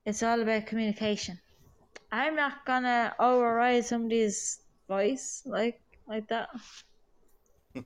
It's 0.05 0.21
all 0.21 0.41
about 0.41 0.65
communication. 0.65 1.39
I'm 2.11 2.35
not 2.35 2.65
gonna 2.65 3.13
override 3.19 3.85
somebody's 3.85 4.59
voice 4.87 5.43
like 5.45 5.81
like 6.07 6.27
that. 6.27 6.49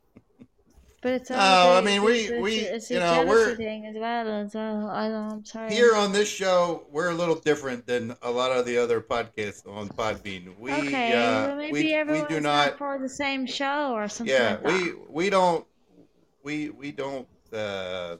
But 1.01 1.13
it's 1.13 1.29
No, 1.29 1.37
I 1.37 1.81
mean, 1.81 2.01
we- 2.03 2.13
it's, 2.21 2.41
we- 2.41 2.57
it's 2.61 2.89
you 2.89 2.97
a 2.97 2.99
know, 3.01 3.25
we're- 3.27 3.55
thing 3.55 3.85
as 3.85 3.95
well 3.95 4.27
as 4.27 4.55
well. 4.55 4.89
I 4.89 5.07
don't. 5.07 5.31
I'm 5.33 5.45
sorry. 5.45 5.71
Here 5.71 5.93
on 5.93 6.11
this 6.11 6.27
show, 6.27 6.87
we're 6.89 7.09
a 7.11 7.13
little 7.13 7.35
different 7.35 7.85
than 7.85 8.15
a 8.23 8.31
lot 8.31 8.51
of 8.51 8.65
the 8.65 8.75
other 8.77 9.01
podcasts 9.01 9.67
on 9.71 9.87
Podbean. 9.89 10.57
We 10.57 10.73
okay, 10.73 11.13
uh, 11.13 11.47
well 11.47 11.55
maybe 11.57 11.73
we, 11.73 11.83
we 11.83 11.93
everyone's 11.93 12.27
do 12.29 12.39
not 12.41 12.79
for 12.79 12.97
the 12.97 13.07
same 13.09 13.45
show 13.45 13.91
or 13.93 14.07
something. 14.07 14.35
Yeah, 14.35 14.57
like 14.63 14.65
we 14.65 14.93
we 15.07 15.29
don't 15.29 15.63
we 16.41 16.71
we 16.71 16.91
don't. 16.91 17.27
Uh, 17.53 18.17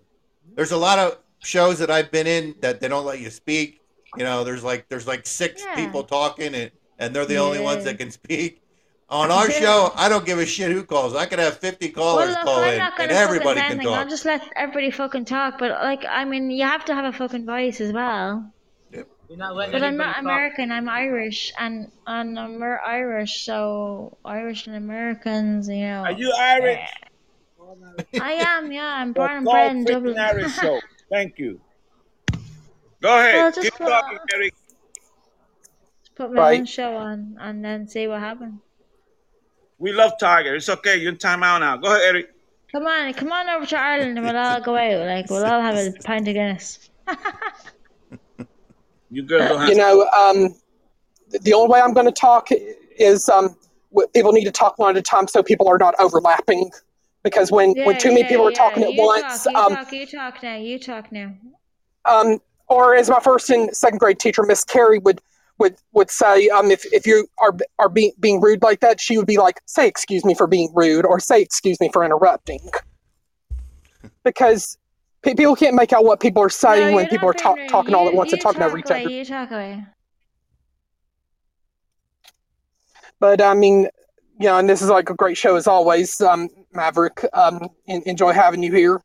there's 0.53 0.71
a 0.71 0.77
lot 0.77 0.99
of 0.99 1.17
shows 1.39 1.79
that 1.79 1.89
I've 1.89 2.11
been 2.11 2.27
in 2.27 2.53
that 2.61 2.81
they 2.81 2.87
don't 2.87 3.05
let 3.05 3.19
you 3.19 3.31
speak. 3.31 3.81
You 4.17 4.23
know, 4.23 4.43
there's 4.43 4.63
like 4.63 4.87
there's 4.89 5.07
like 5.07 5.25
six 5.27 5.63
Yeah. 5.63 5.75
people 5.75 6.03
talking, 6.03 6.53
and 6.55 6.71
and 6.99 7.15
they're 7.15 7.25
the 7.25 7.37
only 7.37 7.59
ones 7.59 7.83
that 7.85 7.97
can 7.99 8.11
speak. 8.11 8.61
On 9.09 9.29
our 9.29 9.49
Yeah. 9.49 9.59
show, 9.59 9.91
I 9.95 10.09
don't 10.09 10.25
give 10.25 10.39
a 10.39 10.45
shit 10.45 10.71
who 10.71 10.83
calls. 10.83 11.13
I 11.15 11.25
could 11.27 11.37
have 11.39 11.57
50 11.59 11.89
callers 11.89 12.29
well, 12.29 12.29
look, 12.35 12.43
call 12.45 12.63
I'm 12.63 12.71
in, 12.73 12.77
not 12.79 12.99
and 12.99 13.09
gonna 13.09 13.19
everybody 13.19 13.59
fucking 13.59 13.69
can 13.69 13.77
bend, 13.77 13.89
like, 13.89 13.97
I'll 13.97 14.03
talk. 14.05 14.09
just 14.09 14.25
let 14.25 14.41
everybody 14.55 14.89
fucking 14.91 15.25
talk. 15.25 15.59
But 15.59 15.71
like, 15.71 16.03
I 16.09 16.25
mean, 16.25 16.49
you 16.49 16.63
have 16.65 16.85
to 16.85 16.95
have 16.95 17.05
a 17.05 17.15
fucking 17.15 17.45
voice 17.45 17.79
as 17.81 17.91
well. 17.93 18.51
You're 19.27 19.39
not 19.39 19.55
But 19.55 19.75
I'm 19.75 19.83
anybody 19.83 19.97
not 19.97 20.13
talk. 20.13 20.21
American. 20.23 20.71
I'm 20.71 20.87
Irish, 20.89 21.51
and 21.59 21.91
and 22.07 22.37
I'm 22.39 22.59
we're 22.59 22.79
Irish, 22.79 23.43
so 23.43 24.17
Irish 24.23 24.67
and 24.67 24.75
Americans, 24.75 25.67
you 25.67 25.81
know. 25.81 26.03
Are 26.03 26.11
you 26.11 26.31
Irish? 26.37 26.79
I 28.21 28.33
am, 28.33 28.71
yeah. 28.71 28.85
I'm 29.01 29.13
born 29.13 29.31
and 29.31 29.45
bred 29.45 29.71
in 29.75 29.83
Dublin. 29.85 30.17
Irish 30.17 30.53
show. 30.53 30.79
Thank 31.11 31.37
you. 31.39 31.59
Go 33.05 33.19
ahead. 33.19 33.35
Well, 33.35 33.51
just 33.51 33.61
Keep 33.61 33.73
put- 33.75 33.87
talking, 33.87 34.17
Eric. 34.33 34.53
Put 36.15 36.31
my 36.33 36.41
Right. 36.41 36.59
own 36.59 36.65
show 36.65 36.95
on, 36.95 37.37
and 37.39 37.63
then 37.63 37.87
see 37.87 38.07
what 38.07 38.19
happens. 38.19 38.59
We 39.77 39.91
love 39.91 40.13
Tiger. 40.19 40.55
It's 40.55 40.69
okay. 40.69 40.97
You're 40.97 41.11
in 41.11 41.17
timeout 41.19 41.59
now. 41.59 41.77
Go 41.77 41.89
ahead, 41.89 42.01
Eric. 42.03 42.33
Come 42.71 42.87
on, 42.87 43.13
come 43.13 43.31
on 43.31 43.47
over 43.47 43.67
to 43.67 43.77
Ireland, 43.77 44.17
and 44.17 44.25
we'll 44.25 44.35
all 44.35 44.59
go 44.59 44.75
out. 44.75 45.05
Like 45.05 45.29
we'll 45.29 45.45
all 45.45 45.61
have 45.61 45.75
a 45.75 45.91
pint 46.03 46.27
of 46.27 46.33
Guinness. 46.33 46.89
You 49.11 49.21
girls 49.21 49.49
don't 49.49 49.59
have 49.59 49.69
you 49.69 49.75
know, 49.75 50.07
um, 50.17 50.55
the 51.41 51.53
only 51.53 51.69
way 51.69 51.81
I'm 51.81 51.93
going 51.93 52.07
to 52.07 52.11
talk 52.11 52.47
is 52.97 53.29
um, 53.29 53.55
people 54.15 54.31
need 54.31 54.45
to 54.45 54.51
talk 54.51 54.79
one 54.79 54.89
at 54.95 54.97
a 54.97 55.03
time 55.03 55.27
so 55.27 55.43
people 55.43 55.67
are 55.67 55.77
not 55.77 55.93
overlapping. 55.99 56.71
Because 57.21 57.51
when, 57.51 57.75
when 57.85 57.99
too 57.99 58.09
many 58.09 58.23
people 58.23 58.47
are 58.47 58.51
talking 58.51 58.81
at 58.83 58.93
you 58.93 59.03
once, 59.03 59.43
Talk, 59.43 59.53
you 59.53 59.59
um, 59.59 59.75
talk, 59.75 59.91
you 59.93 60.05
talk 60.07 60.43
now. 60.43 60.55
You 60.55 60.79
talk 60.79 61.11
now. 61.11 61.33
um, 62.05 62.39
or 62.67 62.95
as 62.95 63.09
my 63.09 63.19
first 63.19 63.49
and 63.49 63.75
second 63.75 63.99
grade 63.99 64.19
teacher, 64.19 64.43
Miss 64.43 64.63
Carey, 64.63 64.99
would 64.99 65.21
would 65.59 65.75
would 65.93 66.09
say, 66.09 66.49
um, 66.49 66.69
if, 66.71 66.85
if 66.91 67.07
you 67.07 67.27
are 67.41 67.55
are 67.79 67.89
being 67.89 68.11
being 68.19 68.41
rude 68.41 68.61
like 68.61 68.79
that, 68.81 68.99
she 68.99 69.17
would 69.17 69.27
be 69.27 69.37
like, 69.37 69.61
say 69.65 69.87
excuse 69.87 70.25
me 70.25 70.33
for 70.33 70.47
being 70.47 70.71
rude, 70.75 71.05
or 71.05 71.19
say 71.19 71.41
excuse 71.41 71.79
me 71.79 71.89
for 71.93 72.03
interrupting, 72.03 72.69
because 74.23 74.77
pe- 75.21 75.35
people 75.35 75.55
can't 75.55 75.75
make 75.75 75.93
out 75.93 76.03
what 76.03 76.19
people 76.19 76.43
are 76.43 76.49
saying 76.49 76.89
No, 76.91 76.95
when 76.95 77.07
people 77.07 77.29
are 77.29 77.33
not 77.33 77.41
talk, 77.43 77.55
being 77.55 77.65
rude. 77.65 77.71
talking 77.71 77.95
all 77.95 78.07
at 78.07 78.13
once 78.13 78.33
and 78.33 78.41
talking 78.41 78.59
talk 78.59 78.67
over 78.67 78.77
each 78.77 78.89
away, 78.89 79.01
other. 79.05 79.09
You 79.09 79.25
talk 79.25 79.51
away. 79.51 79.85
But 83.19 83.41
I 83.41 83.53
mean, 83.53 83.87
you 84.39 84.47
know, 84.47 84.57
and 84.57 84.67
this 84.67 84.81
is 84.81 84.89
like 84.89 85.09
a 85.09 85.13
great 85.13 85.37
show 85.37 85.55
as 85.55 85.67
always, 85.67 86.19
um, 86.19 86.49
Maverick. 86.73 87.25
Um, 87.31 87.69
en- 87.87 88.03
enjoy 88.05 88.33
having 88.33 88.61
you 88.61 88.73
here, 88.73 89.01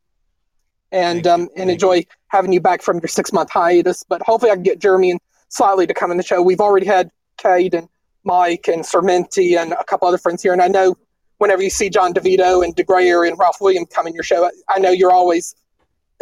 and 0.91 1.25
um, 1.25 1.41
and 1.41 1.49
Thank 1.55 1.69
enjoy 1.69 2.03
having 2.31 2.51
you 2.53 2.61
back 2.61 2.81
from 2.81 2.97
your 2.99 3.07
six 3.07 3.31
month 3.31 3.51
hiatus. 3.51 4.03
But 4.07 4.21
hopefully, 4.23 4.51
I 4.51 4.55
can 4.55 4.63
get 4.63 4.79
Jeremy 4.79 5.11
and 5.11 5.19
Slightly 5.53 5.85
to 5.85 5.93
come 5.93 6.11
in 6.11 6.17
the 6.17 6.23
show. 6.23 6.41
We've 6.41 6.61
already 6.61 6.85
had 6.85 7.11
Cade 7.37 7.73
and 7.73 7.89
Mike 8.23 8.69
and 8.69 8.83
Sermenti 8.83 9.57
and 9.57 9.73
a 9.73 9.83
couple 9.83 10.07
other 10.07 10.17
friends 10.17 10.41
here, 10.41 10.53
and 10.53 10.61
I 10.61 10.69
know 10.69 10.95
whenever 11.39 11.61
you 11.61 11.69
see 11.69 11.89
John 11.89 12.13
DeVito 12.13 12.63
and 12.63 12.73
DeGray 12.73 13.27
and 13.27 13.37
Ralph 13.37 13.57
Williams 13.59 13.89
come 13.93 14.07
in 14.07 14.13
your 14.13 14.23
show, 14.23 14.45
I, 14.45 14.51
I 14.69 14.79
know 14.79 14.91
you're 14.91 15.11
always, 15.11 15.55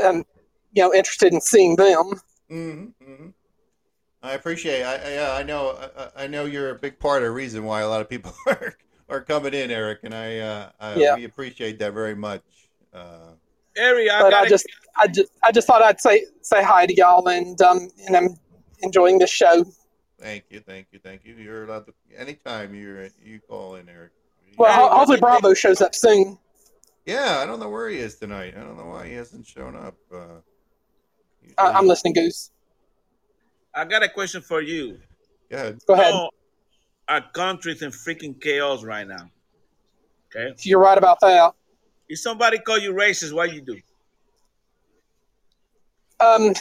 um, 0.04 0.26
you 0.72 0.82
know, 0.82 0.92
interested 0.96 1.32
in 1.32 1.42
seeing 1.42 1.76
them. 1.76 2.14
hmm 2.50 2.86
hmm 3.06 3.28
I 4.24 4.32
appreciate. 4.34 4.82
I, 4.84 4.96
I 4.96 5.14
yeah, 5.14 5.34
I 5.34 5.44
know. 5.44 5.78
I, 5.96 6.24
I 6.24 6.28
know 6.28 6.46
you're 6.46 6.72
a 6.72 6.80
big 6.80 6.98
part 6.98 7.22
of 7.22 7.28
the 7.28 7.32
reason 7.32 7.64
why 7.66 7.82
a 7.82 7.88
lot 7.88 8.02
of 8.02 8.10
people 8.10 8.34
are 8.48 8.74
are 9.10 9.22
coming 9.22 9.54
in, 9.54 9.70
Eric, 9.70 10.00
and 10.04 10.16
I, 10.16 10.40
uh, 10.40 10.70
I 10.80 10.98
Yeah. 10.98 11.16
we 11.16 11.26
appreciate 11.26 11.78
that 11.80 11.94
very 11.94 12.16
much. 12.16 12.42
Uh, 12.92 13.34
Eric, 13.78 14.10
I 14.10 14.22
But 14.22 14.32
got 14.32 14.46
I 14.46 14.50
just, 14.50 14.66
I 15.00 15.08
just, 15.08 15.32
I 15.44 15.52
just 15.52 15.68
thought 15.68 15.82
I'd 15.82 16.00
say 16.02 16.26
say 16.42 16.64
hi 16.64 16.86
to 16.86 16.94
y'all, 16.94 17.28
and 17.28 17.60
um, 17.62 17.90
and 18.08 18.16
I'm 18.18 18.36
enjoying 18.82 19.20
the 19.20 19.28
show. 19.28 19.66
thank 20.20 20.44
you, 20.50 20.60
thank 20.60 20.88
you, 20.92 21.00
thank 21.00 21.26
you. 21.26 21.36
You're 21.36 21.64
allowed 21.66 21.86
to 21.88 21.94
anytime 22.18 22.74
you're 22.76 23.08
you 23.24 23.40
call 23.48 23.76
in, 23.76 23.88
Eric. 23.90 24.12
Well, 24.58 24.70
Yeah, 24.72 24.98
hopefully 24.98 25.20
Bravo 25.20 25.54
shows 25.54 25.82
up 25.82 25.96
soon. 25.96 26.38
Yeah, 27.06 27.40
I 27.42 27.46
don't 27.46 27.60
know 27.60 27.70
where 27.70 27.90
he 27.90 27.98
is 27.98 28.16
tonight. 28.18 28.54
I 28.58 28.60
don't 28.62 28.78
know 28.78 28.86
why 28.88 29.08
he 29.08 29.14
hasn't 29.14 29.48
shown 29.48 29.76
up. 29.76 29.96
Uh, 30.14 30.18
usually- 31.42 31.56
I- 31.58 31.72
I'm 31.72 31.88
listening, 31.88 32.14
Goose. 32.14 32.52
I 33.74 33.86
got 33.86 34.04
a 34.04 34.10
question 34.10 34.42
for 34.42 34.62
you. 34.62 35.00
Go 35.50 35.58
ahead. 35.58 35.80
Go 35.88 35.94
ahead. 35.94 36.14
No, 36.14 36.30
our 37.08 37.22
country's 37.34 37.82
in 37.82 37.92
freaking 37.92 38.40
chaos 38.42 38.84
right 38.84 39.08
now. 39.08 39.30
Okay. 40.36 40.54
You're 40.64 40.80
right 40.80 40.98
about 40.98 41.20
that. 41.22 41.54
If 42.08 42.20
somebody 42.20 42.60
call 42.60 42.78
you 42.80 42.94
racist, 42.94 43.32
what 43.34 43.50
do 43.50 43.56
you 43.56 43.62
do? 43.62 43.80
Um, 46.20 46.54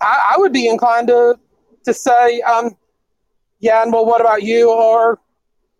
I, 0.00 0.32
I 0.34 0.38
would 0.38 0.52
be 0.52 0.68
inclined 0.68 1.08
to 1.08 1.38
to 1.84 1.94
say, 1.94 2.40
um, 2.42 2.76
yeah, 3.60 3.82
and 3.82 3.92
well, 3.92 4.06
what 4.06 4.20
about 4.20 4.42
you? 4.42 4.70
Or, 4.70 5.18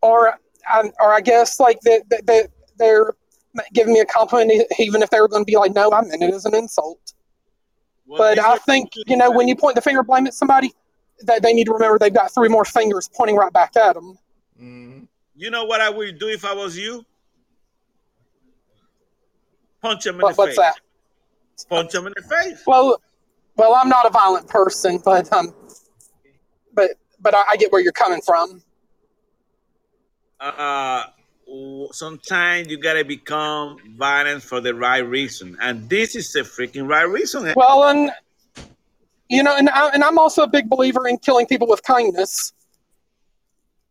or, 0.02 0.38
um, 0.74 0.90
or 0.98 1.12
I 1.12 1.20
guess 1.20 1.60
like 1.60 1.80
that 1.82 2.02
that 2.10 2.26
that 2.26 2.48
they're 2.78 3.14
giving 3.74 3.92
me 3.92 4.00
a 4.00 4.06
compliment, 4.06 4.52
even 4.78 5.02
if 5.02 5.10
they 5.10 5.20
were 5.20 5.28
going 5.28 5.42
to 5.42 5.46
be 5.50 5.56
like, 5.56 5.74
no, 5.74 5.90
I 5.92 6.02
meant 6.02 6.22
it 6.22 6.32
as 6.32 6.44
an 6.44 6.54
insult. 6.54 7.14
Well, 8.06 8.18
But 8.18 8.38
I 8.38 8.56
think 8.58 8.90
you 9.06 9.16
know 9.16 9.30
when 9.30 9.46
you 9.48 9.56
point 9.56 9.74
the 9.76 9.82
finger, 9.82 10.02
blame 10.02 10.26
at 10.26 10.34
somebody. 10.34 10.72
That 11.24 11.42
they 11.42 11.52
need 11.52 11.64
to 11.64 11.72
remember 11.74 11.98
they've 11.98 12.14
got 12.14 12.32
three 12.32 12.48
more 12.48 12.64
fingers 12.64 13.10
pointing 13.14 13.36
right 13.36 13.52
back 13.52 13.76
at 13.76 13.92
them. 13.92 14.16
hmm 14.58 15.00
You 15.36 15.50
know 15.50 15.64
what 15.66 15.82
I 15.82 15.90
would 15.90 16.18
do 16.18 16.28
if 16.28 16.46
I 16.46 16.54
was 16.54 16.78
you? 16.78 17.04
Punch 19.82 20.06
him 20.06 20.14
in 20.14 20.20
What, 20.22 20.36
the 20.36 20.36
what's 20.36 20.56
face. 20.56 20.56
that? 20.56 20.80
Punch 21.68 21.94
him 21.94 22.06
in 22.06 22.14
the 22.16 22.22
face. 22.22 22.62
Well, 22.66 23.02
well, 23.60 23.74
I'm 23.74 23.90
not 23.90 24.06
a 24.06 24.10
violent 24.10 24.48
person, 24.48 24.98
but 25.04 25.30
um, 25.34 25.54
but 26.72 26.92
but 27.20 27.34
I, 27.34 27.42
I 27.50 27.56
get 27.58 27.70
where 27.70 27.82
you're 27.82 27.92
coming 27.92 28.22
from. 28.22 28.62
Uh, 30.40 31.04
sometimes 31.92 32.68
you 32.68 32.78
gotta 32.78 33.04
become 33.04 33.76
violent 33.98 34.42
for 34.42 34.62
the 34.62 34.74
right 34.74 35.06
reason, 35.06 35.58
and 35.60 35.90
this 35.90 36.16
is 36.16 36.32
the 36.32 36.40
freaking 36.40 36.88
right 36.88 37.02
reason. 37.02 37.52
Well, 37.54 37.84
and 37.88 38.10
you 39.28 39.42
know, 39.42 39.54
and 39.54 39.68
I, 39.68 39.90
and 39.90 40.02
I'm 40.02 40.18
also 40.18 40.44
a 40.44 40.48
big 40.48 40.70
believer 40.70 41.06
in 41.06 41.18
killing 41.18 41.46
people 41.46 41.68
with 41.68 41.82
kindness. 41.82 42.54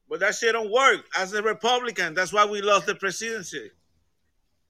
But 0.09 0.19
that 0.21 0.33
shit 0.33 0.53
don't 0.53 0.71
work. 0.71 1.05
As 1.15 1.31
a 1.33 1.43
Republican, 1.43 2.15
that's 2.15 2.33
why 2.33 2.43
we 2.43 2.63
lost 2.63 2.87
the 2.87 2.95
presidency. 2.95 3.69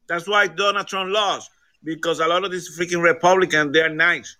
That's 0.07 0.27
why 0.27 0.47
Donald 0.47 0.87
Trump 0.87 1.09
lost. 1.13 1.51
Because 1.81 2.19
a 2.19 2.27
lot 2.27 2.43
of 2.43 2.51
these 2.51 2.77
freaking 2.77 3.01
Republicans, 3.01 3.71
they're 3.71 3.87
nice. 3.87 4.35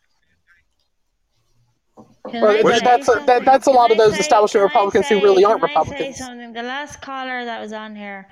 Well, 2.26 2.64
that- 2.64 2.84
that's 2.84 3.08
a- 3.08 3.24
that- 3.26 3.46
that's 3.46 3.68
a 3.68 3.72
lot 3.72 3.92
of 3.92 3.98
those 3.98 4.14
say- 4.14 4.20
establishment 4.20 4.64
Republicans 4.66 5.08
who 5.08 5.22
really 5.22 5.44
aren't 5.46 5.62
can 5.62 5.70
say 5.70 5.76
Republicans. 5.80 6.18
something? 6.18 6.54
The 6.54 6.64
last 6.64 7.02
caller 7.02 7.46
that 7.46 7.60
was 7.60 7.74
on 7.74 7.96
here, 7.96 8.30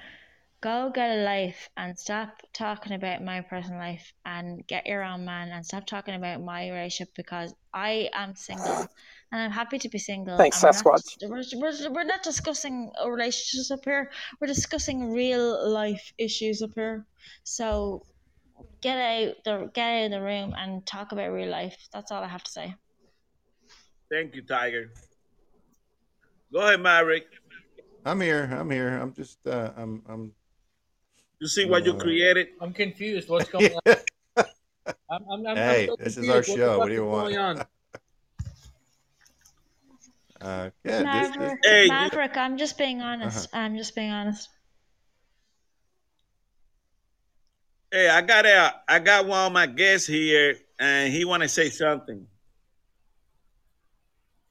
go 0.62 0.90
get 0.94 1.12
a 1.20 1.24
life 1.24 1.70
and 1.78 1.98
stop 1.98 2.42
talking 2.54 2.94
about 2.94 3.24
my 3.24 3.42
personal 3.42 3.80
life 3.80 4.12
and 4.26 4.66
get 4.68 4.86
your 4.88 5.04
own 5.04 5.24
man 5.24 5.50
and 5.50 5.66
stop 5.66 5.86
talking 5.86 6.16
about 6.16 6.42
my 6.42 6.68
relationship 6.70 7.14
because 7.16 7.54
I 7.74 8.10
am 8.14 8.36
single 8.36 8.88
and 9.32 9.42
I'm 9.42 9.52
happy 9.52 9.78
to 9.80 9.90
be 9.90 10.00
single. 10.00 10.36
Thanks, 10.38 10.64
and 10.64 10.74
we're 10.84 10.92
not- 10.92 11.02
Sasquatch. 11.02 11.54
We're, 11.54 11.62
we're, 11.62 11.92
we're 11.92 12.04
not 12.04 12.24
discussing 12.24 12.92
relationships 13.06 13.72
up 13.72 13.86
here. 13.86 14.10
We're 14.42 14.48
discussing 14.48 15.12
real 15.14 15.70
life 15.70 16.12
issues 16.18 16.62
up 16.62 16.72
here. 16.76 17.06
So 17.44 18.04
get 18.82 18.98
out 18.98 19.36
the 19.46 19.70
get 19.74 19.88
out 19.88 20.06
of 20.06 20.12
the 20.12 20.22
room 20.22 20.54
and 20.58 20.86
talk 20.86 21.12
about 21.12 21.30
real 21.32 21.50
life. 21.50 21.78
That's 21.94 22.12
all 22.12 22.24
I 22.24 22.28
have 22.28 22.44
to 22.44 22.52
say. 22.52 22.76
Thank 24.10 24.36
you, 24.36 24.42
Tiger. 24.42 24.92
Go 26.52 26.60
ahead, 26.60 26.80
Maverick. 26.80 27.26
I'm 28.06 28.22
here. 28.22 28.50
I'm 28.52 28.72
here. 28.72 28.98
I'm 28.98 29.14
just. 29.14 29.46
Uh, 29.46 29.72
I'm. 29.76 30.02
I'm. 30.08 30.32
You 31.40 31.48
see 31.48 31.66
what 31.66 31.86
you 31.86 31.94
Uh, 31.94 32.00
created? 32.00 32.48
I'm 32.62 32.74
confused. 32.74 33.30
What's 33.30 33.50
going 33.50 33.72
on? 33.86 33.96
I'm, 35.10 35.24
I'm, 35.32 35.48
I'm, 35.48 35.58
Hey, 35.58 35.84
I'm 35.84 35.88
so 35.90 35.96
this 36.00 36.18
is 36.18 36.30
our 36.30 36.44
show. 36.44 36.70
fuck 36.72 36.80
What 36.80 36.88
do 36.88 36.94
you 36.94 37.06
want? 37.06 37.34
Going 37.34 37.38
on? 37.38 37.66
Uh, 40.40 40.70
yeah. 40.84 41.02
This, 41.02 41.30
this, 41.30 41.36
Maverick, 41.36 41.60
Hey, 41.64 41.84
you- 41.84 41.90
Maverick, 41.90 42.38
I'm 42.38 42.58
just 42.60 42.78
being 42.78 43.02
honest. 43.02 43.48
Uh-huh. 43.48 43.58
I'm 43.60 43.76
just 43.76 43.96
being 43.96 44.12
honest. 44.12 44.48
Hey, 47.92 48.08
I 48.08 48.22
got 48.22 48.46
a, 48.46 48.76
I 48.88 49.00
got 49.00 49.26
one 49.26 49.48
of 49.48 49.52
my 49.52 49.66
guests 49.66 50.06
here, 50.06 50.56
and 50.80 51.12
he 51.12 51.26
want 51.26 51.42
to 51.42 51.50
say 51.50 51.72
something. 51.72 52.28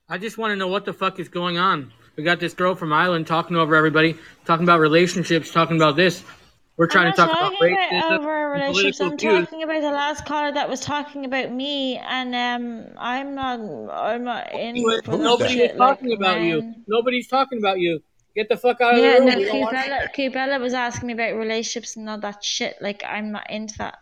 I 0.09 0.19
just 0.19 0.39
want 0.39 0.53
to 0.53 0.57
know 0.57 0.69
what 0.69 0.85
the 0.85 0.93
fuck 0.93 1.19
is 1.19 1.29
going 1.29 1.59
on. 1.59 1.93
We 2.15 2.23
got 2.23 2.39
this 2.39 2.55
girl 2.55 2.77
from 2.77 2.93
Ireland 2.93 3.27
talking 3.27 3.57
over 3.57 3.75
everybody, 3.75 4.17
talking 4.45 4.65
about 4.65 4.79
relationships, 4.79 5.51
talking 5.51 5.77
about 5.77 5.97
this. 5.97 6.23
We're 6.77 6.87
trying 6.87 7.07
I'm 7.07 7.13
to 7.13 7.17
talk 7.17 7.31
about 7.31 7.53
talking 7.53 7.73
about 7.73 7.91
racism 7.91 8.19
over 8.19 8.51
relationships. 8.51 9.01
I'm 9.01 9.19
views. 9.19 9.45
talking 9.47 9.63
about 9.65 9.81
the 9.81 9.91
last 9.91 10.25
caller 10.25 10.53
that 10.53 10.69
was 10.69 10.81
talking 10.81 11.25
about 11.25 11.51
me, 11.51 11.97
and 11.97 12.35
um, 12.35 12.93
I'm 12.99 13.35
not. 13.35 13.59
I'm 13.91 14.25
not 14.25 14.53
in 14.53 14.61
Anyway, 14.61 15.01
for 15.03 15.13
that 15.13 15.23
Nobody 15.23 15.55
shit. 15.55 15.77
talking 15.77 16.11
like, 16.11 16.19
about 16.19 16.43
you. 16.43 16.75
Nobody's 16.87 17.29
talking 17.29 17.59
about 17.59 17.81
you. 17.81 18.01
Get 18.37 18.49
the 18.49 18.57
fuck 18.59 18.81
out 18.83 18.95
of 18.95 19.01
Yeah, 19.01 19.15
the 19.15 19.21
room. 19.21 19.29
Yeah, 19.29 19.35
no, 19.35 19.41
We 19.41 19.47
don't 19.47 19.75
Cubella, 19.75 20.15
Cubella 20.15 20.61
was 20.61 20.75
asking 20.75 21.07
me 21.09 21.15
about 21.15 21.35
relationships 21.35 21.97
and 21.97 22.09
all 22.09 22.21
that 22.21 22.45
shit. 22.45 22.77
Like, 22.81 23.03
I'm 23.09 23.33
not 23.33 23.51
into 23.51 23.79
that. 23.79 23.99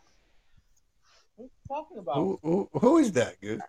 What 1.36 1.44
are 1.44 1.46
you 1.46 1.50
talking 1.68 1.98
about? 1.98 2.16
who, 2.16 2.40
who, 2.42 2.68
who 2.78 2.98
is 2.98 3.12
that, 3.12 3.40
Goose? 3.40 3.60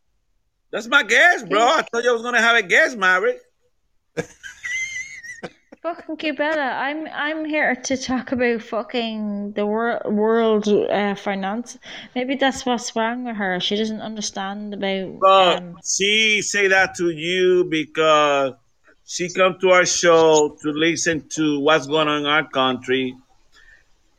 That's 0.75 0.87
my 0.87 1.03
guest, 1.03 1.47
bro. 1.47 1.61
I 1.61 1.83
told 1.89 2.03
you 2.03 2.09
I 2.09 2.13
was 2.13 2.21
gonna 2.21 2.41
have 2.41 2.57
a 2.57 2.61
guest, 2.61 2.97
Maverick. 2.97 3.39
Fucking 5.81 6.17
Cubella, 6.17 6.75
I'm 6.75 7.07
I'm 7.13 7.45
here 7.45 7.75
to 7.75 7.95
talk 7.95 8.33
about 8.33 8.61
fucking 8.61 9.53
the 9.53 9.65
wor- 9.65 10.01
world 10.03 10.67
uh, 10.67 11.15
finance. 11.15 11.77
Maybe 12.13 12.35
that's 12.35 12.65
what's 12.65 12.93
wrong 12.93 13.23
with 13.23 13.37
her. 13.37 13.57
She 13.61 13.77
doesn't 13.77 14.01
understand 14.01 14.73
about. 14.73 15.19
But 15.21 15.57
Um, 15.59 15.77
she 15.81 16.41
say 16.41 16.67
that 16.67 16.95
to 16.95 17.09
you 17.09 17.63
because 17.69 18.55
she 19.05 19.31
come 19.31 19.57
to 19.61 19.69
our 19.69 19.85
show 19.85 20.57
to 20.61 20.71
listen 20.71 21.29
to 21.35 21.61
what's 21.61 21.87
going 21.87 22.09
on 22.09 22.19
in 22.19 22.25
our 22.25 22.49
country, 22.49 23.15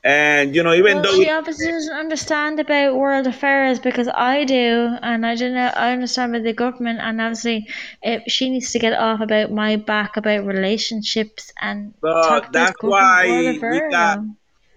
and 0.07 0.54
you 0.54 0.62
know, 0.62 0.72
even 0.72 0.94
well, 0.94 1.02
though 1.02 1.12
she 1.14 1.18
we, 1.26 1.30
obviously 1.30 1.66
doesn't 1.66 1.94
understand 1.94 2.61
about 2.61 2.94
world 2.94 3.26
affairs 3.26 3.80
because 3.80 4.09
I 4.09 4.44
do, 4.44 4.96
and 5.02 5.26
I 5.26 5.34
don't 5.34 5.54
know. 5.54 5.66
I 5.74 5.92
understand 5.92 6.34
about 6.34 6.44
the 6.44 6.52
government, 6.52 7.00
and 7.00 7.20
obviously, 7.20 7.66
if 8.02 8.22
she 8.30 8.48
needs 8.50 8.70
to 8.72 8.78
get 8.78 8.92
off 8.92 9.20
about 9.20 9.50
my 9.50 9.76
back 9.76 10.16
about 10.16 10.46
relationships 10.46 11.52
and 11.61 11.92
But 12.00 12.22
talk 12.22 12.42
about 12.44 12.52
that's 12.52 12.76
government 12.76 13.02
why 13.02 13.26
world 13.26 13.46
we 13.46 13.57
affairs. 13.57 13.92
got- 13.92 14.20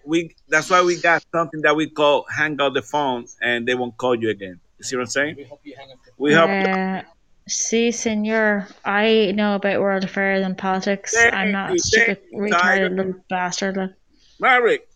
we 0.05 0.35
that's 0.47 0.69
why 0.71 0.81
we 0.81 0.95
got 0.99 1.23
something 1.31 1.61
that 1.61 1.75
we 1.75 1.87
call 1.87 2.25
hang 2.35 2.59
up 2.59 2.73
the 2.73 2.81
phone, 2.81 3.27
and 3.41 3.67
they 3.67 3.75
won't 3.75 3.95
call 3.97 4.15
you 4.15 4.29
again. 4.29 4.59
You 4.79 4.83
see 4.83 4.95
what 4.95 5.03
I'm 5.03 5.07
saying? 5.07 5.35
We 5.37 5.43
hope 5.43 5.59
you 5.63 5.75
hang 5.77 5.91
up 5.91 5.99
the 6.03 6.11
We 6.17 6.33
help. 6.33 7.05
See, 7.47 7.91
senor, 7.91 8.67
I 8.85 9.31
know 9.35 9.55
about 9.55 9.81
world 9.81 10.03
affairs 10.03 10.45
and 10.45 10.57
politics. 10.57 11.13
Thank 11.13 11.33
I'm 11.33 11.51
not 11.51 11.69
you, 11.71 11.75
a 11.75 11.79
stupid, 11.79 12.17
thank 12.21 12.31
you, 12.31 12.49
Tiger. 12.51 12.89
retarded 12.89 12.97
little 12.97 13.15
bastard. 13.29 13.77
Like. 13.77 13.91
Maverick, 14.39 14.87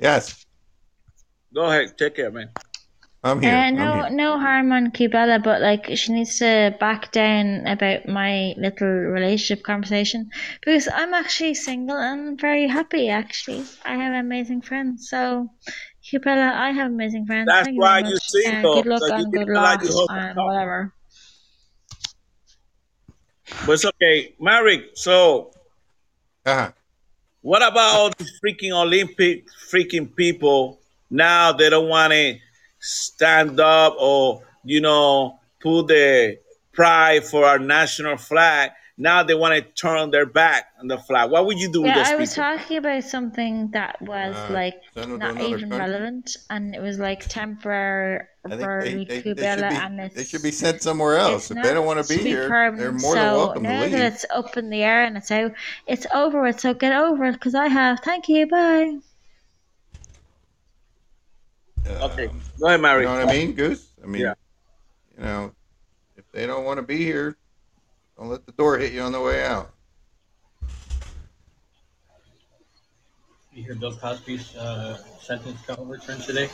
Yes, 0.00 0.44
go 1.54 1.64
ahead, 1.64 1.96
take 1.98 2.16
care, 2.16 2.30
man. 2.30 2.50
I'm 3.22 3.40
here. 3.40 3.66
Uh, 3.66 3.70
I'm 3.76 3.76
no, 3.76 3.92
here. 3.92 4.10
no 4.10 4.38
harm 4.38 4.72
on 4.72 4.90
Cubella, 4.90 5.42
but 5.42 5.60
like 5.60 5.86
she 5.96 6.12
needs 6.12 6.38
to 6.38 6.74
back 6.80 7.12
down 7.12 7.66
about 7.66 8.08
my 8.08 8.54
little 8.56 8.88
relationship 8.88 9.64
conversation 9.64 10.30
because 10.60 10.88
I'm 10.92 11.14
actually 11.14 11.54
single 11.54 11.96
and 11.96 12.40
very 12.40 12.66
happy. 12.68 13.08
Actually, 13.10 13.64
I 13.84 13.94
have 13.96 14.14
amazing 14.24 14.62
friends. 14.62 15.08
So, 15.10 15.50
Cubella, 16.02 16.52
I 16.54 16.70
have 16.72 16.90
amazing 16.90 17.26
friends. 17.26 17.46
That's 17.46 17.66
Thank 17.66 17.78
why 17.78 18.00
very 18.00 18.10
you're 18.10 18.14
much. 18.14 18.22
single, 18.22 18.70
Uh, 18.70 18.82
good 18.82 18.86
luck 18.86 19.02
so 19.02 19.16
you 19.16 19.24
and 19.24 19.32
good 19.32 19.48
luck 19.48 19.82
your 19.82 19.94
husband 19.94 20.30
and 20.30 20.38
whatever. 20.44 20.94
But 23.66 23.72
it's 23.72 23.84
okay, 23.84 24.34
Maverick. 24.40 24.90
So, 24.94 25.52
Uh-huh. 26.44 26.72
What 27.42 27.62
about 27.62 27.94
all 27.94 28.10
these 28.18 28.40
freaking 28.44 28.72
Olympic 28.72 29.46
freaking 29.70 30.14
people? 30.14 30.80
Now 31.10 31.52
they 31.52 31.70
don't 31.70 31.88
want 31.88 32.12
to 32.12 32.38
stand 32.80 33.58
up 33.60 33.96
or 33.98 34.42
you 34.64 34.80
know 34.80 35.38
put 35.60 35.88
the 35.88 36.38
pride 36.72 37.24
for 37.24 37.44
our 37.44 37.58
national 37.58 38.16
flag. 38.16 38.70
Now 39.00 39.22
they 39.22 39.34
want 39.34 39.54
to 39.54 39.62
turn 39.62 40.10
their 40.10 40.26
back 40.26 40.66
on 40.80 40.88
the 40.88 40.98
flag. 40.98 41.30
What 41.30 41.46
would 41.46 41.58
you 41.58 41.70
do 41.72 41.82
with 41.82 41.94
Yeah, 41.94 41.94
those 41.94 42.08
I 42.08 42.16
was 42.16 42.30
people? 42.30 42.42
talking 42.42 42.76
about 42.78 43.04
something 43.04 43.70
that 43.70 44.02
was 44.02 44.34
Uh, 44.34 44.52
like 44.52 44.74
send 44.92 45.12
them 45.12 45.20
to 45.20 45.34
not 45.34 45.40
even 45.40 45.70
country? 45.70 45.78
relevant, 45.78 46.36
and 46.50 46.74
it 46.74 46.82
was 46.82 46.98
like 46.98 47.28
temporary 47.28 48.26
for 48.42 48.82
they, 48.82 49.04
they, 49.04 49.20
they, 49.20 49.46
should 49.46 49.64
and 49.64 49.96
be, 49.98 50.02
it's 50.02 50.14
they 50.16 50.24
should 50.24 50.42
be 50.42 50.50
sent 50.50 50.82
somewhere 50.82 51.16
else. 51.16 51.50
It's 51.50 51.50
If 51.52 51.62
they 51.62 51.74
don't 51.74 51.86
want 51.86 52.04
to 52.04 52.08
be 52.08 52.22
here, 52.22 52.48
permanent, 52.48 52.78
they're 52.78 52.92
more 52.92 53.14
than 53.14 53.24
so 53.24 53.36
welcome 53.36 53.62
to 53.68 53.68
now 53.68 53.80
leave. 53.82 53.92
that 53.92 54.12
it's 54.14 54.24
up 54.30 54.56
in 54.56 54.70
the 54.70 54.82
air 54.82 55.04
and 55.04 55.16
it's 55.16 55.30
out, 55.30 55.52
it's 55.86 56.06
over 56.12 56.42
with. 56.42 56.58
So 56.58 56.74
get 56.74 56.92
over 56.92 57.26
it, 57.26 57.32
because 57.32 57.54
I 57.54 57.68
have. 57.68 58.00
Thank 58.00 58.28
you. 58.28 58.46
Bye. 58.48 58.98
Okay, 61.86 62.26
Um, 62.26 62.40
go 62.60 62.66
ahead, 62.66 62.80
you 62.80 62.82
Maverick. 62.82 63.06
know 63.06 63.14
what 63.14 63.28
I 63.28 63.32
mean, 63.32 63.52
Goose? 63.54 63.92
I 64.02 64.06
mean, 64.06 64.22
Yeah. 64.22 64.34
you 65.16 65.24
know, 65.24 65.54
if 66.16 66.30
they 66.32 66.46
don't 66.46 66.64
want 66.64 66.78
to 66.78 66.82
be 66.82 66.98
here, 66.98 67.36
don't 68.18 68.28
let 68.28 68.44
the 68.46 68.52
door 68.52 68.78
hit 68.78 68.92
you 68.92 69.00
on 69.02 69.12
the 69.12 69.20
way 69.20 69.44
out. 69.44 69.70
You 73.52 73.64
hear 73.64 73.74
Bill 73.74 73.94
Cosby's 73.94 74.56
uh, 74.56 74.98
sentence 75.20 75.60
got 75.62 75.78
overturned 75.78 76.22
today? 76.22 76.48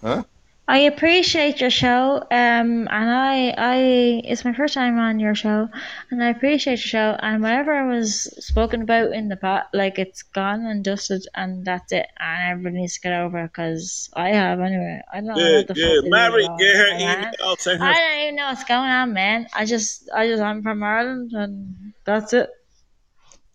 Huh? 0.00 0.24
I 0.70 0.80
appreciate 0.80 1.62
your 1.62 1.70
show, 1.70 2.18
um, 2.30 2.86
and 2.90 2.90
I, 2.90 3.54
I, 3.56 3.76
it's 4.22 4.44
my 4.44 4.52
first 4.52 4.74
time 4.74 4.98
on 4.98 5.18
your 5.18 5.34
show, 5.34 5.66
and 6.10 6.22
I 6.22 6.28
appreciate 6.28 6.72
your 6.72 6.76
show, 6.76 7.16
and 7.18 7.42
whatever 7.42 7.86
was 7.88 8.24
spoken 8.44 8.82
about 8.82 9.12
in 9.12 9.28
the 9.28 9.36
pot, 9.38 9.68
like 9.72 9.98
it's 9.98 10.20
gone 10.22 10.66
and 10.66 10.84
dusted, 10.84 11.26
and 11.34 11.64
that's 11.64 11.90
it, 11.92 12.06
and 12.20 12.52
everybody 12.52 12.82
needs 12.82 12.94
to 12.96 13.00
get 13.00 13.14
over 13.14 13.44
it, 13.44 13.46
because 13.48 14.10
I 14.14 14.28
have 14.28 14.60
anyway. 14.60 15.00
I 15.10 15.16
don't 15.22 15.28
know 15.28 15.34
Good, 15.36 15.56
what 15.56 15.68
the 15.68 15.74
good. 15.74 16.04
fuck 16.04 16.04
is 16.04 16.10
Maverick, 16.10 16.46
going 16.46 16.58
get 16.58 16.76
her 16.76 16.92
on, 16.92 16.98
man. 16.98 17.34
email. 17.40 17.56
Send 17.56 17.80
her. 17.80 17.86
I 17.86 17.92
don't 17.94 18.22
even 18.24 18.36
know 18.36 18.46
what's 18.48 18.64
going 18.64 18.90
on, 18.90 19.12
man. 19.14 19.46
I 19.54 19.64
just, 19.64 20.10
I 20.14 20.28
just, 20.28 20.42
I'm 20.42 20.62
from 20.62 20.82
Ireland, 20.82 21.32
and 21.32 21.94
that's 22.04 22.34
it. 22.34 22.50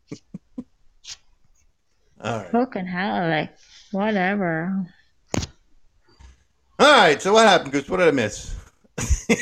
All 2.22 2.40
right. 2.40 2.50
Fucking 2.52 2.88
hell, 2.88 3.30
like, 3.30 3.56
whatever. 3.92 4.88
All 6.80 6.92
right. 6.92 7.22
So 7.22 7.34
what 7.34 7.48
happened, 7.48 7.72
Goose? 7.72 7.90
What 7.90 7.98
did 7.98 8.08
I 8.08 8.12
miss? 8.12 8.56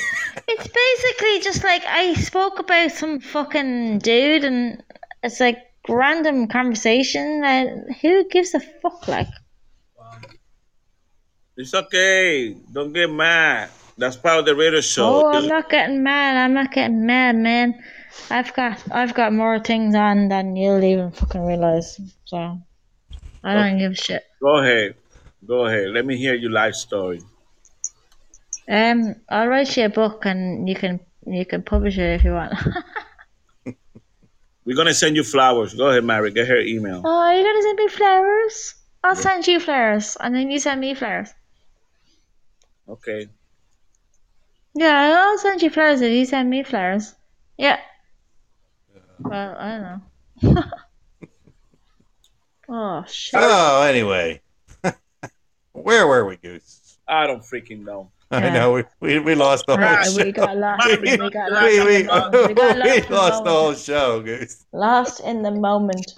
It's 0.48 0.68
basically 0.68 1.40
just 1.42 1.64
like 1.64 1.84
I 1.86 2.14
spoke 2.16 2.60
about 2.60 2.92
some 2.92 3.20
fucking 3.22 4.00
dude, 4.00 4.44
and 4.44 4.84
it's 5.24 5.40
like 5.40 5.58
random 5.88 6.48
conversation. 6.48 7.42
And 7.46 7.96
who 8.02 8.28
gives 8.28 8.54
a 8.54 8.60
fuck? 8.60 9.08
Like, 9.08 9.28
It's 11.56 11.74
okay. 11.74 12.54
Don't 12.74 12.92
get 12.92 13.10
mad. 13.12 13.70
That's 13.98 14.18
part 14.18 14.40
of 14.40 14.46
the 14.46 14.56
radio 14.56 14.82
show. 14.82 15.26
oh, 15.26 15.32
I'm 15.32 15.48
not 15.48 15.70
getting 15.70 16.04
mad. 16.04 16.36
I'm 16.38 16.54
not 16.54 16.72
getting 16.74 17.06
mad, 17.06 17.36
man. 17.38 17.82
I've 18.30 18.54
got, 18.54 18.84
I've 18.92 19.14
got 19.14 19.32
more 19.32 19.60
things 19.60 19.96
on 19.96 20.28
than 20.28 20.56
you'll 20.56 20.84
even 20.84 21.12
fucking 21.12 21.46
realize. 21.46 22.00
So 22.26 22.58
I 23.44 23.54
don't 23.54 23.78
give 23.78 23.92
a 23.94 23.96
shit. 23.96 24.24
Go 24.42 24.58
ahead. 24.58 24.96
Go 25.52 25.66
ahead. 25.66 25.90
Let 25.90 26.06
me 26.06 26.16
hear 26.16 26.34
your 26.34 26.50
life 26.50 26.76
story. 26.76 27.22
Um, 28.70 29.16
I'll 29.28 29.50
write 29.50 29.76
you 29.76 29.84
a 29.84 29.90
book, 29.90 30.26
and 30.26 30.70
you 30.70 30.76
can, 30.76 31.02
you 31.28 31.46
can 31.46 31.62
publish 31.62 31.98
it 31.98 32.10
if 32.16 32.24
you 32.24 32.32
want. 32.32 32.54
We're 34.66 34.78
gonna 34.78 34.94
send 34.94 35.18
you 35.18 35.26
flowers. 35.26 35.74
Go 35.74 35.90
ahead, 35.90 36.06
Mary. 36.06 36.32
Get 36.32 36.48
her 36.48 36.62
email. 36.62 37.02
Oh, 37.04 37.20
are 37.20 37.36
you 37.36 37.44
gonna 37.44 37.62
send 37.64 37.78
me 37.80 37.88
flowers? 37.90 38.76
I'll 39.04 39.16
send 39.18 39.46
you 39.46 39.60
flowers, 39.60 40.16
and 40.22 40.34
then 40.34 40.50
you 40.52 40.58
send 40.58 40.80
me 40.80 40.94
flowers. 40.94 41.34
Okay. 42.88 43.28
Yeah, 44.74 45.20
I'll 45.22 45.38
send 45.38 45.62
you 45.62 45.70
flowers 45.70 46.00
if 46.00 46.14
you 46.14 46.24
send 46.24 46.50
me 46.50 46.64
flowers. 46.64 47.14
Yeah. 47.58 47.78
Well, 49.20 49.56
I 49.60 50.02
don't 50.42 50.56
know. 50.56 50.64
oh 52.70 53.04
shit! 53.06 53.38
Oh, 53.38 53.82
anyway, 53.82 54.40
where 55.74 56.08
were 56.08 56.26
we, 56.26 56.38
Goose? 56.38 56.98
I 57.08 57.28
don't 57.28 57.42
freaking 57.42 57.84
know. 57.84 58.12
I 58.30 58.46
Yeah. 58.46 58.54
know 58.54 58.72
we, 58.74 58.84
we, 59.00 59.20
we 59.20 59.36
lost 59.36 59.66
the 59.68 59.76
whole 59.76 59.84
Right, 59.86 60.06
show. 60.06 60.16
we 60.24 60.32
got 60.32 60.58
lost. 60.58 60.88
We- 61.02 61.18
We 61.18 61.30
got 61.30 61.52
lost. 61.52 61.64
we, 61.66 61.80
in 61.80 61.86
we, 61.86 61.98
the 62.04 62.08
moment. 62.08 62.48
We 62.48 62.54
lost 62.56 62.88
in 62.88 63.04
the 63.10 63.16
lost 63.16 63.44
the 63.44 63.50
whole 63.52 63.74
show, 63.74 64.22
Goose. 64.22 64.66
Lost 64.72 65.20
in 65.22 65.42
the 65.44 65.52
moment. 65.52 66.14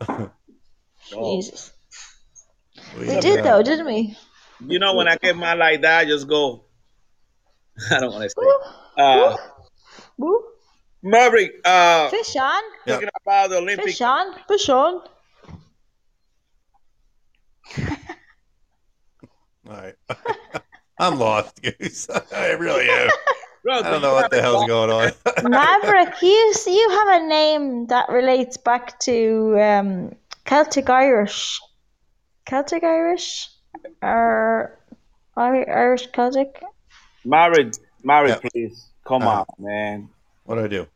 Jesus. 1.10 1.72
We 2.98 3.20
did 3.20 3.44
though, 3.44 3.62
didn't 3.62 3.86
we? 3.86 4.16
You 4.66 4.78
know, 4.78 4.94
when 4.94 5.06
I 5.08 5.16
get 5.16 5.36
mad 5.36 5.58
like 5.58 5.82
that, 5.82 5.98
I 6.00 6.04
just 6.06 6.26
go. 6.28 6.64
I 7.90 8.00
don't 8.00 8.12
want 8.12 8.22
to 8.24 8.30
say. 8.30 8.46
Uh, 8.96 9.36
Woo. 10.16 10.42
Maverick, 11.02 11.52
uh, 11.64 12.08
Fish 12.08 12.34
on. 12.36 12.62
Yeah. 12.86 12.94
talking 12.94 13.08
about 13.22 13.50
the 13.50 13.56
Olympic. 13.58 13.84
Fish 13.86 14.00
on. 14.00 14.34
Fish 14.48 14.68
on. 14.70 15.02
All 19.68 19.74
right. 19.74 19.94
I'm 20.98 21.18
lost, 21.18 21.60
Goose. 21.80 22.08
I 22.34 22.52
really 22.52 22.88
am. 22.88 23.10
Bro, 23.62 23.80
I 23.80 23.82
don't 23.90 24.02
know 24.02 24.14
what 24.14 24.30
the 24.30 24.40
hell's 24.40 24.66
going 24.66 24.90
on. 24.90 25.12
Maverick, 25.50 26.22
you 26.22 26.54
you 26.66 26.90
have 26.90 27.20
a 27.22 27.26
name 27.26 27.86
that 27.88 28.08
relates 28.08 28.56
back 28.56 28.98
to 29.00 29.58
um, 29.60 30.14
Celtic 30.44 30.88
Irish. 30.88 31.60
Celtic 32.44 32.84
Irish? 32.84 33.48
Or 34.02 34.78
Irish 35.36 36.06
Celtic? 36.12 36.62
Married, 37.24 37.76
married, 38.04 38.36
Yeah. 38.42 38.48
please. 38.52 38.86
Come 39.04 39.22
Uh-huh. 39.22 39.44
on, 39.48 39.64
man. 39.64 40.08
What 40.44 40.56
do 40.56 40.64
I 40.64 40.68
do? 40.68 40.86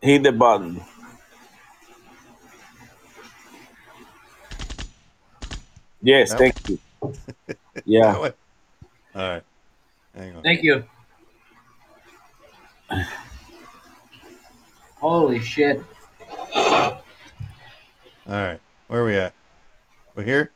Hit 0.00 0.24
the 0.24 0.32
button. 0.32 0.80
Yes, 6.06 6.30
No. 6.30 6.38
thank 6.38 6.68
you. 6.68 6.78
Yeah. 7.84 8.14
All 8.14 8.30
right. 9.14 9.42
Hang 10.16 10.36
on. 10.36 10.42
Thank 10.42 10.62
you. 10.62 10.84
Holy 15.00 15.40
shit. 15.40 15.82
All 16.54 17.02
right. 18.26 18.60
Where 18.86 19.02
are 19.02 19.04
we 19.04 19.16
at? 19.16 19.34
We're 20.14 20.22
here? 20.22 20.50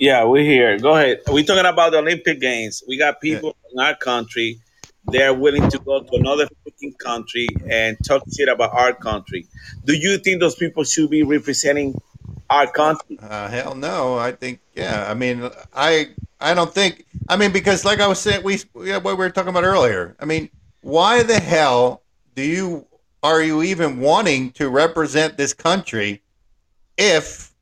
Yeah, 0.00 0.24
we're 0.24 0.44
here. 0.44 0.78
Go 0.78 0.96
ahead. 0.96 1.20
We're 1.28 1.44
talking 1.44 1.64
about 1.64 1.92
the 1.92 1.98
Olympic 1.98 2.40
Games. 2.40 2.82
We 2.86 2.98
got 2.98 3.20
people 3.20 3.56
in 3.72 3.78
our 3.80 3.94
country. 3.96 4.60
They're 5.06 5.32
willing 5.34 5.70
to 5.70 5.78
go 5.78 6.02
to 6.02 6.14
another 6.16 6.46
freaking 6.66 6.98
country 6.98 7.46
and 7.70 7.96
talk 8.04 8.24
shit 8.36 8.48
about 8.48 8.72
our 8.74 8.92
country. 8.94 9.46
Do 9.84 9.94
you 9.94 10.18
think 10.18 10.40
those 10.40 10.56
people 10.56 10.84
should 10.84 11.08
be 11.08 11.22
representing 11.22 11.94
our 12.50 12.66
country? 12.70 13.18
Uh, 13.20 13.48
hell 13.48 13.74
no. 13.74 14.18
I 14.18 14.32
think 14.32 14.60
yeah. 14.74 15.06
I 15.08 15.14
mean, 15.14 15.48
I 15.74 16.08
I 16.40 16.54
don't 16.54 16.72
think. 16.72 17.04
I 17.28 17.36
mean, 17.36 17.52
because 17.52 17.84
like 17.84 18.00
I 18.00 18.06
was 18.06 18.18
saying, 18.20 18.42
we 18.42 18.58
yeah, 18.82 18.98
what 18.98 19.16
we 19.16 19.24
were 19.24 19.30
talking 19.30 19.50
about 19.50 19.64
earlier. 19.64 20.16
I 20.20 20.24
mean, 20.24 20.50
why 20.80 21.22
the 21.22 21.40
hell 21.40 22.02
do 22.34 22.42
you 22.42 22.86
are 23.22 23.42
you 23.42 23.62
even 23.62 24.00
wanting 24.00 24.52
to 24.52 24.68
represent 24.68 25.36
this 25.36 25.52
country 25.52 26.22
if 26.96 27.52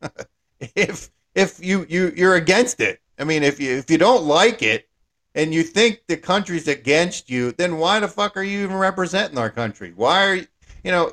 if 0.60 1.10
if 1.34 1.64
you 1.64 1.86
you 1.88 2.12
you're 2.16 2.36
against 2.36 2.80
it? 2.80 3.00
I 3.18 3.24
mean, 3.24 3.42
if 3.42 3.60
you 3.60 3.72
if 3.72 3.90
you 3.90 3.98
don't 3.98 4.24
like 4.24 4.62
it 4.62 4.88
and 5.34 5.54
you 5.54 5.62
think 5.62 6.02
the 6.08 6.16
country's 6.16 6.68
against 6.68 7.30
you, 7.30 7.52
then 7.52 7.78
why 7.78 8.00
the 8.00 8.08
fuck 8.08 8.36
are 8.36 8.42
you 8.42 8.64
even 8.64 8.76
representing 8.76 9.38
our 9.38 9.50
country? 9.50 9.92
Why 9.96 10.26
are 10.26 10.34
you, 10.36 10.46
you 10.84 10.90
know? 10.90 11.12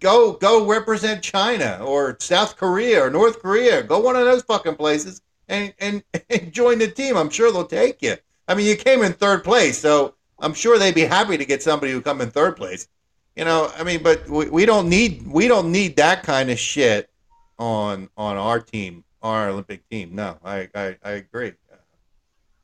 Go 0.00 0.32
go 0.32 0.66
represent 0.66 1.22
China 1.22 1.80
or 1.82 2.16
South 2.20 2.56
Korea 2.56 3.04
or 3.04 3.10
North 3.10 3.40
Korea. 3.40 3.82
Go 3.82 3.98
one 3.98 4.16
of 4.16 4.24
those 4.24 4.42
fucking 4.42 4.76
places 4.76 5.22
and, 5.48 5.72
and 5.78 6.02
and 6.30 6.52
join 6.52 6.78
the 6.78 6.88
team. 6.88 7.16
I'm 7.16 7.30
sure 7.30 7.52
they'll 7.52 7.66
take 7.66 8.02
you. 8.02 8.16
I 8.48 8.54
mean, 8.54 8.66
you 8.66 8.76
came 8.76 9.02
in 9.02 9.12
third 9.12 9.44
place, 9.44 9.78
so 9.78 10.14
I'm 10.38 10.54
sure 10.54 10.78
they'd 10.78 10.94
be 10.94 11.02
happy 11.02 11.36
to 11.36 11.44
get 11.44 11.62
somebody 11.62 11.92
who 11.92 12.00
come 12.00 12.20
in 12.20 12.30
third 12.30 12.56
place. 12.56 12.88
You 13.34 13.44
know, 13.44 13.70
I 13.76 13.84
mean, 13.84 14.02
but 14.02 14.28
we, 14.28 14.48
we 14.48 14.66
don't 14.66 14.88
need 14.88 15.26
we 15.26 15.48
don't 15.48 15.70
need 15.72 15.96
that 15.96 16.22
kind 16.22 16.50
of 16.50 16.58
shit 16.58 17.10
on 17.58 18.08
on 18.16 18.36
our 18.36 18.60
team, 18.60 19.04
our 19.22 19.48
Olympic 19.48 19.88
team. 19.88 20.14
No, 20.14 20.38
I 20.44 20.68
I, 20.74 20.96
I 21.04 21.10
agree, 21.12 21.52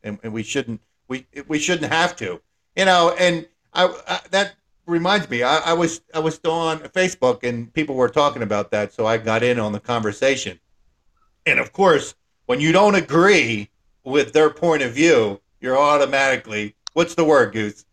and, 0.03 0.19
and 0.23 0.33
we 0.33 0.43
shouldn't 0.43 0.81
we 1.09 1.27
we 1.49 1.59
shouldn't 1.59 1.93
have 1.93 2.17
to. 2.17 2.41
You 2.77 2.87
know, 2.87 3.15
and 3.19 3.47
I, 3.75 3.85
I 4.09 4.21
that 4.31 4.55
reminds 4.93 5.29
me, 5.29 5.43
I, 5.43 5.59
I 5.59 5.73
was 5.73 6.01
I 6.15 6.21
was 6.21 6.35
still 6.35 6.53
on 6.53 6.79
Facebook 6.81 7.43
and 7.43 7.73
people 7.73 7.97
were 7.97 8.09
talking 8.09 8.43
about 8.43 8.71
that, 8.71 8.93
so 8.93 9.07
I 9.07 9.19
got 9.19 9.43
in 9.43 9.59
on 9.59 9.73
the 9.73 9.81
conversation. 9.81 10.61
And 11.47 11.59
of 11.59 11.73
course, 11.73 12.15
when 12.47 12.61
you 12.61 12.71
don't 12.71 12.95
agree 12.95 13.71
with 14.05 14.33
their 14.33 14.51
point 14.51 14.83
of 14.83 14.93
view, 14.93 15.41
you're 15.61 15.79
automatically 15.79 16.77
what's 16.93 17.15
the 17.15 17.25
word, 17.25 17.53
Goose? 17.53 17.85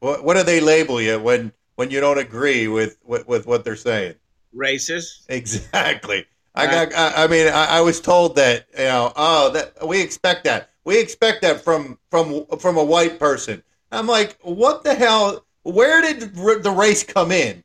What 0.00 0.24
what 0.24 0.36
do 0.36 0.42
they 0.42 0.60
label 0.60 1.00
you 1.00 1.18
when 1.18 1.52
when 1.76 1.90
you 1.90 2.00
don't 2.00 2.18
agree 2.18 2.68
with 2.68 2.98
with, 3.04 3.26
with 3.26 3.46
what 3.46 3.64
they're 3.64 3.76
saying? 3.76 4.14
Racist? 4.54 5.24
Exactly. 5.28 6.26
I 6.54 6.66
got. 6.66 6.94
I, 6.94 7.24
I 7.24 7.26
mean, 7.26 7.48
I, 7.48 7.78
I 7.78 7.80
was 7.80 8.00
told 8.00 8.36
that 8.36 8.66
you 8.78 8.84
know. 8.84 9.12
Oh, 9.16 9.50
that 9.50 9.86
we 9.86 10.00
expect 10.00 10.44
that. 10.44 10.70
We 10.84 11.00
expect 11.00 11.42
that 11.42 11.62
from 11.62 11.98
from 12.10 12.46
from 12.58 12.76
a 12.76 12.84
white 12.84 13.18
person. 13.18 13.62
I'm 13.90 14.06
like, 14.06 14.38
what 14.42 14.84
the 14.84 14.94
hell? 14.94 15.43
Where 15.64 16.00
did 16.00 16.38
r- 16.38 16.58
the 16.58 16.70
race 16.70 17.02
come 17.02 17.32
in? 17.32 17.64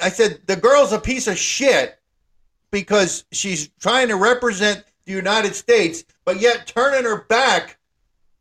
I 0.00 0.08
said 0.10 0.40
the 0.46 0.56
girl's 0.56 0.92
a 0.92 0.98
piece 0.98 1.26
of 1.26 1.36
shit 1.36 1.98
because 2.70 3.24
she's 3.32 3.68
trying 3.80 4.08
to 4.08 4.16
represent 4.16 4.84
the 5.04 5.12
United 5.12 5.54
States, 5.54 6.04
but 6.24 6.40
yet 6.40 6.66
turning 6.66 7.04
her 7.04 7.22
back 7.24 7.78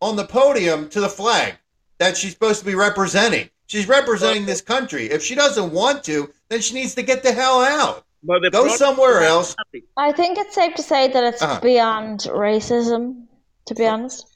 on 0.01 0.15
the 0.15 0.25
podium 0.25 0.89
to 0.89 1.01
the 1.01 1.09
flag 1.09 1.55
that 1.97 2.15
she's 2.17 2.33
supposed 2.33 2.59
to 2.59 2.65
be 2.65 2.75
representing. 2.75 3.49
She's 3.67 3.87
representing 3.87 4.45
this 4.45 4.61
country. 4.61 5.05
If 5.09 5.23
she 5.23 5.35
doesn't 5.35 5.71
want 5.71 6.03
to, 6.05 6.31
then 6.49 6.59
she 6.61 6.73
needs 6.73 6.93
to 6.95 7.03
get 7.03 7.23
the 7.23 7.31
hell 7.31 7.61
out. 7.61 8.05
Go 8.51 8.67
somewhere 8.75 9.23
else. 9.23 9.55
I 9.97 10.11
think 10.11 10.37
it's 10.37 10.53
safe 10.53 10.75
to 10.75 10.83
say 10.83 11.07
that 11.07 11.23
it's 11.23 11.41
Uh-huh. 11.41 11.59
beyond 11.61 12.19
racism, 12.21 13.25
to 13.65 13.75
be 13.75 13.85
honest. 13.87 14.27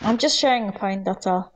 I'm 0.00 0.16
just 0.18 0.38
sharing 0.38 0.68
a 0.68 0.72
point, 0.72 1.04
that's 1.04 1.26
all. 1.26 1.52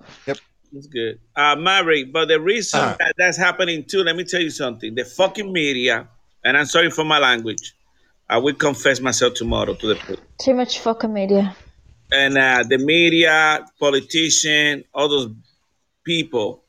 That's 0.72 0.86
good. 0.86 1.18
Uh, 1.36 1.56
Maverick, 1.56 2.12
but 2.12 2.28
the 2.28 2.40
reason 2.40 2.80
Uh. 2.80 2.96
that 2.98 3.14
that's 3.18 3.36
happening 3.36 3.84
too, 3.84 4.02
let 4.02 4.16
me 4.16 4.24
tell 4.24 4.40
you 4.40 4.50
something. 4.50 4.94
The 4.94 5.04
fucking 5.04 5.52
media, 5.52 6.08
and 6.44 6.56
I'm 6.56 6.66
sorry 6.66 6.90
for 6.90 7.04
my 7.04 7.18
language, 7.18 7.74
I 8.28 8.38
will 8.38 8.54
confess 8.54 9.00
myself 9.00 9.34
tomorrow 9.34 9.74
to 9.74 9.86
the 9.86 9.96
police. 9.96 10.20
Too 10.40 10.54
much 10.54 10.78
fucking 10.78 11.12
media. 11.12 11.54
And 12.10 12.36
uh, 12.38 12.64
the 12.68 12.78
media, 12.78 13.66
politician, 13.78 14.84
all 14.94 15.08
those 15.08 15.30
people 16.04 16.62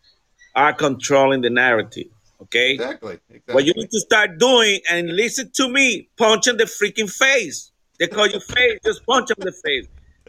are 0.55 0.73
controlling 0.73 1.41
the 1.41 1.49
narrative. 1.49 2.07
Okay? 2.41 2.73
Exactly. 2.73 3.19
exactly. 3.29 3.53
What 3.55 3.65
you 3.65 3.73
need 3.75 3.89
to 3.91 3.99
start 3.99 4.37
doing, 4.37 4.79
and 4.91 5.07
listen 5.15 5.49
to 5.55 5.69
me, 5.69 6.09
punch 6.17 6.47
in 6.47 6.57
the 6.57 6.65
freaking 6.65 7.09
face. 7.09 7.71
They 7.99 8.07
call 8.07 8.27
you 8.27 8.39
face, 8.39 8.79
just 8.83 9.05
punch 9.05 9.29
them 9.29 9.37
in 9.39 9.45
the 9.45 9.59
face. 9.65 9.87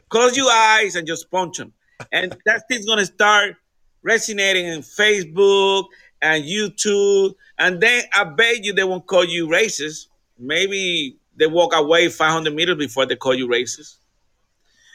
Close 0.08 0.36
your 0.36 0.50
eyes 0.50 0.94
and 0.94 1.06
just 1.06 1.30
punch 1.30 1.58
them. 1.58 1.72
And 2.12 2.36
that 2.46 2.62
thing's 2.68 2.86
gonna 2.86 3.06
start 3.06 3.56
resonating 4.04 4.66
in 4.66 4.80
Facebook 4.80 5.86
and 6.22 6.44
YouTube. 6.44 7.34
And 7.58 7.80
then 7.80 8.04
I 8.14 8.24
bet 8.24 8.62
you 8.62 8.72
they 8.72 8.84
won't 8.84 9.06
call 9.06 9.24
you 9.24 9.48
racist. 9.48 10.06
Maybe 10.38 11.16
they 11.36 11.46
walk 11.46 11.74
away 11.74 12.08
500 12.08 12.54
meters 12.54 12.76
before 12.76 13.06
they 13.06 13.16
call 13.16 13.34
you 13.34 13.48
racist. 13.48 13.96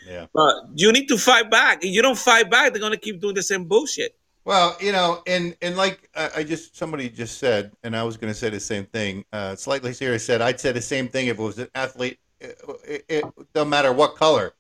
Yeah. 0.08 0.28
But 0.34 0.56
you 0.76 0.92
need 0.94 1.08
to 1.10 1.18
fight 1.18 1.52
back. 1.52 1.84
If 1.84 1.92
you 1.94 2.02
don't 2.02 2.18
fight 2.18 2.50
back, 2.50 2.72
they're 2.72 2.82
gonna 2.82 2.98
keep 2.98 3.20
doing 3.20 3.36
the 3.36 3.44
same 3.44 3.66
bullshit. 3.66 4.16
Well, 4.46 4.76
you 4.80 4.92
know, 4.92 5.22
and 5.28 5.56
and 5.62 5.78
like 5.78 6.10
I 6.16 6.30
I 6.38 6.44
just 6.44 6.76
somebody 6.76 7.10
just 7.10 7.38
said, 7.38 7.72
and 7.84 7.96
I 7.96 8.04
was 8.04 8.18
going 8.18 8.34
to 8.34 8.40
say 8.40 8.50
the 8.50 8.60
same 8.60 8.86
thing. 8.86 9.26
Uh, 9.32 9.56
slightly 9.56 9.94
serious 9.94 10.26
said 10.26 10.42
I'd 10.42 10.60
say 10.60 10.72
the 10.72 10.82
same 10.82 11.08
thing 11.08 11.28
if 11.28 11.38
it 11.38 11.42
was 11.42 11.60
an 11.60 11.68
athlete. 11.76 12.18
It, 12.40 12.58
it, 12.88 13.06
it 13.10 13.26
don't 13.54 13.70
matter 13.70 13.92
what 13.92 14.16
color. 14.16 14.54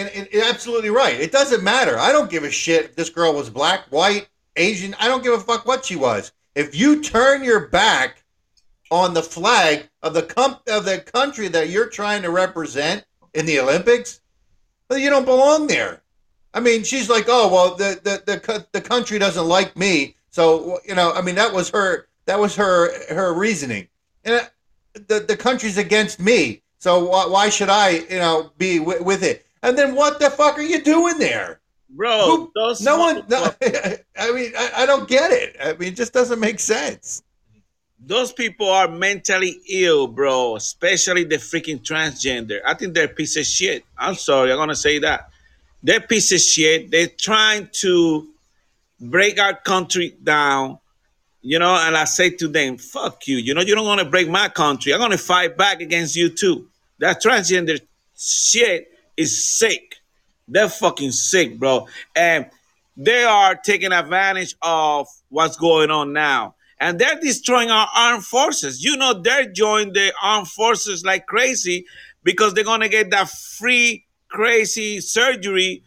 And 0.00 0.08
it, 0.14 0.28
it- 0.34 0.44
absolutely 0.44 0.90
right. 0.90 1.20
It 1.20 1.30
doesn't 1.32 1.62
matter. 1.62 1.98
I 1.98 2.10
don't 2.12 2.30
give 2.30 2.44
a 2.44 2.50
shit 2.50 2.84
if 2.86 2.96
this 2.96 3.10
girl 3.10 3.34
was 3.34 3.50
black, 3.50 3.84
white, 3.90 4.28
Asian. 4.56 4.94
I 4.98 5.08
don't 5.08 5.22
give 5.22 5.34
a 5.34 5.40
fuck 5.40 5.66
what 5.66 5.84
she 5.84 5.96
was. 5.96 6.32
If 6.54 6.74
you 6.74 7.02
turn 7.02 7.44
your 7.44 7.68
back 7.68 8.24
on 8.90 9.14
the 9.14 9.22
flag 9.22 9.88
of 10.02 10.14
the 10.14 10.22
com- 10.22 10.58
of 10.68 10.84
the 10.84 10.98
country 10.98 11.48
that 11.48 11.68
you're 11.68 11.88
trying 11.88 12.22
to 12.22 12.30
represent 12.30 13.04
in 13.34 13.46
the 13.46 13.60
Olympics, 13.60 14.20
well, 14.88 14.98
you 14.98 15.10
don't 15.10 15.24
belong 15.26 15.66
there. 15.66 16.02
I 16.54 16.60
mean, 16.60 16.82
she's 16.82 17.08
like, 17.08 17.26
oh 17.28 17.48
well, 17.52 17.76
the 17.76 18.00
the 18.02 18.22
the 18.26 18.66
the 18.72 18.80
country 18.80 19.18
doesn't 19.18 19.46
like 19.46 19.76
me, 19.76 20.16
so 20.30 20.80
you 20.84 20.94
know, 20.96 21.12
I 21.12 21.20
mean, 21.22 21.36
that 21.36 21.52
was 21.52 21.70
her 21.70 22.08
that 22.24 22.40
was 22.40 22.56
her 22.56 22.90
her 23.14 23.32
reasoning, 23.34 23.86
and 24.24 24.34
uh, 24.36 24.44
the 25.06 25.20
the 25.20 25.36
country's 25.36 25.78
against 25.78 26.18
me, 26.18 26.62
so 26.78 27.04
why, 27.04 27.26
why 27.26 27.48
should 27.50 27.68
I 27.68 27.90
you 28.10 28.18
know 28.18 28.50
be 28.58 28.78
w- 28.80 29.02
with 29.04 29.22
it? 29.22 29.46
And 29.62 29.76
then 29.76 29.94
what 29.94 30.18
the 30.18 30.30
fuck 30.30 30.58
are 30.58 30.62
you 30.62 30.82
doing 30.82 31.18
there? 31.18 31.60
Bro, 31.90 32.24
Who- 32.24 32.52
those 32.54 32.80
no 32.80 32.98
one. 32.98 33.24
No, 33.28 33.52
I 33.62 34.32
mean, 34.32 34.52
I, 34.56 34.70
I 34.78 34.86
don't 34.86 35.08
get 35.08 35.32
it. 35.32 35.56
I 35.62 35.72
mean, 35.74 35.92
it 35.92 35.96
just 35.96 36.12
doesn't 36.12 36.38
make 36.40 36.60
sense. 36.60 37.22
those 37.98 38.32
people 38.32 38.68
are 38.70 38.88
mentally 38.88 39.60
ill, 39.68 40.06
bro. 40.06 40.56
Especially 40.56 41.24
the 41.24 41.36
freaking 41.36 41.80
transgender. 41.82 42.60
I 42.64 42.74
think 42.74 42.94
they're 42.94 43.06
a 43.06 43.08
piece 43.08 43.36
of 43.36 43.44
shit. 43.44 43.84
I'm 43.98 44.14
sorry, 44.14 44.52
I'm 44.52 44.58
gonna 44.58 44.74
say 44.76 44.98
that. 45.00 45.30
They're 45.82 45.98
a 45.98 46.00
piece 46.00 46.30
of 46.32 46.40
shit. 46.40 46.90
They're 46.90 47.08
trying 47.08 47.68
to 47.82 48.26
break 49.00 49.38
our 49.40 49.54
country 49.54 50.14
down. 50.22 50.78
You 51.42 51.58
know, 51.58 51.74
and 51.74 51.96
I 51.96 52.04
say 52.04 52.30
to 52.30 52.48
them, 52.48 52.76
fuck 52.78 53.26
you. 53.26 53.38
You 53.38 53.54
know, 53.54 53.62
you 53.62 53.74
don't 53.74 53.86
want 53.86 54.00
to 54.00 54.04
break 54.04 54.28
my 54.28 54.48
country. 54.48 54.92
I'm 54.94 55.00
gonna 55.00 55.18
fight 55.18 55.56
back 55.56 55.80
against 55.80 56.14
you 56.14 56.28
too. 56.30 56.68
That 56.98 57.20
transgender 57.22 57.80
shit 58.16 58.86
is 59.20 59.44
sick. 59.44 59.96
They're 60.48 60.68
fucking 60.68 61.12
sick, 61.12 61.58
bro. 61.58 61.86
And 62.16 62.46
they 62.96 63.24
are 63.24 63.54
taking 63.54 63.92
advantage 63.92 64.56
of 64.62 65.06
what's 65.28 65.56
going 65.56 65.90
on 65.90 66.12
now. 66.12 66.54
And 66.80 66.98
they're 66.98 67.20
destroying 67.20 67.70
our 67.70 67.88
armed 67.94 68.24
forces. 68.24 68.82
You 68.82 68.96
know, 68.96 69.12
they're 69.12 69.50
joining 69.50 69.92
the 69.92 70.12
armed 70.22 70.48
forces 70.48 71.04
like 71.04 71.26
crazy 71.26 71.86
because 72.24 72.54
they're 72.54 72.64
gonna 72.64 72.88
get 72.88 73.10
that 73.10 73.28
free 73.28 74.06
crazy 74.28 75.00
surgery 75.00 75.82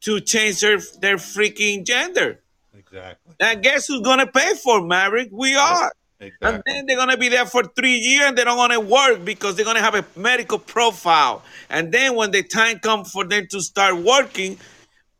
to 0.00 0.20
change 0.20 0.60
their, 0.60 0.78
their 1.00 1.16
freaking 1.16 1.84
gender. 1.84 2.40
Exactly. 2.76 3.34
And 3.38 3.62
guess 3.62 3.86
who's 3.86 4.00
gonna 4.00 4.26
pay 4.26 4.54
for 4.54 4.80
it, 4.80 4.86
Maverick? 4.86 5.28
We 5.30 5.54
are. 5.54 5.92
And 6.40 6.62
then 6.66 6.86
they're 6.86 6.96
gonna 6.96 7.16
be 7.16 7.28
there 7.28 7.46
for 7.46 7.64
three 7.64 7.96
years 7.96 8.28
and 8.28 8.38
they 8.38 8.44
don't 8.44 8.56
wanna 8.56 8.80
work 8.80 9.24
because 9.24 9.56
they're 9.56 9.64
gonna 9.64 9.80
have 9.80 9.94
a 9.94 10.04
medical 10.16 10.58
profile. 10.58 11.42
And 11.68 11.92
then 11.92 12.14
when 12.14 12.30
the 12.30 12.42
time 12.42 12.78
comes 12.78 13.10
for 13.10 13.24
them 13.24 13.46
to 13.50 13.60
start 13.60 13.96
working 13.96 14.58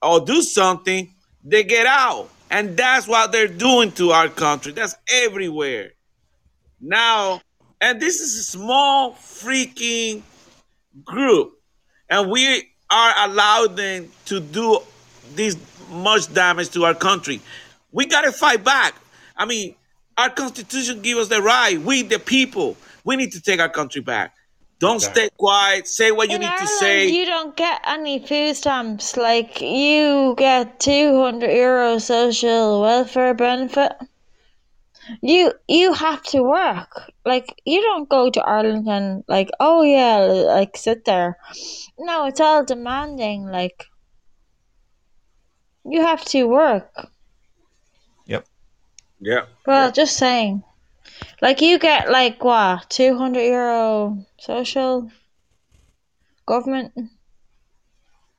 or 0.00 0.20
do 0.20 0.42
something, 0.42 1.12
they 1.44 1.64
get 1.64 1.86
out. 1.86 2.28
And 2.50 2.76
that's 2.76 3.08
what 3.08 3.32
they're 3.32 3.48
doing 3.48 3.92
to 3.92 4.10
our 4.10 4.28
country. 4.28 4.72
That's 4.72 4.94
everywhere. 5.10 5.92
Now, 6.80 7.40
and 7.80 8.00
this 8.00 8.20
is 8.20 8.38
a 8.38 8.44
small 8.44 9.12
freaking 9.12 10.22
group. 11.04 11.54
And 12.08 12.30
we 12.30 12.68
are 12.90 13.14
allowed 13.28 13.76
them 13.76 14.10
to 14.26 14.40
do 14.40 14.80
this 15.34 15.56
much 15.90 16.32
damage 16.32 16.70
to 16.70 16.84
our 16.84 16.94
country. 16.94 17.40
We 17.90 18.06
gotta 18.06 18.32
fight 18.32 18.62
back. 18.62 18.94
I 19.36 19.46
mean, 19.46 19.74
our 20.18 20.30
constitution 20.30 21.00
gives 21.02 21.20
us 21.20 21.28
the 21.28 21.42
right. 21.42 21.80
We 21.80 22.02
the 22.02 22.18
people. 22.18 22.76
We 23.04 23.16
need 23.16 23.32
to 23.32 23.40
take 23.40 23.60
our 23.60 23.68
country 23.68 24.00
back. 24.02 24.34
Don't 24.78 24.96
Exactly. 24.96 25.22
stay 25.22 25.28
quiet. 25.38 25.86
Say 25.88 26.10
what 26.12 26.30
you 26.30 26.36
In 26.36 26.40
need 26.40 26.56
to 26.56 26.68
Ireland, 26.68 26.68
say. 26.68 27.08
you 27.08 27.24
don't 27.26 27.56
get 27.56 27.80
any 27.86 28.18
food 28.24 28.54
stamps. 28.56 29.16
Like 29.16 29.60
you 29.60 30.34
get 30.36 30.80
two 30.80 31.20
hundred 31.22 31.52
euro 31.52 31.98
social 31.98 32.80
welfare 32.82 33.34
benefit. 33.34 33.92
You 35.20 35.52
you 35.68 35.92
have 35.94 36.22
to 36.24 36.42
work. 36.42 37.10
Like 37.24 37.60
you 37.64 37.80
don't 37.80 38.08
go 38.08 38.30
to 38.30 38.40
Ireland 38.42 38.88
and 38.88 39.24
like 39.28 39.50
oh 39.60 39.82
yeah 39.82 40.18
like 40.18 40.76
sit 40.76 41.04
there. 41.04 41.38
No, 41.98 42.26
it's 42.26 42.40
all 42.40 42.64
demanding. 42.64 43.46
Like 43.46 43.86
you 45.84 46.02
have 46.02 46.24
to 46.26 46.44
work. 46.44 47.08
Yeah. 49.22 49.46
Well, 49.66 49.92
just 49.92 50.16
saying. 50.16 50.64
Like 51.40 51.60
you 51.60 51.78
get 51.78 52.10
like 52.10 52.42
what 52.42 52.90
two 52.90 53.16
hundred 53.16 53.42
euro 53.42 54.26
social 54.38 55.10
government. 56.44 56.92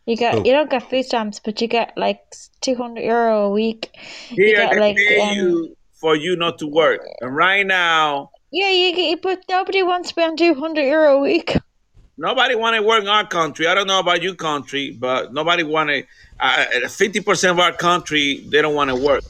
You 0.05 0.17
get 0.17 0.35
Oh. 0.35 0.43
you 0.43 0.51
don't 0.51 0.69
get 0.69 0.89
food 0.89 1.05
stamps, 1.05 1.39
but 1.39 1.61
you 1.61 1.67
get 1.67 1.93
like 1.95 2.19
two 2.59 2.75
hundred 2.75 3.03
euro 3.05 3.45
a 3.45 3.49
week. 3.49 3.97
You 4.29 4.45
Here 4.45 4.55
get 4.57 4.71
they 4.73 4.79
like 4.79 4.97
pay 4.97 5.21
um, 5.21 5.35
you 5.35 5.77
for 5.93 6.17
you 6.17 6.35
not 6.35 6.59
to 6.59 6.67
work. 6.67 6.99
And 7.21 7.33
right 7.33 7.65
now, 7.65 8.31
yeah, 8.51 8.69
you 8.69 8.93
get 8.93 9.21
but 9.21 9.43
nobody 9.47 9.83
wants 9.83 10.09
to 10.09 10.13
spend 10.13 10.37
two 10.37 10.53
hundred 10.53 10.83
euro 10.83 11.15
a 11.15 11.21
week. 11.21 11.55
nobody 12.17 12.55
want 12.55 12.75
to 12.75 12.83
work 12.83 13.03
in 13.03 13.07
our 13.07 13.25
country. 13.25 13.67
I 13.67 13.73
don't 13.73 13.87
know 13.87 13.99
about 13.99 14.21
your 14.21 14.35
country, 14.35 14.91
but 14.91 15.33
nobody 15.33 15.63
want 15.63 15.89
to. 15.89 16.89
Fifty 16.89 17.21
percent 17.21 17.51
of 17.57 17.59
our 17.59 17.71
country, 17.71 18.43
they 18.49 18.61
don't 18.61 18.75
want 18.75 18.89
to 18.89 18.97
work. 18.97 19.23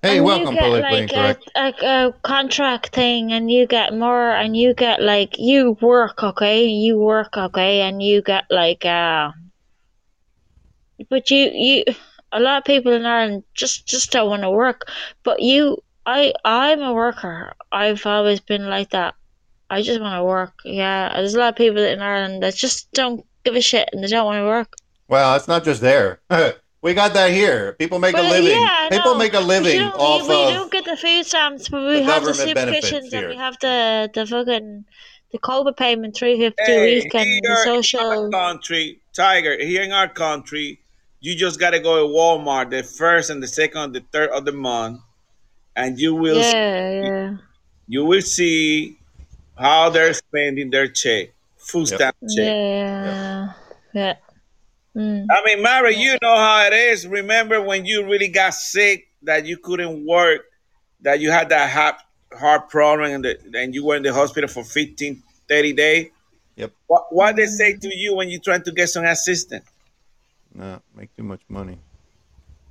Hey, 0.00 0.18
and 0.18 0.26
welcome, 0.26 0.54
you 0.54 0.60
get 0.60 0.64
politically 0.64 0.92
like 0.92 1.12
incorrect. 1.12 1.50
a, 1.56 1.60
a, 1.60 2.08
a 2.08 2.12
contract 2.22 2.94
thing, 2.94 3.32
and 3.32 3.50
you 3.50 3.66
get 3.66 3.94
more, 3.94 4.30
and 4.30 4.56
you 4.56 4.72
get 4.72 5.02
like 5.02 5.36
you 5.38 5.76
work, 5.80 6.22
okay, 6.22 6.66
you 6.66 6.96
work, 6.96 7.36
okay, 7.36 7.80
and 7.80 8.00
you 8.00 8.22
get 8.22 8.44
like 8.48 8.84
uh. 8.84 9.32
But 11.10 11.30
you 11.32 11.50
you 11.52 11.84
a 12.30 12.38
lot 12.38 12.58
of 12.58 12.64
people 12.64 12.92
in 12.92 13.06
Ireland 13.06 13.42
just 13.54 13.88
just 13.88 14.12
don't 14.12 14.28
want 14.28 14.42
to 14.42 14.50
work. 14.50 14.88
But 15.24 15.42
you, 15.42 15.78
I 16.06 16.32
I'm 16.44 16.80
a 16.80 16.94
worker. 16.94 17.54
I've 17.72 18.06
always 18.06 18.38
been 18.38 18.68
like 18.68 18.90
that. 18.90 19.14
I 19.68 19.82
just 19.82 20.00
want 20.00 20.14
to 20.14 20.24
work. 20.24 20.54
Yeah, 20.64 21.12
there's 21.14 21.34
a 21.34 21.38
lot 21.40 21.48
of 21.48 21.56
people 21.56 21.82
in 21.82 22.00
Ireland 22.00 22.44
that 22.44 22.54
just 22.54 22.90
don't 22.92 23.26
give 23.44 23.56
a 23.56 23.60
shit 23.60 23.88
and 23.92 24.04
they 24.04 24.08
don't 24.08 24.26
want 24.26 24.40
to 24.40 24.46
work. 24.46 24.74
Well, 25.08 25.34
it's 25.34 25.48
not 25.48 25.64
just 25.64 25.80
there. 25.80 26.20
we 26.82 26.94
got 26.94 27.12
that 27.14 27.30
here. 27.30 27.72
People 27.78 27.98
make 27.98 28.14
But, 28.14 28.24
a 28.24 28.28
living. 28.28 28.52
yeah, 28.60 28.88
People 28.90 29.12
know. 29.12 29.18
make 29.18 29.34
a 29.34 29.40
living 29.40 29.78
don't- 29.78 29.94
off 29.96 30.28
we, 30.28 30.34
of. 30.34 30.54
don't 30.54 30.72
get 30.72 30.84
the 30.84 30.96
food 30.96 31.24
stamps, 31.26 31.68
but 31.68 31.82
we 31.86 31.96
the 31.96 32.04
have 32.04 32.24
the 32.24 32.32
government 32.32 32.54
benefits 32.54 33.12
and 33.14 33.28
we 33.28 33.36
have 33.36 33.56
the 33.60 34.10
the 34.14 34.26
fucking 34.26 34.84
the 35.32 35.38
COVID 35.38 35.76
payment 35.76 36.16
three 36.16 36.38
fifty 36.38 36.62
a 36.62 36.66
Hey, 36.66 36.94
week 37.02 37.14
and 37.14 37.24
the 37.24 37.40
here 37.42 37.74
in 37.74 37.82
social. 37.82 38.00
our 38.24 38.30
country, 38.30 39.00
Tiger, 39.14 39.56
here 39.58 39.82
in 39.82 39.92
our 39.92 40.08
country, 40.08 40.78
you 41.20 41.34
just 41.34 41.58
gotta 41.60 41.80
go 41.80 42.06
to 42.06 42.12
Walmart 42.14 42.70
the 42.70 42.82
first 42.82 43.28
and 43.30 43.42
the 43.42 43.48
second 43.48 43.80
and 43.82 43.94
the 43.94 44.04
third 44.12 44.30
of 44.30 44.44
the 44.44 44.52
month, 44.52 45.00
and 45.76 45.98
you 45.98 46.14
will 46.14 46.38
Yeah, 46.38 46.90
yeah, 47.02 47.36
you 47.88 48.04
will 48.04 48.22
see 48.22 48.96
how 49.58 49.90
they're 49.90 50.14
spending 50.14 50.70
their 50.70 50.86
check, 50.88 51.30
food 51.56 51.90
Yep. 51.90 51.98
stamp 51.98 52.16
check. 52.36 52.46
yeah, 52.46 53.52
yeah. 53.92 54.14
Mm. 54.98 55.26
I 55.30 55.44
mean, 55.44 55.62
Mary, 55.62 55.94
you 55.94 56.18
know 56.20 56.34
how 56.34 56.66
it 56.66 56.72
is. 56.72 57.06
Remember 57.06 57.62
when 57.62 57.86
you 57.86 58.04
really 58.04 58.26
got 58.28 58.52
sick 58.52 59.08
that 59.22 59.46
you 59.46 59.56
couldn't 59.56 60.04
work, 60.04 60.42
that 61.02 61.20
you 61.20 61.30
had 61.30 61.50
that 61.50 61.70
heart, 61.70 61.94
heart 62.36 62.68
problem 62.68 63.12
and, 63.12 63.24
the, 63.24 63.38
and 63.54 63.72
you 63.72 63.84
were 63.84 63.94
in 63.94 64.02
the 64.02 64.12
hospital 64.12 64.48
for 64.48 64.64
15, 64.64 65.22
30 65.48 65.72
days? 65.74 66.10
Yep. 66.56 66.72
What, 66.88 67.04
what 67.10 67.36
they 67.36 67.46
say 67.46 67.76
to 67.76 67.96
you 67.96 68.16
when 68.16 68.28
you're 68.28 68.40
trying 68.40 68.64
to 68.64 68.72
get 68.72 68.88
some 68.88 69.04
assistance? 69.04 69.64
No, 70.52 70.82
make 70.96 71.14
too 71.16 71.22
much 71.22 71.42
money. 71.48 71.78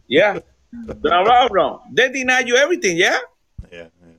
Yeah. 0.09 0.39
no, 0.73 1.23
wrong, 1.23 1.47
wrong. 1.49 1.79
They 1.93 2.11
deny 2.11 2.41
you 2.41 2.57
everything, 2.57 2.97
yeah? 2.97 3.19
Yeah, 3.71 3.87
yeah. 4.05 4.13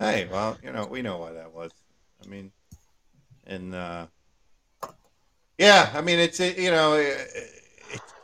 Hey, 0.00 0.28
well, 0.28 0.58
you 0.64 0.72
know, 0.72 0.86
we 0.86 1.02
know 1.02 1.18
why 1.18 1.32
that 1.32 1.54
was. 1.54 1.70
I 2.24 2.28
mean, 2.28 2.50
and 3.46 3.72
uh, 3.72 4.06
yeah, 5.60 5.90
I 5.94 6.00
mean, 6.00 6.18
it's 6.18 6.40
it, 6.40 6.58
you 6.58 6.70
know, 6.70 6.94
it, 6.94 7.18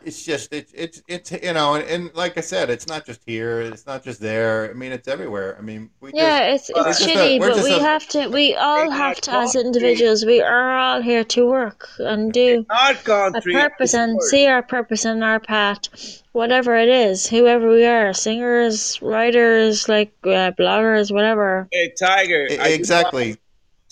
it's 0.04 0.24
just 0.24 0.52
it's 0.52 0.72
it's 0.72 1.02
it's 1.08 1.32
you 1.32 1.52
know, 1.52 1.74
and, 1.74 1.84
and 1.88 2.14
like 2.14 2.38
I 2.38 2.40
said, 2.40 2.70
it's 2.70 2.86
not 2.86 3.04
just 3.04 3.20
here, 3.26 3.60
it's 3.60 3.86
not 3.86 4.04
just 4.04 4.20
there. 4.20 4.70
I 4.70 4.72
mean, 4.72 4.92
it's 4.92 5.08
everywhere. 5.08 5.56
I 5.58 5.62
mean, 5.62 5.90
we 6.00 6.12
Yeah, 6.14 6.52
just 6.52 6.70
it's 6.70 6.78
it's 6.78 6.98
just 7.00 7.10
shitty, 7.10 7.40
we're 7.40 7.50
but 7.54 7.64
we 7.64 7.74
a- 7.74 7.80
have 7.80 8.06
to. 8.10 8.28
We 8.28 8.54
all 8.54 8.88
have 8.90 9.20
to, 9.22 9.32
as 9.32 9.54
individuals, 9.56 10.24
we 10.24 10.40
are 10.40 10.78
all 10.78 11.02
here 11.02 11.24
to 11.24 11.46
work 11.46 11.88
and 11.98 12.32
do 12.32 12.64
Our 12.70 12.92
a 12.92 13.40
purpose 13.42 13.94
and 13.94 14.14
worse. 14.14 14.30
see 14.30 14.46
our 14.46 14.62
purpose 14.62 15.04
and 15.04 15.22
our 15.24 15.40
path, 15.40 16.22
whatever 16.32 16.74
it 16.76 16.88
is, 16.88 17.26
whoever 17.26 17.68
we 17.68 17.84
are, 17.84 18.14
singers, 18.14 19.02
writers, 19.02 19.88
like 19.88 20.12
uh, 20.24 20.52
bloggers, 20.52 21.12
whatever. 21.12 21.68
Hey, 21.72 21.92
Tiger. 21.98 22.46
exactly. 22.48 23.30
white? 23.30 23.38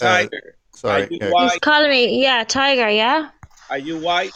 Uh, 0.01 0.05
Tiger. 0.29 0.57
Sorry. 0.74 1.02
Are 1.05 1.09
you 1.10 1.18
white? 1.32 1.52
He's 1.52 1.60
calling 1.60 1.90
me, 1.90 2.22
yeah, 2.22 2.44
Tiger, 2.44 2.88
yeah, 2.88 3.30
Are 3.70 3.78
you 3.78 3.98
white? 3.98 4.32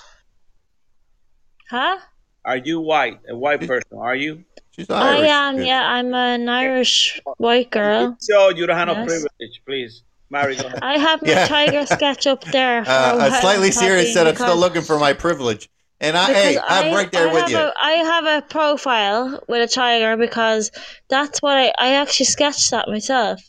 huh? 1.70 1.98
Are 2.44 2.56
you 2.56 2.80
white? 2.80 3.20
A 3.28 3.36
white 3.36 3.66
person? 3.66 3.98
Are 3.98 4.14
you? 4.14 4.44
She's 4.70 4.88
I 4.90 5.18
am, 5.18 5.58
yeah, 5.58 5.82
I'm 5.84 6.14
an 6.14 6.48
Irish 6.48 7.20
white 7.36 7.70
girl. 7.70 8.16
So 8.20 8.50
you 8.50 8.66
don't 8.66 8.76
have 8.76 8.88
no 8.88 8.94
Yes. 8.94 9.06
privilege, 9.06 9.62
please. 9.66 10.02
Mary, 10.30 10.56
go 10.56 10.66
ahead. 10.66 10.78
I 10.82 10.98
have 10.98 11.22
my 11.22 11.28
Yeah. 11.30 11.46
tiger 11.46 11.86
sketch 11.96 12.26
up 12.26 12.44
there. 12.44 12.82
Uh, 12.86 13.16
a 13.20 13.26
a 13.26 13.30
slightly 13.40 13.70
serious 13.70 14.04
Poppy, 14.04 14.12
said, 14.12 14.26
I'm 14.26 14.36
still 14.36 14.56
looking 14.56 14.82
for 14.82 14.98
my 14.98 15.12
privilege. 15.12 15.68
And 16.00 16.16
I, 16.16 16.32
hey, 16.32 16.58
I'm 16.62 16.94
right 16.94 17.10
there 17.10 17.28
I 17.28 17.32
with 17.32 17.42
have 17.42 17.50
you. 17.50 17.56
A, 17.58 17.72
I 17.80 17.90
have 17.92 18.24
a 18.26 18.46
profile 18.46 19.42
with 19.48 19.68
a 19.68 19.72
tiger 19.72 20.16
because 20.16 20.70
that's 21.08 21.42
what 21.42 21.56
I, 21.56 21.72
I 21.78 21.94
actually 21.96 22.26
sketched 22.26 22.70
that 22.70 22.88
myself. 22.88 23.40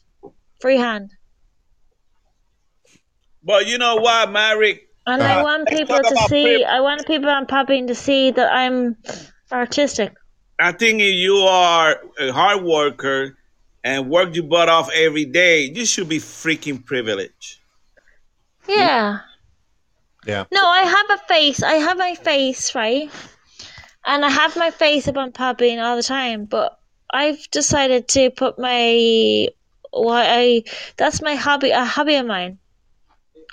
Freehand. 0.60 1.12
But 3.44 3.68
you 3.68 3.78
know 3.78 3.96
what, 3.98 4.32
Mary? 4.32 4.82
And 5.08 5.24
I 5.24 5.40
Uh, 5.40 5.44
want 5.44 5.70
people 5.70 5.98
to 6.00 6.18
see. 6.28 6.44
privilege. 6.44 6.64
I 6.68 6.82
want 6.82 7.08
people 7.08 7.30
on 7.30 7.46
Podbean 7.46 7.88
to 7.88 7.96
see 7.96 8.32
that 8.32 8.52
I'm 8.52 8.98
artistic. 9.52 10.14
I 10.60 10.72
think 10.74 11.02
if 11.02 11.14
you 11.16 11.38
are 11.38 12.00
a 12.20 12.32
hard 12.32 12.64
worker 12.64 13.38
and 13.84 14.10
work 14.10 14.36
your 14.36 14.44
butt 14.44 14.68
off 14.70 14.90
every 14.94 15.26
day, 15.26 15.62
you 15.74 15.86
should 15.86 16.10
be 16.10 16.20
freaking 16.20 16.86
privileged. 16.86 17.58
Yeah. 18.68 19.20
Yeah. 20.26 20.46
No, 20.52 20.68
I 20.68 20.82
have 20.82 21.10
a 21.20 21.24
face. 21.28 21.64
I 21.64 21.74
have 21.76 21.98
my 21.98 22.14
face, 22.16 22.76
right? 22.76 23.10
And 24.06 24.24
I 24.24 24.30
have 24.30 24.56
my 24.58 24.70
face 24.72 25.08
up 25.08 25.18
on 25.18 25.32
Podbean 25.32 25.82
all 25.84 25.96
the 25.96 26.04
time, 26.04 26.46
but 26.46 26.78
I've 27.10 27.50
decided 27.52 28.08
to 28.10 28.30
put 28.30 28.60
my 28.60 29.48
why 29.92 30.26
I 30.30 30.64
that's 30.98 31.22
my 31.22 31.34
hobby 31.36 31.72
a 31.72 31.84
hobby 31.84 32.16
of 32.16 32.28
mine. 32.28 32.59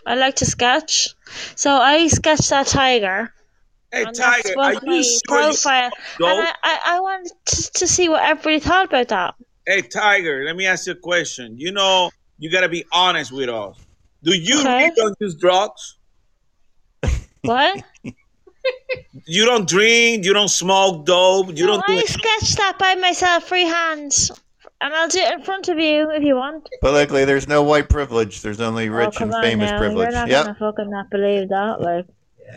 I 0.07 0.15
like 0.15 0.37
to 0.37 0.47
sketch. 0.47 1.09
So 1.57 1.75
I 1.75 2.07
sketched 2.07 2.49
that 2.51 2.69
tiger. 2.69 3.33
Hey, 3.91 4.05
and 4.05 4.17
Tiger, 4.17 4.55
are 4.59 4.75
you 4.75 5.03
sure 5.03 5.21
profile 5.27 5.91
go? 6.19 6.27
and 6.29 6.41
I, 6.41 6.53
I, 6.63 6.81
I 6.87 7.01
wanted 7.01 7.33
to, 7.47 7.71
to 7.73 7.87
see 7.87 8.09
what 8.09 8.23
everybody 8.23 8.61
thought 8.61 8.87
about 8.87 9.09
that. 9.09 9.35
Hey, 9.67 9.83
Tiger, 9.83 10.45
let 10.45 10.55
me 10.57 10.67
ask 10.67 10.87
you 10.87 10.93
a 10.93 10.97
question. 10.97 11.59
You 11.59 11.73
know, 11.73 12.11
you 12.39 12.51
got 12.51 12.61
to 12.61 12.69
be 12.69 12.85
honest 12.93 13.33
with 13.33 13.49
us. 13.49 13.77
Do 14.23 14.33
you 14.33 14.61
Okay. 14.61 14.79
really 14.79 14.93
don't 14.97 15.17
use 15.21 15.35
drugs? 15.35 15.97
What? 17.43 17.83
You 19.25 19.45
don't 19.45 19.69
drink, 19.69 20.25
you 20.25 20.33
don't 20.33 20.49
smoke 20.49 21.07
dope, 21.07 21.49
you 21.57 21.67
no, 21.67 21.67
don't 21.67 21.87
do 21.87 21.93
I 21.93 22.05
sketched 22.07 22.57
that 22.59 22.77
by 22.79 22.95
myself 22.97 23.45
freehand. 23.45 24.31
And 24.81 24.93
I'll 24.95 25.09
do 25.09 25.19
it 25.21 25.33
in 25.33 25.43
front 25.43 25.69
of 25.69 25.79
you 25.79 26.11
if 26.11 26.23
you 26.23 26.37
want. 26.37 26.69
Politically, 26.83 27.25
there's 27.25 27.49
no 27.49 27.63
white 27.63 27.89
privilege. 27.89 28.43
There's 28.43 28.61
only 28.61 28.89
oh, 28.89 28.93
rich 28.93 29.17
come 29.17 29.29
and 29.29 29.35
on 29.37 29.43
famous 29.43 29.71
now. 29.71 29.79
privilege. 29.79 30.05
You're 30.11 30.13
not 30.13 30.29
Yep. 30.29 30.45
gonna 30.45 30.59
fucking 30.59 30.91
not 30.91 31.11
believe 31.11 31.49
that, 31.49 31.81
like. 31.81 32.07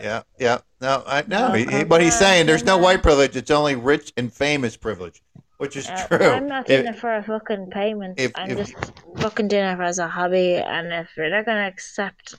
Yeah, 0.02 0.22
yeah. 0.38 0.58
No, 0.80 1.02
I 1.06 1.24
no. 1.26 1.48
Oh, 1.48 1.52
he, 1.52 1.64
he- 1.64 1.84
what 1.84 2.00
he's 2.02 2.16
saying, 2.18 2.46
there's 2.46 2.62
no 2.64 2.76
white 2.78 3.02
privilege. 3.02 3.36
It's 3.36 3.50
only 3.50 3.74
rich 3.74 4.12
and 4.16 4.32
famous 4.32 4.76
privilege, 4.76 5.22
which 5.58 5.76
is 5.76 5.88
Uh, 5.88 6.06
true. 6.08 6.26
I'm 6.30 6.46
not 6.46 6.68
If- 6.70 6.82
doing 6.82 6.94
it 6.94 6.98
for 6.98 7.14
a 7.14 7.22
fucking 7.22 7.70
payment. 7.70 8.20
if- 8.20 8.32
I'm 8.34 8.50
if- 8.50 8.58
just 8.68 8.74
fucking 9.18 9.48
doing 9.48 9.64
it 9.64 9.80
as 9.80 9.98
a 9.98 10.06
hobby, 10.06 10.56
and 10.56 10.92
if 10.92 11.08
they're 11.16 11.30
not 11.30 11.46
gonna 11.46 11.66
accept, 11.66 12.34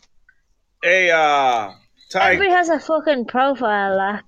Hey, 0.83 1.09
uh, 1.11 1.71
Tiger, 2.11 2.33
everybody 2.33 2.51
has 2.51 2.69
a 2.69 2.79
fucking 2.79 3.25
profile, 3.25 3.97
like. 3.97 4.23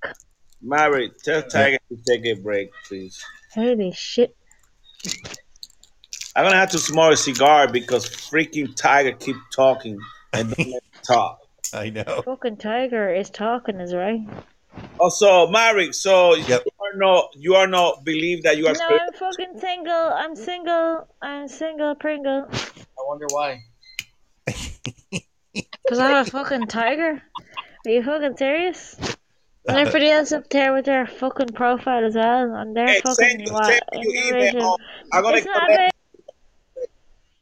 Mary, 0.62 1.12
tell 1.24 1.44
Tiger 1.44 1.78
to 1.90 1.98
take 2.08 2.26
a 2.26 2.34
break, 2.42 2.72
please. 2.88 3.24
Holy 3.54 3.92
shit! 3.92 4.36
I'm 6.36 6.46
gonna 6.46 6.56
have 6.58 6.72
to 6.72 6.80
smoke 6.80 7.14
a 7.14 7.18
cigar 7.18 7.68
because 7.72 8.08
freaking 8.10 8.76
Tiger 8.76 9.12
keep 9.14 9.36
talking 9.56 10.00
and 10.34 10.50
don't 10.56 10.72
let 10.72 10.84
talk. 11.08 11.40
I 11.74 11.90
know. 11.90 12.22
Fucking 12.26 12.58
tiger 12.58 13.14
is 13.14 13.30
talking, 13.32 13.80
is 13.80 13.94
right. 13.96 14.20
Also, 15.00 15.48
Mary, 15.48 15.92
so 15.94 16.36
Yep. 16.36 16.64
you 16.66 16.72
are 16.80 16.96
no, 16.98 17.28
you 17.36 17.56
are 17.56 17.68
not 17.68 18.04
believe 18.04 18.44
that 18.44 18.58
you 18.58 18.68
are. 18.68 18.74
No, 18.74 18.86
I'm 18.86 19.14
fucking 19.14 19.60
single. 19.60 19.92
I'm 20.14 20.36
single. 20.36 21.08
I'm 21.22 21.48
single, 21.48 21.96
Pringle. 21.96 22.48
I 22.52 23.02
wonder 23.08 23.26
why. 23.30 23.60
Cause 25.90 26.00
I'm 26.00 26.16
a 26.16 26.26
fucking 26.30 26.68
tiger. 26.68 27.22
Are 27.86 27.92
you 27.92 28.04
fucking 28.04 28.38
serious? 28.38 28.96
And 29.68 29.78
uh, 29.78 29.80
everybody 29.82 30.10
else 30.10 30.32
up 30.32 30.50
there 30.50 30.74
with 30.74 30.86
their 30.86 31.06
fucking 31.06 31.50
profile 31.50 32.06
as 32.06 32.16
well, 32.16 32.56
and 32.56 32.76
they're 32.76 32.88
Hey, 32.88 33.02
fucking 33.02 33.40
send, 33.40 33.52
what? 33.52 33.66
send 33.66 33.82
me 33.94 34.02
your 34.14 34.26
Innovation. 34.30 34.58
email. 34.60 34.78
I'm 35.12 35.24
gonna 35.24 35.38
It's 35.38 35.46
not 35.46 35.64
connect. 35.68 35.74
about 35.74 35.94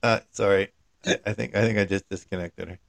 Uh, 0.03 0.19
sorry. 0.31 0.69
I, 1.05 1.17
I 1.25 1.33
think 1.33 1.55
I 1.55 1.61
think 1.61 1.77
I 1.79 1.85
just 1.85 2.07
disconnected 2.09 2.69
her. 2.69 2.79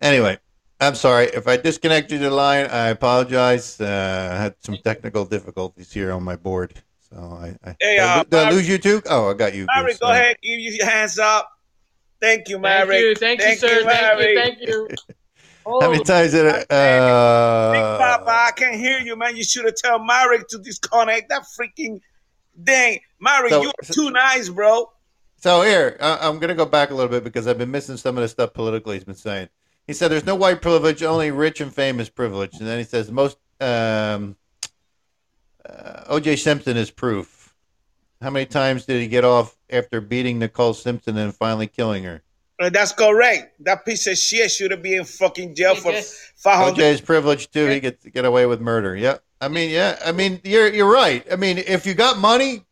Anyway, 0.00 0.38
I'm 0.80 0.94
sorry 0.94 1.26
if 1.26 1.46
I 1.46 1.56
disconnected 1.56 2.20
the 2.20 2.30
line. 2.30 2.66
I 2.66 2.88
apologize. 2.88 3.80
Uh, 3.80 4.30
I 4.32 4.42
had 4.42 4.54
some 4.60 4.76
technical 4.84 5.24
difficulties 5.24 5.92
here 5.92 6.12
on 6.12 6.22
my 6.22 6.36
board, 6.36 6.74
so 7.10 7.16
I. 7.16 7.56
I 7.68 7.76
Hey, 7.80 7.98
uh, 7.98 8.18
lo- 8.18 8.24
did 8.24 8.34
I 8.34 8.50
lose 8.50 8.68
you 8.68 8.78
too? 8.78 9.02
Oh, 9.08 9.30
I 9.30 9.34
got 9.34 9.54
you. 9.54 9.66
Mary, 9.74 9.94
go 10.00 10.06
Uh, 10.08 10.10
ahead, 10.12 10.36
give 10.42 10.58
you 10.58 10.72
your 10.72 10.86
hands 10.86 11.18
up. 11.18 11.48
Thank 12.20 12.48
you, 12.48 12.56
Thank 12.60 12.88
Mary. 12.88 12.98
you, 13.00 13.14
thank, 13.14 13.40
you, 13.42 13.54
sir. 13.56 13.82
thank 13.84 14.20
you, 14.20 14.34
thank 14.40 14.60
you. 14.60 14.88
How 15.66 15.90
many 15.90 16.02
times 16.04 16.32
did 16.32 16.46
I? 16.46 16.58
Big 16.60 16.68
Papa, 16.68 18.24
Uh, 18.26 18.44
I 18.48 18.50
can't 18.56 18.76
hear 18.76 18.98
you, 18.98 19.14
man. 19.16 19.36
You 19.36 19.44
should 19.44 19.64
have 19.66 19.74
told 19.82 20.06
Mary 20.06 20.38
to 20.48 20.58
disconnect 20.58 21.28
that 21.28 21.42
freaking 21.58 22.00
thing. 22.64 23.00
Mary, 23.20 23.50
So- 23.50 23.62
you're 23.62 23.72
too 23.84 24.10
nice, 24.10 24.48
bro. 24.48 24.90
So 25.40 25.62
here, 25.62 25.96
I, 26.00 26.18
I'm 26.28 26.38
going 26.38 26.48
to 26.48 26.54
go 26.54 26.66
back 26.66 26.90
a 26.90 26.94
little 26.94 27.10
bit 27.10 27.24
because 27.24 27.46
I've 27.46 27.58
been 27.58 27.70
missing 27.70 27.96
some 27.96 28.16
of 28.18 28.22
the 28.22 28.28
stuff 28.28 28.52
politically 28.52 28.96
he's 28.96 29.04
been 29.04 29.14
saying. 29.14 29.48
He 29.86 29.94
said 29.94 30.08
there's 30.08 30.26
no 30.26 30.34
white 30.36 30.60
privilege, 30.62 31.02
only 31.02 31.30
rich 31.30 31.60
and 31.60 31.74
famous 31.74 32.08
privilege. 32.10 32.58
And 32.58 32.66
then 32.68 32.78
he 32.78 32.84
says 32.84 33.10
most 33.10 33.38
um, 33.60 34.36
uh, 35.68 36.04
O.J. 36.08 36.36
Simpson 36.36 36.76
is 36.76 36.90
proof. 36.90 37.54
How 38.20 38.28
many 38.30 38.44
times 38.44 38.84
did 38.84 39.00
he 39.00 39.08
get 39.08 39.24
off 39.24 39.56
after 39.70 40.00
beating 40.02 40.38
Nicole 40.38 40.74
Simpson 40.74 41.16
and 41.16 41.34
finally 41.34 41.66
killing 41.66 42.04
her? 42.04 42.22
Uh, 42.60 42.68
That's 42.68 42.92
correct. 42.92 43.54
That 43.64 43.86
piece 43.86 44.06
of 44.06 44.18
shit 44.18 44.50
should 44.50 44.70
have 44.72 44.82
been 44.82 44.98
in 45.00 45.04
fucking 45.06 45.54
jail 45.54 45.74
He 45.74 45.80
for 45.80 45.92
just- 45.92 46.14
500. 46.36 46.72
O.J. 46.72 46.90
is 46.90 47.00
privileged 47.00 47.52
too. 47.52 47.66
He 47.66 47.80
gets 47.80 48.02
to 48.04 48.10
get 48.10 48.26
away 48.26 48.44
with 48.44 48.60
murder. 48.60 48.94
Yeah, 48.94 49.16
I 49.40 49.48
mean, 49.48 49.70
yeah, 49.70 49.98
I 50.04 50.12
mean, 50.12 50.38
you're 50.44 50.68
you're 50.70 50.92
right. 50.92 51.26
I 51.32 51.36
mean, 51.36 51.56
if 51.56 51.86
you 51.86 51.94
got 51.94 52.18
money, 52.18 52.66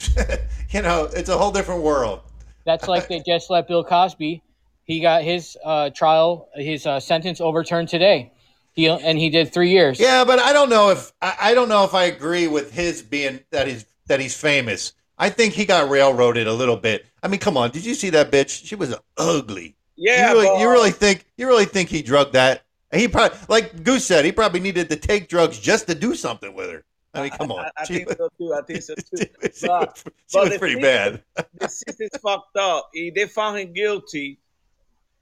you 0.70 0.82
know, 0.82 1.08
it's 1.14 1.28
a 1.28 1.36
whole 1.36 1.52
different 1.52 1.82
world. 1.82 2.20
That's 2.64 2.88
like 2.88 3.08
they 3.08 3.22
just 3.26 3.50
let 3.50 3.68
Bill 3.68 3.84
Cosby. 3.84 4.42
He 4.84 5.00
got 5.00 5.22
his 5.22 5.56
uh, 5.64 5.90
trial, 5.90 6.48
his 6.54 6.86
uh, 6.86 7.00
sentence 7.00 7.40
overturned 7.40 7.88
today. 7.88 8.32
He 8.74 8.88
and 8.88 9.18
he 9.18 9.30
did 9.30 9.52
three 9.52 9.70
years. 9.70 10.00
Yeah, 10.00 10.24
but 10.24 10.38
I 10.40 10.52
don't 10.52 10.68
know 10.68 10.90
if 10.90 11.12
I, 11.22 11.36
I 11.40 11.54
don't 11.54 11.68
know 11.68 11.84
if 11.84 11.94
I 11.94 12.04
agree 12.04 12.48
with 12.48 12.72
his 12.72 13.02
being 13.02 13.40
that 13.50 13.68
he's 13.68 13.86
that 14.06 14.20
he's 14.20 14.38
famous. 14.38 14.92
I 15.16 15.30
think 15.30 15.54
he 15.54 15.64
got 15.64 15.88
railroaded 15.88 16.48
a 16.48 16.52
little 16.52 16.76
bit. 16.76 17.06
I 17.22 17.28
mean, 17.28 17.38
come 17.38 17.56
on, 17.56 17.70
did 17.70 17.84
you 17.84 17.94
see 17.94 18.10
that 18.10 18.32
bitch? 18.32 18.66
She 18.66 18.74
was 18.74 18.94
ugly. 19.16 19.76
Yeah, 19.96 20.32
you 20.32 20.40
really, 20.40 20.60
you 20.60 20.70
really 20.70 20.90
think 20.90 21.24
you 21.36 21.46
really 21.46 21.66
think 21.66 21.88
he 21.88 22.02
drugged 22.02 22.32
that? 22.32 22.62
He 22.92 23.06
probably, 23.08 23.38
like 23.48 23.84
Goose 23.84 24.04
said, 24.04 24.24
he 24.24 24.32
probably 24.32 24.60
needed 24.60 24.90
to 24.90 24.96
take 24.96 25.28
drugs 25.28 25.58
just 25.58 25.86
to 25.86 25.94
do 25.94 26.14
something 26.14 26.52
with 26.52 26.70
her. 26.70 26.84
I 27.14 27.22
mean, 27.22 27.30
come 27.30 27.52
on, 27.52 27.64
I, 27.64 27.70
I 27.78 27.84
she, 27.84 27.94
think 28.04 28.10
so 28.16 28.28
too. 28.38 28.54
I 28.54 28.62
think 28.62 28.82
so 28.82 28.94
too. 28.96 29.02
she 29.18 29.26
was, 29.40 29.58
she 29.58 29.66
But- 29.66 29.80
was- 29.88 30.02
she 30.04 30.12
but 30.38 30.48
was 30.50 30.58
pretty 30.58 30.80
bad. 30.80 31.22
the 31.60 31.68
system's 31.68 32.10
fucked 32.22 32.56
up. 32.56 32.90
If 32.92 33.14
they 33.14 33.26
found 33.26 33.58
him 33.58 33.72
guilty. 33.72 34.38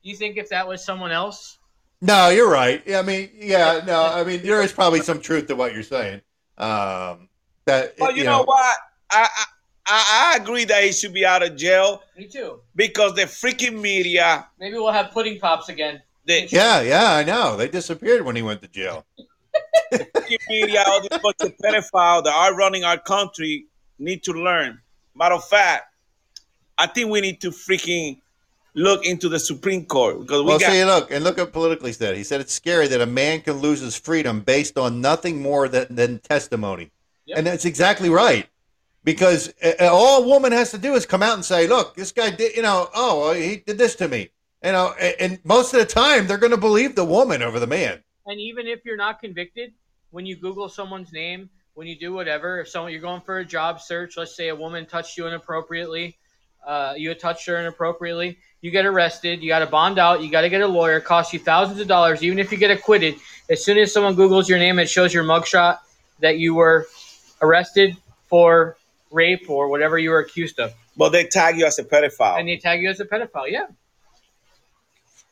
You 0.05 0.17
think 0.17 0.37
if 0.37 0.49
that 0.49 0.67
was 0.67 0.85
someone 0.85 1.13
else? 1.13 1.59
No, 2.01 2.29
you're 2.31 2.51
right. 2.51 2.83
I 2.93 3.03
mean, 3.03 3.31
yeah, 3.37 3.81
no, 3.87 4.03
I 4.03 4.25
mean, 4.25 4.43
there 4.43 4.61
is 4.61 4.73
probably 4.73 5.01
some 5.01 5.21
truth 5.21 5.47
to 5.47 5.55
what 5.55 5.73
you're 5.75 5.85
saying. 5.85 6.21
Um, 6.59 7.29
that 7.67 7.97
But 7.99 8.17
you, 8.17 8.25
know, 8.25 8.43
what? 8.43 8.77
I, 9.11 9.29
I 9.37 9.45
I 9.87 10.33
I 10.35 10.43
agree 10.43 10.65
that 10.65 10.83
he 10.83 10.91
should 10.93 11.13
be 11.15 11.25
out 11.25 11.45
of 11.45 11.55
jail 11.57 12.03
Me 12.17 12.27
too. 12.27 12.61
because 12.75 13.15
the 13.15 13.23
freaking 13.23 13.81
media, 13.81 14.49
Maybe 14.59 14.75
we'll 14.77 14.91
have 14.91 15.13
pudding 15.13 15.39
pops 15.39 15.69
again. 15.69 16.03
the 16.27 16.49
Yeah, 16.51 16.81
yeah, 16.81 17.13
I 17.13 17.23
know. 17.23 17.57
They 17.57 17.69
disappeared 17.69 18.25
when 18.25 18.35
he 18.35 18.43
went 18.43 18.61
to 18.63 18.69
jail. 18.69 19.05
Media, 20.49 20.85
all 20.87 21.01
these 21.01 21.11
bunch 21.11 21.37
of 21.41 21.57
pedophiles 21.59 22.25
that 22.25 22.35
are 22.35 22.55
running 22.55 22.85
our 22.85 22.99
country 22.99 23.67
need 23.99 24.23
to 24.25 24.33
learn. 24.33 24.81
Matter 25.15 25.35
of 25.35 25.45
fact, 25.45 25.85
I 26.79 26.87
think 26.87 27.11
we 27.11 27.21
need 27.21 27.41
to 27.43 27.51
freaking 27.51 28.21
look 28.75 29.05
into 29.05 29.29
the 29.29 29.39
Supreme 29.39 29.85
Court 29.85 30.21
because 30.21 30.41
we 30.41 30.49
Well, 30.49 30.59
got 30.59 30.73
see, 30.73 30.85
look, 30.85 31.11
and 31.11 31.23
look 31.23 31.39
at 31.39 31.53
politically 31.53 31.93
said. 31.93 32.17
He 32.17 32.25
said 32.25 32.41
it's 32.41 32.55
scary 32.55 32.89
that 32.89 33.01
a 33.01 33.07
man 33.07 33.43
can 33.43 33.59
lose 33.59 33.81
his 33.81 33.97
freedom 33.97 34.41
based 34.41 34.79
on 34.79 35.01
nothing 35.01 35.43
more 35.43 35.69
than, 35.69 35.95
than 35.95 36.19
testimony. 36.21 36.91
Yep. 37.27 37.39
And 37.39 37.47
that's 37.47 37.65
exactly 37.65 38.09
right. 38.09 38.49
Because 39.05 39.53
all 39.81 40.23
a 40.23 40.27
woman 40.27 40.53
has 40.53 40.71
to 40.71 40.79
do 40.79 40.95
is 40.95 41.05
come 41.05 41.23
out 41.23 41.35
and 41.35 41.45
say, 41.45 41.67
look, 41.67 41.97
this 41.97 42.13
guy 42.13 42.31
did, 42.31 42.57
you 42.57 42.63
know, 42.63 42.89
oh, 42.95 43.33
he 43.33 43.57
did 43.57 43.77
this 43.77 43.97
to 43.97 44.09
me. 44.09 44.31
You 44.65 44.73
know, 44.73 44.95
and, 45.01 45.15
and 45.19 45.39
most 45.45 45.75
of 45.75 45.81
the 45.81 45.87
time 45.87 46.27
they're 46.27 46.39
going 46.39 46.53
to 46.53 46.57
believe 46.57 46.95
the 46.95 47.05
woman 47.05 47.43
over 47.43 47.59
the 47.59 47.67
man. 47.67 48.03
And 48.27 48.41
even 48.41 48.67
if 48.67 48.85
you're 48.85 48.97
not 48.97 49.21
convicted, 49.21 49.73
when 50.11 50.27
you 50.27 50.37
Google 50.37 50.69
someone's 50.69 51.13
name, 51.13 51.51
when 51.75 51.87
you 51.87 51.99
do 51.99 52.13
whatever, 52.13 52.61
if 52.61 52.69
someone 52.69 52.93
you're 52.93 53.01
going 53.01 53.21
for 53.23 53.39
a 53.39 53.45
job 53.45 53.81
search, 53.81 54.17
let's 54.17 54.37
say 54.37 54.49
a 54.49 54.55
woman 54.55 54.87
touched 54.87 55.17
you 55.17 55.27
inappropriately, 55.27 56.17
uh, 56.67 56.95
you 56.97 57.09
had 57.09 57.19
touched 57.19 57.47
her 57.47 57.57
inappropriately, 57.57 58.39
you 58.61 58.71
get 58.71 58.87
arrested, 58.87 59.43
you 59.43 59.49
got 59.49 59.61
to 59.61 59.67
bond 59.67 59.99
out, 59.99 60.23
you 60.23 60.31
got 60.31 60.43
to 60.43 60.49
get 60.49 60.61
a 60.61 60.67
lawyer, 60.67 60.99
it 60.99 61.05
costs 61.05 61.33
you 61.33 61.39
thousands 61.39 61.81
of 61.81 61.89
dollars. 61.89 62.23
Even 62.23 62.39
if 62.39 62.53
you 62.53 62.59
get 62.59 62.71
acquitted, 62.71 63.17
as 63.51 63.65
soon 63.65 63.79
as 63.79 63.93
someone 63.93 64.15
Googles 64.15 64.49
your 64.49 64.59
name, 64.59 64.79
it 64.79 64.89
shows 64.89 65.13
your 65.13 65.25
mugshot 65.25 65.79
that 66.21 66.39
you 66.39 66.55
were 66.55 66.87
arrested 67.41 67.97
for 68.29 68.77
rape 69.11 69.51
or 69.51 69.69
whatever 69.69 69.99
you 69.99 70.11
were 70.11 70.21
accused 70.21 70.61
of, 70.61 70.73
Well, 70.97 71.11
they 71.11 71.25
tag 71.25 71.59
you 71.59 71.67
as 71.67 71.79
a 71.79 71.85
pedophile. 71.85 72.39
and 72.39 72.49
they 72.49 72.59
tag 72.59 72.81
you 72.81 72.89
as 72.91 73.01
a 73.01 73.05
pedophile. 73.07 73.51
Yeah, 73.51 73.67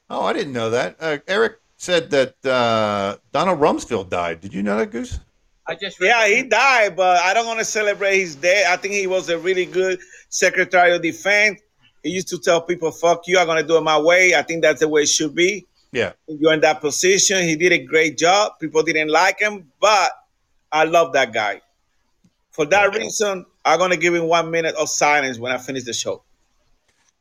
Oh, 0.09 0.23
I 0.25 0.33
didn't 0.33 0.53
know 0.53 0.71
that. 0.71 0.97
Uh, 0.99 1.19
Eric 1.29 1.61
said 1.81 2.11
that 2.11 2.35
uh, 2.45 3.17
Donald 3.33 3.59
Rumsfeld 3.59 4.11
died. 4.11 4.43
Did 4.43 4.53
you 4.53 4.63
know 4.63 4.77
that, 4.77 4.91
Goose? 4.91 5.19
I 5.67 5.75
just 5.75 5.99
yeah, 6.01 6.21
that. 6.21 6.29
he 6.29 6.43
died, 6.43 6.95
but 6.95 7.23
I 7.23 7.33
don't 7.33 7.47
want 7.47 7.59
to 7.59 7.65
celebrate 7.65 8.19
his 8.19 8.35
death. 8.35 8.67
I 8.69 8.77
think 8.77 8.95
he 8.95 9.07
was 9.07 9.31
a 9.31 9.39
really 9.39 9.65
good 9.65 9.99
Secretary 10.29 10.95
of 10.95 11.01
Defense. 11.01 11.61
He 12.03 12.11
used 12.11 12.29
to 12.29 12.39
tell 12.39 12.61
people, 12.61 12.91
"Fuck 12.91 13.27
you, 13.27 13.39
I'm 13.39 13.47
gonna 13.47 13.63
do 13.63 13.79
it 13.79 13.81
my 13.81 13.99
way." 13.99 14.35
I 14.35 14.43
think 14.43 14.63
that's 14.63 14.81
the 14.81 14.89
way 14.89 15.03
it 15.03 15.09
should 15.09 15.35
be. 15.35 15.67
Yeah. 15.93 16.13
You're 16.29 16.53
in 16.53 16.61
that 16.61 16.81
position. 16.81 17.43
He 17.45 17.57
did 17.57 17.73
a 17.73 17.79
great 17.79 18.19
job. 18.19 18.59
People 18.61 18.83
didn't 18.83 19.09
like 19.09 19.41
him, 19.41 19.71
but 19.81 20.11
I 20.71 20.85
love 20.85 21.15
that 21.15 21.33
guy. 21.33 21.63
For 22.51 22.67
that 22.67 22.95
reason, 22.95 23.47
I'm 23.65 23.79
gonna 23.79 23.97
give 23.97 24.15
him 24.15 24.25
one 24.25 24.51
minute 24.51 24.75
of 24.75 24.91
silence 24.91 25.39
when 25.39 25.51
I 25.53 25.59
finish 25.59 25.85
the 25.85 25.95
show. 25.95 26.23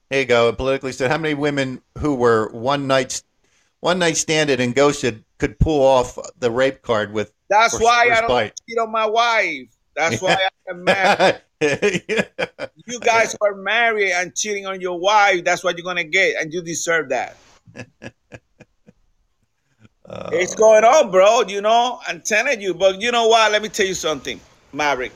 Here 0.09 0.21
you 0.21 0.25
go. 0.25 0.51
Politically 0.51 0.91
said, 0.91 1.11
how 1.11 1.17
many 1.17 1.35
women 1.35 1.81
who 1.99 2.15
were 2.15 2.49
one 2.49 2.87
night 2.87 3.21
one 3.81 3.99
night 3.99 4.17
standed 4.17 4.59
and 4.59 4.75
ghosted 4.75 5.23
could 5.37 5.57
pull 5.59 5.81
off 5.85 6.17
the 6.39 6.51
rape 6.51 6.81
card 6.81 7.13
with? 7.13 7.33
That's 7.49 7.79
why 7.79 8.09
I 8.11 8.19
don't 8.21 8.27
bite. 8.27 8.53
cheat 8.67 8.77
on 8.77 8.91
my 8.91 9.05
wife. 9.05 9.69
That's 9.95 10.21
why 10.21 10.33
I 10.33 10.49
am 10.71 10.83
married. 10.83 11.41
You 12.85 12.99
guys 13.01 13.35
are 13.41 13.53
married 13.53 14.13
and 14.13 14.33
cheating 14.33 14.65
on 14.65 14.79
your 14.79 14.97
wife, 14.97 15.43
that's 15.43 15.61
what 15.61 15.77
you're 15.77 15.83
gonna 15.83 16.05
get, 16.05 16.41
and 16.41 16.53
you 16.53 16.61
deserve 16.61 17.09
that. 17.09 17.35
Uh, 20.07 20.29
It's 20.31 20.55
going 20.55 20.85
on, 20.85 21.11
bro. 21.11 21.41
You 21.41 21.61
know, 21.61 21.99
I'm 22.07 22.21
telling 22.21 22.61
you. 22.61 22.73
But 22.73 23.01
you 23.01 23.11
know 23.11 23.27
what? 23.27 23.51
Let 23.51 23.61
me 23.61 23.67
tell 23.67 23.85
you 23.85 23.93
something, 23.93 24.39
Maverick. 24.71 25.11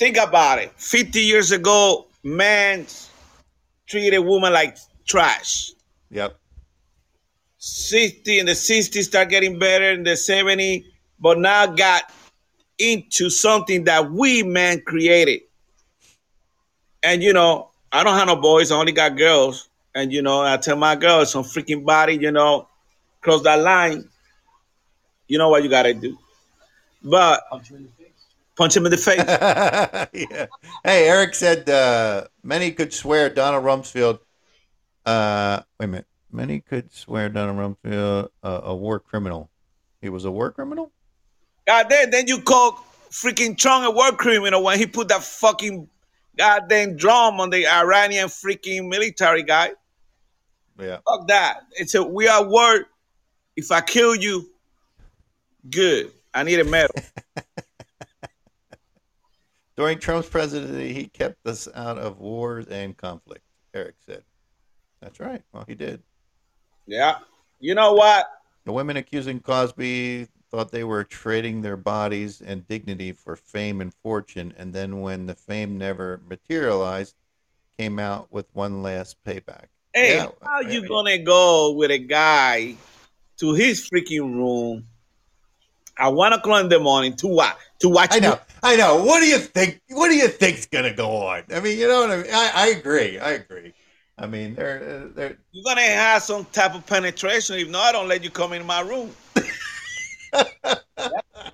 Think 0.00 0.16
about 0.16 0.58
it. 0.58 0.72
50 0.76 1.20
years 1.20 1.52
ago, 1.52 2.08
men 2.24 2.86
treated 3.86 4.18
women 4.18 4.52
like 4.52 4.76
trash. 5.06 5.70
yep. 6.10 6.39
60 7.60 8.38
in 8.38 8.46
the 8.46 8.52
60s 8.52 9.04
start 9.04 9.28
getting 9.28 9.58
better 9.58 9.90
in 9.90 10.02
the 10.02 10.12
70s, 10.12 10.84
but 11.20 11.38
now 11.38 11.66
got 11.66 12.10
into 12.78 13.28
something 13.28 13.84
that 13.84 14.10
we 14.10 14.42
men 14.42 14.80
created. 14.80 15.42
And 17.02 17.22
you 17.22 17.34
know, 17.34 17.70
I 17.92 18.02
don't 18.02 18.16
have 18.16 18.26
no 18.26 18.36
boys, 18.36 18.72
I 18.72 18.76
only 18.76 18.92
got 18.92 19.16
girls. 19.16 19.68
And 19.94 20.10
you 20.10 20.22
know, 20.22 20.40
I 20.40 20.56
tell 20.56 20.76
my 20.76 20.96
girls, 20.96 21.32
some 21.32 21.44
freaking 21.44 21.84
body, 21.84 22.16
you 22.16 22.30
know, 22.30 22.66
cross 23.20 23.42
that 23.42 23.60
line. 23.60 24.08
You 25.28 25.36
know 25.36 25.50
what 25.50 25.62
you 25.62 25.68
gotta 25.68 25.92
do. 25.92 26.16
But 27.02 27.42
punch 28.56 28.76
him 28.76 28.86
in 28.86 28.90
the 28.90 28.96
face. 28.96 29.18
yeah. 30.30 30.46
Hey, 30.82 31.08
Eric 31.08 31.34
said 31.34 31.68
uh, 31.68 32.24
many 32.42 32.72
could 32.72 32.94
swear 32.94 33.28
Donald 33.28 33.64
Rumsfeld. 33.64 34.20
Uh, 35.04 35.60
wait 35.78 35.84
a 35.84 35.88
minute. 35.88 36.06
Many 36.32 36.60
could 36.60 36.92
swear 36.92 37.28
Donald 37.28 37.76
Rumsfeld 37.84 38.28
uh, 38.42 38.60
a 38.64 38.74
war 38.74 39.00
criminal. 39.00 39.50
He 40.00 40.08
was 40.08 40.24
a 40.24 40.30
war 40.30 40.50
criminal. 40.50 40.90
God 41.66 41.88
damn, 41.88 42.10
then 42.10 42.26
you 42.26 42.40
call 42.40 42.84
freaking 43.10 43.56
Trump 43.56 43.86
a 43.86 43.90
war 43.90 44.12
criminal 44.12 44.62
when 44.62 44.78
he 44.78 44.86
put 44.86 45.08
that 45.08 45.22
fucking 45.22 45.88
goddamn 46.36 46.96
drum 46.96 47.40
on 47.40 47.50
the 47.50 47.66
Iranian 47.66 48.28
freaking 48.28 48.88
military 48.88 49.42
guy. 49.42 49.72
Yeah. 50.78 50.98
Fuck 51.06 51.28
that. 51.28 51.60
It's 51.72 51.94
a 51.94 52.02
we 52.02 52.28
are 52.28 52.44
war. 52.44 52.86
If 53.56 53.70
I 53.70 53.80
kill 53.80 54.14
you, 54.14 54.48
good. 55.68 56.12
I 56.32 56.44
need 56.44 56.60
a 56.60 56.64
medal. 56.64 56.94
During 59.76 59.98
Trump's 59.98 60.28
presidency, 60.28 60.92
he 60.92 61.06
kept 61.06 61.46
us 61.46 61.68
out 61.74 61.98
of 61.98 62.20
wars 62.20 62.66
and 62.66 62.96
conflict. 62.96 63.42
Eric 63.74 63.96
said. 64.06 64.22
That's 65.00 65.20
right. 65.20 65.42
Well, 65.52 65.64
he 65.66 65.74
did. 65.74 66.02
Yeah. 66.90 67.18
You 67.60 67.74
know 67.74 67.92
what? 67.92 68.26
The 68.64 68.72
women 68.72 68.96
accusing 68.96 69.40
Cosby 69.40 70.26
thought 70.50 70.72
they 70.72 70.84
were 70.84 71.04
trading 71.04 71.62
their 71.62 71.76
bodies 71.76 72.40
and 72.40 72.66
dignity 72.66 73.12
for 73.12 73.36
fame 73.36 73.80
and 73.80 73.94
fortune, 73.94 74.52
and 74.58 74.72
then 74.72 75.00
when 75.00 75.26
the 75.26 75.34
fame 75.34 75.78
never 75.78 76.20
materialized, 76.28 77.14
came 77.78 77.98
out 77.98 78.30
with 78.30 78.46
one 78.52 78.82
last 78.82 79.16
payback. 79.24 79.66
Hey, 79.94 80.16
Yeah, 80.16 80.28
how 80.42 80.60
you 80.60 80.86
gonna 80.86 81.18
go 81.18 81.72
with 81.72 81.90
a 81.90 81.98
guy 81.98 82.74
to 83.38 83.54
his 83.54 83.88
freaking 83.88 84.34
room 84.34 84.86
at 85.96 86.08
one 86.08 86.32
o'clock 86.32 86.64
in 86.64 86.68
the 86.68 86.80
morning 86.80 87.14
to 87.16 87.28
what? 87.28 87.56
To 87.80 87.88
watch 87.88 88.10
I 88.12 88.18
know, 88.18 88.38
I 88.62 88.76
know. 88.76 89.04
What 89.04 89.20
do 89.20 89.26
you 89.26 89.38
think? 89.38 89.80
What 89.88 90.08
do 90.08 90.16
you 90.16 90.28
think's 90.28 90.66
gonna 90.66 90.94
go 90.94 91.10
on? 91.28 91.44
I 91.54 91.60
mean, 91.60 91.78
you 91.78 91.88
know 91.88 92.00
what 92.00 92.10
I 92.10 92.16
mean. 92.16 92.32
I, 92.32 92.50
I 92.54 92.66
agree. 92.68 93.18
I 93.18 93.30
agree. 93.30 93.72
I 94.20 94.26
mean, 94.26 94.54
they're 94.54 94.82
uh, 94.82 95.08
they're 95.14 95.38
You're 95.50 95.64
gonna 95.64 95.80
have 95.80 96.22
some 96.22 96.44
type 96.52 96.74
of 96.74 96.84
penetration. 96.86 97.56
If 97.56 97.68
not, 97.68 97.86
I 97.86 97.92
don't 97.92 98.06
let 98.06 98.22
you 98.22 98.30
come 98.30 98.52
in 98.52 98.66
my 98.66 98.82
room. 98.82 99.10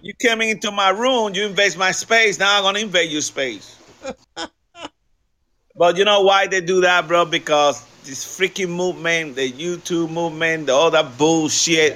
you 0.02 0.12
came 0.20 0.42
into 0.42 0.72
my 0.72 0.90
room, 0.90 1.32
you 1.34 1.46
invade 1.46 1.76
my 1.76 1.92
space. 1.92 2.40
Now 2.40 2.56
I'm 2.56 2.64
gonna 2.64 2.80
invade 2.80 3.12
your 3.12 3.20
space. 3.20 3.78
but 5.76 5.96
you 5.96 6.04
know 6.04 6.22
why 6.22 6.48
they 6.48 6.60
do 6.60 6.80
that, 6.80 7.06
bro? 7.06 7.24
Because 7.24 7.86
this 8.04 8.24
freaking 8.24 8.70
movement, 8.70 9.36
the 9.36 9.52
MeToo 9.52 10.10
movement, 10.10 10.66
the 10.66 10.72
all 10.72 10.90
that 10.90 11.16
bullshit, 11.16 11.94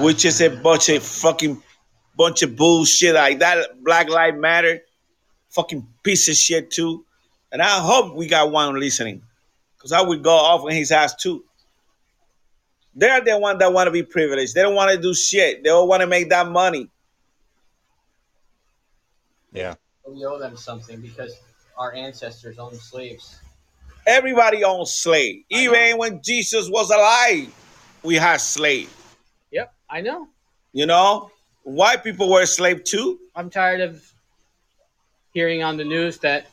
which 0.00 0.24
is 0.24 0.40
a 0.40 0.50
bunch 0.50 0.88
of 0.88 1.02
fucking 1.04 1.62
bunch 2.16 2.42
of 2.42 2.56
bullshit 2.56 3.14
like 3.14 3.38
that. 3.38 3.84
Black 3.84 4.08
Lives 4.08 4.36
Matter, 4.36 4.80
fucking 5.50 5.86
piece 6.02 6.28
of 6.28 6.34
shit 6.34 6.72
too. 6.72 7.04
And 7.52 7.62
I 7.62 7.78
hope 7.78 8.16
we 8.16 8.26
got 8.26 8.50
one 8.50 8.78
listening, 8.78 9.22
because 9.78 9.92
I 9.92 10.02
would 10.02 10.22
go 10.22 10.34
off 10.34 10.62
on 10.62 10.72
his 10.72 10.90
ass 10.90 11.14
too. 11.14 11.44
They're 12.94 13.20
the 13.20 13.38
one 13.38 13.58
that 13.58 13.72
want 13.72 13.86
to 13.86 13.92
be 13.92 14.02
privileged. 14.02 14.54
They 14.54 14.62
don't 14.62 14.74
want 14.74 14.90
to 14.90 15.00
do 15.00 15.14
shit. 15.14 15.62
They 15.62 15.70
don't 15.70 15.88
want 15.88 16.00
to 16.00 16.06
make 16.06 16.28
that 16.30 16.48
money. 16.48 16.90
yeah. 19.52 19.74
We 20.06 20.24
owe 20.24 20.38
them 20.38 20.56
something 20.56 21.00
because 21.00 21.36
our 21.76 21.94
ancestors 21.94 22.58
owned 22.58 22.76
slaves. 22.76 23.40
Everybody 24.06 24.64
owned 24.64 24.88
slave. 24.88 25.44
I 25.52 25.56
Even 25.58 25.98
when 25.98 26.22
Jesus 26.22 26.68
was 26.70 26.90
alive, 26.90 27.54
we 28.02 28.14
had 28.14 28.38
slave. 28.38 28.90
Yep, 29.50 29.72
I 29.90 30.00
know. 30.00 30.28
You 30.72 30.86
know, 30.86 31.30
white 31.62 32.02
people 32.02 32.30
were 32.30 32.46
slave 32.46 32.84
too. 32.84 33.18
I'm 33.36 33.50
tired 33.50 33.80
of 33.82 34.02
hearing 35.34 35.62
on 35.62 35.76
the 35.76 35.84
news 35.84 36.18
that 36.18 36.46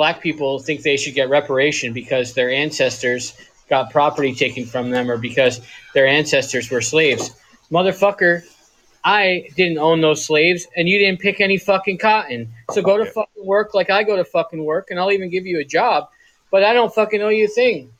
black 0.00 0.22
people 0.22 0.58
think 0.58 0.80
they 0.80 0.96
should 0.96 1.12
get 1.12 1.28
reparation 1.28 1.92
because 1.92 2.32
their 2.32 2.50
ancestors 2.50 3.34
got 3.68 3.90
property 3.90 4.34
taken 4.34 4.64
from 4.64 4.88
them 4.88 5.10
or 5.10 5.18
because 5.18 5.60
their 5.92 6.06
ancestors 6.06 6.70
were 6.70 6.80
slaves. 6.80 7.32
Motherfucker, 7.70 8.42
I 9.04 9.50
didn't 9.58 9.76
own 9.76 10.00
those 10.00 10.24
slaves 10.24 10.66
and 10.74 10.88
you 10.88 10.98
didn't 10.98 11.20
pick 11.20 11.42
any 11.42 11.58
fucking 11.58 11.98
cotton. 11.98 12.48
So 12.70 12.80
go 12.80 12.96
to 12.96 13.04
fucking 13.04 13.44
work 13.44 13.74
like 13.74 13.90
I 13.90 14.02
go 14.02 14.16
to 14.16 14.24
fucking 14.24 14.64
work 14.64 14.86
and 14.88 14.98
I'll 14.98 15.12
even 15.12 15.28
give 15.28 15.44
you 15.44 15.60
a 15.60 15.64
job, 15.64 16.08
but 16.50 16.64
I 16.64 16.72
don't 16.72 16.94
fucking 16.94 17.20
owe 17.20 17.28
you 17.28 17.44
a 17.44 17.48
thing. 17.48 17.92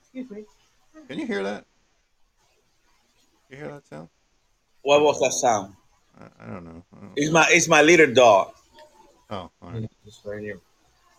Excuse 0.00 0.30
me. 0.30 0.44
Can 1.06 1.18
you 1.18 1.26
hear 1.26 1.42
that? 1.42 1.66
You 3.50 3.58
hear 3.58 3.68
that 3.68 3.86
sound? 3.86 4.08
What 4.80 5.02
was 5.02 5.20
that 5.20 5.32
sound? 5.32 5.74
I, 6.18 6.46
I 6.46 6.50
don't 6.50 6.64
know. 6.64 6.82
I 6.96 7.00
don't 7.00 7.12
It's 7.14 7.30
my 7.30 7.46
it's 7.50 7.68
my 7.68 7.82
little 7.82 8.10
dog. 8.14 8.54
Oh, 9.28 9.50
all 9.60 9.70
right. 9.70 9.86
Just 10.06 10.24
right 10.24 10.40
here. 10.40 10.58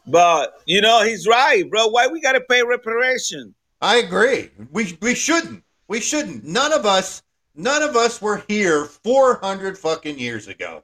But 0.07 0.61
you 0.65 0.81
know, 0.81 1.03
he's 1.03 1.27
right, 1.27 1.69
bro. 1.69 1.87
Why 1.87 2.07
we 2.07 2.21
gotta 2.21 2.41
pay 2.41 2.63
reparation? 2.63 3.53
I 3.81 3.97
agree. 3.97 4.49
We 4.71 4.97
we 5.01 5.15
shouldn't. 5.15 5.63
We 5.87 5.99
shouldn't. 5.99 6.43
None 6.43 6.73
of 6.73 6.85
us. 6.85 7.23
None 7.55 7.83
of 7.83 7.95
us 7.95 8.21
were 8.21 8.43
here 8.47 8.85
400 8.85 9.77
fucking 9.77 10.17
years 10.17 10.47
ago. 10.47 10.83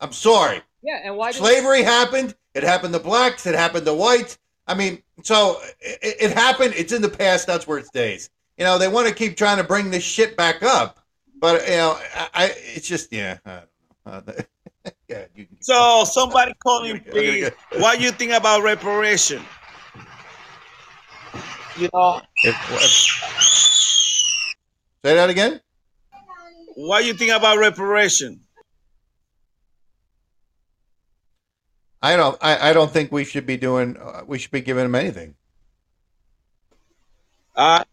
I'm 0.00 0.12
sorry. 0.12 0.60
Yeah, 0.82 1.00
and 1.02 1.16
why 1.16 1.32
did 1.32 1.38
Slavery 1.38 1.82
happened. 1.82 2.34
It 2.52 2.62
happened 2.62 2.92
to 2.92 3.00
blacks. 3.00 3.46
It 3.46 3.54
happened 3.54 3.86
to 3.86 3.94
whites. 3.94 4.38
I 4.66 4.74
mean, 4.74 5.02
so 5.22 5.60
it, 5.80 6.16
it 6.20 6.30
happened. 6.32 6.74
It's 6.76 6.92
in 6.92 7.02
the 7.02 7.08
past. 7.08 7.46
That's 7.46 7.66
where 7.66 7.78
it 7.78 7.86
stays. 7.86 8.30
You 8.58 8.64
know, 8.64 8.78
they 8.78 8.88
want 8.88 9.08
to 9.08 9.14
keep 9.14 9.36
trying 9.36 9.56
to 9.56 9.64
bring 9.64 9.90
this 9.90 10.04
shit 10.04 10.36
back 10.36 10.62
up, 10.62 11.00
but 11.40 11.66
you 11.68 11.76
know, 11.76 11.98
I, 12.14 12.28
I 12.34 12.44
it's 12.74 12.86
just 12.86 13.12
yeah. 13.12 13.38
I 13.44 13.50
don't 14.10 14.26
know. 14.26 14.32
Uh, 14.32 14.42
yeah. 15.08 15.24
You, 15.34 15.46
So 15.60 16.04
somebody 16.04 16.52
call 16.62 16.84
him, 16.84 16.96
Okay, 16.96 17.10
please. 17.10 17.50
What 17.80 18.00
you 18.00 18.10
think 18.10 18.32
about 18.32 18.62
reparation? 18.62 19.42
You 21.76 21.88
know, 21.92 22.20
if- 22.44 22.54
say 25.04 25.14
that 25.14 25.28
again. 25.30 25.60
what 26.76 27.04
you 27.04 27.14
think 27.14 27.32
about 27.32 27.58
reparation? 27.58 28.40
I 32.02 32.16
don't. 32.16 32.36
I, 32.42 32.70
I 32.70 32.72
don't 32.74 32.90
think 32.90 33.10
we 33.10 33.24
should 33.24 33.46
be 33.46 33.56
doing. 33.56 33.96
Uh, 33.96 34.22
we 34.26 34.38
should 34.38 34.50
be 34.50 34.60
giving 34.60 34.84
them 34.84 34.94
anything. 34.94 35.34
Uh, 37.56 37.84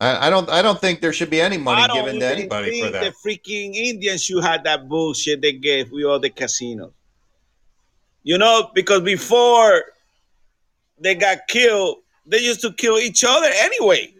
I, 0.00 0.26
I 0.26 0.30
don't. 0.30 0.48
I 0.48 0.62
don't 0.62 0.80
think 0.80 1.00
there 1.00 1.12
should 1.12 1.30
be 1.30 1.40
any 1.40 1.58
money 1.58 1.92
given 1.92 2.20
to 2.20 2.26
anybody 2.26 2.80
for 2.80 2.90
that. 2.90 3.02
the 3.02 3.28
freaking 3.28 3.74
Indians 3.74 4.22
should 4.22 4.42
had 4.44 4.64
that 4.64 4.88
bullshit 4.88 5.40
they 5.42 5.52
gave 5.52 5.90
we 5.90 6.04
all 6.04 6.20
the 6.20 6.30
casinos. 6.30 6.92
You 8.22 8.38
know, 8.38 8.70
because 8.74 9.00
before 9.00 9.82
they 10.98 11.14
got 11.14 11.48
killed, 11.48 11.98
they 12.26 12.38
used 12.38 12.60
to 12.60 12.72
kill 12.72 12.98
each 12.98 13.24
other 13.26 13.48
anyway. 13.52 14.14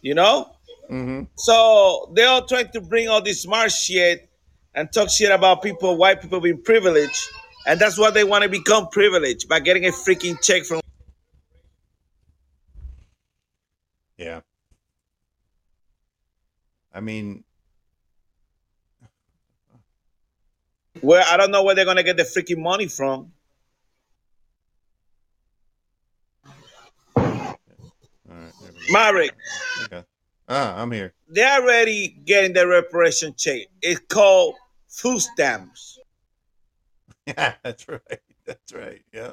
You 0.00 0.14
know? 0.14 0.52
hmm 0.88 1.22
So 1.34 2.10
they 2.14 2.24
all 2.24 2.46
trying 2.46 2.70
to 2.70 2.80
bring 2.80 3.08
all 3.08 3.20
this 3.20 3.42
smart 3.42 3.72
shit 3.72 4.28
and 4.74 4.90
talk 4.92 5.10
shit 5.10 5.32
about 5.32 5.62
people, 5.62 5.96
white 5.96 6.22
people 6.22 6.40
being 6.40 6.62
privileged. 6.62 7.20
And 7.66 7.78
that's 7.80 7.98
why 7.98 8.10
they 8.12 8.24
want 8.24 8.44
to 8.44 8.48
become 8.48 8.88
privileged 8.88 9.48
by 9.48 9.60
getting 9.60 9.84
a 9.86 9.90
freaking 9.90 10.40
check 10.40 10.64
from 10.64 10.80
Yeah. 14.18 14.40
I 16.92 17.00
mean, 17.00 17.44
Where 21.00 21.22
I 21.28 21.36
don't 21.36 21.52
know 21.52 21.62
where 21.62 21.74
they're 21.76 21.84
gonna 21.84 22.02
get 22.02 22.16
the 22.16 22.24
freaking 22.24 22.58
money 22.58 22.88
from. 22.88 23.32
all 27.16 27.22
right, 28.28 28.52
there 28.60 28.72
we 28.72 28.86
go. 28.86 28.92
Maverick, 28.92 29.32
Okay. 29.84 30.04
Ah, 30.48 30.80
I'm 30.80 30.90
here. 30.90 31.12
they're 31.28 31.60
already 31.62 32.08
getting 32.24 32.52
the 32.54 32.66
reparation 32.66 33.34
check. 33.36 33.62
It's 33.82 34.00
called 34.08 34.56
food 34.88 35.20
stamps. 35.20 35.98
Yeah, 37.26 37.54
that's 37.62 37.86
right. 37.86 38.00
That's 38.46 38.72
right. 38.72 39.02
Yeah, 39.12 39.32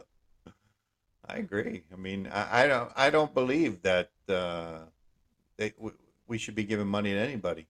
I 1.28 1.38
agree. 1.38 1.84
I 1.92 1.96
mean, 1.96 2.30
I, 2.32 2.64
I 2.64 2.68
don't. 2.68 2.92
I 2.96 3.10
don't 3.10 3.34
believe 3.34 3.82
that 3.82 4.12
uh, 4.30 4.80
they, 5.58 5.74
we, 5.78 5.92
we 6.28 6.38
should 6.38 6.56
be 6.56 6.64
giving 6.64 6.88
money 6.88 7.12
to 7.12 7.20
anybody. 7.20 7.68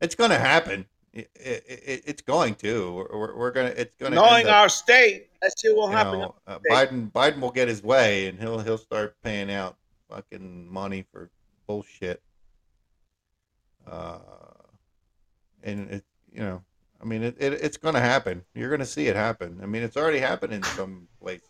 It's 0.00 0.14
going 0.14 0.30
to 0.30 0.38
happen. 0.38 0.86
It, 1.12 1.30
it, 1.34 1.64
it, 1.66 2.02
it's 2.06 2.22
going 2.22 2.54
to. 2.56 2.92
We're, 2.92 3.18
we're, 3.18 3.36
we're 3.36 3.50
gonna. 3.50 3.74
It's 3.76 3.94
going 3.96 4.12
to. 4.12 4.16
Knowing 4.16 4.48
our 4.48 4.68
state, 4.68 5.28
that 5.42 5.52
shit 5.58 5.74
won't 5.74 5.92
you 5.92 5.96
happen. 5.96 6.20
know, 6.20 6.34
uh, 6.46 6.58
Biden 6.70 7.10
Biden 7.10 7.40
will 7.40 7.50
get 7.50 7.68
his 7.68 7.82
way, 7.82 8.28
and 8.28 8.38
he'll 8.38 8.58
he'll 8.58 8.78
start 8.78 9.16
paying 9.22 9.50
out 9.50 9.76
fucking 10.10 10.70
money 10.70 11.04
for 11.10 11.30
bullshit. 11.66 12.22
Uh, 13.90 14.18
and 15.62 15.90
it, 15.90 16.04
you 16.32 16.40
know, 16.40 16.62
I 17.00 17.04
mean, 17.04 17.22
it, 17.22 17.36
it 17.38 17.52
it's 17.54 17.76
going 17.76 17.94
to 17.94 18.00
happen. 18.00 18.44
You're 18.54 18.68
going 18.68 18.80
to 18.80 18.86
see 18.86 19.06
it 19.06 19.16
happen. 19.16 19.58
I 19.62 19.66
mean, 19.66 19.82
it's 19.82 19.96
already 19.96 20.18
happened 20.18 20.52
in 20.52 20.62
some 20.62 21.08
places. 21.20 21.48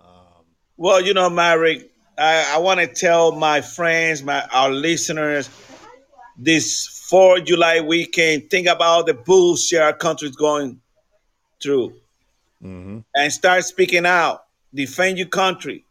Um, 0.00 0.44
Well, 0.80 1.02
you 1.02 1.12
know, 1.12 1.28
Maverick, 1.28 1.90
I, 2.16 2.54
I 2.54 2.56
want 2.56 2.80
to 2.80 2.86
tell 2.86 3.32
my 3.32 3.60
friends, 3.60 4.22
my 4.22 4.46
our 4.50 4.70
listeners, 4.70 5.50
this 6.38 6.88
4th 7.12 7.40
of 7.40 7.44
July 7.44 7.82
weekend, 7.82 8.48
think 8.48 8.66
about 8.66 9.04
the 9.04 9.12
bullshit 9.12 9.82
our 9.82 9.92
country's 9.92 10.34
going 10.34 10.80
through 11.62 11.92
mhm. 12.64 13.04
and 13.14 13.30
start 13.30 13.64
speaking 13.64 14.06
out. 14.06 14.46
Defend 14.72 15.18
your 15.18 15.26
country. 15.26 15.84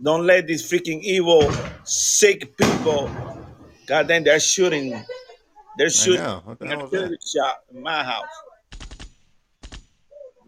Don't 0.00 0.24
let 0.24 0.46
these 0.46 0.62
freaking 0.62 1.02
evil, 1.02 1.50
sick 1.82 2.56
people. 2.56 3.10
God 3.88 4.06
damn, 4.06 4.22
they're 4.22 4.38
shooting. 4.38 5.04
They're 5.78 5.90
shooting. 5.90 6.22
the 6.22 6.56
They're 6.60 6.78
shooting 6.78 7.16
shot 7.26 7.64
in 7.74 7.82
my 7.82 8.04
house. 8.04 8.28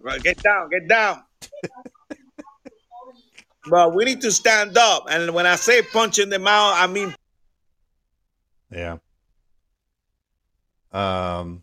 Right, 0.00 0.22
get 0.22 0.40
down, 0.44 0.70
get 0.70 0.86
down. 0.86 1.24
but 3.70 3.94
we 3.94 4.05
need 4.05 4.20
to 4.22 4.32
stand 4.32 4.78
up. 4.78 5.06
And 5.10 5.34
when 5.34 5.47
I 5.47 5.56
say 5.56 5.82
punch 5.82 6.18
in 6.18 6.30
the 6.30 6.38
mouth, 6.38 6.74
I 6.76 6.86
mean 6.86 7.14
Yeah. 8.70 8.98
Um. 10.93 11.62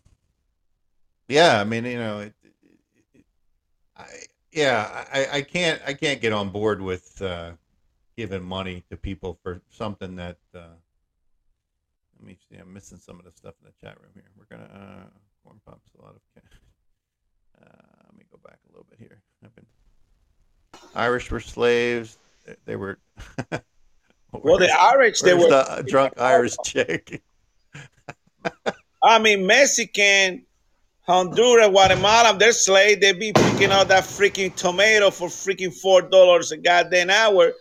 Yeah, 1.28 1.60
I 1.60 1.64
mean, 1.64 1.84
you 1.86 1.98
know, 1.98 2.20
it, 2.20 2.34
it, 2.44 2.52
it- 3.14 3.24
I 3.96 4.06
yeah, 4.52 5.06
I, 5.12 5.26
I 5.38 5.42
can't 5.42 5.80
I 5.86 5.94
can't 5.94 6.20
get 6.20 6.32
on 6.32 6.50
board 6.50 6.80
with 6.82 7.20
uh, 7.22 7.52
giving 8.16 8.42
money 8.44 8.84
to 8.90 8.96
people 8.96 9.38
for 9.42 9.60
something 9.70 10.16
that. 10.16 10.38
Uh, 10.54 10.76
let 12.18 12.26
me 12.28 12.36
see. 12.48 12.56
I'm 12.56 12.72
missing 12.72 12.98
some 12.98 13.18
of 13.18 13.24
the 13.24 13.32
stuff 13.32 13.54
in 13.62 13.68
the 13.68 13.86
chat 13.86 13.98
room 14.00 14.12
here. 14.14 14.30
We're 14.38 14.56
gonna 14.56 14.70
uh, 14.72 15.10
corn 15.44 15.60
pops 15.66 15.90
a 15.98 16.02
lot 16.02 16.14
of. 16.16 16.42
Uh, 17.60 17.66
let 18.08 18.16
me 18.18 18.24
go 18.30 18.38
back 18.44 18.58
a 18.68 18.72
little 18.72 18.86
bit 18.90 18.98
here. 18.98 19.22
I've 19.44 19.54
been 19.54 19.66
Irish 20.94 21.30
were 21.30 21.40
slaves. 21.40 22.18
They, 22.46 22.54
they 22.66 22.76
were. 22.76 22.98
well, 24.32 24.58
the 24.58 24.70
Irish 24.70 25.20
they 25.20 25.34
were 25.34 25.48
the 25.48 25.70
uh, 25.70 25.82
drunk 25.82 26.14
Irish 26.18 26.56
chick? 26.64 27.22
I 29.02 29.18
mean 29.18 29.46
Mexican, 29.46 30.44
Honduras, 31.02 31.68
Guatemala, 31.68 32.36
they're 32.38 32.52
slave. 32.52 33.00
They 33.00 33.12
be 33.12 33.32
picking 33.32 33.70
out 33.70 33.88
that 33.88 34.04
freaking 34.04 34.54
tomato 34.54 35.10
for 35.10 35.28
freaking 35.28 35.72
four 35.72 36.02
dollars 36.02 36.52
a 36.52 36.56
goddamn 36.56 37.10
hour. 37.10 37.52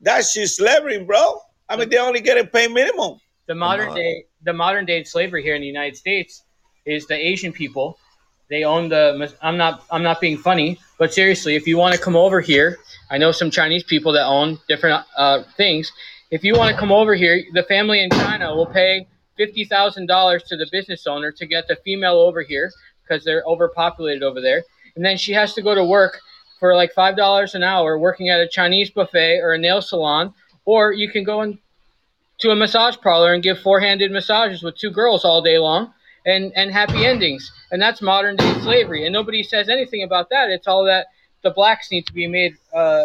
That's 0.00 0.32
just 0.34 0.56
slavery, 0.56 1.02
bro. 1.02 1.40
I 1.68 1.76
mean, 1.76 1.88
they 1.90 1.98
only 1.98 2.20
getting 2.20 2.46
paid 2.46 2.70
minimum. 2.70 3.20
The 3.46 3.54
modern 3.54 3.94
day, 3.94 4.24
the 4.42 4.52
modern 4.52 4.86
day 4.86 5.04
slavery 5.04 5.42
here 5.42 5.54
in 5.54 5.60
the 5.60 5.66
United 5.66 5.96
States 5.96 6.42
is 6.84 7.06
the 7.06 7.14
Asian 7.14 7.52
people. 7.52 7.98
They 8.48 8.64
own 8.64 8.88
the. 8.88 9.34
I'm 9.42 9.56
not. 9.56 9.84
I'm 9.90 10.02
not 10.02 10.20
being 10.20 10.38
funny, 10.38 10.78
but 10.98 11.14
seriously, 11.14 11.54
if 11.54 11.66
you 11.66 11.78
want 11.78 11.94
to 11.94 12.00
come 12.00 12.16
over 12.16 12.40
here, 12.40 12.78
I 13.10 13.18
know 13.18 13.32
some 13.32 13.50
Chinese 13.50 13.84
people 13.84 14.12
that 14.12 14.26
own 14.26 14.58
different 14.68 15.04
uh, 15.16 15.44
things. 15.56 15.92
If 16.30 16.44
you 16.44 16.54
want 16.54 16.74
to 16.74 16.78
come 16.78 16.92
over 16.92 17.14
here, 17.14 17.42
the 17.54 17.62
family 17.62 18.02
in 18.02 18.10
China 18.10 18.54
will 18.54 18.66
pay 18.66 19.06
fifty 19.36 19.64
thousand 19.64 20.06
dollars 20.06 20.42
to 20.44 20.56
the 20.56 20.66
business 20.70 21.06
owner 21.06 21.32
to 21.32 21.46
get 21.46 21.68
the 21.68 21.76
female 21.84 22.18
over 22.18 22.42
here 22.42 22.72
because 23.02 23.24
they're 23.24 23.44
overpopulated 23.46 24.22
over 24.22 24.40
there, 24.40 24.64
and 24.96 25.04
then 25.04 25.16
she 25.16 25.32
has 25.32 25.54
to 25.54 25.62
go 25.62 25.74
to 25.74 25.84
work 25.84 26.18
for 26.58 26.74
like 26.74 26.92
five 26.92 27.16
dollars 27.16 27.54
an 27.54 27.62
hour 27.62 27.98
working 27.98 28.28
at 28.28 28.40
a 28.40 28.48
Chinese 28.48 28.90
buffet 28.90 29.38
or 29.40 29.54
a 29.54 29.58
nail 29.58 29.80
salon, 29.80 30.34
or 30.64 30.92
you 30.92 31.08
can 31.10 31.24
go 31.24 31.40
and 31.40 31.58
to 32.38 32.50
a 32.50 32.56
massage 32.56 32.96
parlor 32.96 33.32
and 33.34 33.42
give 33.42 33.58
four-handed 33.60 34.10
massages 34.12 34.62
with 34.62 34.76
two 34.76 34.90
girls 34.90 35.24
all 35.24 35.42
day 35.42 35.58
long 35.58 35.92
and 36.26 36.52
and 36.56 36.72
happy 36.72 37.06
endings 37.06 37.50
and 37.70 37.80
that's 37.82 38.00
modern 38.02 38.36
day 38.36 38.52
slavery 38.62 39.04
and 39.04 39.12
nobody 39.12 39.42
says 39.42 39.68
anything 39.68 40.02
about 40.02 40.28
that 40.30 40.50
it's 40.50 40.66
all 40.66 40.84
that 40.84 41.06
the 41.42 41.50
blacks 41.50 41.90
need 41.90 42.06
to 42.06 42.12
be 42.12 42.26
made 42.26 42.54
uh, 42.74 43.04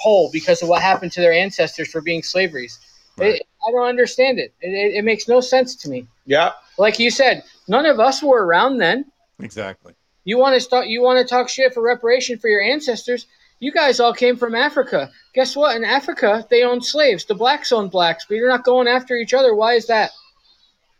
whole 0.00 0.30
because 0.32 0.62
of 0.62 0.68
what 0.68 0.80
happened 0.82 1.12
to 1.12 1.20
their 1.20 1.32
ancestors 1.32 1.90
for 1.90 2.00
being 2.00 2.22
slaveries 2.22 2.78
Right. 3.18 3.36
it, 3.36 3.46
i 3.66 3.70
don't 3.72 3.86
understand 3.88 4.38
it. 4.38 4.52
It, 4.60 4.68
it 4.68 4.94
it 4.98 5.04
makes 5.04 5.26
no 5.28 5.40
sense 5.40 5.74
to 5.76 5.88
me 5.88 6.06
Yeah. 6.26 6.52
like 6.78 6.98
you 6.98 7.10
said 7.10 7.42
none 7.66 7.86
of 7.86 7.98
us 7.98 8.22
were 8.22 8.44
around 8.44 8.78
then 8.78 9.06
Exactly. 9.40 9.94
you 10.24 10.36
want 10.38 10.54
to 10.54 10.60
start 10.60 10.86
you 10.88 11.02
want 11.02 11.18
to 11.18 11.24
talk 11.28 11.48
shit 11.48 11.72
for 11.72 11.82
reparation 11.82 12.38
for 12.38 12.48
your 12.48 12.60
ancestors 12.60 13.26
you 13.58 13.72
guys 13.72 14.00
all 14.00 14.12
came 14.12 14.36
from 14.36 14.54
africa 14.54 15.10
guess 15.34 15.56
what 15.56 15.74
in 15.76 15.82
africa 15.84 16.46
they 16.50 16.62
owned 16.62 16.84
slaves 16.84 17.24
the 17.24 17.34
blacks 17.34 17.72
owned 17.72 17.90
blacks 17.90 18.26
but 18.28 18.34
you're 18.34 18.50
not 18.50 18.64
going 18.64 18.86
after 18.86 19.14
each 19.16 19.32
other 19.32 19.54
why 19.54 19.72
is 19.72 19.86
that 19.86 20.10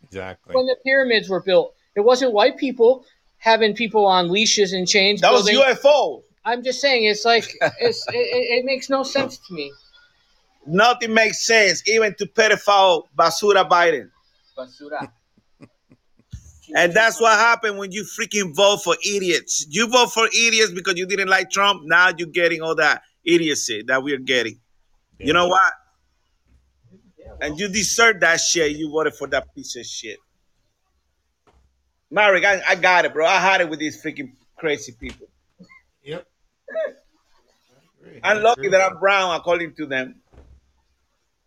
Exactly. 0.04 0.54
when 0.54 0.66
the 0.66 0.76
pyramids 0.84 1.28
were 1.28 1.42
built. 1.42 1.74
It 1.96 2.00
wasn't 2.04 2.32
white 2.32 2.56
people 2.56 3.04
having 3.38 3.74
people 3.74 4.06
on 4.06 4.30
leashes 4.30 4.72
and 4.72 4.86
chains. 4.86 5.20
That 5.22 5.32
was 5.32 5.48
building- 5.48 5.74
UFO. 5.74 6.22
I'm 6.44 6.62
just 6.62 6.80
saying, 6.80 7.04
it's 7.04 7.24
like 7.24 7.52
it's, 7.80 8.06
it, 8.08 8.14
it, 8.14 8.58
it 8.60 8.64
makes 8.64 8.88
no 8.88 9.02
sense 9.02 9.38
to 9.48 9.54
me. 9.54 9.72
Nothing 10.66 11.12
makes 11.14 11.44
sense, 11.44 11.82
even 11.88 12.14
to 12.18 12.26
pedophile 12.26 13.04
Basura 13.18 13.68
Biden. 13.68 14.10
Basura. 14.56 15.10
And 16.74 16.92
that's 16.92 17.20
what 17.20 17.38
happened 17.38 17.78
when 17.78 17.92
you 17.92 18.04
freaking 18.04 18.54
vote 18.54 18.78
for 18.82 18.96
idiots. 19.04 19.66
You 19.70 19.88
vote 19.88 20.12
for 20.12 20.26
idiots 20.26 20.72
because 20.72 20.94
you 20.96 21.06
didn't 21.06 21.28
like 21.28 21.50
Trump. 21.50 21.82
Now 21.84 22.10
you're 22.16 22.28
getting 22.28 22.60
all 22.62 22.74
that 22.76 23.02
idiocy 23.24 23.84
that 23.86 24.02
we're 24.02 24.18
getting. 24.18 24.58
You 25.18 25.32
know 25.32 25.46
what? 25.46 25.72
And 27.40 27.58
you 27.58 27.68
deserve 27.68 28.20
that 28.20 28.40
shit. 28.40 28.76
You 28.76 28.90
voted 28.90 29.14
for 29.14 29.28
that 29.28 29.54
piece 29.54 29.76
of 29.76 29.86
shit. 29.86 30.18
Marek, 32.10 32.44
I, 32.44 32.62
I 32.66 32.74
got 32.76 33.04
it, 33.04 33.12
bro. 33.12 33.26
I 33.26 33.38
had 33.38 33.60
it 33.60 33.68
with 33.68 33.78
these 33.78 34.02
freaking 34.02 34.32
crazy 34.56 34.92
people. 34.92 35.28
Yep. 36.02 36.26
I'm 38.22 38.42
lucky 38.42 38.68
that 38.68 38.80
I'm 38.80 38.98
brown, 38.98 39.34
according 39.34 39.74
to 39.74 39.86
them. 39.86 40.16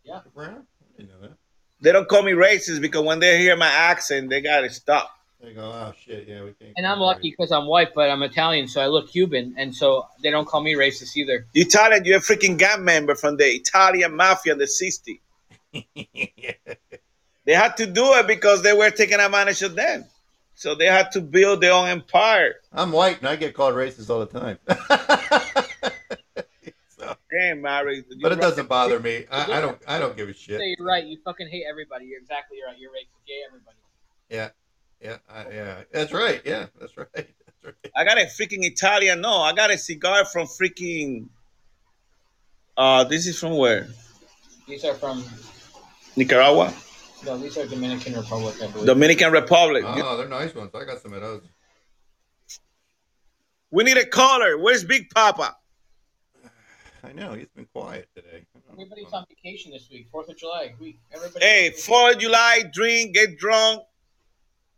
Yeah, 0.03 0.19
brown? 0.33 0.65
I 0.81 0.97
didn't 0.97 1.11
know 1.11 1.27
that. 1.27 1.37
They 1.81 1.91
don't 1.91 2.07
call 2.07 2.23
me 2.23 2.33
racist 2.33 2.81
because 2.81 3.03
when 3.03 3.19
they 3.19 3.39
hear 3.39 3.55
my 3.55 3.69
accent, 3.69 4.29
they 4.29 4.41
got 4.41 4.61
to 4.61 4.69
stop. 4.69 5.11
They 5.41 5.53
go, 5.53 5.61
oh 5.61 5.93
shit, 6.03 6.27
yeah, 6.27 6.43
we 6.43 6.51
can't. 6.51 6.73
And 6.75 6.85
I'm 6.85 6.99
lucky 6.99 7.31
because 7.31 7.53
I'm 7.53 7.65
white, 7.65 7.93
but 7.95 8.09
I'm 8.09 8.21
Italian, 8.23 8.67
so 8.67 8.81
I 8.81 8.87
look 8.87 9.09
Cuban, 9.09 9.55
and 9.57 9.73
so 9.73 10.05
they 10.21 10.31
don't 10.31 10.45
call 10.45 10.61
me 10.61 10.73
racist 10.73 11.15
either. 11.15 11.45
You 11.53 11.61
Italian, 11.61 12.03
you're 12.03 12.17
a 12.17 12.21
freaking 12.21 12.57
gang 12.57 12.83
member 12.83 13.15
from 13.15 13.37
the 13.37 13.45
Italian 13.45 14.17
mafia 14.17 14.53
in 14.53 14.59
the 14.59 14.65
60s. 14.65 15.19
They 17.45 17.55
had 17.55 17.77
to 17.77 17.87
do 17.87 18.13
it 18.13 18.27
because 18.27 18.61
they 18.61 18.73
were 18.73 18.91
taking 18.91 19.19
advantage 19.19 19.63
of 19.63 19.73
them. 19.73 20.05
So 20.59 20.75
they 20.75 20.87
had 20.87 21.09
to 21.11 21.21
build 21.21 21.61
their 21.61 21.71
own 21.71 21.87
empire. 21.87 22.55
I'm 22.73 22.91
white 22.91 23.19
and 23.19 23.29
I 23.29 23.37
get 23.37 23.53
called 23.53 23.75
racist 23.75 24.09
all 24.09 24.19
the 24.19 24.25
time. 24.25 24.59
so, 26.89 27.15
Damn, 27.31 27.61
Mary. 27.61 28.03
you 28.09 28.17
but 28.21 28.33
it 28.33 28.35
right. 28.35 28.41
doesn't 28.41 28.67
bother 28.67 28.99
me. 28.99 29.23
I, 29.31 29.53
I 29.53 29.61
don't. 29.61 29.81
I 29.87 29.99
don't 29.99 30.17
give 30.17 30.27
a 30.27 30.33
shit. 30.33 30.59
You're 30.59 30.85
right. 30.85 31.05
You 31.05 31.17
fucking 31.23 31.47
hate 31.47 31.63
everybody. 31.69 32.07
You're 32.07 32.19
exactly 32.19 32.57
right. 32.67 32.77
You're 32.77 32.91
racist. 32.91 33.25
Gay 33.25 33.39
everybody. 33.47 33.77
Yeah, 34.29 34.49
yeah, 35.01 35.19
I, 35.33 35.49
yeah. 35.49 35.75
That's 35.93 36.11
right. 36.11 36.41
Yeah, 36.43 36.65
that's 36.77 36.97
right. 36.97 37.07
That's 37.15 37.63
right. 37.63 37.91
I 37.95 38.03
got 38.03 38.17
a 38.17 38.25
freaking 38.25 38.65
Italian. 38.65 39.21
No, 39.21 39.37
I 39.37 39.53
got 39.53 39.71
a 39.71 39.77
cigar 39.77 40.25
from 40.25 40.45
freaking. 40.45 41.29
Uh, 42.75 43.05
this 43.05 43.27
is 43.27 43.39
from 43.39 43.55
where? 43.55 43.87
These 44.67 44.83
are 44.83 44.93
from 44.93 45.23
Nicaragua, 46.17 46.73
no, 47.25 47.37
these 47.37 47.57
are 47.57 47.65
Dominican 47.65 48.15
Republic, 48.15 48.55
I 48.61 48.67
believe. 48.67 48.85
Dominican 48.85 49.31
Republic. 49.31 49.83
Oh, 49.85 50.17
they're 50.17 50.27
nice 50.27 50.53
ones. 50.55 50.71
I 50.73 50.85
got 50.85 50.99
some 50.99 51.13
of 51.13 51.21
those. 51.21 51.41
We 53.71 53.83
need 53.83 53.97
a 53.97 54.05
caller. 54.05 54.57
Where's 54.57 54.83
Big 54.83 55.09
Papa? 55.11 55.55
I 57.03 57.13
know 57.13 57.33
he's 57.33 57.47
been 57.55 57.67
quiet 57.73 58.09
today. 58.15 58.45
Everybody's 58.71 59.11
on 59.13 59.25
vacation 59.29 59.71
this 59.71 59.89
week. 59.89 60.07
Fourth 60.11 60.29
of 60.29 60.37
July 60.37 60.73
week. 60.79 60.99
Everybody. 61.13 61.45
Hey, 61.45 61.71
Fourth 61.71 62.15
of 62.15 62.21
July, 62.21 62.63
drink, 62.73 63.13
get 63.15 63.37
drunk. 63.37 63.83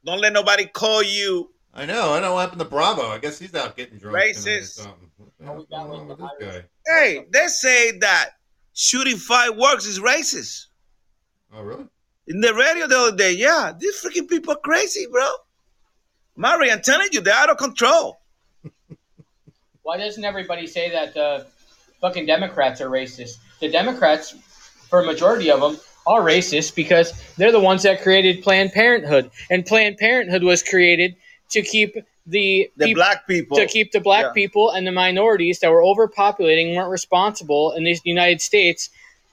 Don't 0.06 0.20
let 0.20 0.34
nobody 0.34 0.66
call 0.66 1.02
you. 1.04 1.52
I 1.74 1.86
know. 1.86 2.14
I 2.14 2.20
know 2.20 2.34
what 2.34 2.42
happened 2.42 2.60
to 2.60 2.66
Bravo. 2.68 3.04
I 3.08 3.18
guess 3.18 3.40
he's 3.40 3.56
out 3.56 3.78
getting 3.78 3.98
drunk. 3.98 4.18
Racist. 4.18 4.74
something. 4.74 5.10
What 5.18 5.30
the 5.40 5.44
Oh, 5.44 5.48
hell's 5.48 5.68
we 5.70 5.76
got 5.76 5.88
going 5.88 6.02
on 6.02 6.08
like 6.10 6.20
with 6.20 6.40
the? 6.40 6.66
Hey, 6.86 7.26
they 7.32 7.48
say 7.48 7.98
that 8.00 8.32
shooting 8.74 9.18
fireworks 9.18 9.86
is 9.86 10.00
racist. 10.00 10.68
Oh, 11.54 11.62
really? 11.64 11.86
In 12.32 12.40
the 12.40 12.54
radio 12.54 12.88
the 12.88 12.98
other 12.98 13.18
day, 13.18 13.34
yeah, 13.34 13.74
these 13.78 14.02
freaking 14.02 14.26
people 14.30 14.54
are 14.54 14.58
crazy, 14.64 15.06
bro. 15.12 15.28
Mary, 16.38 16.72
I'm 16.72 16.82
telling 16.82 17.10
you, 17.12 17.20
they're 17.20 17.34
out 17.36 17.50
of 17.50 17.58
control. 17.58 18.22
Why 19.84 19.98
doesn't 19.98 20.24
everybody 20.24 20.66
say 20.66 20.90
that 20.92 21.14
the 21.14 21.46
fucking 22.00 22.26
Democrats 22.26 22.80
are 22.80 22.90
racist? 22.90 23.38
The 23.60 23.70
Democrats, 23.70 24.32
for 24.90 25.02
a 25.02 25.06
majority 25.06 25.52
of 25.52 25.60
them, 25.60 25.78
are 26.08 26.22
racist 26.22 26.74
because 26.74 27.12
they're 27.36 27.52
the 27.52 27.60
ones 27.60 27.84
that 27.84 28.02
created 28.02 28.42
Planned 28.44 28.72
Parenthood, 28.72 29.30
and 29.50 29.66
Planned 29.66 29.98
Parenthood 29.98 30.44
was 30.44 30.64
created 30.64 31.16
to 31.50 31.62
keep 31.62 31.96
the 32.26 32.72
The 32.78 32.94
black 32.94 33.28
people. 33.28 33.58
to 33.58 33.66
keep 33.68 33.92
the 33.92 34.00
black 34.00 34.28
Yeah. 34.28 34.32
people 34.32 34.72
and 34.72 34.88
the 34.88 34.92
minorities 34.94 35.60
that 35.60 35.70
were 35.70 35.82
overpopulating 35.82 36.76
weren't 36.78 36.90
responsible 36.90 37.74
in 37.74 37.84
the 37.84 38.00
United 38.06 38.40
States 38.42 38.90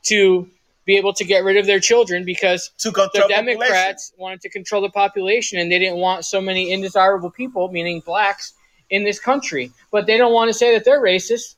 to 0.06 0.50
be 0.89 0.97
able 0.97 1.12
to 1.12 1.23
get 1.23 1.44
rid 1.44 1.59
of 1.59 1.66
their 1.66 1.78
children 1.78 2.24
because 2.24 2.70
to 2.78 2.90
control 2.90 3.10
the 3.12 3.20
population. 3.20 3.60
Democrats 3.60 4.12
wanted 4.16 4.40
to 4.40 4.48
control 4.48 4.81
the 4.81 4.89
population 4.89 5.59
and 5.59 5.70
they 5.70 5.78
didn't 5.78 5.98
want 5.98 6.24
so 6.24 6.40
many 6.40 6.73
undesirable 6.73 7.31
people, 7.31 7.70
meaning 7.70 8.01
blacks, 8.01 8.55
in 8.89 9.05
this 9.05 9.20
country. 9.20 9.70
But 9.93 10.06
they 10.06 10.16
don't 10.16 10.32
want 10.32 10.48
to 10.48 10.55
say 10.55 10.73
that 10.73 10.86
they're 10.86 11.02
racist. 11.02 11.56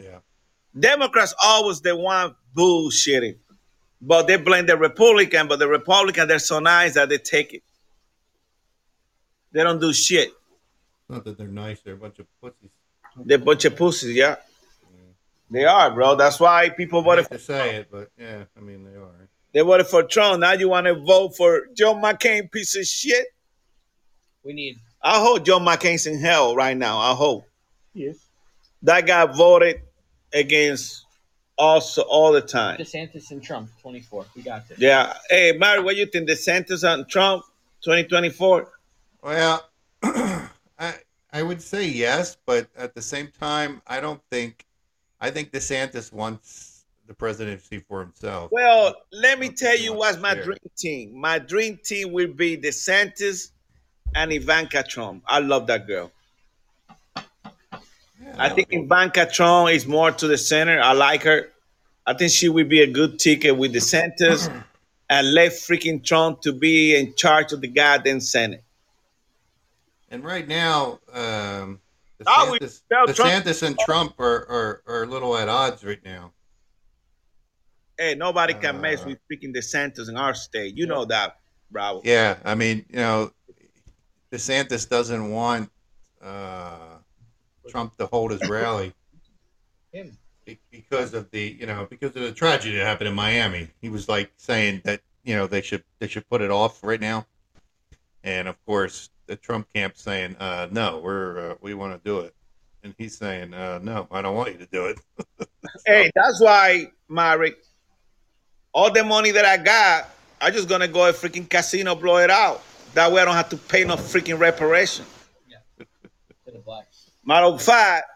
Yeah. 0.00 0.18
Democrats 0.78 1.34
always 1.42 1.80
they 1.80 1.92
want 1.92 2.36
bullshitting. 2.56 3.34
But 4.00 4.28
they 4.28 4.36
blame 4.36 4.66
the 4.66 4.76
Republican, 4.76 5.48
but 5.48 5.58
the 5.58 5.66
Republican, 5.66 6.28
they're 6.28 6.38
so 6.38 6.60
nice 6.60 6.94
that 6.94 7.08
they 7.08 7.18
take 7.18 7.54
it. 7.54 7.64
They 9.50 9.64
don't 9.64 9.80
do 9.80 9.92
shit. 9.92 10.30
Not 11.08 11.24
that 11.24 11.36
they're 11.36 11.48
nice. 11.48 11.80
They're 11.80 11.94
a 11.94 11.96
bunch 11.96 12.20
of 12.20 12.26
pussies. 12.40 12.70
They're 13.16 13.38
a 13.38 13.40
bunch 13.40 13.64
of 13.64 13.74
pussies, 13.74 14.14
yeah. 14.14 14.36
They 15.52 15.64
are, 15.64 15.90
bro. 15.94 16.14
That's 16.16 16.40
why 16.40 16.70
people 16.70 17.00
I 17.00 17.04
voted 17.04 17.26
hate 17.28 17.36
to 17.38 17.44
say 17.44 17.76
it, 17.76 17.88
but 17.90 18.08
yeah, 18.18 18.44
I 18.56 18.60
mean 18.60 18.84
they 18.84 18.98
are. 18.98 19.28
they 19.52 19.60
voted 19.60 19.86
for 19.86 20.02
Trump. 20.02 20.40
Now 20.40 20.52
you 20.52 20.68
want 20.68 20.86
to 20.86 20.94
vote 20.94 21.36
for 21.36 21.66
Joe 21.74 21.94
McCain, 21.94 22.50
piece 22.50 22.76
of 22.76 22.84
shit. 22.84 23.26
We 24.44 24.52
need 24.54 24.78
I 25.02 25.20
hope 25.20 25.44
Joe 25.44 25.58
McCain's 25.58 26.06
in 26.06 26.18
hell 26.18 26.54
right 26.56 26.76
now. 26.76 26.98
I 26.98 27.14
hope. 27.14 27.44
yes. 27.92 28.16
That 28.84 29.06
guy 29.06 29.26
voted 29.26 29.80
against 30.32 31.04
us 31.58 31.98
all 31.98 32.32
the 32.32 32.40
time. 32.40 32.78
DeSantis 32.78 33.30
and 33.30 33.40
Trump, 33.42 33.70
24. 33.80 34.26
We 34.34 34.42
got 34.42 34.68
this. 34.68 34.78
Yeah. 34.78 35.12
Hey, 35.30 35.52
Mary, 35.56 35.80
what 35.80 35.94
you 35.96 36.06
think? 36.06 36.28
DeSantis 36.28 36.82
and 36.82 37.06
Trump, 37.08 37.44
2024? 37.84 38.72
Well, 39.22 39.70
I 40.02 40.94
I 41.32 41.42
would 41.42 41.62
say 41.62 41.86
yes, 41.86 42.36
but 42.44 42.68
at 42.76 42.94
the 42.94 43.02
same 43.02 43.28
time, 43.38 43.82
I 43.86 44.00
don't 44.00 44.20
think. 44.30 44.66
I 45.22 45.30
think 45.30 45.52
DeSantis 45.52 46.12
wants 46.12 46.84
the 47.06 47.14
presidency 47.14 47.78
for 47.78 48.00
himself. 48.00 48.50
Well, 48.50 48.96
let 49.12 49.38
me 49.38 49.50
tell 49.50 49.78
you 49.78 49.94
what's 49.94 50.18
my 50.18 50.34
dream 50.34 50.58
team. 50.76 51.16
My 51.16 51.38
dream 51.38 51.78
team 51.84 52.10
will 52.10 52.32
be 52.32 52.58
DeSantis 52.58 53.52
and 54.16 54.32
Ivanka 54.32 54.82
Trump. 54.82 55.22
I 55.28 55.38
love 55.38 55.68
that 55.68 55.86
girl. 55.86 56.10
Yeah, 57.16 57.22
I 58.36 58.48
think 58.48 58.68
Ivanka 58.72 59.26
Trump 59.26 59.70
is 59.70 59.86
more 59.86 60.10
to 60.10 60.26
the 60.26 60.36
center. 60.36 60.80
I 60.80 60.92
like 60.92 61.22
her. 61.22 61.52
I 62.04 62.14
think 62.14 62.32
she 62.32 62.48
will 62.48 62.66
be 62.66 62.82
a 62.82 62.90
good 62.90 63.20
ticket 63.20 63.56
with 63.56 63.72
DeSantis 63.72 64.52
and 65.08 65.34
let 65.34 65.52
freaking 65.52 66.04
Trump 66.04 66.40
to 66.42 66.52
be 66.52 66.96
in 66.96 67.14
charge 67.14 67.52
of 67.52 67.60
the 67.60 67.68
goddamn 67.68 68.18
Senate. 68.18 68.64
And 70.10 70.24
right 70.24 70.48
now, 70.48 70.98
um, 71.12 71.80
I 72.26 72.50
would 72.50 72.62
DeSantis, 72.62 73.14
Trump- 73.14 73.62
and 73.62 73.78
Trump 73.78 74.20
are, 74.20 74.46
are, 74.48 74.82
are 74.86 75.02
a 75.04 75.06
little 75.06 75.36
at 75.36 75.48
odds 75.48 75.84
right 75.84 76.02
now. 76.04 76.32
Hey, 77.98 78.14
nobody 78.14 78.54
can 78.54 78.80
mess 78.80 79.02
Uh, 79.02 79.08
with 79.08 79.18
freaking 79.30 79.54
DeSantis 79.54 80.08
in 80.08 80.16
our 80.16 80.34
state. 80.34 80.76
You 80.76 80.86
know 80.86 81.04
that, 81.06 81.38
Bravo. 81.70 82.00
Yeah, 82.04 82.38
I 82.44 82.54
mean, 82.54 82.84
you 82.88 82.96
know, 82.96 83.32
DeSantis 84.32 84.88
doesn't 84.88 85.30
want 85.30 85.70
uh, 86.22 86.96
Trump 87.68 87.96
to 87.98 88.06
hold 88.06 88.32
his 88.32 88.48
rally 88.48 88.92
Him. 89.92 90.16
because 90.70 91.14
of 91.14 91.30
the, 91.30 91.56
you 91.60 91.66
know, 91.66 91.86
because 91.88 92.16
of 92.16 92.22
the 92.22 92.32
tragedy 92.32 92.76
that 92.76 92.86
happened 92.86 93.08
in 93.08 93.14
Miami. 93.14 93.68
He 93.80 93.88
was 93.88 94.08
like 94.08 94.32
saying 94.36 94.82
that, 94.84 95.00
you 95.22 95.36
know, 95.36 95.46
they 95.46 95.60
should 95.60 95.84
they 95.98 96.08
should 96.08 96.28
put 96.28 96.40
it 96.40 96.50
off 96.50 96.82
right 96.82 97.00
now. 97.00 97.26
And 98.24 98.48
of 98.48 98.56
course, 98.64 99.10
the 99.26 99.36
Trump 99.36 99.66
camp 99.74 99.96
saying, 99.96 100.36
uh, 100.36 100.68
"No, 100.70 100.98
we're 100.98 101.52
uh, 101.52 101.54
we 101.60 101.74
want 101.74 101.92
to 101.92 102.08
do 102.08 102.20
it," 102.20 102.34
and 102.82 102.94
he's 102.98 103.16
saying, 103.16 103.54
uh, 103.54 103.80
"No, 103.82 104.06
I 104.10 104.22
don't 104.22 104.34
want 104.34 104.52
you 104.52 104.58
to 104.58 104.66
do 104.66 104.86
it." 104.86 104.98
Hey, 105.86 106.10
that's 106.14 106.40
why, 106.40 106.88
Marek, 107.08 107.56
all 108.72 108.92
the 108.92 109.04
money 109.04 109.30
that 109.30 109.44
I 109.44 109.56
got, 109.56 110.10
I 110.40 110.50
just 110.50 110.68
gonna 110.68 110.88
go 110.88 111.08
a 111.08 111.12
freaking 111.12 111.48
casino, 111.48 111.94
blow 111.94 112.16
it 112.16 112.30
out. 112.30 112.62
That 112.94 113.10
way 113.12 113.22
I 113.22 113.24
don't 113.24 113.34
have 113.34 113.48
to 113.50 113.56
pay 113.56 113.84
no 113.84 113.94
freaking 113.94 114.38
reparation. 114.38 115.06
To 115.78 115.86
the 116.46 116.58
blacks. 116.58 117.10
Matter 117.24 117.46
of 117.46 117.62
fact, 117.62 118.06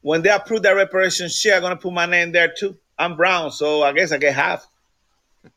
when 0.00 0.22
they 0.22 0.30
approve 0.30 0.62
that 0.62 0.72
reparation 0.72 1.28
shit, 1.28 1.54
I'm 1.54 1.60
gonna 1.60 1.76
put 1.76 1.92
my 1.92 2.06
name 2.06 2.32
there 2.32 2.52
too. 2.56 2.76
I'm 2.98 3.16
brown, 3.16 3.50
so 3.52 3.82
I 3.82 3.92
guess 3.92 4.12
I 4.12 4.18
get 4.18 4.34
half. 4.34 4.66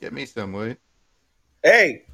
Get 0.00 0.12
me 0.12 0.26
some, 0.26 0.52
will 0.52 0.68
you? 0.68 0.76
Hey, 1.62 2.04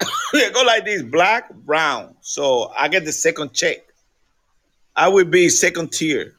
they 0.32 0.50
go 0.50 0.62
like 0.62 0.84
this: 0.84 1.02
black, 1.02 1.52
brown. 1.52 2.14
So 2.20 2.72
I 2.78 2.88
get 2.88 3.04
the 3.04 3.12
second 3.12 3.52
check. 3.52 3.78
I 4.94 5.08
will 5.08 5.24
be 5.24 5.48
second 5.48 5.92
tier. 5.92 6.34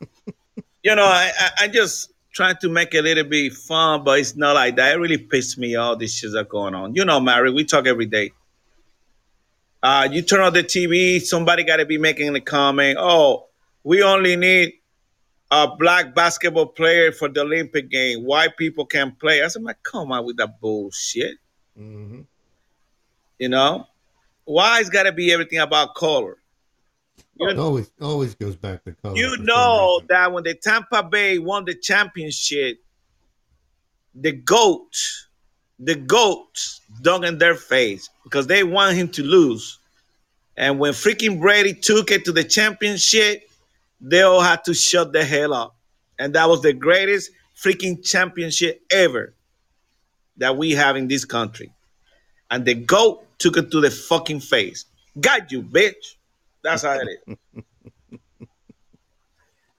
you 0.82 0.94
know, 0.94 1.04
I, 1.04 1.30
I 1.38 1.50
I 1.64 1.68
just 1.68 2.12
trying 2.32 2.56
to 2.60 2.68
make 2.68 2.94
it 2.94 2.98
a 2.98 3.02
little 3.02 3.24
bit 3.24 3.52
fun, 3.52 4.04
but 4.04 4.20
it's 4.20 4.36
not 4.36 4.54
like 4.54 4.76
that. 4.76 4.94
It 4.94 4.98
really 4.98 5.18
pissed 5.18 5.58
me 5.58 5.74
off. 5.74 5.98
These 5.98 6.20
shits 6.20 6.34
are 6.38 6.44
going 6.44 6.74
on. 6.74 6.94
You 6.94 7.04
know, 7.04 7.18
Mary, 7.18 7.50
we 7.50 7.64
talk 7.64 7.86
every 7.86 8.06
day. 8.06 8.30
Uh, 9.82 10.08
you 10.10 10.22
turn 10.22 10.40
on 10.40 10.52
the 10.52 10.62
TV, 10.62 11.20
somebody 11.20 11.64
got 11.64 11.76
to 11.76 11.86
be 11.86 11.98
making 11.98 12.34
a 12.34 12.40
comment. 12.40 12.96
Oh, 13.00 13.46
we 13.84 14.02
only 14.02 14.36
need 14.36 14.74
a 15.50 15.68
black 15.76 16.14
basketball 16.14 16.66
player 16.66 17.10
for 17.12 17.28
the 17.28 17.40
Olympic 17.40 17.90
game. 17.90 18.24
White 18.24 18.56
people 18.56 18.86
can't 18.86 19.18
play. 19.18 19.42
I 19.42 19.48
said, 19.48 19.62
man, 19.62 19.74
come 19.82 20.12
on 20.12 20.24
with 20.24 20.36
that 20.36 20.60
bullshit. 20.60 21.38
Hmm 21.78 22.20
You 23.38 23.48
know, 23.48 23.86
why 24.44 24.80
it's 24.80 24.90
got 24.90 25.04
to 25.04 25.12
be 25.12 25.32
everything 25.32 25.60
about 25.60 25.94
color? 25.94 26.38
You, 27.36 27.48
It 27.50 27.58
always 27.58 27.90
always 28.00 28.34
goes 28.34 28.56
back 28.56 28.82
to 28.84 28.92
color. 28.92 29.16
you 29.16 29.36
know 29.38 30.00
that 30.08 30.32
when 30.32 30.42
the 30.42 30.54
Tampa 30.54 31.04
Bay 31.04 31.38
won 31.38 31.64
the 31.64 31.74
championship, 31.74 32.78
the 34.14 34.32
goat, 34.32 34.92
the 35.78 35.94
goat 35.94 36.80
dug 37.02 37.24
in 37.24 37.38
their 37.38 37.54
face 37.54 38.10
because 38.24 38.48
they 38.48 38.64
want 38.64 38.96
him 38.96 39.08
to 39.10 39.22
lose. 39.22 39.78
And 40.56 40.80
when 40.80 40.92
freaking 40.92 41.40
Brady 41.40 41.72
took 41.74 42.10
it 42.10 42.24
to 42.24 42.32
the 42.32 42.42
championship, 42.42 43.48
they 44.00 44.22
all 44.22 44.40
had 44.40 44.64
to 44.64 44.74
shut 44.74 45.12
the 45.12 45.24
hell 45.24 45.54
up. 45.54 45.76
And 46.18 46.34
that 46.34 46.48
was 46.48 46.62
the 46.62 46.72
greatest 46.72 47.30
freaking 47.56 48.04
championship 48.04 48.82
ever 48.90 49.34
that 50.38 50.56
we 50.56 50.72
have 50.72 50.96
in 50.96 51.08
this 51.08 51.24
country. 51.24 51.70
And 52.50 52.64
the 52.64 52.74
GOAT 52.74 53.24
took 53.38 53.56
it 53.56 53.70
to 53.70 53.80
the 53.80 53.90
fucking 53.90 54.40
face. 54.40 54.86
Got 55.20 55.52
you, 55.52 55.62
bitch. 55.62 56.16
That's 56.62 56.82
how 56.82 56.98
it 56.98 57.08
is. 57.26 57.36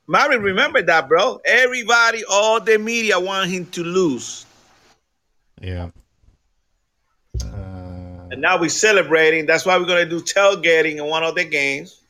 Mary, 0.08 0.38
remember 0.38 0.82
that, 0.82 1.08
bro. 1.08 1.40
Everybody, 1.46 2.24
all 2.26 2.60
the 2.60 2.80
media 2.80 3.20
want 3.20 3.50
him 3.50 3.66
to 3.68 3.84
lose. 3.84 4.46
Yeah. 5.62 5.90
Uh, 7.44 8.28
And 8.32 8.42
now 8.42 8.60
we're 8.60 8.70
celebrating. 8.70 9.46
That's 9.46 9.66
why 9.66 9.78
we're 9.78 9.86
gonna 9.86 10.06
do 10.10 10.20
tailgating 10.20 10.98
in 10.98 11.06
one 11.06 11.24
of 11.24 11.36
the 11.36 11.44
games. 11.44 12.02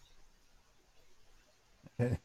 uh, 1.99 2.15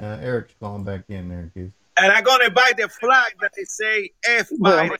Eric's 0.00 0.54
calling 0.58 0.84
back 0.84 1.04
in 1.08 1.28
there, 1.28 1.50
Goose. 1.54 1.72
And 1.96 2.12
I'm 2.12 2.24
gonna 2.24 2.50
buy 2.50 2.72
the 2.76 2.88
flag 2.88 3.34
that 3.40 3.52
they 3.56 3.64
say 3.64 4.10
F 4.26 4.48
Well, 4.58 4.88
Biden. 4.88 4.96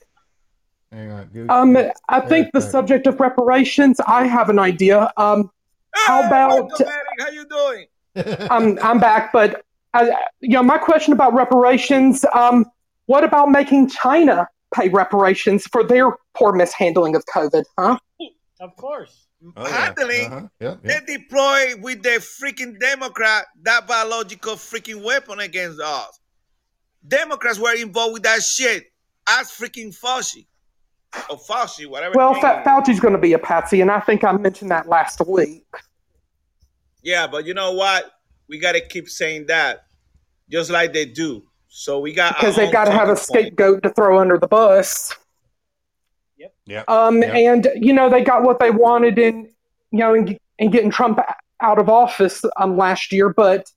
On, 0.93 1.29
Goose. 1.33 1.49
Um, 1.49 1.77
I 2.07 2.21
think 2.21 2.53
the 2.53 2.61
subject 2.61 3.05
of 3.05 3.19
reparations. 3.19 3.99
I 4.07 4.27
have 4.27 4.49
an 4.49 4.59
idea. 4.59 5.11
Um, 5.17 5.51
how 5.93 6.25
about- 6.25 6.69
Michael 6.69 6.85
how 7.19 7.29
you 7.29 7.45
doing? 7.47 7.87
I'm 8.49 8.79
I'm 8.79 8.99
back, 8.99 9.33
but 9.33 9.65
I, 9.93 10.11
you 10.39 10.49
know, 10.49 10.63
my 10.63 10.77
question 10.77 11.13
about 11.13 11.33
reparations. 11.33 12.25
Um, 12.33 12.65
what 13.07 13.23
about 13.23 13.49
making 13.49 13.89
China 13.89 14.47
pay 14.73 14.89
reparations 14.89 15.65
for 15.67 15.83
their 15.83 16.11
poor 16.33 16.53
mishandling 16.53 17.15
of 17.15 17.25
COVID? 17.25 17.63
Huh? 17.77 17.97
Of 18.59 18.75
course. 18.77 19.27
Oh, 19.55 19.67
yeah. 19.67 19.85
handling. 19.85 20.25
Uh-huh. 20.33 20.47
Yep, 20.59 20.79
yep. 20.83 21.05
They 21.05 21.17
deploy 21.17 21.75
with 21.81 22.03
the 22.03 22.19
freaking 22.41 22.79
Democrat 22.79 23.45
that 23.63 23.85
biological 23.87 24.55
freaking 24.55 25.03
weapon 25.03 25.39
against 25.39 25.79
us. 25.79 26.19
Democrats 27.07 27.59
were 27.59 27.75
involved 27.75 28.13
with 28.13 28.23
that 28.23 28.41
shit. 28.43 28.85
As 29.27 29.49
freaking 29.49 29.97
Fauci. 29.97 30.45
Or 31.29 31.37
Fauci, 31.37 31.87
whatever. 31.87 32.13
Well, 32.15 32.33
his 32.33 32.41
Fa- 32.41 32.61
Fauci's 32.65 32.99
going 32.99 33.13
to 33.13 33.19
be 33.19 33.33
a 33.33 33.39
patsy, 33.39 33.81
and 33.81 33.89
I 33.89 33.99
think 34.01 34.23
I 34.23 34.31
mentioned 34.33 34.69
that 34.71 34.87
last 34.87 35.21
week. 35.25 35.65
Yeah, 37.01 37.25
but 37.27 37.45
you 37.45 37.53
know 37.53 37.71
what? 37.71 38.11
We 38.47 38.59
got 38.59 38.73
to 38.73 38.81
keep 38.85 39.09
saying 39.09 39.45
that, 39.47 39.85
just 40.49 40.69
like 40.69 40.93
they 40.93 41.05
do. 41.05 41.43
So 41.67 41.99
we 41.99 42.13
got 42.13 42.35
because 42.35 42.55
they've 42.55 42.71
got 42.71 42.85
to 42.85 42.91
have 42.91 43.09
a 43.09 43.15
talking 43.15 43.33
point. 43.33 43.45
scapegoat 43.45 43.83
to 43.83 43.89
throw 43.89 44.19
under 44.19 44.37
the 44.37 44.47
bus. 44.47 45.13
Yep. 46.37 46.53
Yeah. 46.65 46.83
Um, 46.87 47.21
Yeah. 47.21 47.35
and 47.35 47.67
you 47.75 47.93
know 47.93 48.09
they 48.09 48.23
got 48.23 48.43
what 48.43 48.59
they 48.59 48.71
wanted 48.71 49.17
in 49.19 49.49
you 49.91 49.99
know 49.99 50.13
in, 50.13 50.37
in 50.57 50.71
getting 50.71 50.89
Trump 50.91 51.19
out 51.61 51.79
of 51.79 51.89
office 51.89 52.43
um 52.57 52.77
last 52.77 53.11
year, 53.11 53.29
but 53.29 53.71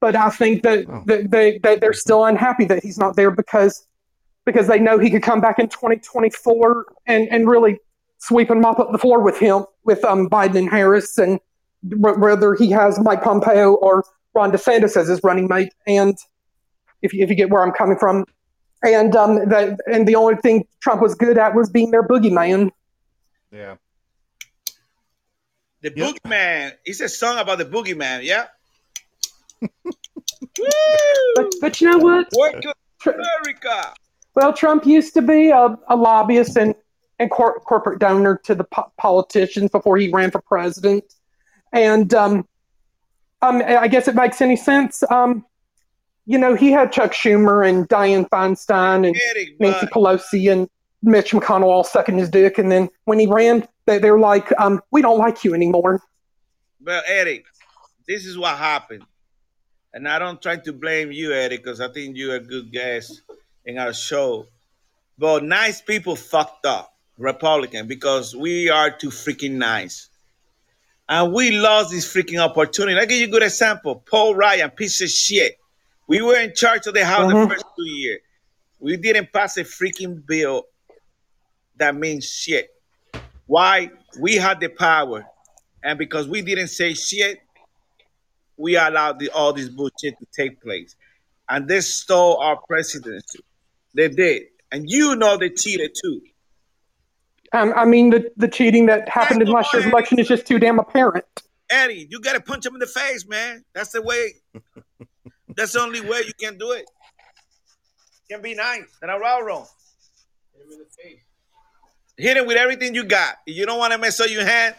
but 0.00 0.14
I 0.16 0.30
think 0.30 0.62
that, 0.62 0.84
Oh. 0.88 1.02
that 1.06 1.30
they, 1.30 1.58
they 1.58 1.76
they're 1.76 1.92
still 1.92 2.24
unhappy 2.24 2.64
that 2.66 2.82
he's 2.82 2.98
not 2.98 3.16
there 3.16 3.30
because 3.30 3.86
because 4.44 4.66
they 4.66 4.78
know 4.78 4.98
he 4.98 5.10
could 5.10 5.22
come 5.22 5.40
back 5.40 5.58
in 5.58 5.68
2024 5.68 6.86
and 7.06 7.28
and 7.30 7.48
really 7.48 7.78
sweep 8.18 8.50
and 8.50 8.60
mop 8.60 8.78
up 8.78 8.90
the 8.92 8.98
floor 8.98 9.20
with 9.22 9.38
him 9.38 9.64
with 9.84 10.04
um 10.04 10.28
Biden 10.28 10.56
and 10.58 10.70
Harris 10.70 11.18
and 11.18 11.38
wh- 11.82 12.18
whether 12.18 12.54
he 12.54 12.70
has 12.70 12.98
Mike 13.00 13.22
Pompeo 13.22 13.74
or 13.74 14.04
Ron 14.34 14.50
DeSantis 14.52 14.96
as 14.96 15.08
his 15.08 15.20
running 15.22 15.48
mate 15.48 15.72
and 15.86 16.16
if 17.02 17.12
you, 17.12 17.22
if 17.22 17.30
you 17.30 17.36
get 17.36 17.50
where 17.50 17.62
I'm 17.62 17.72
coming 17.72 17.98
from 17.98 18.24
and 18.82 19.14
um 19.16 19.36
the 19.36 19.76
and 19.92 20.06
the 20.08 20.14
only 20.16 20.36
thing 20.36 20.66
Trump 20.80 21.02
was 21.02 21.14
good 21.14 21.36
at 21.38 21.54
was 21.54 21.68
being 21.70 21.90
their 21.90 22.02
boogeyman. 22.06 22.70
Yeah. 23.52 23.76
The 25.82 25.92
Yep. 25.94 26.14
Boogeyman. 26.24 26.72
It's 26.84 27.00
a 27.00 27.08
song 27.08 27.38
about 27.38 27.58
the 27.58 27.64
Boogeyman, 27.64 28.24
yeah? 28.24 28.46
But 29.60 31.54
but 31.60 31.80
you 31.80 31.90
know 31.90 31.98
what? 31.98 32.28
Work 32.36 32.62
to 32.62 32.74
America. 33.14 33.94
Well, 34.34 34.52
Trump 34.52 34.86
used 34.86 35.14
to 35.14 35.22
be 35.22 35.50
a, 35.50 35.76
a 35.88 35.96
lobbyist 35.96 36.56
and 36.56 36.74
and 37.18 37.30
cor- 37.30 37.60
corporate 37.60 37.98
donor 37.98 38.40
to 38.44 38.54
the 38.54 38.64
po- 38.64 38.92
politicians 38.96 39.70
before 39.70 39.96
he 39.96 40.10
ran 40.10 40.30
for 40.30 40.40
president, 40.40 41.04
and 41.72 42.12
um, 42.14 42.46
um, 43.42 43.62
I 43.66 43.88
guess 43.88 44.08
it 44.08 44.14
makes 44.14 44.40
any 44.40 44.56
sense. 44.56 45.02
Um, 45.10 45.44
you 46.26 46.38
know, 46.38 46.54
he 46.54 46.70
had 46.70 46.92
Chuck 46.92 47.12
Schumer 47.12 47.68
and 47.68 47.88
Dianne 47.88 48.28
Feinstein 48.28 49.06
and 49.06 49.16
Nancy 49.58 49.86
Pelosi 49.86 50.52
and 50.52 50.68
Mitch 51.02 51.32
McConnell 51.32 51.64
all 51.64 51.84
sucking 51.84 52.18
his 52.18 52.28
dick, 52.28 52.58
and 52.58 52.70
then 52.70 52.88
when 53.04 53.18
he 53.18 53.26
ran, 53.26 53.66
they 53.86 53.98
they're 53.98 54.18
like, 54.18 54.52
um, 54.60 54.82
"We 54.90 55.02
don't 55.02 55.18
like 55.18 55.44
you 55.44 55.54
anymore." 55.54 56.02
Well, 56.84 57.02
Eric, 57.06 57.46
this 58.06 58.26
is 58.26 58.36
what 58.38 58.56
happened. 58.56 59.04
And 59.98 60.06
I 60.06 60.20
don't 60.20 60.40
try 60.40 60.54
to 60.54 60.72
blame 60.72 61.10
you, 61.10 61.32
Eric, 61.32 61.64
because 61.64 61.80
I 61.80 61.88
think 61.88 62.16
you're 62.16 62.36
a 62.36 62.40
good 62.40 62.70
guest 62.70 63.20
in 63.64 63.78
our 63.78 63.92
show. 63.92 64.46
But 65.18 65.42
nice 65.42 65.80
people 65.80 66.14
fucked 66.14 66.66
up, 66.66 66.94
Republican, 67.18 67.88
because 67.88 68.36
we 68.36 68.70
are 68.70 68.96
too 68.96 69.08
freaking 69.08 69.54
nice. 69.54 70.08
And 71.08 71.32
we 71.32 71.50
lost 71.50 71.90
this 71.90 72.06
freaking 72.06 72.38
opportunity. 72.38 72.96
I'll 72.96 73.06
give 73.06 73.18
you 73.18 73.26
a 73.26 73.30
good 73.30 73.42
example. 73.42 74.00
Paul 74.08 74.36
Ryan, 74.36 74.70
piece 74.70 75.00
of 75.00 75.10
shit. 75.10 75.58
We 76.06 76.22
were 76.22 76.38
in 76.38 76.54
charge 76.54 76.86
of 76.86 76.94
the 76.94 77.04
House 77.04 77.32
Mhm. 77.32 77.48
the 77.48 77.54
first 77.56 77.66
two 77.76 77.90
years. 77.90 78.20
We 78.78 78.96
didn't 78.96 79.32
pass 79.32 79.56
a 79.56 79.64
freaking 79.64 80.24
bill 80.24 80.68
that 81.78 81.96
means 81.96 82.24
shit. 82.24 82.70
Why? 83.46 83.90
We 84.20 84.36
had 84.36 84.60
the 84.60 84.68
power. 84.68 85.26
And 85.82 85.98
because 85.98 86.28
we 86.28 86.42
didn't 86.42 86.68
say 86.68 86.94
shit, 86.94 87.40
we 88.58 88.76
allowed 88.76 89.18
the, 89.18 89.30
all 89.30 89.52
this 89.52 89.68
bullshit 89.68 90.18
to 90.18 90.26
take 90.36 90.60
place. 90.60 90.96
And 91.48 91.66
they 91.66 91.80
stole 91.80 92.36
our 92.38 92.58
presidency. 92.68 93.40
They 93.94 94.08
did. 94.08 94.42
And 94.70 94.90
you 94.90 95.16
know 95.16 95.38
they 95.38 95.48
cheated 95.48 95.92
too. 96.02 96.20
Um, 97.52 97.72
I 97.74 97.86
mean, 97.86 98.10
the 98.10 98.30
the 98.36 98.48
cheating 98.48 98.86
that 98.86 99.08
happened 99.08 99.40
in 99.40 99.48
last 99.48 99.72
year's 99.72 99.86
election 99.86 100.18
is 100.18 100.28
just 100.28 100.46
too 100.46 100.58
damn 100.58 100.78
apparent. 100.78 101.24
Eddie, 101.70 102.06
you 102.10 102.20
gotta 102.20 102.40
punch 102.40 102.66
him 102.66 102.74
in 102.74 102.80
the 102.80 102.86
face, 102.86 103.26
man. 103.26 103.64
That's 103.74 103.92
the 103.92 104.02
way. 104.02 104.34
that's 105.56 105.72
the 105.72 105.80
only 105.80 106.02
way 106.02 106.22
you 106.26 106.32
can 106.38 106.58
do 106.58 106.72
it. 106.72 106.84
Can 108.30 108.42
be 108.42 108.54
nice. 108.54 108.84
And 109.00 109.10
I'm 109.10 109.22
all 109.24 109.42
wrong. 109.42 109.66
Hit 112.18 112.36
him 112.36 112.46
with 112.46 112.58
everything 112.58 112.94
you 112.94 113.04
got. 113.04 113.36
If 113.46 113.56
you 113.56 113.64
don't 113.64 113.78
want 113.78 113.92
to 113.92 113.98
mess 113.98 114.20
up 114.20 114.28
your 114.28 114.44
hand, 114.44 114.74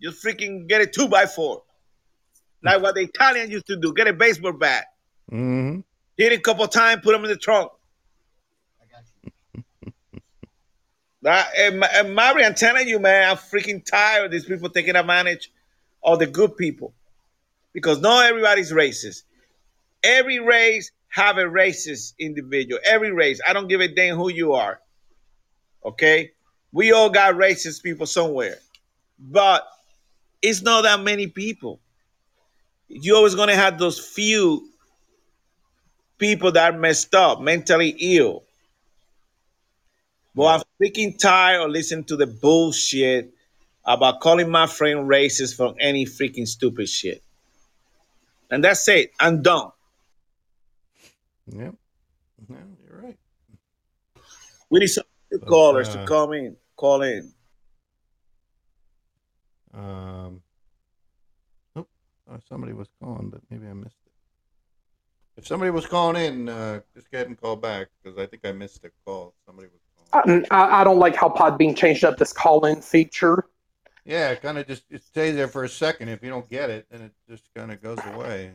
just 0.00 0.24
freaking 0.24 0.68
get 0.68 0.82
a 0.82 0.86
two 0.86 1.08
by 1.08 1.26
four. 1.26 1.62
Like 2.66 2.82
what 2.82 2.96
the 2.96 3.02
Italian 3.02 3.50
used 3.50 3.66
to 3.66 3.76
do. 3.76 3.94
Get 3.94 4.08
a 4.08 4.12
baseball 4.12 4.52
bat. 4.52 4.86
Mm-hmm. 5.30 5.80
Hit 6.16 6.32
it 6.32 6.38
a 6.38 6.42
couple 6.42 6.66
times, 6.66 7.00
put 7.02 7.12
them 7.12 7.22
in 7.24 7.30
the 7.30 7.36
trunk. 7.36 7.70
That, 11.22 11.48
and, 11.58 11.80
Ma- 11.80 11.88
and 11.92 12.14
Mary, 12.14 12.44
I'm 12.44 12.54
telling 12.54 12.88
you, 12.88 12.98
man, 12.98 13.30
I'm 13.30 13.36
freaking 13.36 13.84
tired 13.84 14.26
of 14.26 14.30
these 14.30 14.44
people 14.44 14.68
taking 14.68 14.96
advantage 14.96 15.52
of 16.02 16.18
the 16.18 16.26
good 16.26 16.56
people. 16.56 16.92
Because 17.72 18.00
not 18.00 18.26
everybody's 18.26 18.72
racist. 18.72 19.22
Every 20.02 20.40
race 20.40 20.90
have 21.08 21.38
a 21.38 21.44
racist 21.44 22.14
individual. 22.18 22.80
Every 22.84 23.12
race. 23.12 23.40
I 23.46 23.52
don't 23.52 23.68
give 23.68 23.80
a 23.80 23.88
damn 23.88 24.16
who 24.16 24.30
you 24.30 24.54
are. 24.54 24.80
Okay? 25.84 26.32
We 26.72 26.92
all 26.92 27.10
got 27.10 27.34
racist 27.34 27.82
people 27.82 28.06
somewhere. 28.06 28.58
But 29.18 29.66
it's 30.42 30.62
not 30.62 30.82
that 30.82 31.00
many 31.00 31.26
people. 31.26 31.80
You're 32.88 33.16
always 33.16 33.34
gonna 33.34 33.56
have 33.56 33.78
those 33.78 33.98
few 33.98 34.68
people 36.18 36.52
that 36.52 36.74
are 36.74 36.78
messed 36.78 37.14
up, 37.14 37.40
mentally 37.40 37.96
ill. 37.98 38.44
But 40.34 40.46
I'm 40.46 40.62
freaking 40.80 41.18
tired 41.18 41.62
of 41.62 41.70
listening 41.70 42.04
to 42.04 42.16
the 42.16 42.26
bullshit 42.26 43.32
about 43.84 44.20
calling 44.20 44.50
my 44.50 44.66
friend 44.66 45.08
racist 45.08 45.56
for 45.56 45.74
any 45.80 46.04
freaking 46.04 46.46
stupid 46.46 46.88
shit. 46.88 47.22
And 48.50 48.62
that's 48.62 48.86
it. 48.88 49.12
I'm 49.18 49.42
done. 49.42 49.70
Yep. 51.48 51.74
No, 52.48 52.56
you're 52.86 53.00
right. 53.00 53.18
We 54.68 54.80
need 54.80 54.88
some 54.88 55.04
new 55.30 55.38
But, 55.38 55.48
callers 55.48 55.88
uh, 55.88 56.00
to 56.00 56.06
come 56.06 56.32
in, 56.34 56.56
call 56.76 57.02
in. 57.02 57.32
Um. 59.72 60.42
Oh, 62.28 62.34
uh, 62.34 62.38
somebody 62.48 62.72
was 62.72 62.88
calling, 63.02 63.30
but 63.30 63.40
maybe 63.50 63.66
I 63.66 63.72
missed 63.72 63.96
it. 64.04 64.12
If 65.36 65.46
somebody 65.46 65.70
was 65.70 65.86
calling 65.86 66.22
in, 66.22 66.48
uh, 66.48 66.80
just 66.94 67.10
go 67.10 67.18
ahead 67.18 67.28
and 67.28 67.38
call 67.40 67.56
back 67.56 67.88
because 68.02 68.18
I 68.18 68.26
think 68.26 68.44
I 68.44 68.52
missed 68.52 68.84
a 68.84 68.90
call. 69.04 69.34
Somebody 69.44 69.68
was 69.68 69.80
calling. 70.12 70.46
I, 70.50 70.56
I 70.56 70.80
I 70.80 70.84
don't 70.84 70.98
like 70.98 71.14
how 71.14 71.28
Podbean 71.28 71.76
changed 71.76 72.04
up 72.04 72.16
this 72.16 72.32
call-in 72.32 72.80
feature. 72.80 73.44
Yeah, 74.04 74.30
it 74.30 74.40
kind 74.40 74.56
of 74.56 74.66
just 74.66 74.84
it 74.88 75.04
stays 75.04 75.34
there 75.34 75.48
for 75.48 75.64
a 75.64 75.68
second. 75.68 76.08
If 76.08 76.22
you 76.22 76.30
don't 76.30 76.48
get 76.48 76.70
it, 76.70 76.86
then 76.90 77.02
it 77.02 77.12
just 77.28 77.44
kind 77.54 77.70
of 77.70 77.82
goes 77.82 77.98
away. 78.14 78.52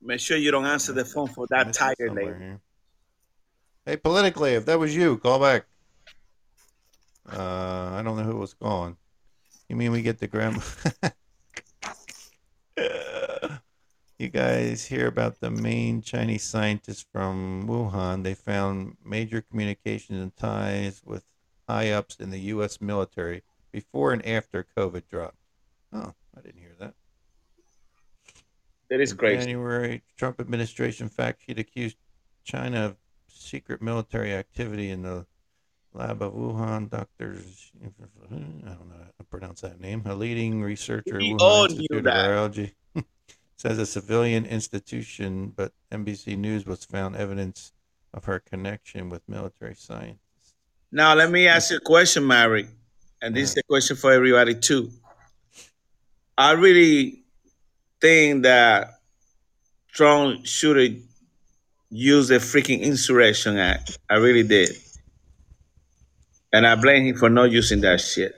Make 0.00 0.18
sure 0.18 0.36
you 0.36 0.50
don't 0.50 0.66
answer 0.66 0.92
the 0.92 1.04
phone 1.04 1.28
for 1.28 1.46
that 1.50 1.68
Missed 1.68 1.78
tiger 1.78 2.08
somewhere 2.08 2.32
lady. 2.32 2.38
here. 2.44 2.60
Hey, 3.86 3.96
politically, 3.96 4.54
if 4.54 4.66
that 4.66 4.78
was 4.78 4.94
you, 4.96 5.18
call 5.18 5.38
back. 5.38 5.66
Uh, 7.30 7.90
I 7.92 8.02
don't 8.02 8.16
know 8.16 8.24
who 8.24 8.36
was 8.36 8.54
calling. 8.54 8.96
You 9.68 9.76
mean 9.76 9.92
we 9.92 10.02
get 10.02 10.18
the 10.18 10.26
grandma? 10.26 10.60
you 12.76 14.28
guys 14.28 14.86
hear 14.86 15.06
about 15.06 15.40
the 15.40 15.50
main 15.50 16.02
Chinese 16.02 16.44
scientists 16.44 17.04
from 17.12 17.66
Wuhan? 17.68 18.22
They 18.22 18.34
found 18.34 18.96
major 19.04 19.40
communications 19.40 20.20
and 20.20 20.36
ties 20.36 21.02
with 21.04 21.24
high 21.68 21.90
ups 21.90 22.16
in 22.16 22.30
the 22.30 22.40
U.S. 22.40 22.80
military 22.80 23.42
before 23.72 24.12
and 24.12 24.24
after 24.26 24.66
COVID 24.76 25.02
dropped. 25.08 25.36
Oh, 25.92 26.14
I 26.36 26.40
didn't 26.40 26.60
hear 26.60 26.74
that. 26.78 26.94
That 28.90 29.00
is 29.00 29.12
In 29.12 29.18
crazy. 29.18 29.46
January, 29.46 30.02
Trump 30.16 30.40
administration 30.40 31.08
fact 31.08 31.42
sheet 31.46 31.58
accused 31.58 31.96
China 32.44 32.86
of 32.86 32.96
secret 33.28 33.80
military 33.80 34.32
activity 34.34 34.90
in 34.90 35.02
the 35.02 35.26
lab 35.94 36.22
of 36.22 36.32
Wuhan. 36.32 36.90
Doctors, 36.90 37.72
I 37.82 37.88
don't 38.30 38.64
know 38.64 38.94
how 38.96 39.10
to 39.18 39.24
pronounce 39.30 39.60
that 39.62 39.80
name. 39.80 40.02
A 40.06 40.14
leading 40.14 40.62
researcher 40.62 41.16
at 41.16 41.20
We 41.20 41.34
Wuhan 41.34 41.70
Institute 41.70 42.06
of. 42.06 42.14
Virology 42.14 42.72
says 43.56 43.78
a 43.78 43.86
civilian 43.86 44.46
institution, 44.46 45.52
but 45.54 45.72
NBC 45.90 46.36
News 46.36 46.66
was 46.66 46.84
found 46.84 47.16
evidence 47.16 47.72
of 48.14 48.24
her 48.24 48.40
connection 48.40 49.08
with 49.08 49.22
military 49.28 49.74
science. 49.74 50.18
Now 50.90 51.14
let 51.14 51.30
me 51.30 51.46
ask 51.46 51.70
you 51.70 51.78
a 51.78 51.80
question, 51.80 52.26
Mary, 52.26 52.68
and 53.22 53.34
this 53.34 53.50
is 53.50 53.56
a 53.56 53.62
question 53.62 53.96
for 53.96 54.12
everybody 54.12 54.54
too. 54.54 54.90
I 56.36 56.52
really 56.52 57.22
think 58.00 58.42
that 58.42 58.98
Trump 59.92 60.44
should 60.44 60.76
have 60.76 61.02
used 61.90 62.30
the 62.30 62.36
freaking 62.36 62.80
Insurrection 62.80 63.58
Act. 63.58 63.98
I 64.10 64.16
really 64.16 64.42
did, 64.42 64.70
and 66.52 66.66
I 66.66 66.74
blame 66.74 67.04
him 67.06 67.16
for 67.16 67.28
not 67.30 67.50
using 67.50 67.80
that 67.82 68.00
shit. 68.00 68.34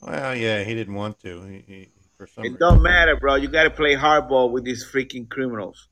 Well, 0.00 0.34
yeah, 0.36 0.64
he 0.64 0.74
didn't 0.74 0.94
want 0.94 1.20
to. 1.20 1.42
He, 1.44 1.64
he 1.66 1.88
for 2.16 2.26
some 2.26 2.44
It 2.44 2.48
reason. 2.48 2.60
don't 2.60 2.82
matter, 2.82 3.16
bro. 3.16 3.36
You 3.36 3.48
got 3.48 3.64
to 3.64 3.70
play 3.70 3.94
hardball 3.94 4.50
with 4.50 4.64
these 4.64 4.84
freaking 4.84 5.28
criminals. 5.28 5.88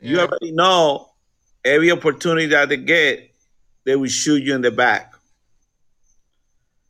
You 0.00 0.20
already 0.20 0.52
know 0.52 1.10
every 1.64 1.90
opportunity 1.90 2.46
that 2.46 2.68
they 2.70 2.78
get, 2.78 3.30
they 3.84 3.96
will 3.96 4.08
shoot 4.08 4.42
you 4.42 4.54
in 4.54 4.62
the 4.62 4.70
back. 4.70 5.12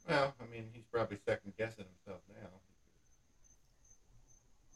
Well, 0.09 0.35
I 0.41 0.53
mean, 0.53 0.69
he's 0.73 0.85
probably 0.93 1.19
second 1.27 1.55
guessing 1.57 1.87
himself 2.05 2.23
now. 2.29 2.49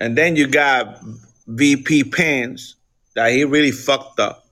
And 0.00 0.16
then 0.18 0.36
you 0.36 0.46
got 0.48 1.00
VP 1.46 2.04
Pence 2.04 2.74
that 3.14 3.30
he 3.30 3.44
really 3.44 3.70
fucked 3.70 4.18
up. 4.18 4.43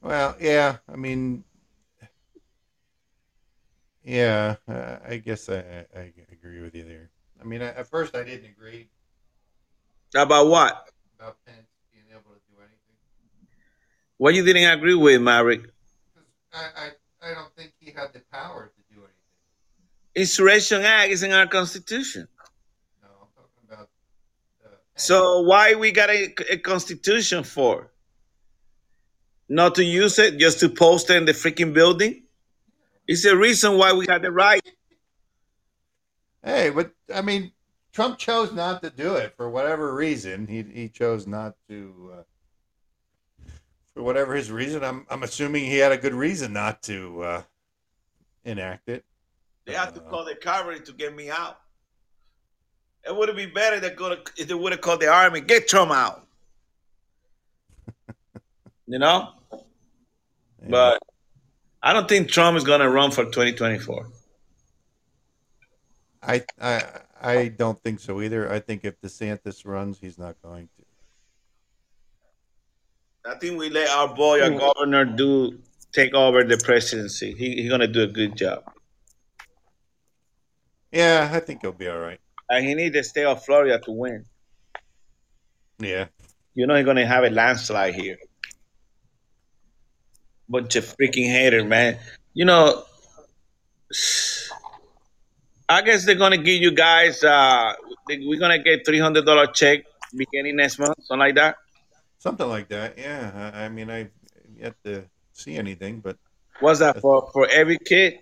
Well, 0.00 0.36
yeah, 0.40 0.78
I 0.88 0.96
mean, 0.96 1.44
yeah, 4.04 4.56
uh, 4.68 4.96
I 5.06 5.16
guess 5.18 5.48
I, 5.48 5.58
I, 5.94 5.98
I 6.00 6.12
agree 6.32 6.60
with 6.62 6.74
you 6.74 6.84
there. 6.84 7.10
I 7.40 7.44
mean, 7.44 7.62
I, 7.62 7.66
at 7.68 7.86
first 7.88 8.14
I 8.16 8.24
didn't 8.24 8.46
agree 8.50 8.88
About 10.14 10.46
what? 10.48 10.86
about 11.18 11.36
Pence 11.44 11.66
being 11.92 12.06
able 12.10 12.30
to 12.32 12.40
do 12.48 12.56
anything. 12.58 12.96
What 14.16 14.34
you 14.34 14.44
didn't 14.44 14.70
agree 14.78 14.94
with, 14.94 15.20
Maverick? 15.20 15.62
'Cause 15.62 16.24
I, 16.52 16.92
I, 17.24 17.30
I 17.30 17.34
don't 17.34 17.54
think 17.56 17.72
he 17.78 17.90
had 17.90 18.12
the 18.12 18.20
power 18.32 18.72
to 18.74 18.94
do 18.94 19.00
anything. 19.00 19.12
Insurrection 20.14 20.82
Act 20.82 21.10
is 21.12 21.22
in 21.22 21.32
our 21.32 21.46
Constitution. 21.46 22.28
No, 23.02 23.08
I'm 23.20 23.28
talking 23.36 23.64
about. 23.68 23.88
Uh, 24.64 24.76
So 24.96 25.40
why 25.42 25.74
we 25.74 25.92
got 25.92 26.10
a, 26.10 26.34
a 26.50 26.56
Constitution 26.58 27.44
for? 27.44 27.90
Not 29.48 29.74
to 29.76 29.84
use 29.84 30.18
it, 30.18 30.38
just 30.38 30.60
to 30.60 30.68
post 30.68 31.10
it 31.10 31.16
in 31.16 31.24
the 31.24 31.32
freaking 31.32 31.72
building? 31.72 32.22
It's 33.06 33.22
the 33.22 33.36
reason 33.36 33.78
why 33.78 33.92
we 33.94 34.06
got 34.06 34.20
the 34.20 34.30
right. 34.30 34.62
Hey, 36.44 36.70
but 36.70 36.92
I 37.14 37.22
mean, 37.22 37.52
Trump 37.92 38.18
chose 38.18 38.52
not 38.52 38.82
to 38.82 38.90
do 38.90 39.16
it 39.16 39.34
for 39.36 39.48
whatever 39.48 39.94
reason. 39.94 40.46
He 40.46 40.62
he 40.62 40.88
chose 40.88 41.26
not 41.26 41.56
to. 41.68 42.12
Uh, 42.18 42.22
for 43.94 44.02
whatever 44.02 44.34
his 44.34 44.52
reason, 44.52 44.84
I'm 44.84 45.06
I'm 45.08 45.22
assuming 45.22 45.64
he 45.64 45.78
had 45.78 45.92
a 45.92 45.96
good 45.96 46.14
reason 46.14 46.52
not 46.52 46.82
to 46.84 47.22
uh, 47.22 47.42
enact 48.44 48.88
it. 48.88 49.04
They 49.64 49.72
had 49.74 49.94
to 49.94 50.00
call 50.00 50.24
the 50.24 50.34
cavalry 50.34 50.80
to 50.80 50.92
get 50.92 51.14
me 51.14 51.30
out. 51.30 51.58
It 53.04 53.14
would 53.16 53.28
have 53.28 53.36
been 53.36 53.52
better 53.52 53.80
they 53.80 53.90
go 53.90 54.10
to, 54.10 54.20
if 54.36 54.48
they 54.48 54.54
would 54.54 54.72
have 54.72 54.80
called 54.80 55.00
the 55.00 55.08
army, 55.08 55.40
get 55.40 55.68
Trump 55.68 55.90
out. 55.90 56.26
you 58.86 58.98
know? 58.98 59.32
Yeah. 60.68 60.72
But 60.72 61.02
I 61.82 61.92
don't 61.92 62.08
think 62.08 62.28
Trump 62.28 62.56
is 62.56 62.64
going 62.64 62.80
to 62.80 62.90
run 62.90 63.10
for 63.10 63.24
2024. 63.24 64.08
I 66.22 66.44
I 66.60 66.82
I 67.20 67.48
don't 67.48 67.82
think 67.82 68.00
so 68.00 68.20
either. 68.20 68.52
I 68.52 68.60
think 68.60 68.84
if 68.84 69.00
DeSantis 69.00 69.64
runs, 69.64 69.98
he's 69.98 70.18
not 70.18 70.36
going 70.42 70.68
to. 70.76 70.84
I 73.30 73.34
think 73.38 73.58
we 73.58 73.70
let 73.70 73.88
our 73.90 74.14
boy, 74.14 74.42
our 74.42 74.50
governor, 74.50 75.04
do 75.04 75.58
take 75.92 76.14
over 76.14 76.44
the 76.44 76.56
presidency. 76.58 77.34
He, 77.34 77.62
he's 77.62 77.68
going 77.68 77.80
to 77.80 77.88
do 77.88 78.02
a 78.02 78.06
good 78.06 78.36
job. 78.36 78.62
Yeah, 80.92 81.30
I 81.32 81.40
think 81.40 81.60
he'll 81.62 81.72
be 81.72 81.88
all 81.88 81.98
right. 81.98 82.20
And 82.48 82.64
he 82.66 82.74
needs 82.74 82.94
the 82.94 83.02
state 83.04 83.24
of 83.24 83.44
Florida 83.44 83.78
to 83.80 83.92
win. 83.92 84.24
Yeah. 85.78 86.06
You 86.54 86.66
know 86.66 86.74
he's 86.74 86.84
going 86.84 86.96
to 86.96 87.06
have 87.06 87.24
a 87.24 87.30
landslide 87.30 87.94
here. 87.94 88.18
Bunch 90.48 90.76
of 90.76 90.84
freaking 90.96 91.30
haters, 91.30 91.64
man. 91.64 91.98
You 92.34 92.44
know, 92.44 92.84
I 95.68 95.82
guess 95.82 96.06
they're 96.06 96.14
going 96.14 96.32
to 96.32 96.38
give 96.38 96.62
you 96.62 96.70
guys, 96.70 97.22
uh, 97.22 97.74
we're 98.08 98.38
going 98.38 98.56
to 98.56 98.62
get 98.62 98.86
$300 98.86 99.54
check 99.54 99.84
beginning 100.16 100.56
next 100.56 100.78
month, 100.78 100.94
something 101.02 101.18
like 101.18 101.34
that. 101.34 101.56
Something 102.18 102.48
like 102.48 102.68
that. 102.68 102.98
Yeah. 102.98 103.52
I, 103.54 103.64
I 103.64 103.68
mean, 103.68 103.90
I've 103.90 104.10
yet 104.56 104.74
to 104.84 105.04
see 105.32 105.56
anything, 105.56 106.00
but 106.00 106.16
What's 106.60 106.80
that 106.80 107.00
for? 107.00 107.30
For 107.32 107.46
every 107.48 107.78
kid? 107.78 108.18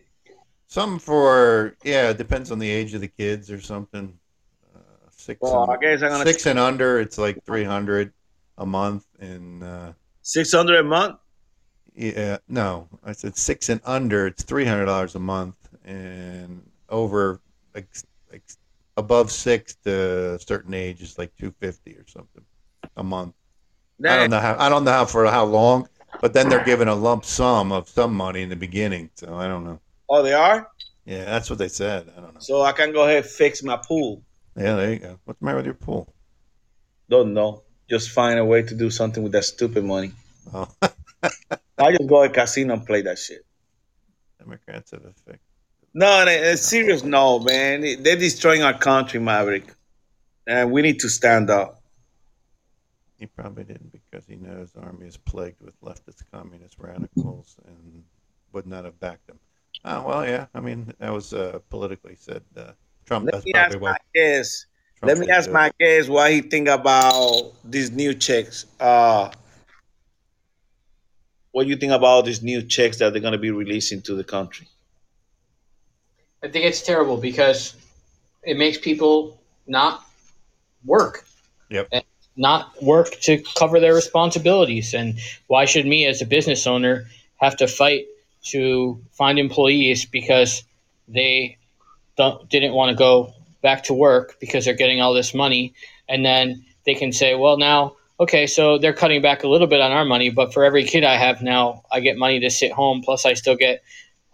some 0.66 0.98
for 0.98 1.76
yeah, 1.84 2.10
it 2.10 2.18
depends 2.18 2.50
on 2.50 2.58
the 2.58 2.68
age 2.68 2.94
of 2.94 3.00
the 3.00 3.08
kids 3.08 3.50
or 3.50 3.60
something. 3.60 4.18
Uh, 4.74 4.80
six 5.10 5.40
Well, 5.40 5.62
and, 5.62 5.72
I 5.72 5.76
guess 5.76 6.02
I'm 6.02 6.24
to 6.24 6.26
six 6.26 6.46
and 6.46 6.58
under, 6.58 7.00
it's 7.00 7.18
like 7.18 7.44
three 7.44 7.64
hundred 7.64 8.12
a 8.58 8.66
month, 8.66 9.04
and 9.20 9.62
uh, 9.62 9.92
600 10.22 10.80
a 10.80 10.82
month. 10.82 11.18
Yeah, 11.96 12.38
no, 12.48 12.88
I 13.04 13.12
said 13.12 13.36
six 13.36 13.68
and 13.68 13.80
under, 13.84 14.26
it's 14.26 14.42
three 14.42 14.64
hundred 14.64 14.86
dollars 14.86 15.14
a 15.14 15.18
month, 15.18 15.56
and 15.84 16.62
over 16.88 17.40
like, 17.74 17.88
like 18.30 18.42
above 18.96 19.32
six 19.32 19.76
to 19.84 20.34
a 20.34 20.38
certain 20.38 20.74
age 20.74 21.02
is 21.02 21.18
like 21.18 21.34
two 21.36 21.54
fifty 21.58 21.94
or 21.94 22.04
something 22.06 22.44
a 22.96 23.02
month. 23.02 23.34
I 24.04 24.16
don't 24.16 24.30
know 24.30 24.40
how 24.40 24.56
I 24.58 24.68
don't 24.68 24.84
know 24.84 24.92
how 24.92 25.06
for 25.06 25.26
how 25.26 25.44
long, 25.44 25.88
but 26.20 26.34
then 26.34 26.48
they're 26.48 26.64
given 26.64 26.88
a 26.88 26.94
lump 26.94 27.24
sum 27.24 27.72
of 27.72 27.88
some 27.88 28.14
money 28.14 28.42
in 28.42 28.50
the 28.50 28.56
beginning, 28.56 29.10
so 29.14 29.34
I 29.34 29.48
don't 29.48 29.64
know. 29.64 29.80
Oh, 30.08 30.22
they 30.22 30.34
are? 30.34 30.68
Yeah, 31.06 31.24
that's 31.24 31.48
what 31.48 31.58
they 31.58 31.68
said. 31.68 32.12
I 32.16 32.20
don't 32.20 32.34
know. 32.34 32.40
So 32.40 32.62
I 32.62 32.72
can 32.72 32.92
go 32.92 33.04
ahead 33.04 33.18
and 33.18 33.26
fix 33.26 33.62
my 33.62 33.76
pool. 33.76 34.22
Yeah, 34.56 34.76
there 34.76 34.92
you 34.92 34.98
go. 34.98 35.18
What's 35.24 35.40
the 35.40 35.46
matter 35.46 35.56
with 35.56 35.66
your 35.66 35.74
pool? 35.74 36.12
Don't 37.08 37.32
know. 37.32 37.62
Just 37.88 38.10
find 38.10 38.38
a 38.38 38.44
way 38.44 38.62
to 38.62 38.74
do 38.74 38.90
something 38.90 39.22
with 39.22 39.32
that 39.32 39.44
stupid 39.44 39.84
money. 39.84 40.12
Oh, 40.52 40.68
I 41.78 41.92
just 41.92 42.08
go 42.08 42.26
to 42.26 42.32
casino 42.32 42.74
and 42.74 42.86
play 42.86 43.02
that 43.02 43.18
shit. 43.18 43.44
Democrats 44.38 44.92
have 44.92 45.04
effect. 45.04 45.40
No, 45.94 46.24
no, 46.24 46.30
it's 46.30 46.62
serious. 46.62 47.02
No, 47.02 47.38
man, 47.38 48.02
they're 48.02 48.16
destroying 48.16 48.62
our 48.62 48.76
country, 48.76 49.18
Maverick, 49.18 49.74
and 50.46 50.70
we 50.70 50.82
need 50.82 51.00
to 51.00 51.08
stand 51.08 51.50
up. 51.50 51.82
He 53.18 53.26
probably 53.26 53.64
didn't 53.64 53.92
because 53.92 54.26
he 54.26 54.36
knows 54.36 54.72
the 54.72 54.80
army 54.80 55.06
is 55.06 55.16
plagued 55.16 55.62
with 55.62 55.80
leftist 55.80 56.22
communist 56.30 56.76
radicals 56.78 57.56
and 57.66 58.04
would 58.52 58.66
not 58.66 58.84
have 58.84 59.00
backed 59.00 59.26
them. 59.26 59.38
Oh 59.86 60.06
well, 60.06 60.26
yeah. 60.26 60.46
I 60.54 60.60
mean, 60.60 60.92
that 60.98 61.12
was 61.12 61.32
uh, 61.32 61.60
politically 61.70 62.16
said. 62.16 62.42
Uh, 62.56 62.72
Trump. 63.06 63.30
Let 63.32 63.44
me 63.44 63.52
ask 63.54 63.80
my. 63.80 63.96
Trump 64.14 64.44
Let 65.02 65.18
me 65.18 65.30
ask 65.30 65.50
my 65.50 65.70
guess 65.78 66.08
what 66.08 66.30
he 66.30 66.40
think 66.42 66.68
about 66.68 67.52
these 67.64 67.90
new 67.90 68.14
checks. 68.14 68.66
Uh, 68.80 69.30
what 71.56 71.62
do 71.62 71.70
you 71.70 71.76
think 71.76 71.92
about 71.92 72.26
these 72.26 72.42
new 72.42 72.60
checks 72.60 72.98
that 72.98 73.14
they're 73.14 73.22
going 73.22 73.32
to 73.32 73.38
be 73.38 73.50
releasing 73.50 74.02
to 74.02 74.14
the 74.14 74.22
country? 74.22 74.68
I 76.42 76.48
think 76.48 76.66
it's 76.66 76.82
terrible 76.82 77.16
because 77.16 77.74
it 78.42 78.58
makes 78.58 78.76
people 78.76 79.40
not 79.66 80.04
work. 80.84 81.24
Yep. 81.70 81.88
And 81.92 82.04
not 82.36 82.82
work 82.82 83.10
to 83.22 83.42
cover 83.56 83.80
their 83.80 83.94
responsibilities. 83.94 84.92
And 84.92 85.18
why 85.46 85.64
should 85.64 85.86
me 85.86 86.04
as 86.04 86.20
a 86.20 86.26
business 86.26 86.66
owner 86.66 87.06
have 87.36 87.56
to 87.56 87.66
fight 87.66 88.04
to 88.48 89.00
find 89.12 89.38
employees 89.38 90.04
because 90.04 90.62
they 91.08 91.56
don't, 92.18 92.46
didn't 92.50 92.74
want 92.74 92.90
to 92.90 92.94
go 92.94 93.32
back 93.62 93.84
to 93.84 93.94
work 93.94 94.36
because 94.40 94.66
they're 94.66 94.74
getting 94.74 95.00
all 95.00 95.14
this 95.14 95.32
money 95.32 95.72
and 96.06 96.22
then 96.22 96.66
they 96.84 96.94
can 96.94 97.12
say, 97.12 97.34
well, 97.34 97.56
now 97.56 97.96
okay, 98.18 98.46
so 98.46 98.78
they're 98.78 98.92
cutting 98.92 99.22
back 99.22 99.44
a 99.44 99.48
little 99.48 99.66
bit 99.66 99.80
on 99.80 99.92
our 99.92 100.04
money, 100.04 100.30
but 100.30 100.52
for 100.52 100.64
every 100.64 100.84
kid 100.84 101.04
I 101.04 101.16
have 101.16 101.42
now, 101.42 101.82
I 101.92 102.00
get 102.00 102.16
money 102.16 102.40
to 102.40 102.50
sit 102.50 102.72
home. 102.72 103.02
Plus, 103.02 103.26
I 103.26 103.34
still 103.34 103.56
get 103.56 103.82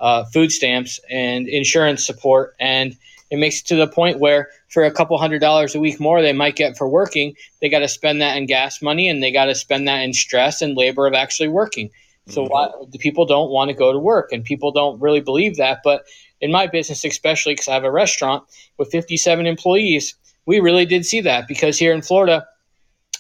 uh, 0.01 0.25
food 0.25 0.53
stamps 0.53 1.01
and 1.11 1.49
insurance 1.49 2.05
support. 2.05 2.55
And 2.61 2.97
it 3.31 3.39
makes 3.39 3.61
it 3.61 3.67
to 3.69 3.77
the 3.77 3.87
point 3.87 4.19
where 4.19 4.51
for 4.69 4.85
a 4.85 4.91
couple 4.91 5.17
hundred 5.19 5.41
dollars 5.41 5.75
a 5.75 5.81
week 5.81 5.99
more 5.99 6.21
they 6.21 6.33
might 6.33 6.57
get 6.57 6.77
for 6.77 6.89
working, 6.89 7.35
they 7.61 7.69
got 7.69 7.81
to 7.81 7.89
spend 7.89 8.21
that 8.21 8.37
in 8.37 8.47
gas 8.47 8.83
money 8.83 9.09
and 9.09 9.23
they 9.23 9.33
got 9.33 9.47
to 9.47 9.55
spend 9.55 9.89
that 9.89 10.03
in 10.03 10.13
stress 10.13 10.61
and 10.61 10.77
labor 10.77 11.07
of 11.07 11.15
actually 11.15 11.49
working. 11.49 11.91
So 12.29 12.47
why, 12.47 12.71
the 12.91 12.99
people 12.99 13.27
don't 13.27 13.51
want 13.51 13.71
to 13.71 13.75
go 13.75 13.93
to 13.93 13.99
work, 13.99 14.31
and 14.31 14.45
people 14.45 14.71
don't 14.71 15.01
really 15.01 15.21
believe 15.21 15.57
that. 15.57 15.81
But 15.83 16.05
in 16.41 16.53
my 16.53 16.69
business, 16.69 17.05
especially 17.05 17.55
because 17.55 17.67
I 17.67 17.75
have 17.75 17.85
a 17.85 17.91
restaurant 17.91 18.45
with 18.79 18.93
57 18.93 19.45
employees, 19.45 20.15
we 20.47 20.61
really 20.61 20.87
did 20.87 21.05
see 21.05 21.21
that 21.23 21.49
because 21.49 21.79
here 21.79 21.93
in 21.93 22.01
Florida, 22.01 22.47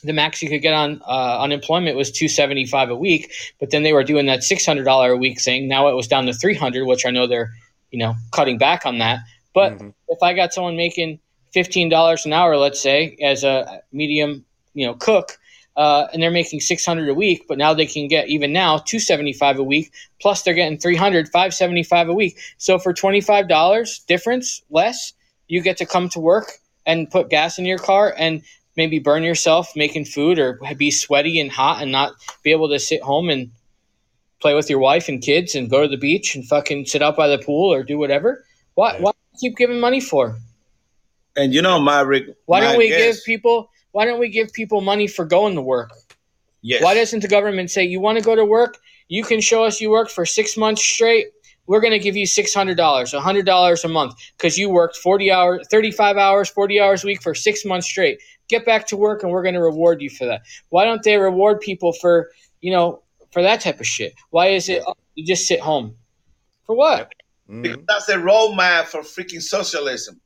the 0.02 0.12
max 0.12 0.42
you 0.42 0.48
could 0.48 0.62
get 0.62 0.74
on 0.74 1.00
uh, 1.06 1.40
unemployment 1.40 1.96
was 1.96 2.10
275 2.10 2.90
a 2.90 2.96
week 2.96 3.32
but 3.60 3.70
then 3.70 3.82
they 3.82 3.92
were 3.92 4.04
doing 4.04 4.26
that 4.26 4.40
$600 4.40 5.12
a 5.12 5.16
week 5.16 5.40
thing. 5.40 5.68
Now 5.68 5.88
it 5.88 5.94
was 5.94 6.06
down 6.08 6.26
to 6.26 6.32
300 6.32 6.84
which 6.86 7.06
i 7.06 7.10
know 7.10 7.26
they're 7.26 7.50
you 7.90 7.98
know 7.98 8.14
cutting 8.32 8.58
back 8.58 8.84
on 8.86 8.98
that. 8.98 9.20
But 9.54 9.78
Mhm. 9.78 9.94
if 10.08 10.22
i 10.22 10.32
got 10.34 10.52
someone 10.52 10.76
making 10.76 11.18
$15 11.54 12.24
an 12.26 12.32
hour 12.32 12.56
let's 12.56 12.80
say 12.80 13.16
as 13.22 13.44
a 13.44 13.82
medium 13.92 14.44
you 14.74 14.86
know 14.86 14.94
cook 14.94 15.38
uh, 15.76 16.06
and 16.12 16.22
they're 16.22 16.30
making 16.30 16.60
600 16.60 17.08
a 17.08 17.14
week 17.14 17.44
but 17.48 17.56
now 17.58 17.72
they 17.72 17.86
can 17.86 18.06
get 18.08 18.28
even 18.28 18.52
now 18.52 18.76
275 18.78 19.58
a 19.58 19.62
week 19.62 19.92
plus 20.20 20.42
they're 20.42 20.54
getting 20.54 20.78
300 20.78 21.28
575 21.28 22.08
a 22.08 22.14
week. 22.14 22.38
So 22.58 22.78
for 22.78 22.92
$25 22.92 24.06
difference 24.06 24.62
less 24.70 25.12
you 25.48 25.62
get 25.62 25.76
to 25.78 25.86
come 25.86 26.08
to 26.10 26.20
work 26.20 26.52
and 26.86 27.10
put 27.10 27.30
gas 27.30 27.58
in 27.58 27.64
your 27.66 27.78
car 27.78 28.14
and 28.18 28.42
maybe 28.76 28.98
burn 28.98 29.22
yourself 29.22 29.70
making 29.76 30.04
food 30.04 30.38
or 30.38 30.58
be 30.76 30.90
sweaty 30.90 31.40
and 31.40 31.50
hot 31.50 31.82
and 31.82 31.92
not 31.92 32.12
be 32.42 32.50
able 32.52 32.68
to 32.68 32.78
sit 32.78 33.02
home 33.02 33.28
and 33.28 33.50
play 34.40 34.54
with 34.54 34.68
your 34.68 34.78
wife 34.78 35.08
and 35.08 35.22
kids 35.22 35.54
and 35.54 35.70
go 35.70 35.82
to 35.82 35.88
the 35.88 35.96
beach 35.96 36.34
and 36.34 36.46
fucking 36.46 36.86
sit 36.86 37.02
out 37.02 37.16
by 37.16 37.28
the 37.28 37.38
pool 37.38 37.72
or 37.72 37.82
do 37.82 37.98
whatever. 37.98 38.44
Why? 38.74 38.98
Why 38.98 39.12
keep 39.40 39.56
giving 39.56 39.80
money 39.80 40.00
for? 40.00 40.36
And 41.36 41.54
you 41.54 41.62
know, 41.62 41.80
Maverick. 41.80 42.36
Why 42.46 42.60
don't 42.60 42.76
we 42.76 42.88
guess- 42.88 43.16
give 43.16 43.24
people? 43.24 43.70
Why 43.92 44.06
don't 44.06 44.18
we 44.18 44.30
give 44.30 44.52
people 44.52 44.80
money 44.80 45.06
for 45.06 45.24
going 45.24 45.54
to 45.54 45.62
work? 45.62 45.90
Yes. 46.62 46.82
Why 46.82 46.94
doesn't 46.94 47.20
the 47.20 47.28
government 47.28 47.70
say 47.70 47.84
you 47.84 48.00
want 48.00 48.18
to 48.18 48.24
go 48.24 48.34
to 48.34 48.44
work? 48.44 48.78
You 49.08 49.22
can 49.24 49.40
show 49.40 49.64
us 49.64 49.80
you 49.80 49.90
worked 49.90 50.10
for 50.10 50.24
six 50.24 50.56
months 50.56 50.82
straight. 50.82 51.26
We're 51.66 51.80
going 51.80 51.92
to 51.92 51.98
give 51.98 52.16
you 52.16 52.26
six 52.26 52.54
hundred 52.54 52.76
dollars, 52.76 53.12
hundred 53.12 53.46
dollars 53.46 53.84
a 53.84 53.88
month, 53.88 54.14
because 54.36 54.56
you 54.56 54.70
worked 54.70 54.96
forty 54.96 55.30
hours, 55.30 55.66
thirty-five 55.70 56.16
hours, 56.16 56.48
forty 56.48 56.80
hours 56.80 57.04
a 57.04 57.06
week 57.06 57.22
for 57.22 57.34
six 57.34 57.64
months 57.64 57.86
straight. 57.86 58.18
Get 58.52 58.66
back 58.66 58.86
to 58.88 58.98
work, 58.98 59.22
and 59.22 59.32
we're 59.32 59.42
going 59.42 59.54
to 59.54 59.62
reward 59.62 60.02
you 60.02 60.10
for 60.10 60.26
that. 60.26 60.42
Why 60.68 60.84
don't 60.84 61.02
they 61.02 61.16
reward 61.16 61.60
people 61.60 61.94
for 61.94 62.30
you 62.60 62.70
know 62.70 63.02
for 63.30 63.40
that 63.40 63.62
type 63.62 63.80
of 63.80 63.86
shit? 63.86 64.12
Why 64.28 64.48
is 64.48 64.68
it 64.68 64.82
oh, 64.86 64.94
you 65.14 65.24
just 65.24 65.46
sit 65.46 65.58
home 65.58 65.96
for 66.66 66.76
what? 66.76 67.10
Because 67.48 67.78
Mhm. 67.78 67.84
that's 67.88 68.04
the 68.04 68.18
roadmap 68.30 68.84
for 68.88 69.00
freaking 69.00 69.40
socialism. 69.40 70.20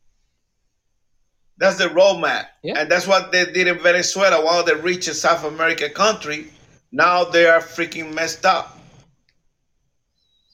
That's 1.59 1.79
the 1.79 1.85
roadmap. 1.85 2.47
Yeah. 2.65 2.81
And 2.81 2.91
that's 2.91 3.07
what 3.07 3.31
they 3.31 3.45
did 3.47 3.69
in 3.69 3.79
Venezuela, 3.79 4.45
one 4.45 4.59
of 4.59 4.67
the 4.67 4.75
richest 4.75 5.23
South 5.23 5.45
American 5.45 5.93
country. 5.93 6.49
Now 6.91 7.23
they 7.23 7.47
are 7.47 7.61
freaking 7.61 8.13
messed 8.13 8.45
up. 8.45 8.77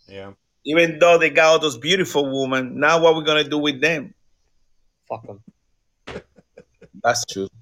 Yeah. 0.06 0.32
Even 0.66 0.98
though 0.98 1.16
they 1.16 1.30
got 1.30 1.46
all 1.46 1.58
those 1.58 1.78
beautiful 1.78 2.24
women, 2.42 2.78
now 2.78 3.00
what 3.00 3.16
we're 3.16 3.22
gonna 3.22 3.48
do 3.48 3.56
with 3.56 3.80
them? 3.80 4.12
Fuck 5.08 5.26
them. 5.26 5.42
That's 7.04 7.24
true. 7.26 7.48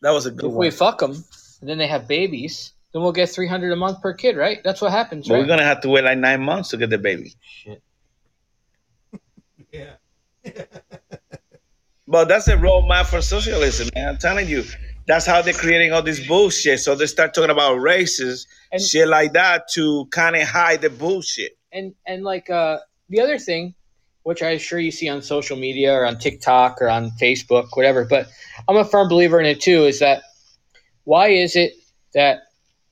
That 0.00 0.10
was 0.12 0.26
a 0.26 0.30
good 0.30 0.50
if 0.50 0.52
we 0.56 0.70
fuck 0.70 1.00
them, 1.00 1.10
and 1.60 1.68
then 1.68 1.76
they 1.78 1.88
have 1.88 2.06
babies, 2.06 2.72
then 2.92 3.02
we'll 3.02 3.10
get 3.12 3.28
three 3.30 3.48
hundred 3.48 3.72
a 3.72 3.76
month 3.76 4.00
per 4.00 4.14
kid, 4.14 4.36
right? 4.36 4.58
That's 4.62 4.80
what 4.80 4.92
happens, 4.92 5.26
But 5.26 5.34
right? 5.34 5.40
we're 5.40 5.46
gonna 5.48 5.64
have 5.64 5.80
to 5.80 5.88
wait 5.88 6.04
like 6.04 6.18
nine 6.18 6.40
months 6.40 6.68
to 6.70 6.76
get 6.76 6.90
the 6.90 6.98
baby. 6.98 7.34
Shit. 7.42 7.82
Yeah. 9.72 9.94
But 12.10 12.26
that's 12.28 12.46
the 12.46 12.52
roadmap 12.52 13.04
for 13.06 13.20
socialism, 13.20 13.90
man. 13.94 14.08
I'm 14.08 14.16
telling 14.16 14.48
you. 14.48 14.64
That's 15.06 15.26
how 15.26 15.42
they're 15.42 15.52
creating 15.52 15.92
all 15.92 16.00
this 16.02 16.26
bullshit. 16.26 16.80
So 16.80 16.94
they 16.94 17.04
start 17.06 17.34
talking 17.34 17.50
about 17.50 17.74
races, 17.80 18.46
And- 18.72 18.80
shit 18.80 19.08
like 19.08 19.34
that, 19.34 19.68
to 19.74 20.06
kind 20.06 20.34
of 20.36 20.48
hide 20.48 20.80
the 20.80 20.88
bullshit. 20.90 21.52
and 21.72 21.94
and 22.06 22.22
like 22.24 22.48
uh 22.48 22.78
the 23.10 23.20
other 23.20 23.38
thing 23.38 23.74
which 24.28 24.42
i'm 24.42 24.58
sure 24.58 24.78
you 24.78 24.90
see 24.90 25.08
on 25.08 25.22
social 25.22 25.56
media 25.56 25.94
or 25.94 26.04
on 26.04 26.18
tiktok 26.18 26.82
or 26.82 26.88
on 26.88 27.10
facebook 27.12 27.68
whatever 27.72 28.04
but 28.04 28.28
i'm 28.68 28.76
a 28.76 28.84
firm 28.84 29.08
believer 29.08 29.40
in 29.40 29.46
it 29.46 29.58
too 29.58 29.84
is 29.84 30.00
that 30.00 30.22
why 31.04 31.28
is 31.28 31.56
it 31.56 31.72
that 32.12 32.40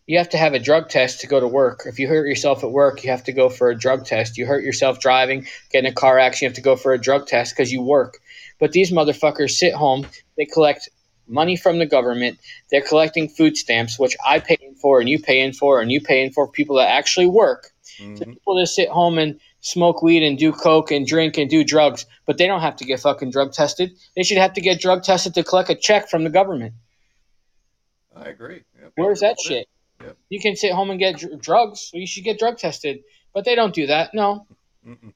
you 0.06 0.16
have 0.16 0.30
to 0.30 0.38
have 0.38 0.54
a 0.54 0.58
drug 0.58 0.88
test 0.88 1.20
to 1.20 1.26
go 1.26 1.38
to 1.40 1.48
work? 1.48 1.82
If 1.84 1.98
you 1.98 2.08
hurt 2.08 2.26
yourself 2.26 2.64
at 2.64 2.70
work 2.70 3.04
you 3.04 3.10
have 3.10 3.24
to 3.24 3.32
go 3.32 3.50
for 3.50 3.68
a 3.68 3.78
drug 3.78 4.06
test. 4.06 4.38
You 4.38 4.46
hurt 4.46 4.64
yourself 4.64 5.00
driving 5.00 5.46
get 5.70 5.80
in 5.80 5.86
a 5.86 5.92
car 5.92 6.18
accident 6.18 6.40
you 6.40 6.48
have 6.48 6.54
to 6.54 6.62
go 6.62 6.76
for 6.76 6.94
a 6.94 6.98
drug 6.98 7.26
test 7.26 7.54
because 7.54 7.70
you 7.70 7.82
work. 7.82 8.18
But 8.58 8.72
these 8.72 8.90
motherfuckers 8.90 9.50
sit 9.50 9.74
home 9.74 10.06
they 10.38 10.46
collect 10.46 10.88
money 11.28 11.56
from 11.56 11.78
the 11.78 11.86
government 11.86 12.38
they're 12.70 12.80
collecting 12.80 13.28
food 13.28 13.56
stamps 13.56 13.98
which 13.98 14.16
i 14.24 14.38
pay 14.38 14.56
in 14.62 14.76
for 14.76 15.00
and 15.00 15.08
you 15.08 15.18
pay 15.18 15.40
in 15.40 15.52
for 15.52 15.80
and 15.80 15.90
you 15.90 16.00
pay 16.00 16.22
in 16.24 16.32
for 16.32 16.50
people 16.50 16.76
that 16.76 16.88
actually 16.88 17.26
work. 17.26 17.72
To 18.16 18.24
Mhm. 18.24 18.34
people 18.34 18.58
to 18.60 18.66
sit 18.66 18.88
home 18.88 19.18
and 19.18 19.40
smoke 19.66 20.00
weed 20.00 20.22
and 20.22 20.38
do 20.38 20.52
coke 20.52 20.92
and 20.92 21.04
drink 21.04 21.36
and 21.38 21.50
do 21.50 21.64
drugs, 21.64 22.06
but 22.24 22.38
they 22.38 22.46
don't 22.46 22.60
have 22.60 22.76
to 22.76 22.84
get 22.84 23.00
fucking 23.00 23.30
drug 23.30 23.52
tested. 23.52 23.90
They 24.14 24.22
should 24.22 24.38
have 24.38 24.52
to 24.52 24.60
get 24.60 24.80
drug 24.80 25.02
tested 25.02 25.34
to 25.34 25.42
collect 25.42 25.70
a 25.70 25.74
check 25.74 26.08
from 26.08 26.22
the 26.22 26.30
government. 26.30 26.74
I 28.14 28.28
agree. 28.28 28.62
Yep. 28.80 28.92
Where's 28.94 29.20
that 29.20 29.36
shit? 29.40 29.66
Yep. 30.00 30.16
You 30.28 30.40
can 30.40 30.54
sit 30.54 30.72
home 30.72 30.90
and 30.90 31.00
get 31.00 31.18
dr- 31.18 31.40
drugs, 31.40 31.80
so 31.90 31.98
you 31.98 32.06
should 32.06 32.22
get 32.22 32.38
drug 32.38 32.58
tested, 32.58 33.00
but 33.34 33.44
they 33.44 33.56
don't 33.56 33.74
do 33.74 33.88
that. 33.88 34.14
No, 34.14 34.46
Mm-mm. 34.86 35.12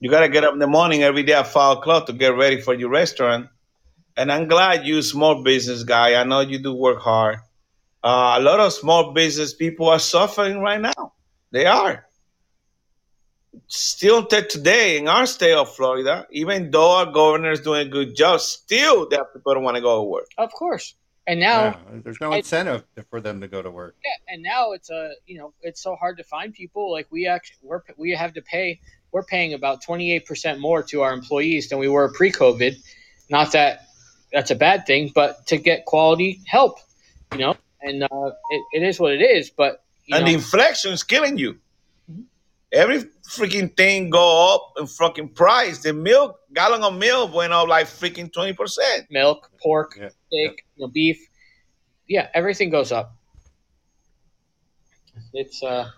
You 0.00 0.10
gotta 0.10 0.30
get 0.30 0.44
up 0.44 0.54
in 0.54 0.58
the 0.58 0.66
morning 0.66 1.02
every 1.02 1.22
day 1.22 1.34
at 1.34 1.48
five 1.48 1.78
o'clock 1.78 2.06
to 2.06 2.14
get 2.14 2.34
ready 2.34 2.62
for 2.62 2.72
your 2.72 2.88
restaurant. 2.88 3.48
And 4.16 4.32
I'm 4.32 4.48
glad 4.48 4.86
you 4.86 5.02
small 5.02 5.42
business 5.42 5.84
guy. 5.84 6.18
I 6.18 6.24
know 6.24 6.40
you 6.40 6.58
do 6.58 6.72
work 6.72 7.00
hard. 7.00 7.36
Uh, 8.02 8.36
a 8.38 8.40
lot 8.40 8.58
of 8.60 8.72
small 8.72 9.12
business 9.12 9.52
people 9.52 9.90
are 9.90 9.98
suffering 9.98 10.60
right 10.60 10.80
now. 10.80 11.12
They 11.52 11.66
are. 11.66 12.06
Still 13.66 14.26
to 14.26 14.42
today 14.46 14.96
in 14.98 15.08
our 15.08 15.26
state 15.26 15.54
of 15.54 15.74
Florida, 15.74 16.26
even 16.30 16.70
though 16.70 16.92
our 16.98 17.06
governor 17.06 17.50
is 17.50 17.60
doing 17.60 17.86
a 17.86 17.90
good 17.90 18.14
job, 18.14 18.40
still 18.40 19.08
there 19.08 19.20
are 19.20 19.24
people 19.26 19.54
don't 19.54 19.64
want 19.64 19.76
to 19.76 19.80
go 19.80 19.98
to 19.98 20.02
work. 20.08 20.26
of 20.38 20.52
course. 20.52 20.94
And 21.26 21.38
now, 21.40 21.62
Yeah, 21.64 21.76
there's 22.04 22.20
no 22.20 22.32
I- 22.32 22.38
incentive 22.38 22.84
for 23.10 23.20
them 23.20 23.40
to 23.40 23.48
go 23.48 23.60
to 23.62 23.70
work. 23.70 23.96
yeah, 24.04 24.32
and 24.34 24.42
now 24.42 24.72
it's 24.72 24.90
a 24.90 25.10
you 25.26 25.38
know 25.38 25.52
it's 25.62 25.80
so 25.82 25.94
hard 25.96 26.16
to 26.18 26.24
find 26.24 26.54
people. 26.54 26.90
Like 26.92 27.06
we 27.10 27.26
actually 27.26 27.58
we're 27.62 27.82
we 27.96 28.10
have 28.12 28.32
to 28.34 28.42
pay. 28.42 28.80
We're 29.12 29.24
paying 29.24 29.52
about 29.54 29.82
twenty 29.82 30.12
eight 30.12 30.26
percent 30.26 30.60
more 30.60 30.82
to 30.84 31.02
our 31.02 31.12
employees 31.12 31.68
than 31.68 31.78
we 31.78 31.88
were 31.88 32.12
pre 32.12 32.30
COVID. 32.32 32.76
Not 33.28 33.52
that 33.52 33.82
that's 34.32 34.50
a 34.52 34.56
bad 34.56 34.86
thing, 34.86 35.10
but 35.14 35.46
to 35.48 35.56
get 35.58 35.84
quality 35.86 36.40
help, 36.46 36.78
you 37.32 37.38
know, 37.38 37.56
and 37.82 38.04
uh, 38.04 38.30
it, 38.50 38.62
it 38.74 38.82
is 38.84 38.98
what 39.00 39.12
it 39.12 39.22
is. 39.22 39.50
But 39.50 39.82
you 40.06 40.14
and 40.16 40.24
know, 40.24 40.30
the 40.30 40.34
inflation 40.38 40.92
is 40.92 41.02
killing 41.02 41.36
you. 41.38 41.58
Every 42.72 43.02
freaking 43.30 43.74
thing 43.76 44.10
go 44.10 44.54
up 44.54 44.72
in 44.78 44.86
fucking 44.86 45.28
price. 45.30 45.78
The 45.78 45.92
milk 45.92 46.40
gallon 46.52 46.82
of 46.82 46.94
milk 46.94 47.32
went 47.32 47.52
up 47.52 47.68
like 47.68 47.86
freaking 47.86 48.32
twenty 48.32 48.52
percent. 48.52 49.06
milk, 49.10 49.50
pork, 49.62 49.96
Yeah, 49.96 50.08
steak, 50.26 50.64
you 50.76 50.86
know, 50.86 50.88
beef, 50.88 51.18
yeah, 52.08 52.28
everything 52.34 52.70
goes 52.70 52.90
up. 52.92 53.14
It's 55.32 55.62
uh, 55.62 55.88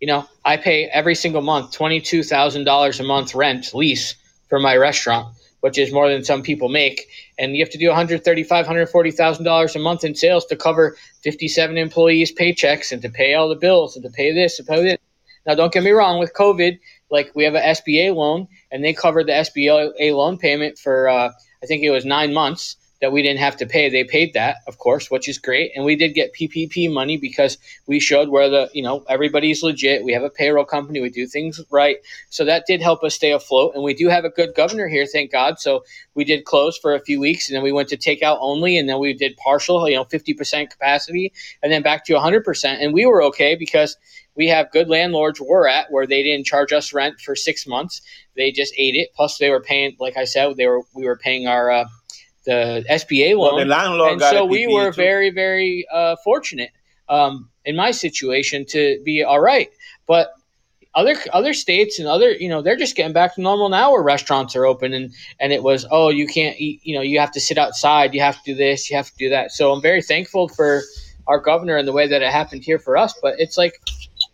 you 0.00 0.06
know, 0.06 0.26
I 0.44 0.56
pay 0.58 0.84
every 0.84 1.14
single 1.16 1.42
month 1.42 1.72
twenty 1.72 2.00
two 2.00 2.22
thousand 2.22 2.64
dollars 2.64 3.00
a 3.00 3.04
month 3.04 3.34
rent 3.34 3.74
lease 3.74 4.14
for 4.48 4.60
my 4.60 4.76
restaurant, 4.76 5.34
which 5.60 5.76
is 5.76 5.92
more 5.92 6.08
than 6.08 6.22
some 6.22 6.42
people 6.42 6.68
make, 6.68 7.08
and 7.38 7.56
you 7.56 7.64
have 7.64 7.72
to 7.72 7.78
do 7.78 7.88
one 7.88 7.96
hundred 7.96 8.24
thirty 8.24 8.44
five, 8.44 8.64
hundred 8.66 8.86
forty 8.88 9.10
thousand 9.10 9.44
dollars 9.44 9.74
a 9.74 9.80
month 9.80 10.04
in 10.04 10.14
sales 10.14 10.46
to 10.46 10.56
cover 10.56 10.96
fifty 11.24 11.48
seven 11.48 11.76
employees' 11.76 12.32
paychecks 12.32 12.92
and 12.92 13.02
to 13.02 13.08
pay 13.08 13.34
all 13.34 13.48
the 13.48 13.56
bills 13.56 13.96
and 13.96 14.04
to 14.04 14.10
pay 14.10 14.32
this 14.32 14.58
and 14.60 14.68
pay 14.68 14.82
this. 14.82 14.98
Now, 15.46 15.54
don't 15.54 15.72
get 15.72 15.82
me 15.82 15.90
wrong. 15.90 16.18
With 16.18 16.32
COVID, 16.34 16.78
like 17.10 17.32
we 17.34 17.44
have 17.44 17.54
an 17.54 17.62
SBA 17.62 18.14
loan, 18.14 18.48
and 18.70 18.82
they 18.84 18.92
covered 18.92 19.26
the 19.26 19.32
SBA 19.32 20.14
loan 20.14 20.38
payment 20.38 20.78
for 20.78 21.08
uh, 21.08 21.30
I 21.62 21.66
think 21.66 21.82
it 21.82 21.90
was 21.90 22.04
nine 22.04 22.34
months 22.34 22.76
that 23.00 23.12
we 23.12 23.20
didn't 23.20 23.40
have 23.40 23.56
to 23.58 23.66
pay. 23.66 23.90
They 23.90 24.04
paid 24.04 24.32
that, 24.32 24.58
of 24.66 24.78
course, 24.78 25.10
which 25.10 25.28
is 25.28 25.36
great, 25.36 25.72
and 25.76 25.84
we 25.84 25.94
did 25.94 26.14
get 26.14 26.32
PPP 26.32 26.90
money 26.90 27.18
because 27.18 27.58
we 27.86 28.00
showed 28.00 28.30
where 28.30 28.48
the 28.48 28.70
you 28.72 28.82
know 28.82 29.04
everybody's 29.08 29.62
legit. 29.62 30.04
We 30.04 30.14
have 30.14 30.22
a 30.22 30.30
payroll 30.30 30.64
company. 30.64 31.00
We 31.00 31.10
do 31.10 31.26
things 31.26 31.60
right, 31.70 31.98
so 32.30 32.46
that 32.46 32.64
did 32.66 32.80
help 32.80 33.04
us 33.04 33.14
stay 33.14 33.32
afloat. 33.32 33.74
And 33.74 33.84
we 33.84 33.92
do 33.92 34.08
have 34.08 34.24
a 34.24 34.30
good 34.30 34.54
governor 34.54 34.88
here, 34.88 35.04
thank 35.06 35.30
God. 35.30 35.58
So 35.60 35.84
we 36.14 36.24
did 36.24 36.44
close 36.44 36.78
for 36.78 36.94
a 36.94 37.00
few 37.00 37.20
weeks, 37.20 37.48
and 37.48 37.56
then 37.56 37.62
we 37.62 37.72
went 37.72 37.90
to 37.90 37.96
takeout 37.98 38.38
only, 38.40 38.78
and 38.78 38.88
then 38.88 38.98
we 38.98 39.12
did 39.12 39.36
partial, 39.36 39.86
you 39.88 39.96
know, 39.96 40.04
fifty 40.04 40.32
percent 40.32 40.70
capacity, 40.70 41.32
and 41.62 41.70
then 41.70 41.82
back 41.82 42.06
to 42.06 42.18
hundred 42.18 42.44
percent, 42.44 42.80
and 42.80 42.94
we 42.94 43.04
were 43.04 43.22
okay 43.24 43.54
because 43.54 43.98
we 44.36 44.48
have 44.48 44.70
good 44.72 44.88
landlords 44.88 45.40
we're 45.40 45.68
at 45.68 45.90
where 45.90 46.06
they 46.06 46.22
didn't 46.22 46.46
charge 46.46 46.72
us 46.72 46.92
rent 46.92 47.20
for 47.20 47.36
six 47.36 47.66
months. 47.66 48.00
They 48.36 48.50
just 48.50 48.74
ate 48.76 48.94
it. 48.94 49.10
Plus, 49.14 49.38
they 49.38 49.50
were 49.50 49.60
paying, 49.60 49.96
like 50.00 50.16
I 50.16 50.24
said, 50.24 50.56
they 50.56 50.66
were 50.66 50.82
we 50.94 51.04
were 51.04 51.16
paying 51.16 51.46
our 51.46 51.70
uh, 51.70 51.84
the 52.46 52.84
SBA 52.90 53.38
Well, 53.38 53.56
loan, 53.56 53.68
the 53.68 53.74
landlord 53.74 54.12
and 54.12 54.20
so 54.20 54.44
we 54.44 54.66
were 54.66 54.90
too. 54.90 54.96
very 54.96 55.30
very 55.30 55.86
uh, 55.92 56.16
fortunate 56.24 56.70
um, 57.08 57.48
in 57.64 57.76
my 57.76 57.90
situation 57.90 58.64
to 58.70 59.00
be 59.04 59.22
all 59.22 59.40
right. 59.40 59.70
But 60.06 60.32
other 60.94 61.16
other 61.32 61.52
states 61.52 61.98
and 61.98 62.06
other 62.06 62.32
you 62.32 62.48
know 62.48 62.62
they're 62.62 62.76
just 62.76 62.96
getting 62.96 63.12
back 63.12 63.34
to 63.34 63.40
normal 63.40 63.68
now 63.68 63.90
where 63.92 64.02
restaurants 64.02 64.54
are 64.54 64.64
open 64.64 64.92
and 64.92 65.12
and 65.40 65.52
it 65.52 65.62
was 65.62 65.86
oh 65.90 66.08
you 66.08 66.26
can't 66.26 66.58
eat 66.60 66.80
you 66.84 66.94
know 66.94 67.02
you 67.02 67.18
have 67.18 67.32
to 67.32 67.40
sit 67.40 67.58
outside 67.58 68.14
you 68.14 68.20
have 68.20 68.36
to 68.36 68.52
do 68.52 68.54
this 68.54 68.88
you 68.90 68.96
have 68.96 69.10
to 69.10 69.16
do 69.16 69.28
that 69.28 69.50
so 69.50 69.72
i'm 69.72 69.82
very 69.82 70.00
thankful 70.00 70.48
for 70.48 70.82
our 71.26 71.40
governor 71.40 71.76
and 71.76 71.88
the 71.88 71.92
way 71.92 72.06
that 72.06 72.22
it 72.22 72.30
happened 72.30 72.62
here 72.62 72.78
for 72.78 72.96
us 72.96 73.14
but 73.22 73.34
it's 73.38 73.58
like 73.58 73.80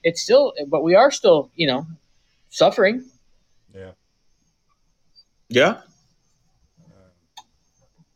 it's 0.03 0.23
still 0.23 0.53
but 0.69 0.83
we 0.83 0.95
are 0.95 1.11
still 1.11 1.51
you 1.55 1.67
know 1.67 1.87
suffering 2.51 3.05
Yeah. 3.75 3.93
Yeah. 5.49 5.81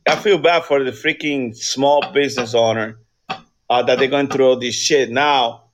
I 0.07 0.17
feel 0.17 0.39
bad 0.39 0.65
for 0.65 0.85
the 0.85 0.91
freaking 0.91 1.57
small 1.57 2.13
business 2.13 2.55
owner 2.55 2.99
uh, 3.71 3.83
that 3.83 3.99
they're 3.99 4.09
going 4.09 4.29
through 4.29 4.47
all 4.47 4.59
this 4.59 4.75
shit. 4.75 5.11
Now, 5.11 5.65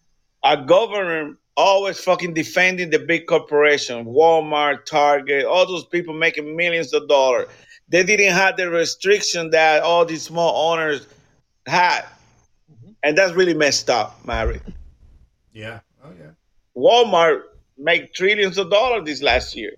our 0.43 0.57
governor 0.57 1.37
always 1.57 1.99
fucking 1.99 2.35
defending 2.35 2.91
the 2.91 2.99
big 2.99 3.27
corporation, 3.27 4.07
Walmart, 4.07 4.87
Target, 4.87 5.45
all 5.45 5.66
those 5.66 5.85
people 5.87 6.15
making 6.15 6.57
millions 6.57 6.95
of 6.95 7.09
dollars. 7.09 7.49
They 7.89 8.05
didn't 8.05 8.32
have 8.32 8.57
the 8.57 8.70
restriction 8.70 9.51
that 9.51 9.82
all 9.82 10.05
these 10.05 10.23
small 10.23 10.73
owners 10.73 11.07
had. 11.66 12.05
And 13.03 13.19
that's 13.19 13.32
really 13.32 13.55
messed 13.55 13.91
up, 13.91 14.24
Mary. 14.24 14.61
Yeah. 15.53 15.81
Yeah. 16.81 16.90
Walmart 16.90 17.43
make 17.78 18.12
trillions 18.15 18.59
of 18.59 18.70
dollars 18.70 19.05
this 19.05 19.23
last 19.23 19.55
year. 19.57 19.73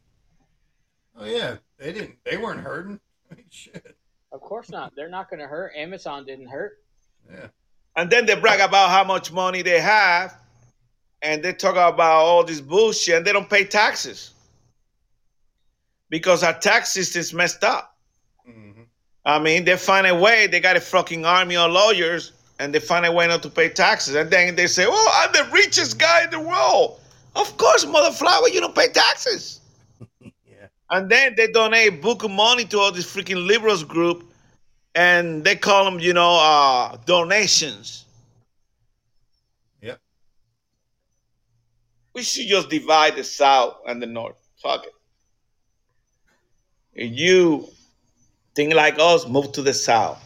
Oh 1.17 1.25
yeah. 1.25 1.57
They 1.79 1.93
didn't. 1.93 2.17
They 2.25 2.37
weren't 2.37 2.61
hurting. 2.61 3.01
Shit. 3.51 3.97
of 4.33 4.41
course 4.41 4.71
not 4.71 4.93
they're 4.97 5.09
not 5.09 5.29
going 5.31 5.41
to 5.41 5.47
hurt 5.47 5.73
amazon 5.77 6.25
didn't 6.27 6.49
hurt 6.49 6.79
Yeah. 7.31 7.49
And 7.97 8.11
then 8.11 8.25
they 8.27 8.35
brag 8.35 8.61
about 8.61 8.89
how 8.91 9.05
much 9.05 9.31
money 9.33 9.61
they 9.63 9.79
have, 9.81 10.35
and 11.21 11.43
they 11.43 11.53
talk 11.53 11.75
about 11.75 12.23
all 12.25 12.43
this 12.45 12.61
bullshit, 12.61 13.17
and 13.17 13.27
they 13.27 13.33
don't 13.33 13.49
pay 13.51 13.65
taxes 13.65 14.33
because 16.09 16.43
our 16.43 16.59
tax 16.59 16.93
system's 16.93 17.35
messed 17.35 17.63
up. 17.65 17.95
Mhm. 18.49 18.87
I 19.27 19.39
mean, 19.39 19.65
they 19.67 19.77
find 19.77 20.07
a 20.07 20.15
way. 20.15 20.47
They 20.47 20.61
got 20.61 20.77
a 20.77 20.81
fucking 20.81 21.27
army 21.27 21.57
of 21.57 21.71
lawyers, 21.71 22.33
and 22.63 22.73
they 22.73 22.79
find 22.79 23.05
a 23.05 23.11
way 23.11 23.27
not 23.27 23.43
to 23.43 23.51
pay 23.51 23.69
taxes. 23.69 24.15
And 24.15 24.31
then 24.31 24.55
they 24.55 24.69
say, 24.69 24.87
"Oh, 24.87 25.13
I'm 25.21 25.33
the 25.33 25.51
richest 25.53 25.99
guy 25.99 26.23
in 26.23 26.31
the 26.31 26.39
world." 26.39 27.01
Of 27.35 27.57
course, 27.57 27.85
motherflower, 27.85 28.49
you 28.49 28.61
don't 28.61 28.75
pay 28.75 28.89
taxes. 28.89 29.61
Yeah. 30.47 30.69
And 30.91 31.11
then 31.11 31.35
they 31.37 31.49
donate 31.49 31.89
a 31.89 31.97
book 31.97 32.23
of 32.23 32.31
money 32.31 32.65
to 32.67 32.79
all 32.79 32.93
this 32.93 33.13
freaking 33.13 33.47
liberals 33.47 33.83
group, 33.83 34.31
and 34.95 35.43
they 35.43 35.57
call 35.57 35.85
them, 35.85 35.99
you 35.99 36.13
know, 36.13 36.37
uh, 36.39 36.99
donations. 37.07 38.05
Yep. 39.81 39.99
We 42.15 42.23
should 42.23 42.47
just 42.47 42.69
divide 42.69 43.17
the 43.17 43.25
South 43.25 43.79
and 43.89 44.01
the 44.01 44.07
North. 44.07 44.37
Fuck 44.63 44.85
it. 44.85 44.93
If 46.93 47.19
you 47.19 47.69
think 48.55 48.75
like 48.75 48.99
us, 48.99 49.27
move 49.27 49.51
to 49.53 49.63
the 49.63 49.75
South. 49.75 50.23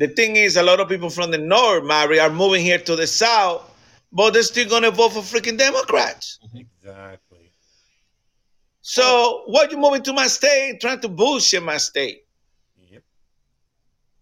The 0.00 0.08
thing 0.08 0.36
is, 0.36 0.56
a 0.56 0.62
lot 0.62 0.80
of 0.80 0.88
people 0.88 1.10
from 1.10 1.30
the 1.30 1.36
North, 1.36 1.84
Mary, 1.84 2.18
are 2.18 2.30
moving 2.30 2.62
here 2.64 2.78
to 2.78 2.96
the 2.96 3.06
South, 3.06 3.70
but 4.10 4.30
they're 4.32 4.42
still 4.42 4.66
gonna 4.66 4.90
vote 4.90 5.10
for 5.12 5.20
freaking 5.20 5.58
Democrats. 5.58 6.38
Exactly. 6.54 7.52
So 8.80 9.42
what 9.46 9.70
you 9.70 9.76
moving 9.76 10.02
to 10.04 10.14
my 10.14 10.26
state, 10.26 10.80
trying 10.80 11.00
to 11.00 11.08
bullshit 11.08 11.62
my 11.62 11.76
state? 11.76 12.24
Yep. 12.90 13.02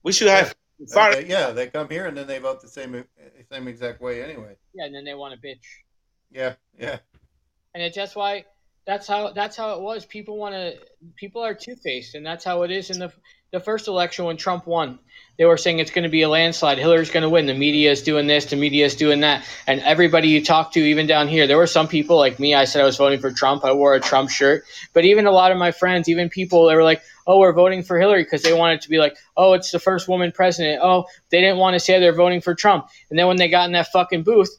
We 0.02 0.12
should 0.12 0.26
have 0.26 0.56
far. 0.92 1.14
They- 1.14 1.26
yeah, 1.26 1.52
they 1.52 1.68
come 1.68 1.88
here 1.88 2.06
and 2.06 2.16
then 2.16 2.26
they 2.26 2.40
vote 2.40 2.60
the 2.60 2.68
same 2.68 3.04
same 3.52 3.68
exact 3.68 4.00
way 4.00 4.20
anyway. 4.20 4.56
Yeah, 4.74 4.86
and 4.86 4.94
then 4.94 5.04
they 5.04 5.14
want 5.14 5.40
to 5.40 5.46
bitch. 5.46 5.62
Yeah, 6.32 6.54
yeah. 6.76 6.98
and 7.74 7.84
it's 7.84 7.94
just 7.94 8.16
why 8.16 8.44
that's 8.84 9.06
how 9.06 9.30
that's 9.32 9.56
how 9.56 9.76
it 9.76 9.80
was. 9.80 10.04
People 10.06 10.38
want 10.38 10.54
to 10.56 10.76
people 11.14 11.40
are 11.40 11.54
two 11.54 11.76
faced, 11.76 12.16
and 12.16 12.26
that's 12.26 12.44
how 12.44 12.62
it 12.64 12.72
is 12.72 12.90
in 12.90 12.98
the 12.98 13.12
the 13.52 13.60
first 13.60 13.86
election 13.86 14.24
when 14.24 14.36
Trump 14.36 14.66
won. 14.66 14.98
They 15.38 15.44
were 15.44 15.56
saying 15.56 15.78
it's 15.78 15.92
going 15.92 16.02
to 16.02 16.08
be 16.08 16.22
a 16.22 16.28
landslide. 16.28 16.78
Hillary's 16.78 17.10
going 17.10 17.22
to 17.22 17.28
win. 17.28 17.46
The 17.46 17.54
media 17.54 17.92
is 17.92 18.02
doing 18.02 18.26
this. 18.26 18.46
The 18.46 18.56
media 18.56 18.84
is 18.84 18.96
doing 18.96 19.20
that. 19.20 19.46
And 19.68 19.80
everybody 19.82 20.28
you 20.28 20.44
talk 20.44 20.72
to, 20.72 20.80
even 20.80 21.06
down 21.06 21.28
here, 21.28 21.46
there 21.46 21.56
were 21.56 21.68
some 21.68 21.86
people 21.86 22.16
like 22.16 22.40
me. 22.40 22.54
I 22.54 22.64
said 22.64 22.82
I 22.82 22.84
was 22.84 22.96
voting 22.96 23.20
for 23.20 23.30
Trump. 23.30 23.64
I 23.64 23.72
wore 23.72 23.94
a 23.94 24.00
Trump 24.00 24.30
shirt. 24.30 24.64
But 24.94 25.04
even 25.04 25.26
a 25.26 25.30
lot 25.30 25.52
of 25.52 25.58
my 25.58 25.70
friends, 25.70 26.08
even 26.08 26.28
people, 26.28 26.66
they 26.66 26.74
were 26.74 26.82
like, 26.82 27.02
"Oh, 27.24 27.38
we're 27.38 27.52
voting 27.52 27.84
for 27.84 28.00
Hillary" 28.00 28.24
because 28.24 28.42
they 28.42 28.52
wanted 28.52 28.80
to 28.80 28.88
be 28.88 28.98
like, 28.98 29.16
"Oh, 29.36 29.52
it's 29.52 29.70
the 29.70 29.78
first 29.78 30.08
woman 30.08 30.32
president." 30.32 30.80
Oh, 30.82 31.04
they 31.30 31.40
didn't 31.40 31.58
want 31.58 31.74
to 31.74 31.80
say 31.80 32.00
they're 32.00 32.12
voting 32.12 32.40
for 32.40 32.56
Trump. 32.56 32.88
And 33.08 33.16
then 33.16 33.28
when 33.28 33.36
they 33.36 33.48
got 33.48 33.66
in 33.66 33.72
that 33.72 33.92
fucking 33.92 34.24
booth, 34.24 34.50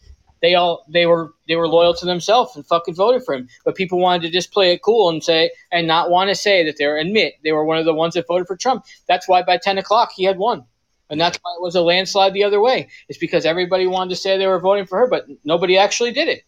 they 0.42 0.56
all 0.56 0.86
they 0.88 1.06
were 1.06 1.34
they 1.48 1.56
were 1.56 1.68
loyal 1.68 1.94
to 1.94 2.06
themselves 2.06 2.56
and 2.56 2.66
fucking 2.66 2.96
voted 2.96 3.24
for 3.24 3.36
him. 3.36 3.48
But 3.66 3.76
people 3.76 4.00
wanted 4.00 4.22
to 4.24 4.30
just 4.30 4.52
play 4.52 4.74
it 4.74 4.82
cool 4.82 5.10
and 5.10 5.24
say 5.24 5.52
and 5.72 5.88
not 5.88 6.10
want 6.10 6.30
to 6.30 6.36
say 6.36 6.64
that 6.66 6.76
they're 6.78 6.98
admit 6.98 7.36
they 7.44 7.52
were 7.52 7.66
one 7.66 7.78
of 7.78 7.86
the 7.86 7.94
ones 7.94 8.14
that 8.14 8.28
voted 8.28 8.48
for 8.48 8.56
Trump. 8.56 8.86
That's 9.08 9.28
why 9.28 9.44
by 9.44 9.58
ten 9.58 9.78
o'clock 9.78 10.12
he 10.16 10.24
had 10.24 10.38
won. 10.38 10.66
And 11.10 11.20
that's 11.20 11.40
why 11.42 11.54
it 11.56 11.62
was 11.62 11.76
a 11.76 11.82
landslide 11.82 12.34
the 12.34 12.44
other 12.44 12.62
way. 12.62 12.88
It's 13.08 13.18
because 13.18 13.46
everybody 13.46 13.88
wanted 13.88 14.12
to 14.12 14.16
say 14.16 14.38
they 14.38 14.46
were 14.46 14.60
voting 14.60 14.86
for 14.86 15.00
her, 15.00 15.08
but 15.08 15.26
nobody 15.44 15.76
actually 15.76 16.12
did 16.12 16.28
it. 16.28 16.44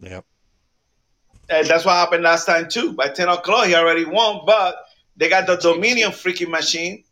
Yep. 0.00 0.24
And 1.48 1.66
that's 1.66 1.84
what 1.84 1.94
happened 1.94 2.22
last 2.22 2.46
time 2.46 2.68
too. 2.68 2.92
By 2.92 3.08
ten 3.08 3.28
o'clock, 3.28 3.66
he 3.66 3.74
already 3.74 4.04
won, 4.04 4.42
but 4.46 4.76
they 5.16 5.28
got 5.28 5.46
the 5.46 5.56
Dominion 5.56 6.12
freaking 6.12 6.50
machine, 6.50 7.04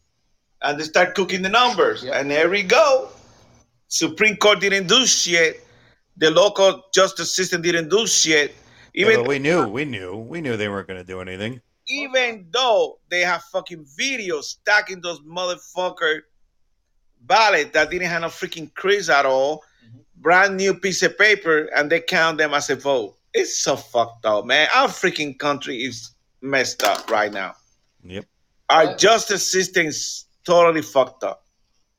and 0.62 0.78
they 0.78 0.84
start 0.84 1.14
cooking 1.14 1.42
the 1.42 1.48
numbers. 1.48 2.04
Yep. 2.04 2.14
And 2.14 2.30
there 2.30 2.48
we 2.48 2.62
go. 2.62 3.10
Supreme 3.90 4.36
Court 4.36 4.60
didn't 4.60 4.86
do 4.86 5.04
shit. 5.04 5.66
The 6.16 6.30
local 6.30 6.84
justice 6.94 7.34
system 7.36 7.60
didn't 7.60 7.90
do 7.90 8.06
shit. 8.06 8.54
Yeah, 8.94 9.06
Even 9.06 9.20
but 9.20 9.28
we 9.28 9.38
knew, 9.38 9.68
we 9.68 9.84
knew, 9.84 10.16
we 10.16 10.40
knew 10.40 10.56
they 10.56 10.68
weren't 10.68 10.88
going 10.88 10.98
to 10.98 11.04
do 11.06 11.20
anything. 11.20 11.60
even 11.88 12.46
though 12.52 12.98
they 13.10 13.20
have 13.20 13.42
fucking 13.44 13.84
videos 13.98 14.44
stacking 14.44 15.00
those 15.00 15.20
motherfucker 15.22 16.20
ballots 17.22 17.70
that 17.72 17.90
didn't 17.90 18.06
have 18.08 18.22
no 18.22 18.28
freaking 18.28 18.72
crease 18.74 19.08
at 19.08 19.26
all, 19.26 19.64
mm-hmm. 19.84 19.98
brand 20.16 20.56
new 20.56 20.72
piece 20.72 21.02
of 21.02 21.18
paper, 21.18 21.68
and 21.74 21.90
they 21.90 22.00
count 22.00 22.38
them 22.38 22.54
as 22.54 22.70
a 22.70 22.76
vote. 22.76 23.16
It's 23.34 23.58
so 23.58 23.76
fucked 23.76 24.24
up, 24.24 24.44
man. 24.46 24.68
Our 24.74 24.88
freaking 24.88 25.38
country 25.38 25.78
is 25.82 26.14
messed 26.42 26.82
up 26.84 27.10
right 27.10 27.32
now. 27.32 27.54
Yep. 28.04 28.24
Our 28.68 28.96
justice 28.96 29.50
system 29.50 29.86
is 29.86 30.26
totally 30.44 30.82
fucked 30.82 31.24
up. 31.24 31.44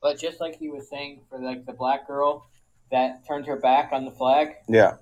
But 0.02 0.18
just 0.18 0.40
like 0.40 0.56
he 0.58 0.68
was 0.68 0.88
saying 0.90 1.20
for 1.30 1.38
like 1.38 1.64
the 1.64 1.72
black 1.72 2.06
girl 2.06 2.46
that 2.90 3.26
turned 3.26 3.46
her 3.46 3.56
back 3.56 3.90
on 3.92 4.04
the 4.04 4.10
flag, 4.10 4.56
Yeah. 4.68 4.96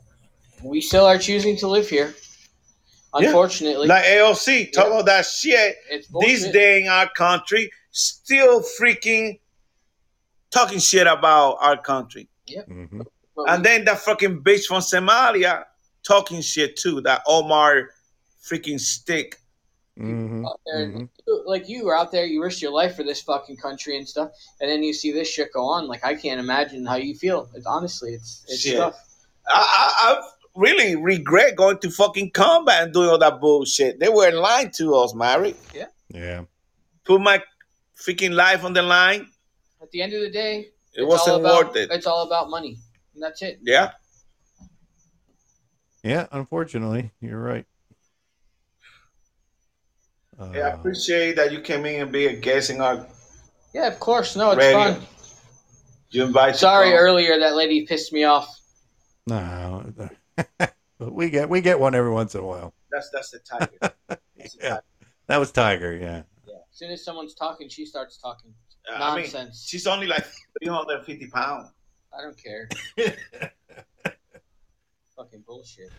we 0.63 0.81
still 0.81 1.07
are 1.07 1.19
choosing 1.19 1.57
to 1.59 1.67
live 1.69 1.89
here. 1.89 2.15
Yeah. 3.19 3.27
Unfortunately, 3.29 3.89
Like 3.89 4.05
AOC, 4.05 4.71
talk 4.71 4.85
Yeah. 4.87 4.93
about 4.93 5.07
that 5.07 5.27
shit. 5.27 5.77
it's 5.91 6.07
This 6.21 6.49
day 6.53 6.83
in 6.83 6.89
our 6.89 7.09
country, 7.17 7.73
still 7.91 8.63
freaking 8.79 9.41
talking 10.51 10.79
shit 10.79 11.07
about 11.07 11.57
our 11.61 11.77
country. 11.81 12.29
hmm 12.69 13.01
And 13.49 13.65
then 13.65 13.85
that 13.87 14.01
fucking 14.01 14.43
bitch 14.45 14.67
from 14.67 14.83
Somalia 14.83 15.65
talking 16.07 16.43
shit 16.43 16.77
too. 16.77 17.01
That 17.01 17.23
Omar 17.27 17.89
freaking 18.45 18.79
stick. 18.79 19.40
Hmm 20.01 20.47
out 20.47 20.61
there, 20.67 20.87
Mhm. 20.89 21.09
like 21.47 21.69
you 21.69 21.85
were 21.85 21.97
out 21.97 22.11
there, 22.11 22.25
you 22.25 22.43
risked 22.43 22.63
your 22.63 22.73
life 22.73 22.97
for 22.97 23.03
this 23.03 23.21
fucking 23.23 23.57
country 23.59 23.97
and 23.99 24.09
stuff, 24.09 24.31
and 24.61 24.71
then 24.71 24.83
you 24.83 24.93
see 24.95 25.13
this 25.13 25.29
shit 25.29 25.53
go 25.53 25.65
on. 25.67 25.87
Like 25.87 26.05
I 26.05 26.15
can't 26.15 26.41
imagine 26.41 26.87
how 26.87 26.97
you 26.97 27.15
feel. 27.15 27.49
It's 27.55 27.67
honestly, 27.67 28.15
it's 28.15 28.45
it's 28.49 28.61
Shit. 28.61 28.77
tough. 28.79 28.97
I, 29.47 29.53
I, 29.59 30.13
I 30.13 30.23
really 30.55 30.97
regret 30.97 31.57
going 31.57 31.79
to 31.79 31.91
fucking 31.91 32.31
combat 32.33 32.85
and 32.85 32.93
doing 32.93 33.09
all 33.09 33.19
that 33.19 33.41
bullshit. 33.41 33.99
They 34.01 34.09
were 34.09 34.31
lying 34.31 34.71
to 34.77 34.95
us, 34.97 35.15
Mary. 35.15 35.55
Yeah. 35.75 35.87
Yeah. 36.09 36.45
Put 37.05 37.21
my 37.21 37.43
freaking 37.97 38.33
life 38.35 38.65
on 38.65 38.73
the 38.73 38.83
line. 38.83 39.27
At 39.83 39.91
the 39.91 40.03
end 40.03 40.13
of 40.15 40.21
the 40.23 40.31
day, 40.31 40.59
It 40.61 40.69
it's 40.93 41.01
all 41.03 41.09
wasn't 41.09 41.41
about, 41.41 41.67
worth 41.69 41.77
it. 41.77 41.91
It's 41.91 42.07
all 42.07 42.27
about 42.27 42.49
money, 42.51 42.79
and 43.15 43.23
that's 43.23 43.43
it. 43.43 43.59
Yeah. 43.63 43.93
Yeah. 46.03 46.27
Unfortunately, 46.33 47.11
you're 47.21 47.41
right. 47.41 47.67
Uh, 50.41 50.51
Yeah, 50.55 50.61
I 50.69 50.71
appreciate 50.71 51.37
that 51.37 51.53
you 51.53 51.61
came 51.61 51.85
in 51.87 52.03
and 52.03 52.11
be 52.13 52.27
a 52.27 52.33
guest 52.35 52.71
in 52.71 52.81
our 52.81 53.07
Yeah, 53.75 53.87
of 53.89 54.01
course. 54.01 54.35
No, 54.37 54.51
it's 54.53 54.59
radio. 54.59 54.95
fun. 54.95 55.07
You 56.11 56.25
invite 56.25 56.57
Sorry, 56.57 56.91
to 56.91 56.97
earlier 56.97 57.39
that 57.39 57.55
lady 57.55 57.87
pissed 57.87 58.13
me 58.13 58.25
off. 58.25 58.49
no, 59.27 59.85
but 59.97 60.75
we 60.99 61.31
get 61.31 61.49
we 61.49 61.61
get 61.61 61.79
one 61.79 61.95
every 61.95 62.11
once 62.11 62.35
in 62.35 62.41
a 62.41 62.47
while. 62.47 62.73
That's 62.91 63.11
that's 63.13 63.31
the 63.31 63.39
tiger. 63.41 63.71
That's 64.09 64.57
the 64.57 64.63
Yeah. 64.65 64.69
tiger. 64.71 64.83
That 65.29 65.37
was 65.39 65.53
Tiger. 65.53 65.95
Yeah. 65.95 66.23
yeah. 66.49 66.55
As 66.73 66.77
soon 66.79 66.91
as 66.91 67.05
someone's 67.05 67.35
talking, 67.35 67.69
she 67.69 67.85
starts 67.87 68.19
talking 68.19 68.53
Uh, 68.91 68.95
I 68.95 69.15
mean, 69.15 69.23
nonsense. 69.25 69.65
she's 69.69 69.87
only 69.87 70.09
like 70.09 70.25
350 70.61 71.29
pounds. 71.29 71.69
I 72.13 72.21
don't 72.23 72.37
care. 72.43 72.69
Fucking 75.17 75.45
bullshit. 75.47 75.93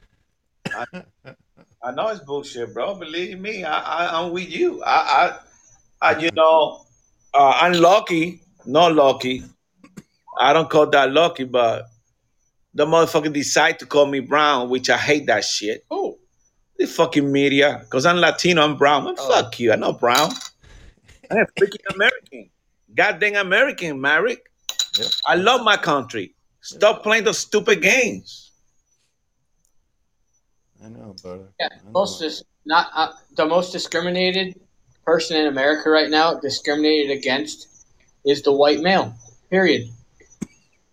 I 0.75 0.85
know 1.89 2.09
it's 2.09 2.19
bullshit, 2.21 2.73
bro. 2.75 2.93
Believe 2.93 3.39
me, 3.39 3.63
I, 3.63 3.79
I 3.79 4.21
I'm 4.21 4.31
with 4.31 4.49
you. 4.49 4.83
I 4.83 5.37
I, 6.01 6.09
I 6.13 6.19
you 6.19 6.29
know, 6.31 6.85
uh, 7.33 7.53
I'm 7.61 7.73
lucky, 7.73 8.41
not 8.65 8.93
lucky. 8.93 9.43
I 10.39 10.53
don't 10.53 10.69
call 10.69 10.85
that 10.91 11.11
lucky, 11.11 11.43
but 11.45 11.87
the 12.73 12.85
motherfucker 12.85 13.33
decide 13.33 13.79
to 13.79 13.85
call 13.87 14.05
me 14.05 14.19
brown, 14.19 14.69
which 14.69 14.89
I 14.89 14.97
hate 14.97 15.25
that 15.25 15.43
shit. 15.43 15.83
Oh, 15.89 16.19
The 16.77 16.85
fucking 16.85 17.29
media, 17.31 17.79
because 17.81 18.05
I'm 18.05 18.17
Latino, 18.17 18.63
I'm 18.63 18.77
brown. 18.77 19.03
Man, 19.05 19.15
Oh. 19.17 19.29
Fuck 19.29 19.59
you, 19.59 19.73
I'm 19.73 19.79
not 19.81 19.99
brown. 19.99 20.31
I'm 21.31 21.37
a 21.39 21.45
freaking 21.59 21.95
American. 21.95 22.49
Goddamn 22.95 23.35
American, 23.35 23.99
Merrick. 23.99 24.51
Yep. 24.97 25.07
I 25.27 25.35
love 25.35 25.63
my 25.63 25.77
country. 25.77 26.35
Stop 26.61 27.03
playing 27.03 27.23
those 27.23 27.39
stupid 27.39 27.81
games. 27.81 28.50
I 30.83 30.89
know, 30.89 31.15
brother. 31.21 31.47
yeah. 31.59 31.67
Know. 31.85 31.91
Most 31.91 32.19
dis- 32.19 32.43
not 32.65 32.87
uh, 32.93 33.11
the 33.35 33.45
most 33.45 33.71
discriminated 33.71 34.59
person 35.05 35.37
in 35.37 35.47
America 35.47 35.89
right 35.89 36.09
now, 36.09 36.35
discriminated 36.39 37.17
against, 37.17 37.85
is 38.25 38.41
the 38.41 38.51
white 38.51 38.81
male. 38.81 39.13
Period. 39.49 39.89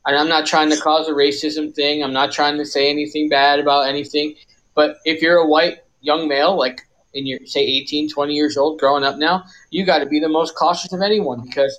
And 0.06 0.16
I'm 0.16 0.28
not 0.28 0.46
trying 0.46 0.70
to 0.70 0.76
cause 0.80 1.08
a 1.08 1.12
racism 1.12 1.74
thing. 1.74 2.02
I'm 2.02 2.12
not 2.12 2.32
trying 2.32 2.56
to 2.58 2.64
say 2.64 2.90
anything 2.90 3.28
bad 3.28 3.60
about 3.60 3.86
anything. 3.86 4.34
But 4.74 4.98
if 5.04 5.20
you're 5.20 5.36
a 5.36 5.46
white 5.46 5.78
young 6.00 6.28
male, 6.28 6.56
like 6.56 6.82
in 7.12 7.26
your 7.26 7.40
say 7.44 7.60
18, 7.60 8.08
20 8.10 8.34
years 8.34 8.56
old, 8.56 8.80
growing 8.80 9.04
up 9.04 9.18
now, 9.18 9.44
you 9.70 9.84
got 9.84 9.98
to 9.98 10.06
be 10.06 10.20
the 10.20 10.28
most 10.28 10.54
cautious 10.54 10.92
of 10.92 11.02
anyone 11.02 11.42
because 11.42 11.78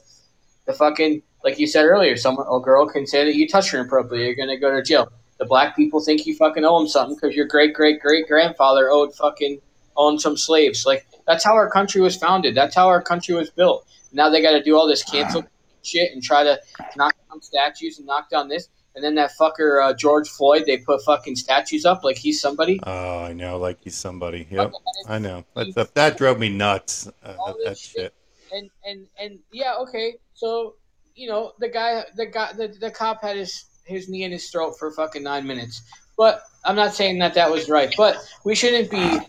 the 0.66 0.74
fucking 0.74 1.24
like 1.44 1.58
you 1.60 1.68
said 1.68 1.86
earlier, 1.86 2.18
someone 2.18 2.46
a 2.52 2.60
girl 2.60 2.88
can 2.88 3.08
say 3.08 3.26
that 3.26 3.36
you 3.36 3.48
touched 3.48 3.72
her 3.72 3.80
inappropriately, 3.80 4.26
you're 4.26 4.36
gonna 4.36 4.60
go 4.60 4.72
to 4.72 4.84
jail. 4.84 5.12
The 5.40 5.46
black 5.46 5.76
people 5.76 6.02
think 6.02 6.26
you 6.26 6.36
fucking 6.36 6.66
owe 6.66 6.80
them 6.80 6.88
something 6.88 7.16
because 7.16 7.36
your 7.36 7.48
great 7.48 7.74
great 7.74 8.00
great 8.02 8.28
grandfather 8.28 8.90
owed 8.90 9.16
fucking 9.16 9.62
owned 9.96 10.22
some 10.22 10.38
slaves. 10.38 10.86
Like 10.86 11.08
that's 11.26 11.44
how 11.44 11.54
our 11.54 11.70
country 11.70 12.02
was 12.02 12.16
founded. 12.16 12.56
That's 12.56 12.76
how 12.76 12.88
our 12.88 13.02
country 13.02 13.36
was 13.36 13.50
built. 13.50 13.88
Now 14.12 14.30
they 14.30 14.42
got 14.42 14.52
to 14.52 14.64
do 14.64 14.76
all 14.76 14.88
this 14.88 15.04
cancel 15.04 15.44
shit 15.84 16.12
and 16.12 16.24
try 16.24 16.44
to 16.44 16.60
knock 16.96 17.16
down 17.30 17.42
statues 17.42 18.00
and 18.00 18.08
knock 18.08 18.30
down 18.30 18.48
this. 18.48 18.68
And 18.96 19.04
then 19.04 19.16
that 19.16 19.32
fucker 19.40 19.82
uh, 19.82 19.94
George 19.94 20.28
Floyd, 20.28 20.64
they 20.66 20.78
put 20.78 21.02
fucking 21.04 21.36
statues 21.36 21.86
up 21.86 22.04
like 22.04 22.18
he's 22.18 22.42
somebody. 22.42 22.80
Oh, 22.84 23.20
I 23.20 23.34
know, 23.34 23.58
like 23.58 23.78
he's 23.82 23.96
somebody. 23.96 24.48
Yep, 24.50 24.74
I 25.08 25.20
know. 25.20 25.46
That's, 25.56 25.76
that, 25.76 25.96
that 25.96 26.18
drove 26.18 26.40
me 26.40 26.50
nuts. 26.50 27.08
Uh, 27.24 27.36
All 27.40 27.56
that 27.64 27.70
this 27.70 27.80
shit. 27.80 28.14
and 28.52 28.70
and 28.84 29.08
and 29.18 29.40
yeah, 29.54 29.76
okay. 29.82 30.16
So 30.34 30.76
you 31.16 31.30
know 31.30 31.54
the 31.60 31.70
guy, 31.70 32.04
the 32.16 32.26
guy, 32.26 32.52
the, 32.54 32.68
the 32.68 32.92
cop 32.92 33.22
had 33.22 33.38
his 33.38 33.66
his 33.90 34.08
knee 34.10 34.24
in 34.24 34.32
his 34.32 34.50
throat 34.50 34.76
for 34.80 34.92
fucking 34.92 35.24
nine 35.24 35.46
minutes. 35.46 35.82
But 36.18 36.42
I'm 36.66 36.76
not 36.76 36.94
saying 36.94 37.20
that 37.20 37.34
that 37.34 37.52
was 37.52 37.70
right. 37.70 37.94
But 37.98 38.18
we 38.46 38.56
shouldn't 38.56 38.90
be 38.92 39.20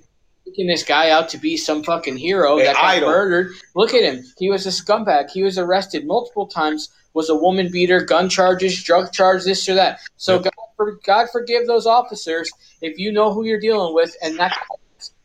making 0.47 0.67
this 0.67 0.83
guy 0.85 1.11
out 1.11 1.29
to 1.31 1.39
be 1.39 1.57
some 1.57 1.83
fucking 1.83 2.17
hero 2.17 2.59
An 2.59 2.65
that 2.65 2.75
got 2.75 2.85
idol. 2.85 3.09
murdered. 3.11 3.53
Look 3.75 3.95
at 3.95 4.03
him. 4.03 4.25
He 4.39 4.51
was 4.51 4.67
a 4.67 4.71
scumbag. 4.71 5.31
He 5.31 5.43
was 5.43 5.59
arrested 5.59 6.07
multiple 6.07 6.47
times. 6.47 6.89
Was 7.13 7.29
a 7.29 7.35
woman 7.35 7.71
beater, 7.73 8.01
gun 8.05 8.29
charges, 8.29 8.81
drug 8.85 9.13
charges, 9.13 9.45
this 9.45 9.69
or 9.69 9.75
that. 9.75 9.99
So 10.17 10.35
Yep. 10.35 10.43
God, 10.45 10.53
for, 10.77 10.93
God 11.05 11.27
forgive 11.33 11.67
those 11.67 11.85
officers 11.85 12.49
if 12.83 12.99
you 12.99 13.11
know 13.11 13.33
who 13.33 13.45
you're 13.45 13.59
dealing 13.59 13.95
with, 13.97 14.15
and 14.23 14.39
that 14.39 14.57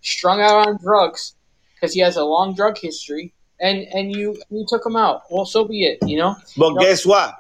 strung 0.02 0.42
out 0.42 0.68
on 0.68 0.78
drugs 0.82 1.36
because 1.76 1.94
he 1.94 2.00
has 2.00 2.16
a 2.18 2.24
long 2.24 2.56
drug 2.56 2.78
history, 2.80 3.34
and 3.60 3.84
and 3.94 4.12
you 4.16 4.36
you 4.50 4.66
took 4.68 4.84
him 4.84 4.96
out. 4.96 5.22
Well, 5.30 5.46
so 5.46 5.66
be 5.66 5.84
it. 5.84 6.00
You 6.08 6.18
know. 6.18 6.36
But 6.58 6.74
No. 6.74 6.82
guess 6.82 7.06
what? 7.06 7.36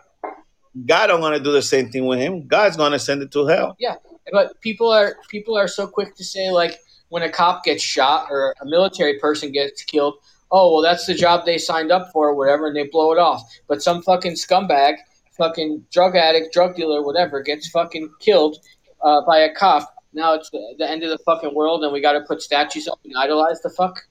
God 0.85 1.07
don't 1.07 1.21
gonna 1.21 1.39
do 1.39 1.51
the 1.51 1.61
same 1.61 1.89
thing 1.89 2.05
with 2.05 2.19
him. 2.19 2.47
God's 2.47 2.75
gonna 2.75 2.99
send 2.99 3.21
it 3.21 3.31
to 3.31 3.45
hell. 3.45 3.75
Yeah, 3.79 3.95
but 4.31 4.59
people 4.61 4.91
are 4.91 5.15
people 5.29 5.57
are 5.57 5.67
so 5.67 5.87
quick 5.87 6.15
to 6.15 6.23
say 6.23 6.51
like 6.51 6.79
when 7.09 7.23
a 7.23 7.29
cop 7.29 7.63
gets 7.63 7.81
shot 7.81 8.27
or 8.29 8.53
a 8.61 8.65
military 8.65 9.17
person 9.19 9.51
gets 9.51 9.83
killed, 9.83 10.15
oh 10.51 10.73
well 10.73 10.81
that's 10.81 11.05
the 11.05 11.13
job 11.13 11.45
they 11.45 11.57
signed 11.57 11.91
up 11.91 12.11
for 12.11 12.29
or 12.29 12.35
whatever, 12.35 12.67
and 12.67 12.75
they 12.75 12.87
blow 12.87 13.13
it 13.13 13.19
off. 13.19 13.41
But 13.67 13.81
some 13.81 14.01
fucking 14.01 14.33
scumbag, 14.33 14.95
fucking 15.37 15.85
drug 15.91 16.15
addict, 16.15 16.53
drug 16.53 16.75
dealer, 16.75 17.01
whatever, 17.03 17.41
gets 17.41 17.69
fucking 17.69 18.09
killed 18.19 18.57
uh, 19.01 19.21
by 19.25 19.39
a 19.39 19.53
cop. 19.53 19.93
Now 20.13 20.33
it's 20.33 20.49
the, 20.49 20.75
the 20.77 20.89
end 20.89 21.03
of 21.03 21.09
the 21.09 21.17
fucking 21.19 21.53
world, 21.53 21.83
and 21.83 21.93
we 21.93 22.01
got 22.01 22.13
to 22.13 22.21
put 22.21 22.41
statues 22.41 22.87
up 22.87 22.99
and 23.03 23.13
idolize 23.17 23.61
the 23.61 23.69
fuck. 23.69 24.01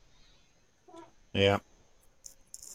Yeah. 1.32 1.58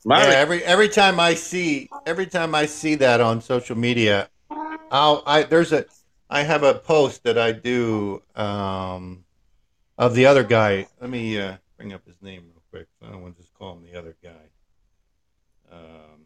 Yeah, 0.09 0.39
every 0.39 0.63
every 0.63 0.89
time 0.89 1.19
I 1.19 1.35
see 1.35 1.89
every 2.05 2.25
time 2.25 2.55
I 2.55 2.65
see 2.65 2.95
that 2.95 3.21
on 3.21 3.41
social 3.41 3.77
media, 3.77 4.29
I'll 4.91 5.21
I 5.25 5.43
there's 5.43 5.71
a 5.71 5.85
I 6.29 6.43
have 6.43 6.63
a 6.63 6.73
post 6.73 7.23
that 7.23 7.37
I 7.37 7.51
do 7.51 8.23
um 8.35 9.23
of 9.97 10.15
the 10.15 10.25
other 10.25 10.43
guy. 10.43 10.87
Let 10.99 11.09
me 11.09 11.39
uh, 11.39 11.57
bring 11.77 11.93
up 11.93 12.05
his 12.07 12.21
name 12.21 12.43
real 12.45 12.63
quick. 12.71 12.87
I 13.03 13.11
don't 13.11 13.21
want 13.21 13.35
to 13.35 13.41
just 13.41 13.53
call 13.53 13.73
him 13.73 13.83
the 13.83 13.99
other 13.99 14.15
guy. 14.23 14.49
Um, 15.71 16.25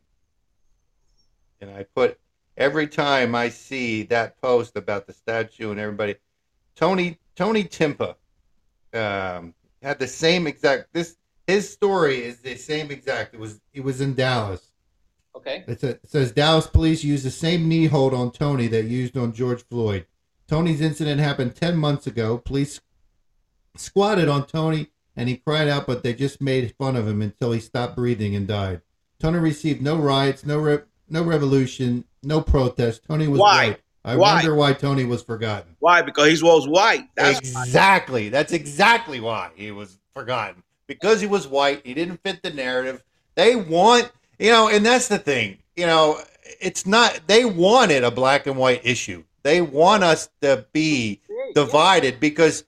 and 1.59 1.71
I 1.71 1.83
put 1.95 2.17
every 2.55 2.87
time 2.87 3.35
I 3.35 3.49
see 3.49 4.03
that 4.03 4.39
post 4.41 4.77
about 4.77 5.07
the 5.07 5.13
statue 5.13 5.71
and 5.71 5.79
everybody, 5.79 6.15
Tony 6.75 7.17
Tony 7.35 7.63
Timpa 7.63 8.15
um, 8.93 9.53
had 9.81 9.99
the 9.99 10.07
same 10.07 10.47
exact 10.47 10.93
this 10.93 11.17
his 11.47 11.71
story 11.71 12.23
is 12.23 12.39
the 12.39 12.55
same 12.55 12.91
exact. 12.91 13.33
It 13.33 13.39
was 13.39 13.59
it 13.73 13.83
was 13.83 14.01
in 14.01 14.15
Dallas. 14.15 14.71
Okay. 15.35 15.63
It's 15.67 15.83
a, 15.83 15.89
it 15.91 16.01
says 16.05 16.31
Dallas 16.31 16.67
police 16.67 17.03
used 17.03 17.25
the 17.25 17.31
same 17.31 17.67
knee 17.67 17.87
hold 17.87 18.13
on 18.13 18.31
Tony 18.31 18.67
that 18.67 18.85
used 18.85 19.17
on 19.17 19.33
George 19.33 19.63
Floyd. 19.63 20.05
Tony's 20.47 20.81
incident 20.81 21.19
happened 21.19 21.55
10 21.55 21.75
months 21.77 22.05
ago. 22.05 22.37
Police 22.37 22.79
squatted 23.75 24.29
on 24.29 24.45
Tony 24.45 24.87
and 25.15 25.27
he 25.29 25.37
cried 25.37 25.67
out, 25.67 25.87
but 25.87 26.03
they 26.03 26.13
just 26.13 26.41
made 26.41 26.75
fun 26.77 26.95
of 26.95 27.07
him 27.07 27.21
until 27.21 27.51
he 27.51 27.59
stopped 27.59 27.95
breathing 27.95 28.35
and 28.35 28.47
died. 28.47 28.81
Tony 29.19 29.39
received 29.39 29.81
no 29.81 29.95
riots, 29.97 30.45
no 30.45 30.59
re- 30.59 30.79
no 31.09 31.23
revolution, 31.23 32.05
no 32.23 32.41
protest. 32.41 33.03
Tony 33.07 33.27
was 33.27 33.39
Why? 33.39 33.67
white. 33.69 33.79
I 34.05 34.15
Why? 34.17 34.35
wonder 34.35 34.53
why 34.55 34.73
Tony 34.73 35.05
was 35.05 35.23
forgotten. 35.23 35.75
why? 35.79 36.01
Because 36.01 36.39
he 36.39 36.43
was 36.45 36.67
white. 36.67 37.07
That's 37.15 37.39
exactly. 37.39 38.29
That's 38.29 38.51
exactly 38.51 39.19
why 39.21 39.51
he 39.55 39.71
was 39.71 39.97
forgotten. 40.13 40.62
Because 40.87 41.21
he 41.21 41.27
was 41.27 41.47
white, 41.47 41.85
he 41.85 41.93
didn't 41.93 42.21
fit 42.23 42.41
the 42.43 42.49
narrative. 42.51 43.03
They 43.35 43.55
want, 43.55 44.11
you 44.39 44.51
know, 44.51 44.67
and 44.69 44.85
that's 44.85 45.07
the 45.07 45.17
thing. 45.17 45.57
You 45.75 45.85
know, 45.85 46.19
it's 46.61 46.85
not. 46.85 47.21
They 47.27 47.45
wanted 47.45 48.03
a 48.03 48.11
black 48.11 48.47
and 48.47 48.57
white 48.57 48.81
issue. 48.85 49.23
They 49.43 49.61
want 49.61 50.03
us 50.03 50.29
to 50.41 50.65
be 50.73 51.21
divided 51.55 52.19
because 52.19 52.63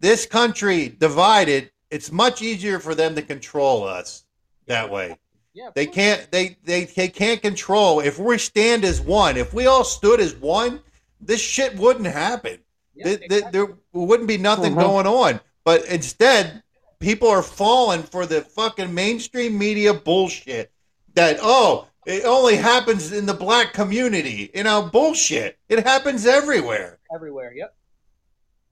this 0.00 0.26
country 0.26 0.88
divided. 0.88 1.70
It's 1.90 2.12
much 2.12 2.40
easier 2.42 2.78
for 2.78 2.94
them 2.94 3.14
to 3.16 3.22
control 3.22 3.84
us 3.84 4.24
that 4.66 4.90
way. 4.90 5.18
Yeah. 5.52 5.70
They 5.74 5.86
can't. 5.86 6.30
They 6.30 6.56
they 6.64 6.84
they 6.84 7.08
can't 7.08 7.42
control. 7.42 8.00
If 8.00 8.18
we 8.18 8.38
stand 8.38 8.84
as 8.84 9.00
one, 9.00 9.36
if 9.36 9.52
we 9.52 9.66
all 9.66 9.84
stood 9.84 10.20
as 10.20 10.34
one, 10.36 10.80
this 11.20 11.40
shit 11.40 11.76
wouldn't 11.76 12.06
happen. 12.06 12.58
Yeah, 12.94 13.04
Th- 13.04 13.18
th- 13.18 13.30
exactly. 13.32 13.50
there 13.52 13.76
wouldn't 13.92 14.28
be 14.28 14.38
nothing 14.38 14.74
Mhm. 14.74 14.80
going 14.80 15.06
on. 15.06 15.40
But 15.64 15.84
instead, 15.86 16.62
people 17.00 17.28
are 17.28 17.42
falling 17.42 18.02
for 18.02 18.26
the 18.26 18.42
fucking 18.42 18.94
mainstream 18.94 19.58
media 19.58 19.92
bullshit. 19.92 20.70
That 21.14 21.38
oh, 21.42 21.88
it 22.06 22.24
only 22.24 22.56
happens 22.56 23.12
in 23.12 23.26
the 23.26 23.34
black 23.34 23.72
community. 23.72 24.50
You 24.54 24.62
know, 24.62 24.82
bullshit. 24.82 25.58
It 25.68 25.84
happens 25.84 26.24
everywhere. 26.24 26.98
everywhere. 27.12 27.52
Yep. 27.52 27.74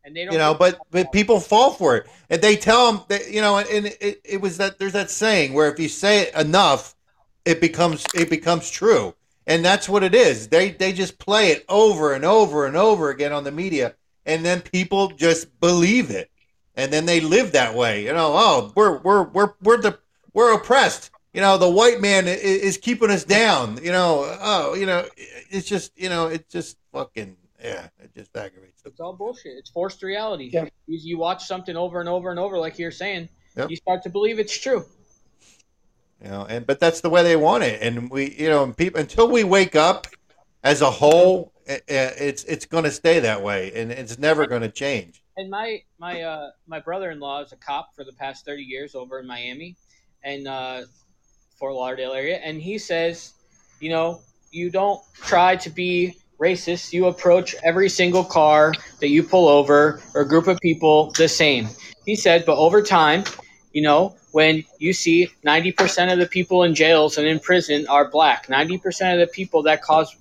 And 0.04 0.14
they 0.14 0.24
don't. 0.24 0.32
You 0.32 0.38
know, 0.38 0.54
but 0.54 0.78
but 0.90 1.10
people 1.10 1.40
fall 1.40 1.72
for 1.72 1.96
it, 1.96 2.06
and 2.30 2.40
they 2.40 2.56
tell 2.56 2.92
them 2.92 3.02
that 3.08 3.30
you 3.30 3.40
know, 3.40 3.58
and 3.58 3.86
it, 4.00 4.20
it 4.24 4.40
was 4.40 4.58
that 4.58 4.78
there's 4.78 4.92
that 4.92 5.10
saying 5.10 5.52
where 5.52 5.70
if 5.70 5.80
you 5.80 5.88
say 5.88 6.22
it 6.22 6.34
enough, 6.34 6.94
it 7.44 7.60
becomes 7.60 8.06
it 8.14 8.30
becomes 8.30 8.70
true, 8.70 9.14
and 9.46 9.64
that's 9.64 9.88
what 9.88 10.04
it 10.04 10.14
is. 10.14 10.48
They 10.48 10.70
they 10.70 10.92
just 10.92 11.18
play 11.18 11.50
it 11.50 11.64
over 11.68 12.12
and 12.12 12.24
over 12.24 12.66
and 12.66 12.76
over 12.76 13.10
again 13.10 13.32
on 13.32 13.44
the 13.44 13.52
media, 13.52 13.96
and 14.24 14.44
then 14.44 14.60
people 14.60 15.08
just 15.08 15.58
believe 15.60 16.10
it, 16.10 16.30
and 16.78 16.90
then 16.92 17.04
they 17.04 17.20
live 17.20 17.52
that 17.52 17.74
way. 17.74 18.04
You 18.06 18.14
know, 18.14 18.32
oh, 18.34 18.72
we're 18.74 18.98
we're 18.98 19.24
we're 19.24 19.52
we're 19.62 19.76
the 19.82 19.98
we're 20.32 20.54
oppressed. 20.54 21.10
You 21.34 21.42
know, 21.42 21.58
the 21.58 21.68
white 21.70 22.00
man 22.00 22.26
is, 22.26 22.40
is 22.40 22.76
keeping 22.78 23.10
us 23.10 23.24
down. 23.24 23.78
You 23.82 23.92
know, 23.92 24.38
oh, 24.40 24.74
you 24.74 24.86
know, 24.86 25.06
it's 25.50 25.68
just 25.68 25.92
you 26.00 26.08
know, 26.08 26.28
it's 26.28 26.50
just 26.50 26.78
fucking 26.92 27.36
yeah, 27.62 27.88
it 28.02 28.14
just 28.14 28.34
aggravates. 28.36 28.80
them. 28.82 28.92
It's 28.92 29.00
all 29.00 29.12
bullshit. 29.12 29.52
It's 29.58 29.70
forced 29.70 30.02
reality. 30.02 30.48
Yeah. 30.52 30.64
You, 30.86 30.98
you 31.02 31.18
watch 31.18 31.44
something 31.44 31.76
over 31.76 32.00
and 32.00 32.08
over 32.08 32.30
and 32.30 32.38
over, 32.38 32.56
like 32.58 32.78
you're 32.78 32.90
saying, 32.92 33.28
Yep. 33.56 33.70
you 33.70 33.76
start 33.76 34.02
to 34.04 34.08
believe 34.10 34.38
it's 34.38 34.56
true. 34.56 34.86
you 36.22 36.28
know 36.30 36.46
and 36.48 36.66
but 36.66 36.78
that's 36.80 37.00
the 37.00 37.10
way 37.10 37.22
they 37.22 37.36
want 37.36 37.64
it 37.64 37.80
and 37.82 38.10
we 38.10 38.34
you 38.36 38.48
know 38.48 38.62
and 38.64 38.76
people 38.76 39.00
until 39.00 39.28
we 39.28 39.42
wake 39.44 39.74
up 39.76 40.06
as 40.64 40.80
a 40.80 40.90
whole 40.90 41.52
it's 41.66 42.44
it's 42.44 42.66
going 42.66 42.84
to 42.84 42.90
stay 42.90 43.20
that 43.20 43.42
way 43.42 43.72
and 43.74 43.90
it's 43.92 44.18
never 44.18 44.46
going 44.46 44.62
to 44.62 44.68
change 44.70 45.22
And 45.38 45.50
my 45.50 45.80
my 46.00 46.22
uh 46.22 46.50
my 46.66 46.80
brother-in-law 46.80 47.42
is 47.44 47.52
a 47.52 47.56
cop 47.56 47.94
for 47.94 48.02
the 48.02 48.12
past 48.12 48.44
30 48.44 48.64
years 48.64 48.96
over 48.96 49.20
in 49.20 49.26
Miami 49.28 49.76
and 50.24 50.48
uh 50.48 50.82
Fort 51.56 51.74
Lauderdale 51.74 52.12
area 52.12 52.38
and 52.38 52.60
he 52.60 52.76
says, 52.76 53.34
you 53.78 53.88
know, 53.88 54.20
you 54.50 54.68
don't 54.68 55.00
try 55.14 55.54
to 55.54 55.70
be 55.70 56.16
racist. 56.40 56.92
You 56.92 57.06
approach 57.06 57.54
every 57.62 57.88
single 57.88 58.24
car 58.24 58.74
that 59.00 59.10
you 59.10 59.22
pull 59.22 59.48
over 59.48 60.02
or 60.12 60.24
group 60.24 60.48
of 60.48 60.58
people 60.58 61.12
the 61.12 61.28
same. 61.28 61.68
He 62.04 62.16
said, 62.16 62.44
but 62.44 62.58
over 62.58 62.82
time, 62.82 63.22
you 63.72 63.82
know, 63.82 64.16
when 64.32 64.64
you 64.78 64.92
see 64.92 65.28
90% 65.46 66.12
of 66.12 66.18
the 66.18 66.26
people 66.26 66.64
in 66.64 66.74
jails 66.74 67.16
and 67.16 67.28
in 67.28 67.38
prison 67.38 67.86
are 67.86 68.10
black, 68.10 68.48
90% 68.48 69.14
of 69.14 69.20
the 69.20 69.28
people 69.32 69.62
that 69.64 69.82
cause 69.82 70.16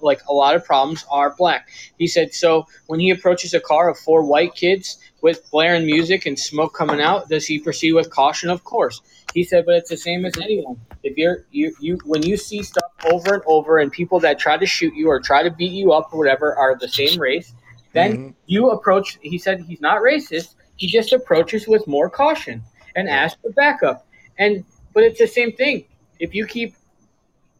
like 0.00 0.20
a 0.28 0.32
lot 0.32 0.54
of 0.54 0.64
problems 0.64 1.04
are 1.10 1.34
black. 1.36 1.68
He 1.98 2.06
said, 2.06 2.34
so 2.34 2.66
when 2.86 3.00
he 3.00 3.10
approaches 3.10 3.54
a 3.54 3.60
car 3.60 3.88
of 3.88 3.98
four 3.98 4.22
white 4.22 4.54
kids 4.54 4.98
with 5.22 5.48
blaring 5.50 5.86
music 5.86 6.26
and 6.26 6.38
smoke 6.38 6.74
coming 6.74 7.00
out, 7.00 7.28
does 7.28 7.46
he 7.46 7.58
proceed 7.58 7.92
with 7.92 8.10
caution? 8.10 8.50
Of 8.50 8.64
course. 8.64 9.00
He 9.34 9.44
said, 9.44 9.64
but 9.66 9.76
it's 9.76 9.90
the 9.90 9.96
same 9.96 10.24
as 10.24 10.36
anyone. 10.38 10.80
If 11.02 11.16
you're 11.16 11.44
you 11.50 11.74
you 11.80 11.98
when 12.04 12.22
you 12.22 12.36
see 12.36 12.62
stuff 12.62 12.90
over 13.10 13.34
and 13.34 13.42
over 13.46 13.78
and 13.78 13.90
people 13.90 14.20
that 14.20 14.38
try 14.38 14.56
to 14.56 14.66
shoot 14.66 14.92
you 14.94 15.08
or 15.08 15.20
try 15.20 15.42
to 15.42 15.50
beat 15.50 15.72
you 15.72 15.92
up 15.92 16.12
or 16.12 16.18
whatever 16.18 16.54
are 16.56 16.76
the 16.76 16.88
same 16.88 17.18
race, 17.20 17.54
then 17.92 18.16
Mhm. 18.16 18.34
you 18.46 18.70
approach. 18.70 19.18
He 19.22 19.38
said 19.38 19.60
he's 19.60 19.80
not 19.80 20.02
racist. 20.02 20.54
He 20.76 20.86
just 20.88 21.12
approaches 21.12 21.68
with 21.68 21.86
more 21.86 22.10
caution 22.10 22.62
and 22.96 23.08
asks 23.08 23.38
for 23.40 23.50
backup. 23.52 24.06
And 24.38 24.64
but 24.92 25.04
it's 25.04 25.18
the 25.18 25.26
same 25.28 25.52
thing. 25.52 25.84
If 26.18 26.34
you 26.34 26.44
keep 26.46 26.74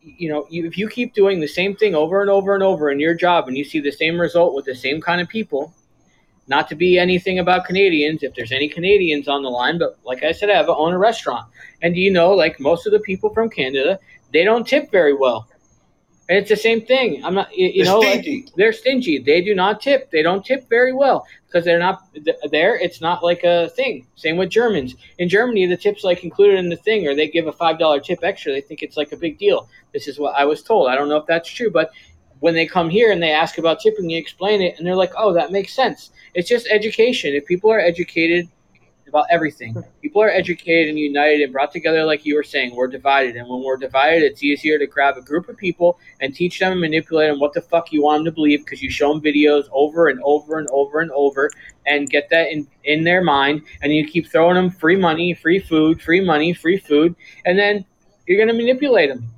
you 0.03 0.29
know, 0.29 0.47
you, 0.51 0.67
if 0.67 0.79
you 0.79 0.89
keep 0.89 1.15
doing 1.15 1.41
the 1.41 1.49
same 1.49 1.77
thing 1.77 1.95
over 1.95 2.21
and 2.21 2.31
over 2.31 2.55
and 2.55 2.63
over 2.63 2.91
in 2.91 3.01
your 3.01 3.15
job 3.15 3.49
and 3.49 3.57
you 3.57 3.65
see 3.65 3.81
the 3.81 3.93
same 3.93 4.21
result 4.21 4.55
with 4.55 4.65
the 4.65 4.75
same 4.75 5.01
kind 5.01 5.21
of 5.21 5.29
people, 5.29 5.75
not 6.49 6.69
to 6.69 6.75
be 6.75 6.99
anything 6.99 7.39
about 7.39 7.65
Canadians, 7.65 8.23
if 8.23 8.35
there's 8.35 8.53
any 8.53 8.69
Canadians 8.69 9.29
on 9.29 9.43
the 9.43 9.49
line, 9.49 9.79
but 9.79 9.99
like 10.05 10.25
I 10.25 10.33
said, 10.33 10.51
I 10.51 10.57
have 10.57 10.69
own 10.69 10.93
a 10.93 10.99
restaurant. 10.99 11.47
And 11.83 11.97
you 11.97 12.11
know, 12.11 12.33
like 12.33 12.59
most 12.59 12.87
of 12.87 12.93
the 12.93 13.01
people 13.01 13.33
from 13.33 13.51
Canada, 13.51 13.99
they 14.33 14.45
don't 14.45 14.67
tip 14.67 14.91
very 14.91 15.15
well. 15.15 15.49
And 16.31 16.39
it's 16.39 16.49
the 16.49 16.57
same 16.57 16.81
thing. 16.81 17.25
I'm 17.25 17.35
not, 17.35 17.53
you, 17.53 17.67
you 17.67 17.85
They're 17.85 17.93
know, 17.93 17.99
like, 17.99 18.25
they're 18.57 18.73
stingy. 18.73 19.19
They 19.19 19.43
do 19.43 19.53
not 19.53 19.81
tip. 19.81 20.13
They 20.13 20.23
don't 20.23 20.47
tip 20.47 20.69
very 20.71 20.93
well 20.93 21.27
because 21.45 21.65
they're 21.65 21.81
not 21.81 22.05
th- 22.15 22.37
there. 22.53 22.77
It's 22.77 23.01
not 23.01 23.25
like 23.25 23.43
a 23.43 23.69
thing. 23.71 24.07
Same 24.15 24.37
with 24.37 24.49
Germans. 24.49 24.95
In 25.19 25.29
Germany, 25.29 25.67
the 25.67 25.77
tip's 25.77 26.05
like 26.05 26.23
included 26.23 26.61
in 26.61 26.69
the 26.69 26.77
thing, 26.77 27.09
or 27.09 27.17
they 27.17 27.27
give 27.27 27.49
a 27.49 27.53
five 27.53 27.81
dollar 27.81 27.99
tip 27.99 28.21
extra. 28.23 28.53
They 28.53 28.61
think 28.61 28.85
it's 28.85 28.97
like 28.97 29.11
a 29.11 29.17
big 29.17 29.39
deal. 29.39 29.69
This 29.93 30.07
is 30.07 30.21
what 30.21 30.37
I 30.37 30.45
was 30.45 30.63
told. 30.63 30.89
I 30.89 30.95
don't 30.95 31.09
know 31.09 31.17
if 31.17 31.27
that's 31.27 31.49
true, 31.49 31.69
but 31.69 31.91
when 32.39 32.55
they 32.55 32.65
come 32.65 32.89
here 32.89 33.11
and 33.11 33.21
they 33.21 33.33
ask 33.33 33.59
about 33.59 33.81
tipping, 33.81 34.09
you 34.09 34.17
explain 34.17 34.63
it, 34.63 34.79
and 34.79 34.87
they're 34.87 34.95
like, 34.95 35.13
"Oh, 35.19 35.33
that 35.33 35.51
makes 35.51 35.75
sense." 35.75 36.13
It's 36.35 36.49
just 36.49 36.69
education. 36.69 37.35
If 37.35 37.45
people 37.45 37.73
are 37.73 37.81
educated 37.81 38.49
about 39.11 39.27
everything, 39.31 39.77
people 40.01 40.23
are 40.23 40.31
educated 40.31 40.89
and 40.89 40.99
united 40.99 41.43
and 41.43 41.53
brought 41.53 41.73
together, 41.73 42.05
like 42.05 42.25
you 42.25 42.35
were 42.35 42.43
saying, 42.43 42.75
we're 42.75 42.89
divided, 42.89 43.37
and 43.37 43.49
when 43.49 43.63
we're 43.63 43.77
divided, 43.77 44.23
it's 44.23 44.43
easier 44.43 44.79
to 44.79 44.87
grab 44.87 45.17
a 45.19 45.21
group 45.21 45.49
of 45.49 45.57
people 45.57 45.99
and 46.21 46.35
teach 46.35 46.59
them 46.59 46.73
and 46.73 46.81
manipulate 46.81 47.31
them 47.31 47.39
what 47.39 47.53
the 47.53 47.61
fuck 47.61 47.93
you 47.93 48.03
want 48.03 48.21
them 48.21 48.25
to 48.27 48.33
believe 48.33 48.65
because 48.65 48.81
you 48.83 48.91
show 48.91 49.13
them 49.13 49.21
videos 49.21 49.65
over 49.73 50.09
and 50.09 50.21
over 50.23 50.59
and 50.59 50.69
over 50.71 51.01
and 51.01 51.11
over 51.11 51.51
and 51.87 52.09
get 52.09 52.31
that 52.31 52.51
in 52.51 52.67
in 52.85 53.05
their 53.05 53.23
mind, 53.23 53.63
and 53.83 53.93
you 53.93 54.07
keep 54.07 54.31
throwing 54.31 54.55
them 54.55 54.71
free 54.71 54.97
money, 54.97 55.35
free 55.35 55.59
food, 55.59 56.01
free 56.01 56.25
money, 56.25 56.55
free 56.55 56.79
food, 56.79 57.15
and 57.45 57.59
then 57.59 57.85
you're 58.27 58.39
gonna 58.39 58.57
manipulate 58.57 59.11
them. 59.11 59.29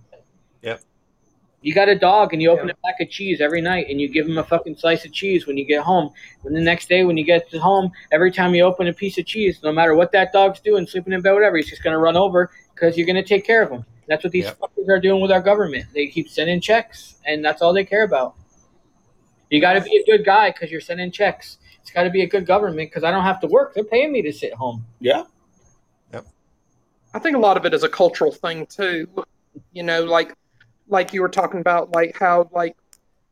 Yep. 1.63 1.69
You 1.69 1.75
got 1.75 1.89
a 1.89 1.99
dog 1.99 2.33
and 2.33 2.43
you 2.43 2.51
open 2.51 2.71
a 2.71 2.75
pack 2.85 3.01
of 3.01 3.09
cheese 3.09 3.41
every 3.41 3.61
night 3.61 3.87
and 3.89 4.01
you 4.01 4.09
give 4.09 4.27
him 4.27 4.39
a 4.39 4.45
fucking 4.45 4.77
slice 4.77 5.05
of 5.05 5.13
cheese 5.13 5.47
when 5.47 5.57
you 5.57 5.65
get 5.65 5.83
home. 5.83 6.11
And 6.45 6.57
the 6.57 6.61
next 6.61 6.89
day 6.89 7.05
when 7.05 7.17
you 7.17 7.25
get 7.25 7.49
to 7.51 7.59
home, 7.59 7.91
every 8.11 8.33
time 8.33 8.55
you 8.55 8.65
open 8.65 8.89
a 8.89 8.93
piece 8.93 9.17
of 9.19 9.27
cheese, 9.27 9.61
no 9.63 9.73
matter 9.73 9.95
what 9.95 10.11
that 10.13 10.33
dog's 10.33 10.61
doing, 10.61 10.87
sleeping 10.87 11.13
in 11.13 11.23
bed, 11.23 11.33
whatever, 11.33 11.57
he's 11.57 11.71
just 11.71 11.83
going 11.83 11.95
to 11.95 11.99
run 11.99 12.17
over 12.17 12.51
because 12.75 12.97
you're 12.97 13.07
going 13.07 13.17
to 13.17 13.23
take 13.23 13.47
care 13.47 13.63
of 13.63 13.71
him. 13.71 13.85
That's 14.09 14.25
what 14.25 14.33
these 14.33 14.45
Yep. 14.45 14.59
fuckers 14.59 14.89
are 14.89 15.01
doing 15.01 15.23
with 15.23 15.31
our 15.31 15.41
government. 15.41 15.87
They 15.95 16.09
keep 16.09 16.29
sending 16.29 16.61
checks 16.61 17.17
and 17.27 17.45
that's 17.45 17.63
all 17.63 17.73
they 17.73 17.85
care 17.85 18.03
about. 18.03 18.35
You 19.51 19.61
got 19.61 19.75
to 19.75 19.81
be 19.83 19.97
a 19.97 20.05
good 20.11 20.25
guy 20.25 20.51
because 20.51 20.71
you're 20.71 20.81
sending 20.81 21.11
checks. 21.11 21.59
It's 21.81 21.91
got 21.91 22.05
to 22.05 22.11
be 22.11 22.23
a 22.23 22.27
good 22.29 22.47
government 22.47 22.91
because 22.91 23.05
I 23.05 23.11
don't 23.11 23.25
have 23.25 23.41
to 23.41 23.47
work. 23.47 23.75
They're 23.75 23.85
paying 23.85 24.11
me 24.13 24.23
to 24.23 24.33
sit 24.33 24.55
home. 24.55 24.85
Yeah. 24.99 25.25
Yep. 26.13 26.27
I 27.15 27.19
think 27.19 27.37
a 27.37 27.39
lot 27.39 27.57
of 27.57 27.67
it 27.67 27.75
is 27.75 27.83
a 27.83 27.89
cultural 27.89 28.33
thing 28.33 28.67
too. 28.67 29.07
You 29.73 29.83
know, 29.83 30.05
like 30.05 30.35
like 30.93 31.13
you 31.15 31.23
were 31.23 31.29
talking 31.29 31.61
about, 31.61 31.93
like 31.95 32.17
how 32.19 32.49
like 32.53 32.77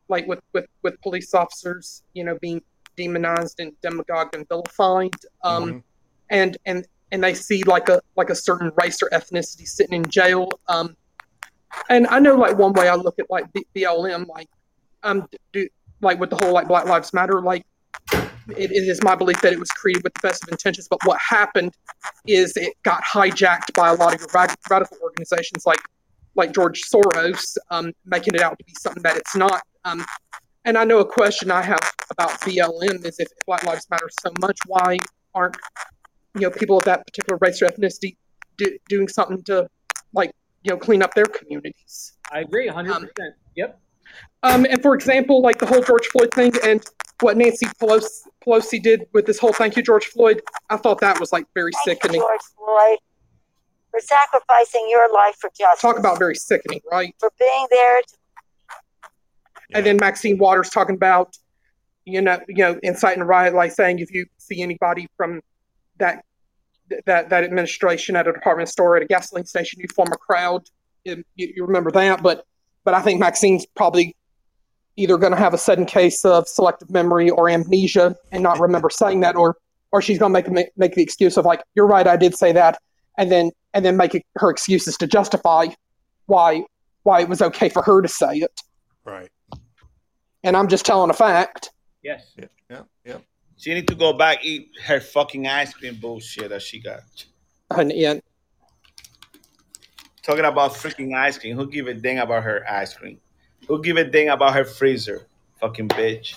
like 0.08 0.26
with 0.26 0.40
with 0.54 0.66
with 0.82 1.00
police 1.02 1.34
officers, 1.34 2.02
you 2.14 2.24
know, 2.24 2.36
being 2.40 2.60
demonized 2.96 3.60
and 3.60 3.72
demagogued 3.82 4.34
and 4.34 4.48
vilified, 4.48 5.14
um, 5.44 5.64
Mhm. 5.64 5.82
and 6.30 6.56
and 6.66 6.86
and 7.12 7.22
they 7.22 7.34
see 7.34 7.62
like 7.64 7.88
a 7.88 8.00
like 8.16 8.30
a 8.30 8.34
certain 8.34 8.72
race 8.82 9.02
or 9.02 9.08
ethnicity 9.10 9.66
sitting 9.66 9.94
in 9.94 10.04
jail. 10.06 10.48
Um, 10.68 10.96
and 11.88 12.06
I 12.08 12.18
know 12.18 12.34
like 12.34 12.56
one 12.56 12.72
way 12.72 12.88
I 12.88 12.94
look 12.94 13.18
at 13.18 13.26
like 13.30 13.52
B- 13.52 13.66
BLM, 13.76 14.26
like 14.26 14.48
um, 15.02 15.28
do 15.52 15.68
like 16.00 16.18
with 16.18 16.30
the 16.30 16.36
whole 16.36 16.52
like 16.52 16.66
Black 16.66 16.86
Lives 16.86 17.12
Matter, 17.12 17.40
like 17.42 17.64
it, 18.12 18.70
it 18.72 18.88
is 18.88 19.00
my 19.02 19.14
belief 19.14 19.40
that 19.42 19.52
it 19.52 19.58
was 19.58 19.70
created 19.70 20.02
with 20.02 20.14
the 20.14 20.20
best 20.28 20.42
of 20.42 20.48
intentions, 20.48 20.88
but 20.88 20.98
what 21.04 21.18
happened 21.20 21.72
is 22.26 22.56
it 22.56 22.72
got 22.82 23.02
hijacked 23.04 23.72
by 23.74 23.90
a 23.90 23.94
lot 23.94 24.14
of 24.14 24.20
your 24.20 24.28
radical 24.68 24.96
organizations 25.02 25.66
like 25.66 25.78
like 26.40 26.52
George 26.52 26.82
Soros, 26.82 27.56
um, 27.70 27.92
making 28.04 28.34
it 28.34 28.40
out 28.40 28.58
to 28.58 28.64
be 28.64 28.72
something 28.80 29.02
that 29.02 29.16
it's 29.16 29.36
not. 29.36 29.62
Um, 29.84 30.04
and 30.64 30.76
I 30.76 30.84
know 30.84 30.98
a 30.98 31.06
question 31.06 31.50
I 31.50 31.62
have 31.62 31.80
about 32.10 32.30
BLM 32.40 33.04
is 33.04 33.20
if 33.20 33.28
Black 33.46 33.62
Lives 33.64 33.86
Matter 33.90 34.08
so 34.22 34.32
much, 34.40 34.58
why 34.66 34.98
aren't 35.34 35.56
you 36.34 36.42
know 36.42 36.50
people 36.50 36.78
of 36.78 36.84
that 36.84 37.06
particular 37.06 37.38
race 37.40 37.60
or 37.62 37.66
ethnicity 37.66 38.16
do, 38.56 38.76
doing 38.88 39.06
something 39.06 39.42
to 39.44 39.68
like 40.12 40.32
you 40.62 40.70
know 40.70 40.78
clean 40.78 41.02
up 41.02 41.14
their 41.14 41.26
communities? 41.26 42.14
I 42.32 42.40
agree 42.40 42.68
100%. 42.68 42.90
Um, 42.90 43.08
yep. 43.54 43.78
Um, 44.42 44.64
and 44.64 44.80
for 44.82 44.94
example, 44.94 45.42
like 45.42 45.58
the 45.58 45.66
whole 45.66 45.82
George 45.82 46.06
Floyd 46.06 46.32
thing 46.34 46.52
and 46.64 46.82
what 47.20 47.36
Nancy 47.36 47.66
Pelosi, 47.80 48.08
Pelosi 48.44 48.82
did 48.82 49.06
with 49.12 49.26
this 49.26 49.38
whole 49.38 49.52
"Thank 49.52 49.76
you, 49.76 49.82
George 49.82 50.06
Floyd," 50.06 50.40
I 50.70 50.78
thought 50.78 51.00
that 51.00 51.20
was 51.20 51.32
like 51.32 51.44
very 51.54 51.70
Thank 51.84 51.86
you, 51.86 51.92
sickening. 51.92 52.20
George 52.20 52.40
Floyd, 52.56 52.98
for 53.90 54.00
sacrificing 54.00 54.86
your 54.88 55.12
life 55.12 55.36
for 55.40 55.50
justice. 55.56 55.80
Talk 55.80 55.98
about 55.98 56.18
very 56.18 56.34
sickening, 56.34 56.80
right? 56.90 57.14
for 57.18 57.32
being 57.38 57.66
there 57.70 58.00
to 58.02 58.14
And 59.74 59.86
then 59.86 59.96
Maxine 60.00 60.38
Waters 60.38 60.70
talking 60.70 60.94
about, 60.94 61.36
you 62.04 62.20
know, 62.20 62.40
you 62.48 62.56
know, 62.56 62.78
inciting 62.82 63.22
a 63.22 63.26
riot, 63.26 63.54
like 63.54 63.72
saying 63.72 63.98
if 64.00 64.12
you 64.12 64.26
see 64.38 64.62
anybody 64.62 65.08
from 65.16 65.40
that 65.98 66.24
that 67.06 67.28
that 67.28 67.44
administration 67.44 68.16
at 68.16 68.26
a 68.26 68.32
department 68.32 68.68
store 68.68 68.96
at 68.96 69.02
a 69.02 69.06
gasoline 69.06 69.46
station, 69.46 69.80
you 69.80 69.86
form 69.94 70.08
a 70.12 70.16
crowd. 70.16 70.62
You, 71.04 71.22
you 71.36 71.64
remember 71.64 71.90
that, 71.92 72.22
but 72.22 72.44
but 72.84 72.94
I 72.94 73.00
think 73.00 73.20
Maxine's 73.20 73.66
probably 73.66 74.16
either 74.96 75.16
going 75.16 75.32
to 75.32 75.38
have 75.38 75.54
a 75.54 75.58
sudden 75.58 75.86
case 75.86 76.24
of 76.24 76.48
selective 76.48 76.90
memory 76.90 77.30
or 77.30 77.48
amnesia 77.48 78.16
and 78.32 78.42
not 78.42 78.58
remember 78.58 78.90
saying 78.90 79.20
that, 79.20 79.36
or 79.36 79.56
or 79.92 80.02
she's 80.02 80.18
going 80.18 80.32
to 80.34 80.50
make 80.50 80.76
make 80.76 80.94
the 80.94 81.02
excuse 81.02 81.36
of 81.36 81.44
like, 81.44 81.62
you're 81.74 81.86
right, 81.86 82.06
I 82.06 82.16
did 82.16 82.34
say 82.34 82.52
that, 82.52 82.78
and 83.18 83.30
then 83.30 83.50
and 83.74 83.84
then 83.84 83.96
make 83.96 84.24
her 84.36 84.50
excuses 84.50 84.96
to 84.98 85.06
justify 85.06 85.66
why 86.26 86.62
why 87.02 87.20
it 87.20 87.28
was 87.28 87.40
okay 87.40 87.68
for 87.68 87.82
her 87.82 88.02
to 88.02 88.08
say 88.08 88.36
it. 88.36 88.60
Right. 89.04 89.30
And 90.42 90.56
I'm 90.56 90.68
just 90.68 90.84
telling 90.84 91.10
a 91.10 91.14
fact. 91.14 91.70
Yes. 92.02 92.32
Yep. 92.36 92.50
Yep. 92.70 92.86
Yep. 93.04 93.22
She 93.56 93.74
need 93.74 93.88
to 93.88 93.94
go 93.94 94.12
back 94.12 94.44
eat 94.44 94.70
her 94.84 95.00
fucking 95.00 95.46
ice 95.46 95.72
cream 95.72 95.96
bullshit 95.96 96.50
that 96.50 96.62
she 96.62 96.80
got. 96.80 97.02
And, 97.70 97.92
and 97.92 98.22
Talking 100.22 100.44
about 100.44 100.72
freaking 100.72 101.14
ice 101.16 101.38
cream. 101.38 101.56
Who 101.56 101.66
give 101.70 101.86
a 101.86 101.94
dang 101.94 102.18
about 102.18 102.42
her 102.44 102.64
ice 102.70 102.94
cream? 102.94 103.18
Who 103.66 103.82
give 103.82 103.96
a 103.96 104.04
dang 104.04 104.28
about 104.28 104.54
her 104.54 104.64
freezer? 104.64 105.26
Fucking 105.60 105.88
bitch. 105.88 106.36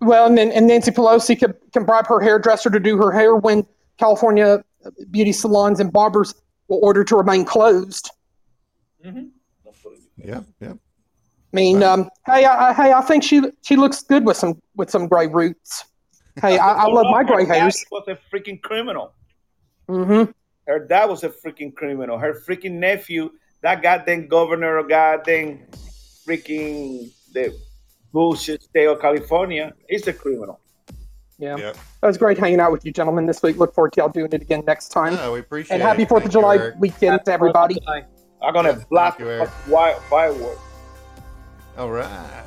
well, 0.00 0.26
and 0.26 0.36
then 0.36 0.50
and 0.52 0.66
Nancy 0.66 0.90
Pelosi 0.90 1.38
can, 1.38 1.54
can 1.72 1.84
bribe 1.84 2.06
her 2.06 2.20
hairdresser 2.20 2.70
to 2.70 2.80
do 2.80 2.96
her 2.96 3.10
hair 3.12 3.36
when 3.36 3.66
California 3.98 4.64
beauty 5.10 5.32
salons 5.32 5.80
and 5.80 5.92
barbers 5.92 6.34
will 6.70 6.80
order 6.82 7.04
to 7.04 7.16
remain 7.16 7.44
closed. 7.44 8.10
Yep. 9.04 10.44
Yep. 10.60 10.76
I 11.52 11.56
mean, 11.56 11.82
um, 11.82 12.08
hey, 12.26 12.44
I, 12.44 12.70
I- 12.70 12.72
hey, 12.72 12.92
I 12.92 13.00
think 13.02 13.22
she 13.24 13.42
she 13.62 13.76
looks 13.76 14.02
good 14.02 14.24
with 14.24 14.36
some 14.36 14.60
with 14.76 14.88
some 14.90 15.08
gray 15.08 15.26
roots. 15.26 15.84
Hey, 16.40 16.56
I, 16.58 16.84
I 16.84 16.86
love 16.86 17.06
my 17.10 17.24
gray 17.24 17.44
Her 17.44 17.54
hairs. 17.54 17.84
Was 17.90 18.04
a 18.08 18.16
freaking 18.32 18.62
criminal. 18.62 19.12
Mm-hmm. 19.88 20.30
Her 20.68 20.86
dad 20.86 21.06
was 21.06 21.24
a 21.24 21.28
freaking 21.28 21.74
criminal. 21.74 22.16
Her 22.16 22.40
freaking 22.46 22.74
nephew, 22.74 23.30
that 23.62 23.82
goddamn 23.82 24.28
governor 24.28 24.76
of 24.76 24.88
goddamn 24.88 25.66
freaking 26.24 27.10
the 27.32 27.52
bullshit 28.12 28.62
state 28.62 28.86
of 28.86 29.00
California, 29.00 29.72
is 29.88 30.06
a 30.06 30.12
criminal. 30.12 30.60
Yeah, 31.40 31.56
Yep. 31.56 31.76
it 32.02 32.06
was 32.06 32.18
great 32.18 32.36
hanging 32.38 32.60
out 32.60 32.70
with 32.70 32.84
you, 32.84 32.92
gentlemen, 32.92 33.24
this 33.24 33.42
week. 33.42 33.56
Look 33.56 33.74
forward 33.74 33.94
to 33.94 34.00
y'all 34.02 34.08
doing 34.10 34.30
it 34.30 34.42
again 34.42 34.62
next 34.66 34.88
time. 34.90 35.14
No, 35.14 35.32
we 35.32 35.40
appreciate 35.40 35.74
and 35.76 35.82
happy 35.82 36.02
it. 36.02 36.08
Fourth 36.08 36.24
of 36.26 36.30
Thank 36.30 36.34
you, 36.34 36.40
July 36.42 36.56
Eric. 36.56 36.74
weekend 36.78 37.24
to 37.24 37.32
everybody. 37.32 37.82
I'm 38.42 38.52
gonna 38.52 38.74
blast 38.90 39.18
you, 39.18 39.28
Eric. 39.28 39.48
fucking 39.48 39.72
wi- 39.72 39.98
fireworks. 40.10 40.60
All 41.78 41.90
right. 41.90 42.44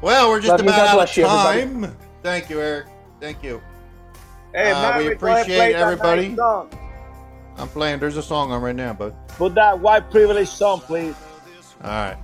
Well, 0.00 0.30
we're 0.30 0.38
just 0.40 0.50
Love 0.50 0.60
about 0.60 0.78
out 0.78 0.88
of 0.90 0.94
bless 0.94 1.16
you, 1.16 1.24
time. 1.24 1.96
Thank 2.22 2.48
you, 2.48 2.60
Eric. 2.60 2.86
Thank 3.20 3.42
you. 3.42 3.60
Hey, 4.54 4.70
Uh, 4.70 4.82
Maverick, 4.82 5.20
we 5.20 5.30
appreciate 5.30 5.74
everybody. 5.74 6.28
nice. 6.28 6.66
I'm 7.58 7.68
playing. 7.68 7.98
There's 7.98 8.16
a 8.16 8.22
song 8.22 8.52
on 8.52 8.62
right 8.62 8.74
now, 8.76 8.92
bud. 8.92 9.14
Put 9.36 9.56
that 9.56 9.80
white 9.80 10.08
privilege 10.12 10.48
song, 10.48 10.80
please. 10.80 11.16
All 11.82 11.90
right. 11.90 12.16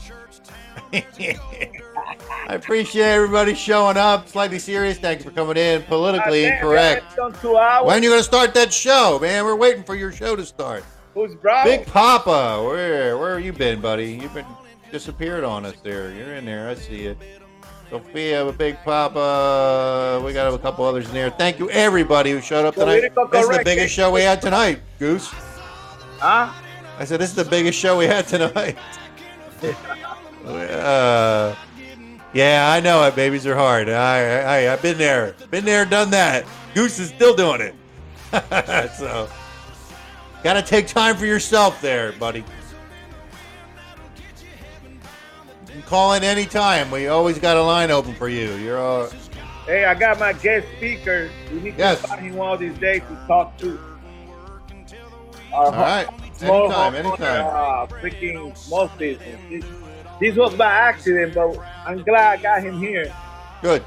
I 2.46 2.54
appreciate 2.54 3.04
everybody 3.04 3.54
showing 3.54 3.96
up. 3.96 4.28
Slightly 4.28 4.58
serious. 4.58 4.98
Thanks 4.98 5.24
for 5.24 5.30
coming 5.30 5.56
in. 5.56 5.82
Politically 5.82 6.44
incorrect. 6.44 7.16
man, 7.16 7.30
it's 7.30 7.42
done. 7.42 7.86
When 7.86 8.02
you 8.02 8.10
gonna 8.10 8.22
start 8.22 8.54
that 8.54 8.72
show, 8.72 9.18
man? 9.20 9.44
We're 9.44 9.56
waiting 9.56 9.82
for 9.82 9.96
your 9.96 10.12
show 10.12 10.36
to 10.36 10.44
start. 10.44 10.84
Who's 11.14 11.34
Bravo? 11.34 11.68
Big 11.68 11.86
Papa, 11.86 12.62
where 12.64 13.18
where 13.18 13.36
have 13.36 13.44
you 13.44 13.52
been, 13.52 13.80
buddy? 13.80 14.12
You've 14.12 14.34
been 14.34 14.46
disappeared 14.92 15.42
on 15.42 15.64
us 15.64 15.74
there. 15.82 16.12
You're 16.12 16.34
in 16.34 16.44
there. 16.44 16.68
I 16.68 16.74
see 16.74 17.06
it. 17.06 17.18
Sophia, 17.90 18.52
Big 18.52 18.76
Papa. 18.84 20.22
We 20.24 20.32
got 20.32 20.52
a 20.52 20.58
couple 20.58 20.84
others 20.84 21.08
in 21.08 21.14
there. 21.14 21.30
Thank 21.30 21.58
you, 21.58 21.70
everybody 21.70 22.30
who 22.30 22.40
showed 22.40 22.66
up 22.66 22.74
tonight. 22.74 23.12
This 23.30 23.48
is 23.48 23.56
the 23.56 23.62
biggest 23.64 23.94
show 23.94 24.10
we 24.10 24.22
had 24.22 24.42
tonight, 24.42 24.80
Goose. 24.98 25.28
Huh? 26.18 26.52
I 26.98 27.04
said 27.04 27.20
this 27.20 27.30
is 27.30 27.36
the 27.36 27.44
biggest 27.44 27.78
show 27.78 27.98
we 27.98 28.06
had 28.06 28.26
tonight. 28.26 28.76
uh, 30.46 31.54
yeah, 32.32 32.70
I 32.72 32.80
know 32.80 33.04
it. 33.04 33.14
Babies 33.14 33.46
are 33.46 33.54
hard. 33.54 33.88
I, 33.88 34.66
I, 34.66 34.72
I've 34.72 34.82
been 34.82 34.98
there, 34.98 35.34
been 35.50 35.64
there, 35.64 35.84
done 35.84 36.10
that. 36.10 36.44
Goose 36.74 36.98
is 36.98 37.08
still 37.08 37.34
doing 37.34 37.60
it. 37.60 37.74
so, 38.98 39.28
gotta 40.42 40.62
take 40.62 40.88
time 40.88 41.16
for 41.16 41.26
yourself, 41.26 41.80
there, 41.80 42.12
buddy. 42.12 42.44
You 44.80 45.72
can 45.72 45.82
call 45.82 46.14
in 46.14 46.24
anytime. 46.24 46.90
We 46.90 47.06
always 47.08 47.38
got 47.38 47.56
a 47.56 47.62
line 47.62 47.90
open 47.90 48.14
for 48.14 48.28
you. 48.28 48.54
You're 48.54 48.78
all. 48.78 49.08
Hey, 49.66 49.84
I 49.84 49.94
got 49.94 50.18
my 50.18 50.32
guest 50.34 50.66
speaker. 50.76 51.30
We 51.52 51.60
need 51.60 51.74
Yes. 51.78 52.02
to 52.02 52.08
find 52.08 52.26
him 52.26 52.34
one 52.34 52.52
of 52.52 52.60
these 52.60 52.76
days 52.78 53.02
to 53.08 53.26
talk 53.26 53.56
to. 53.58 53.78
Our 55.54 55.66
All 55.66 55.72
right. 55.72 56.08
Anytime, 56.42 56.94
anytime. 56.96 57.46
Uh, 57.46 57.86
freaking 57.86 58.56
small 58.56 58.88
This, 60.24 60.36
was 60.36 60.54
by 60.54 60.72
accident, 60.72 61.34
but 61.34 61.58
I'm 61.84 62.02
glad 62.02 62.38
I 62.38 62.42
got 62.42 62.62
him 62.62 62.78
here. 62.78 63.14
Good. 63.60 63.84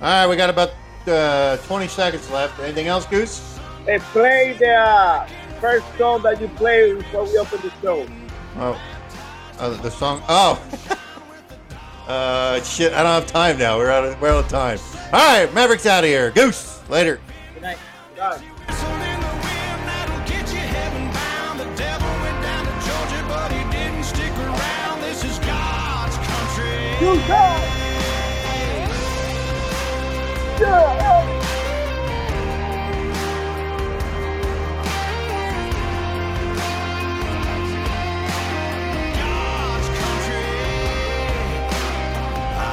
All 0.00 0.08
right, 0.08 0.26
we 0.26 0.34
got 0.34 0.48
about 0.48 0.70
uh, 1.06 1.58
20 1.58 1.88
seconds 1.88 2.30
left. 2.30 2.58
Anything 2.58 2.86
else, 2.86 3.04
Goose? 3.04 3.58
Hey, 3.84 3.98
play 3.98 4.56
the 4.58 4.72
uh, 4.72 5.28
first 5.60 5.84
song 5.98 6.22
that 6.22 6.40
you 6.40 6.48
play 6.48 6.94
before 6.94 7.24
we 7.24 7.36
open 7.36 7.60
the 7.60 7.70
show. 7.82 8.06
Oh, 8.56 8.80
uh, 9.58 9.82
the 9.82 9.90
song. 9.90 10.22
Oh, 10.26 10.58
uh, 12.08 12.62
shit! 12.62 12.94
I 12.94 13.02
don't 13.02 13.12
have 13.12 13.26
time 13.26 13.58
now. 13.58 13.76
We're 13.76 13.90
out 13.90 14.06
of 14.06 14.18
we're 14.22 14.30
out 14.30 14.44
of 14.44 14.50
time. 14.50 14.78
All 15.12 15.44
right, 15.44 15.52
Mavericks 15.52 15.84
out 15.84 16.02
of 16.02 16.08
here. 16.08 16.30
Goose 16.30 16.80
later. 16.88 17.20
Good 17.52 17.62
night. 17.62 17.78
Bye. 18.16 18.42
I 27.00 27.06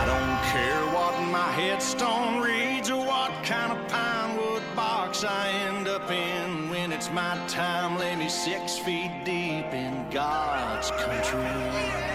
don't 0.05 0.43
care 0.51 0.85
what 0.93 1.21
my 1.31 1.49
headstone 1.53 2.41
reads 2.41 2.89
or 2.91 2.97
what 2.97 3.31
kind 3.45 3.71
of 3.71 3.87
pine 3.87 4.35
wood 4.35 4.61
box 4.75 5.23
I 5.23 5.47
end 5.69 5.87
up 5.87 6.11
in. 6.11 6.69
When 6.69 6.91
it's 6.91 7.09
my 7.11 7.41
time, 7.47 7.97
lay 7.97 8.17
me 8.17 8.27
six 8.27 8.77
feet 8.77 9.23
deep 9.23 9.71
in 9.73 10.09
God's 10.09 10.91
country. 10.91 12.06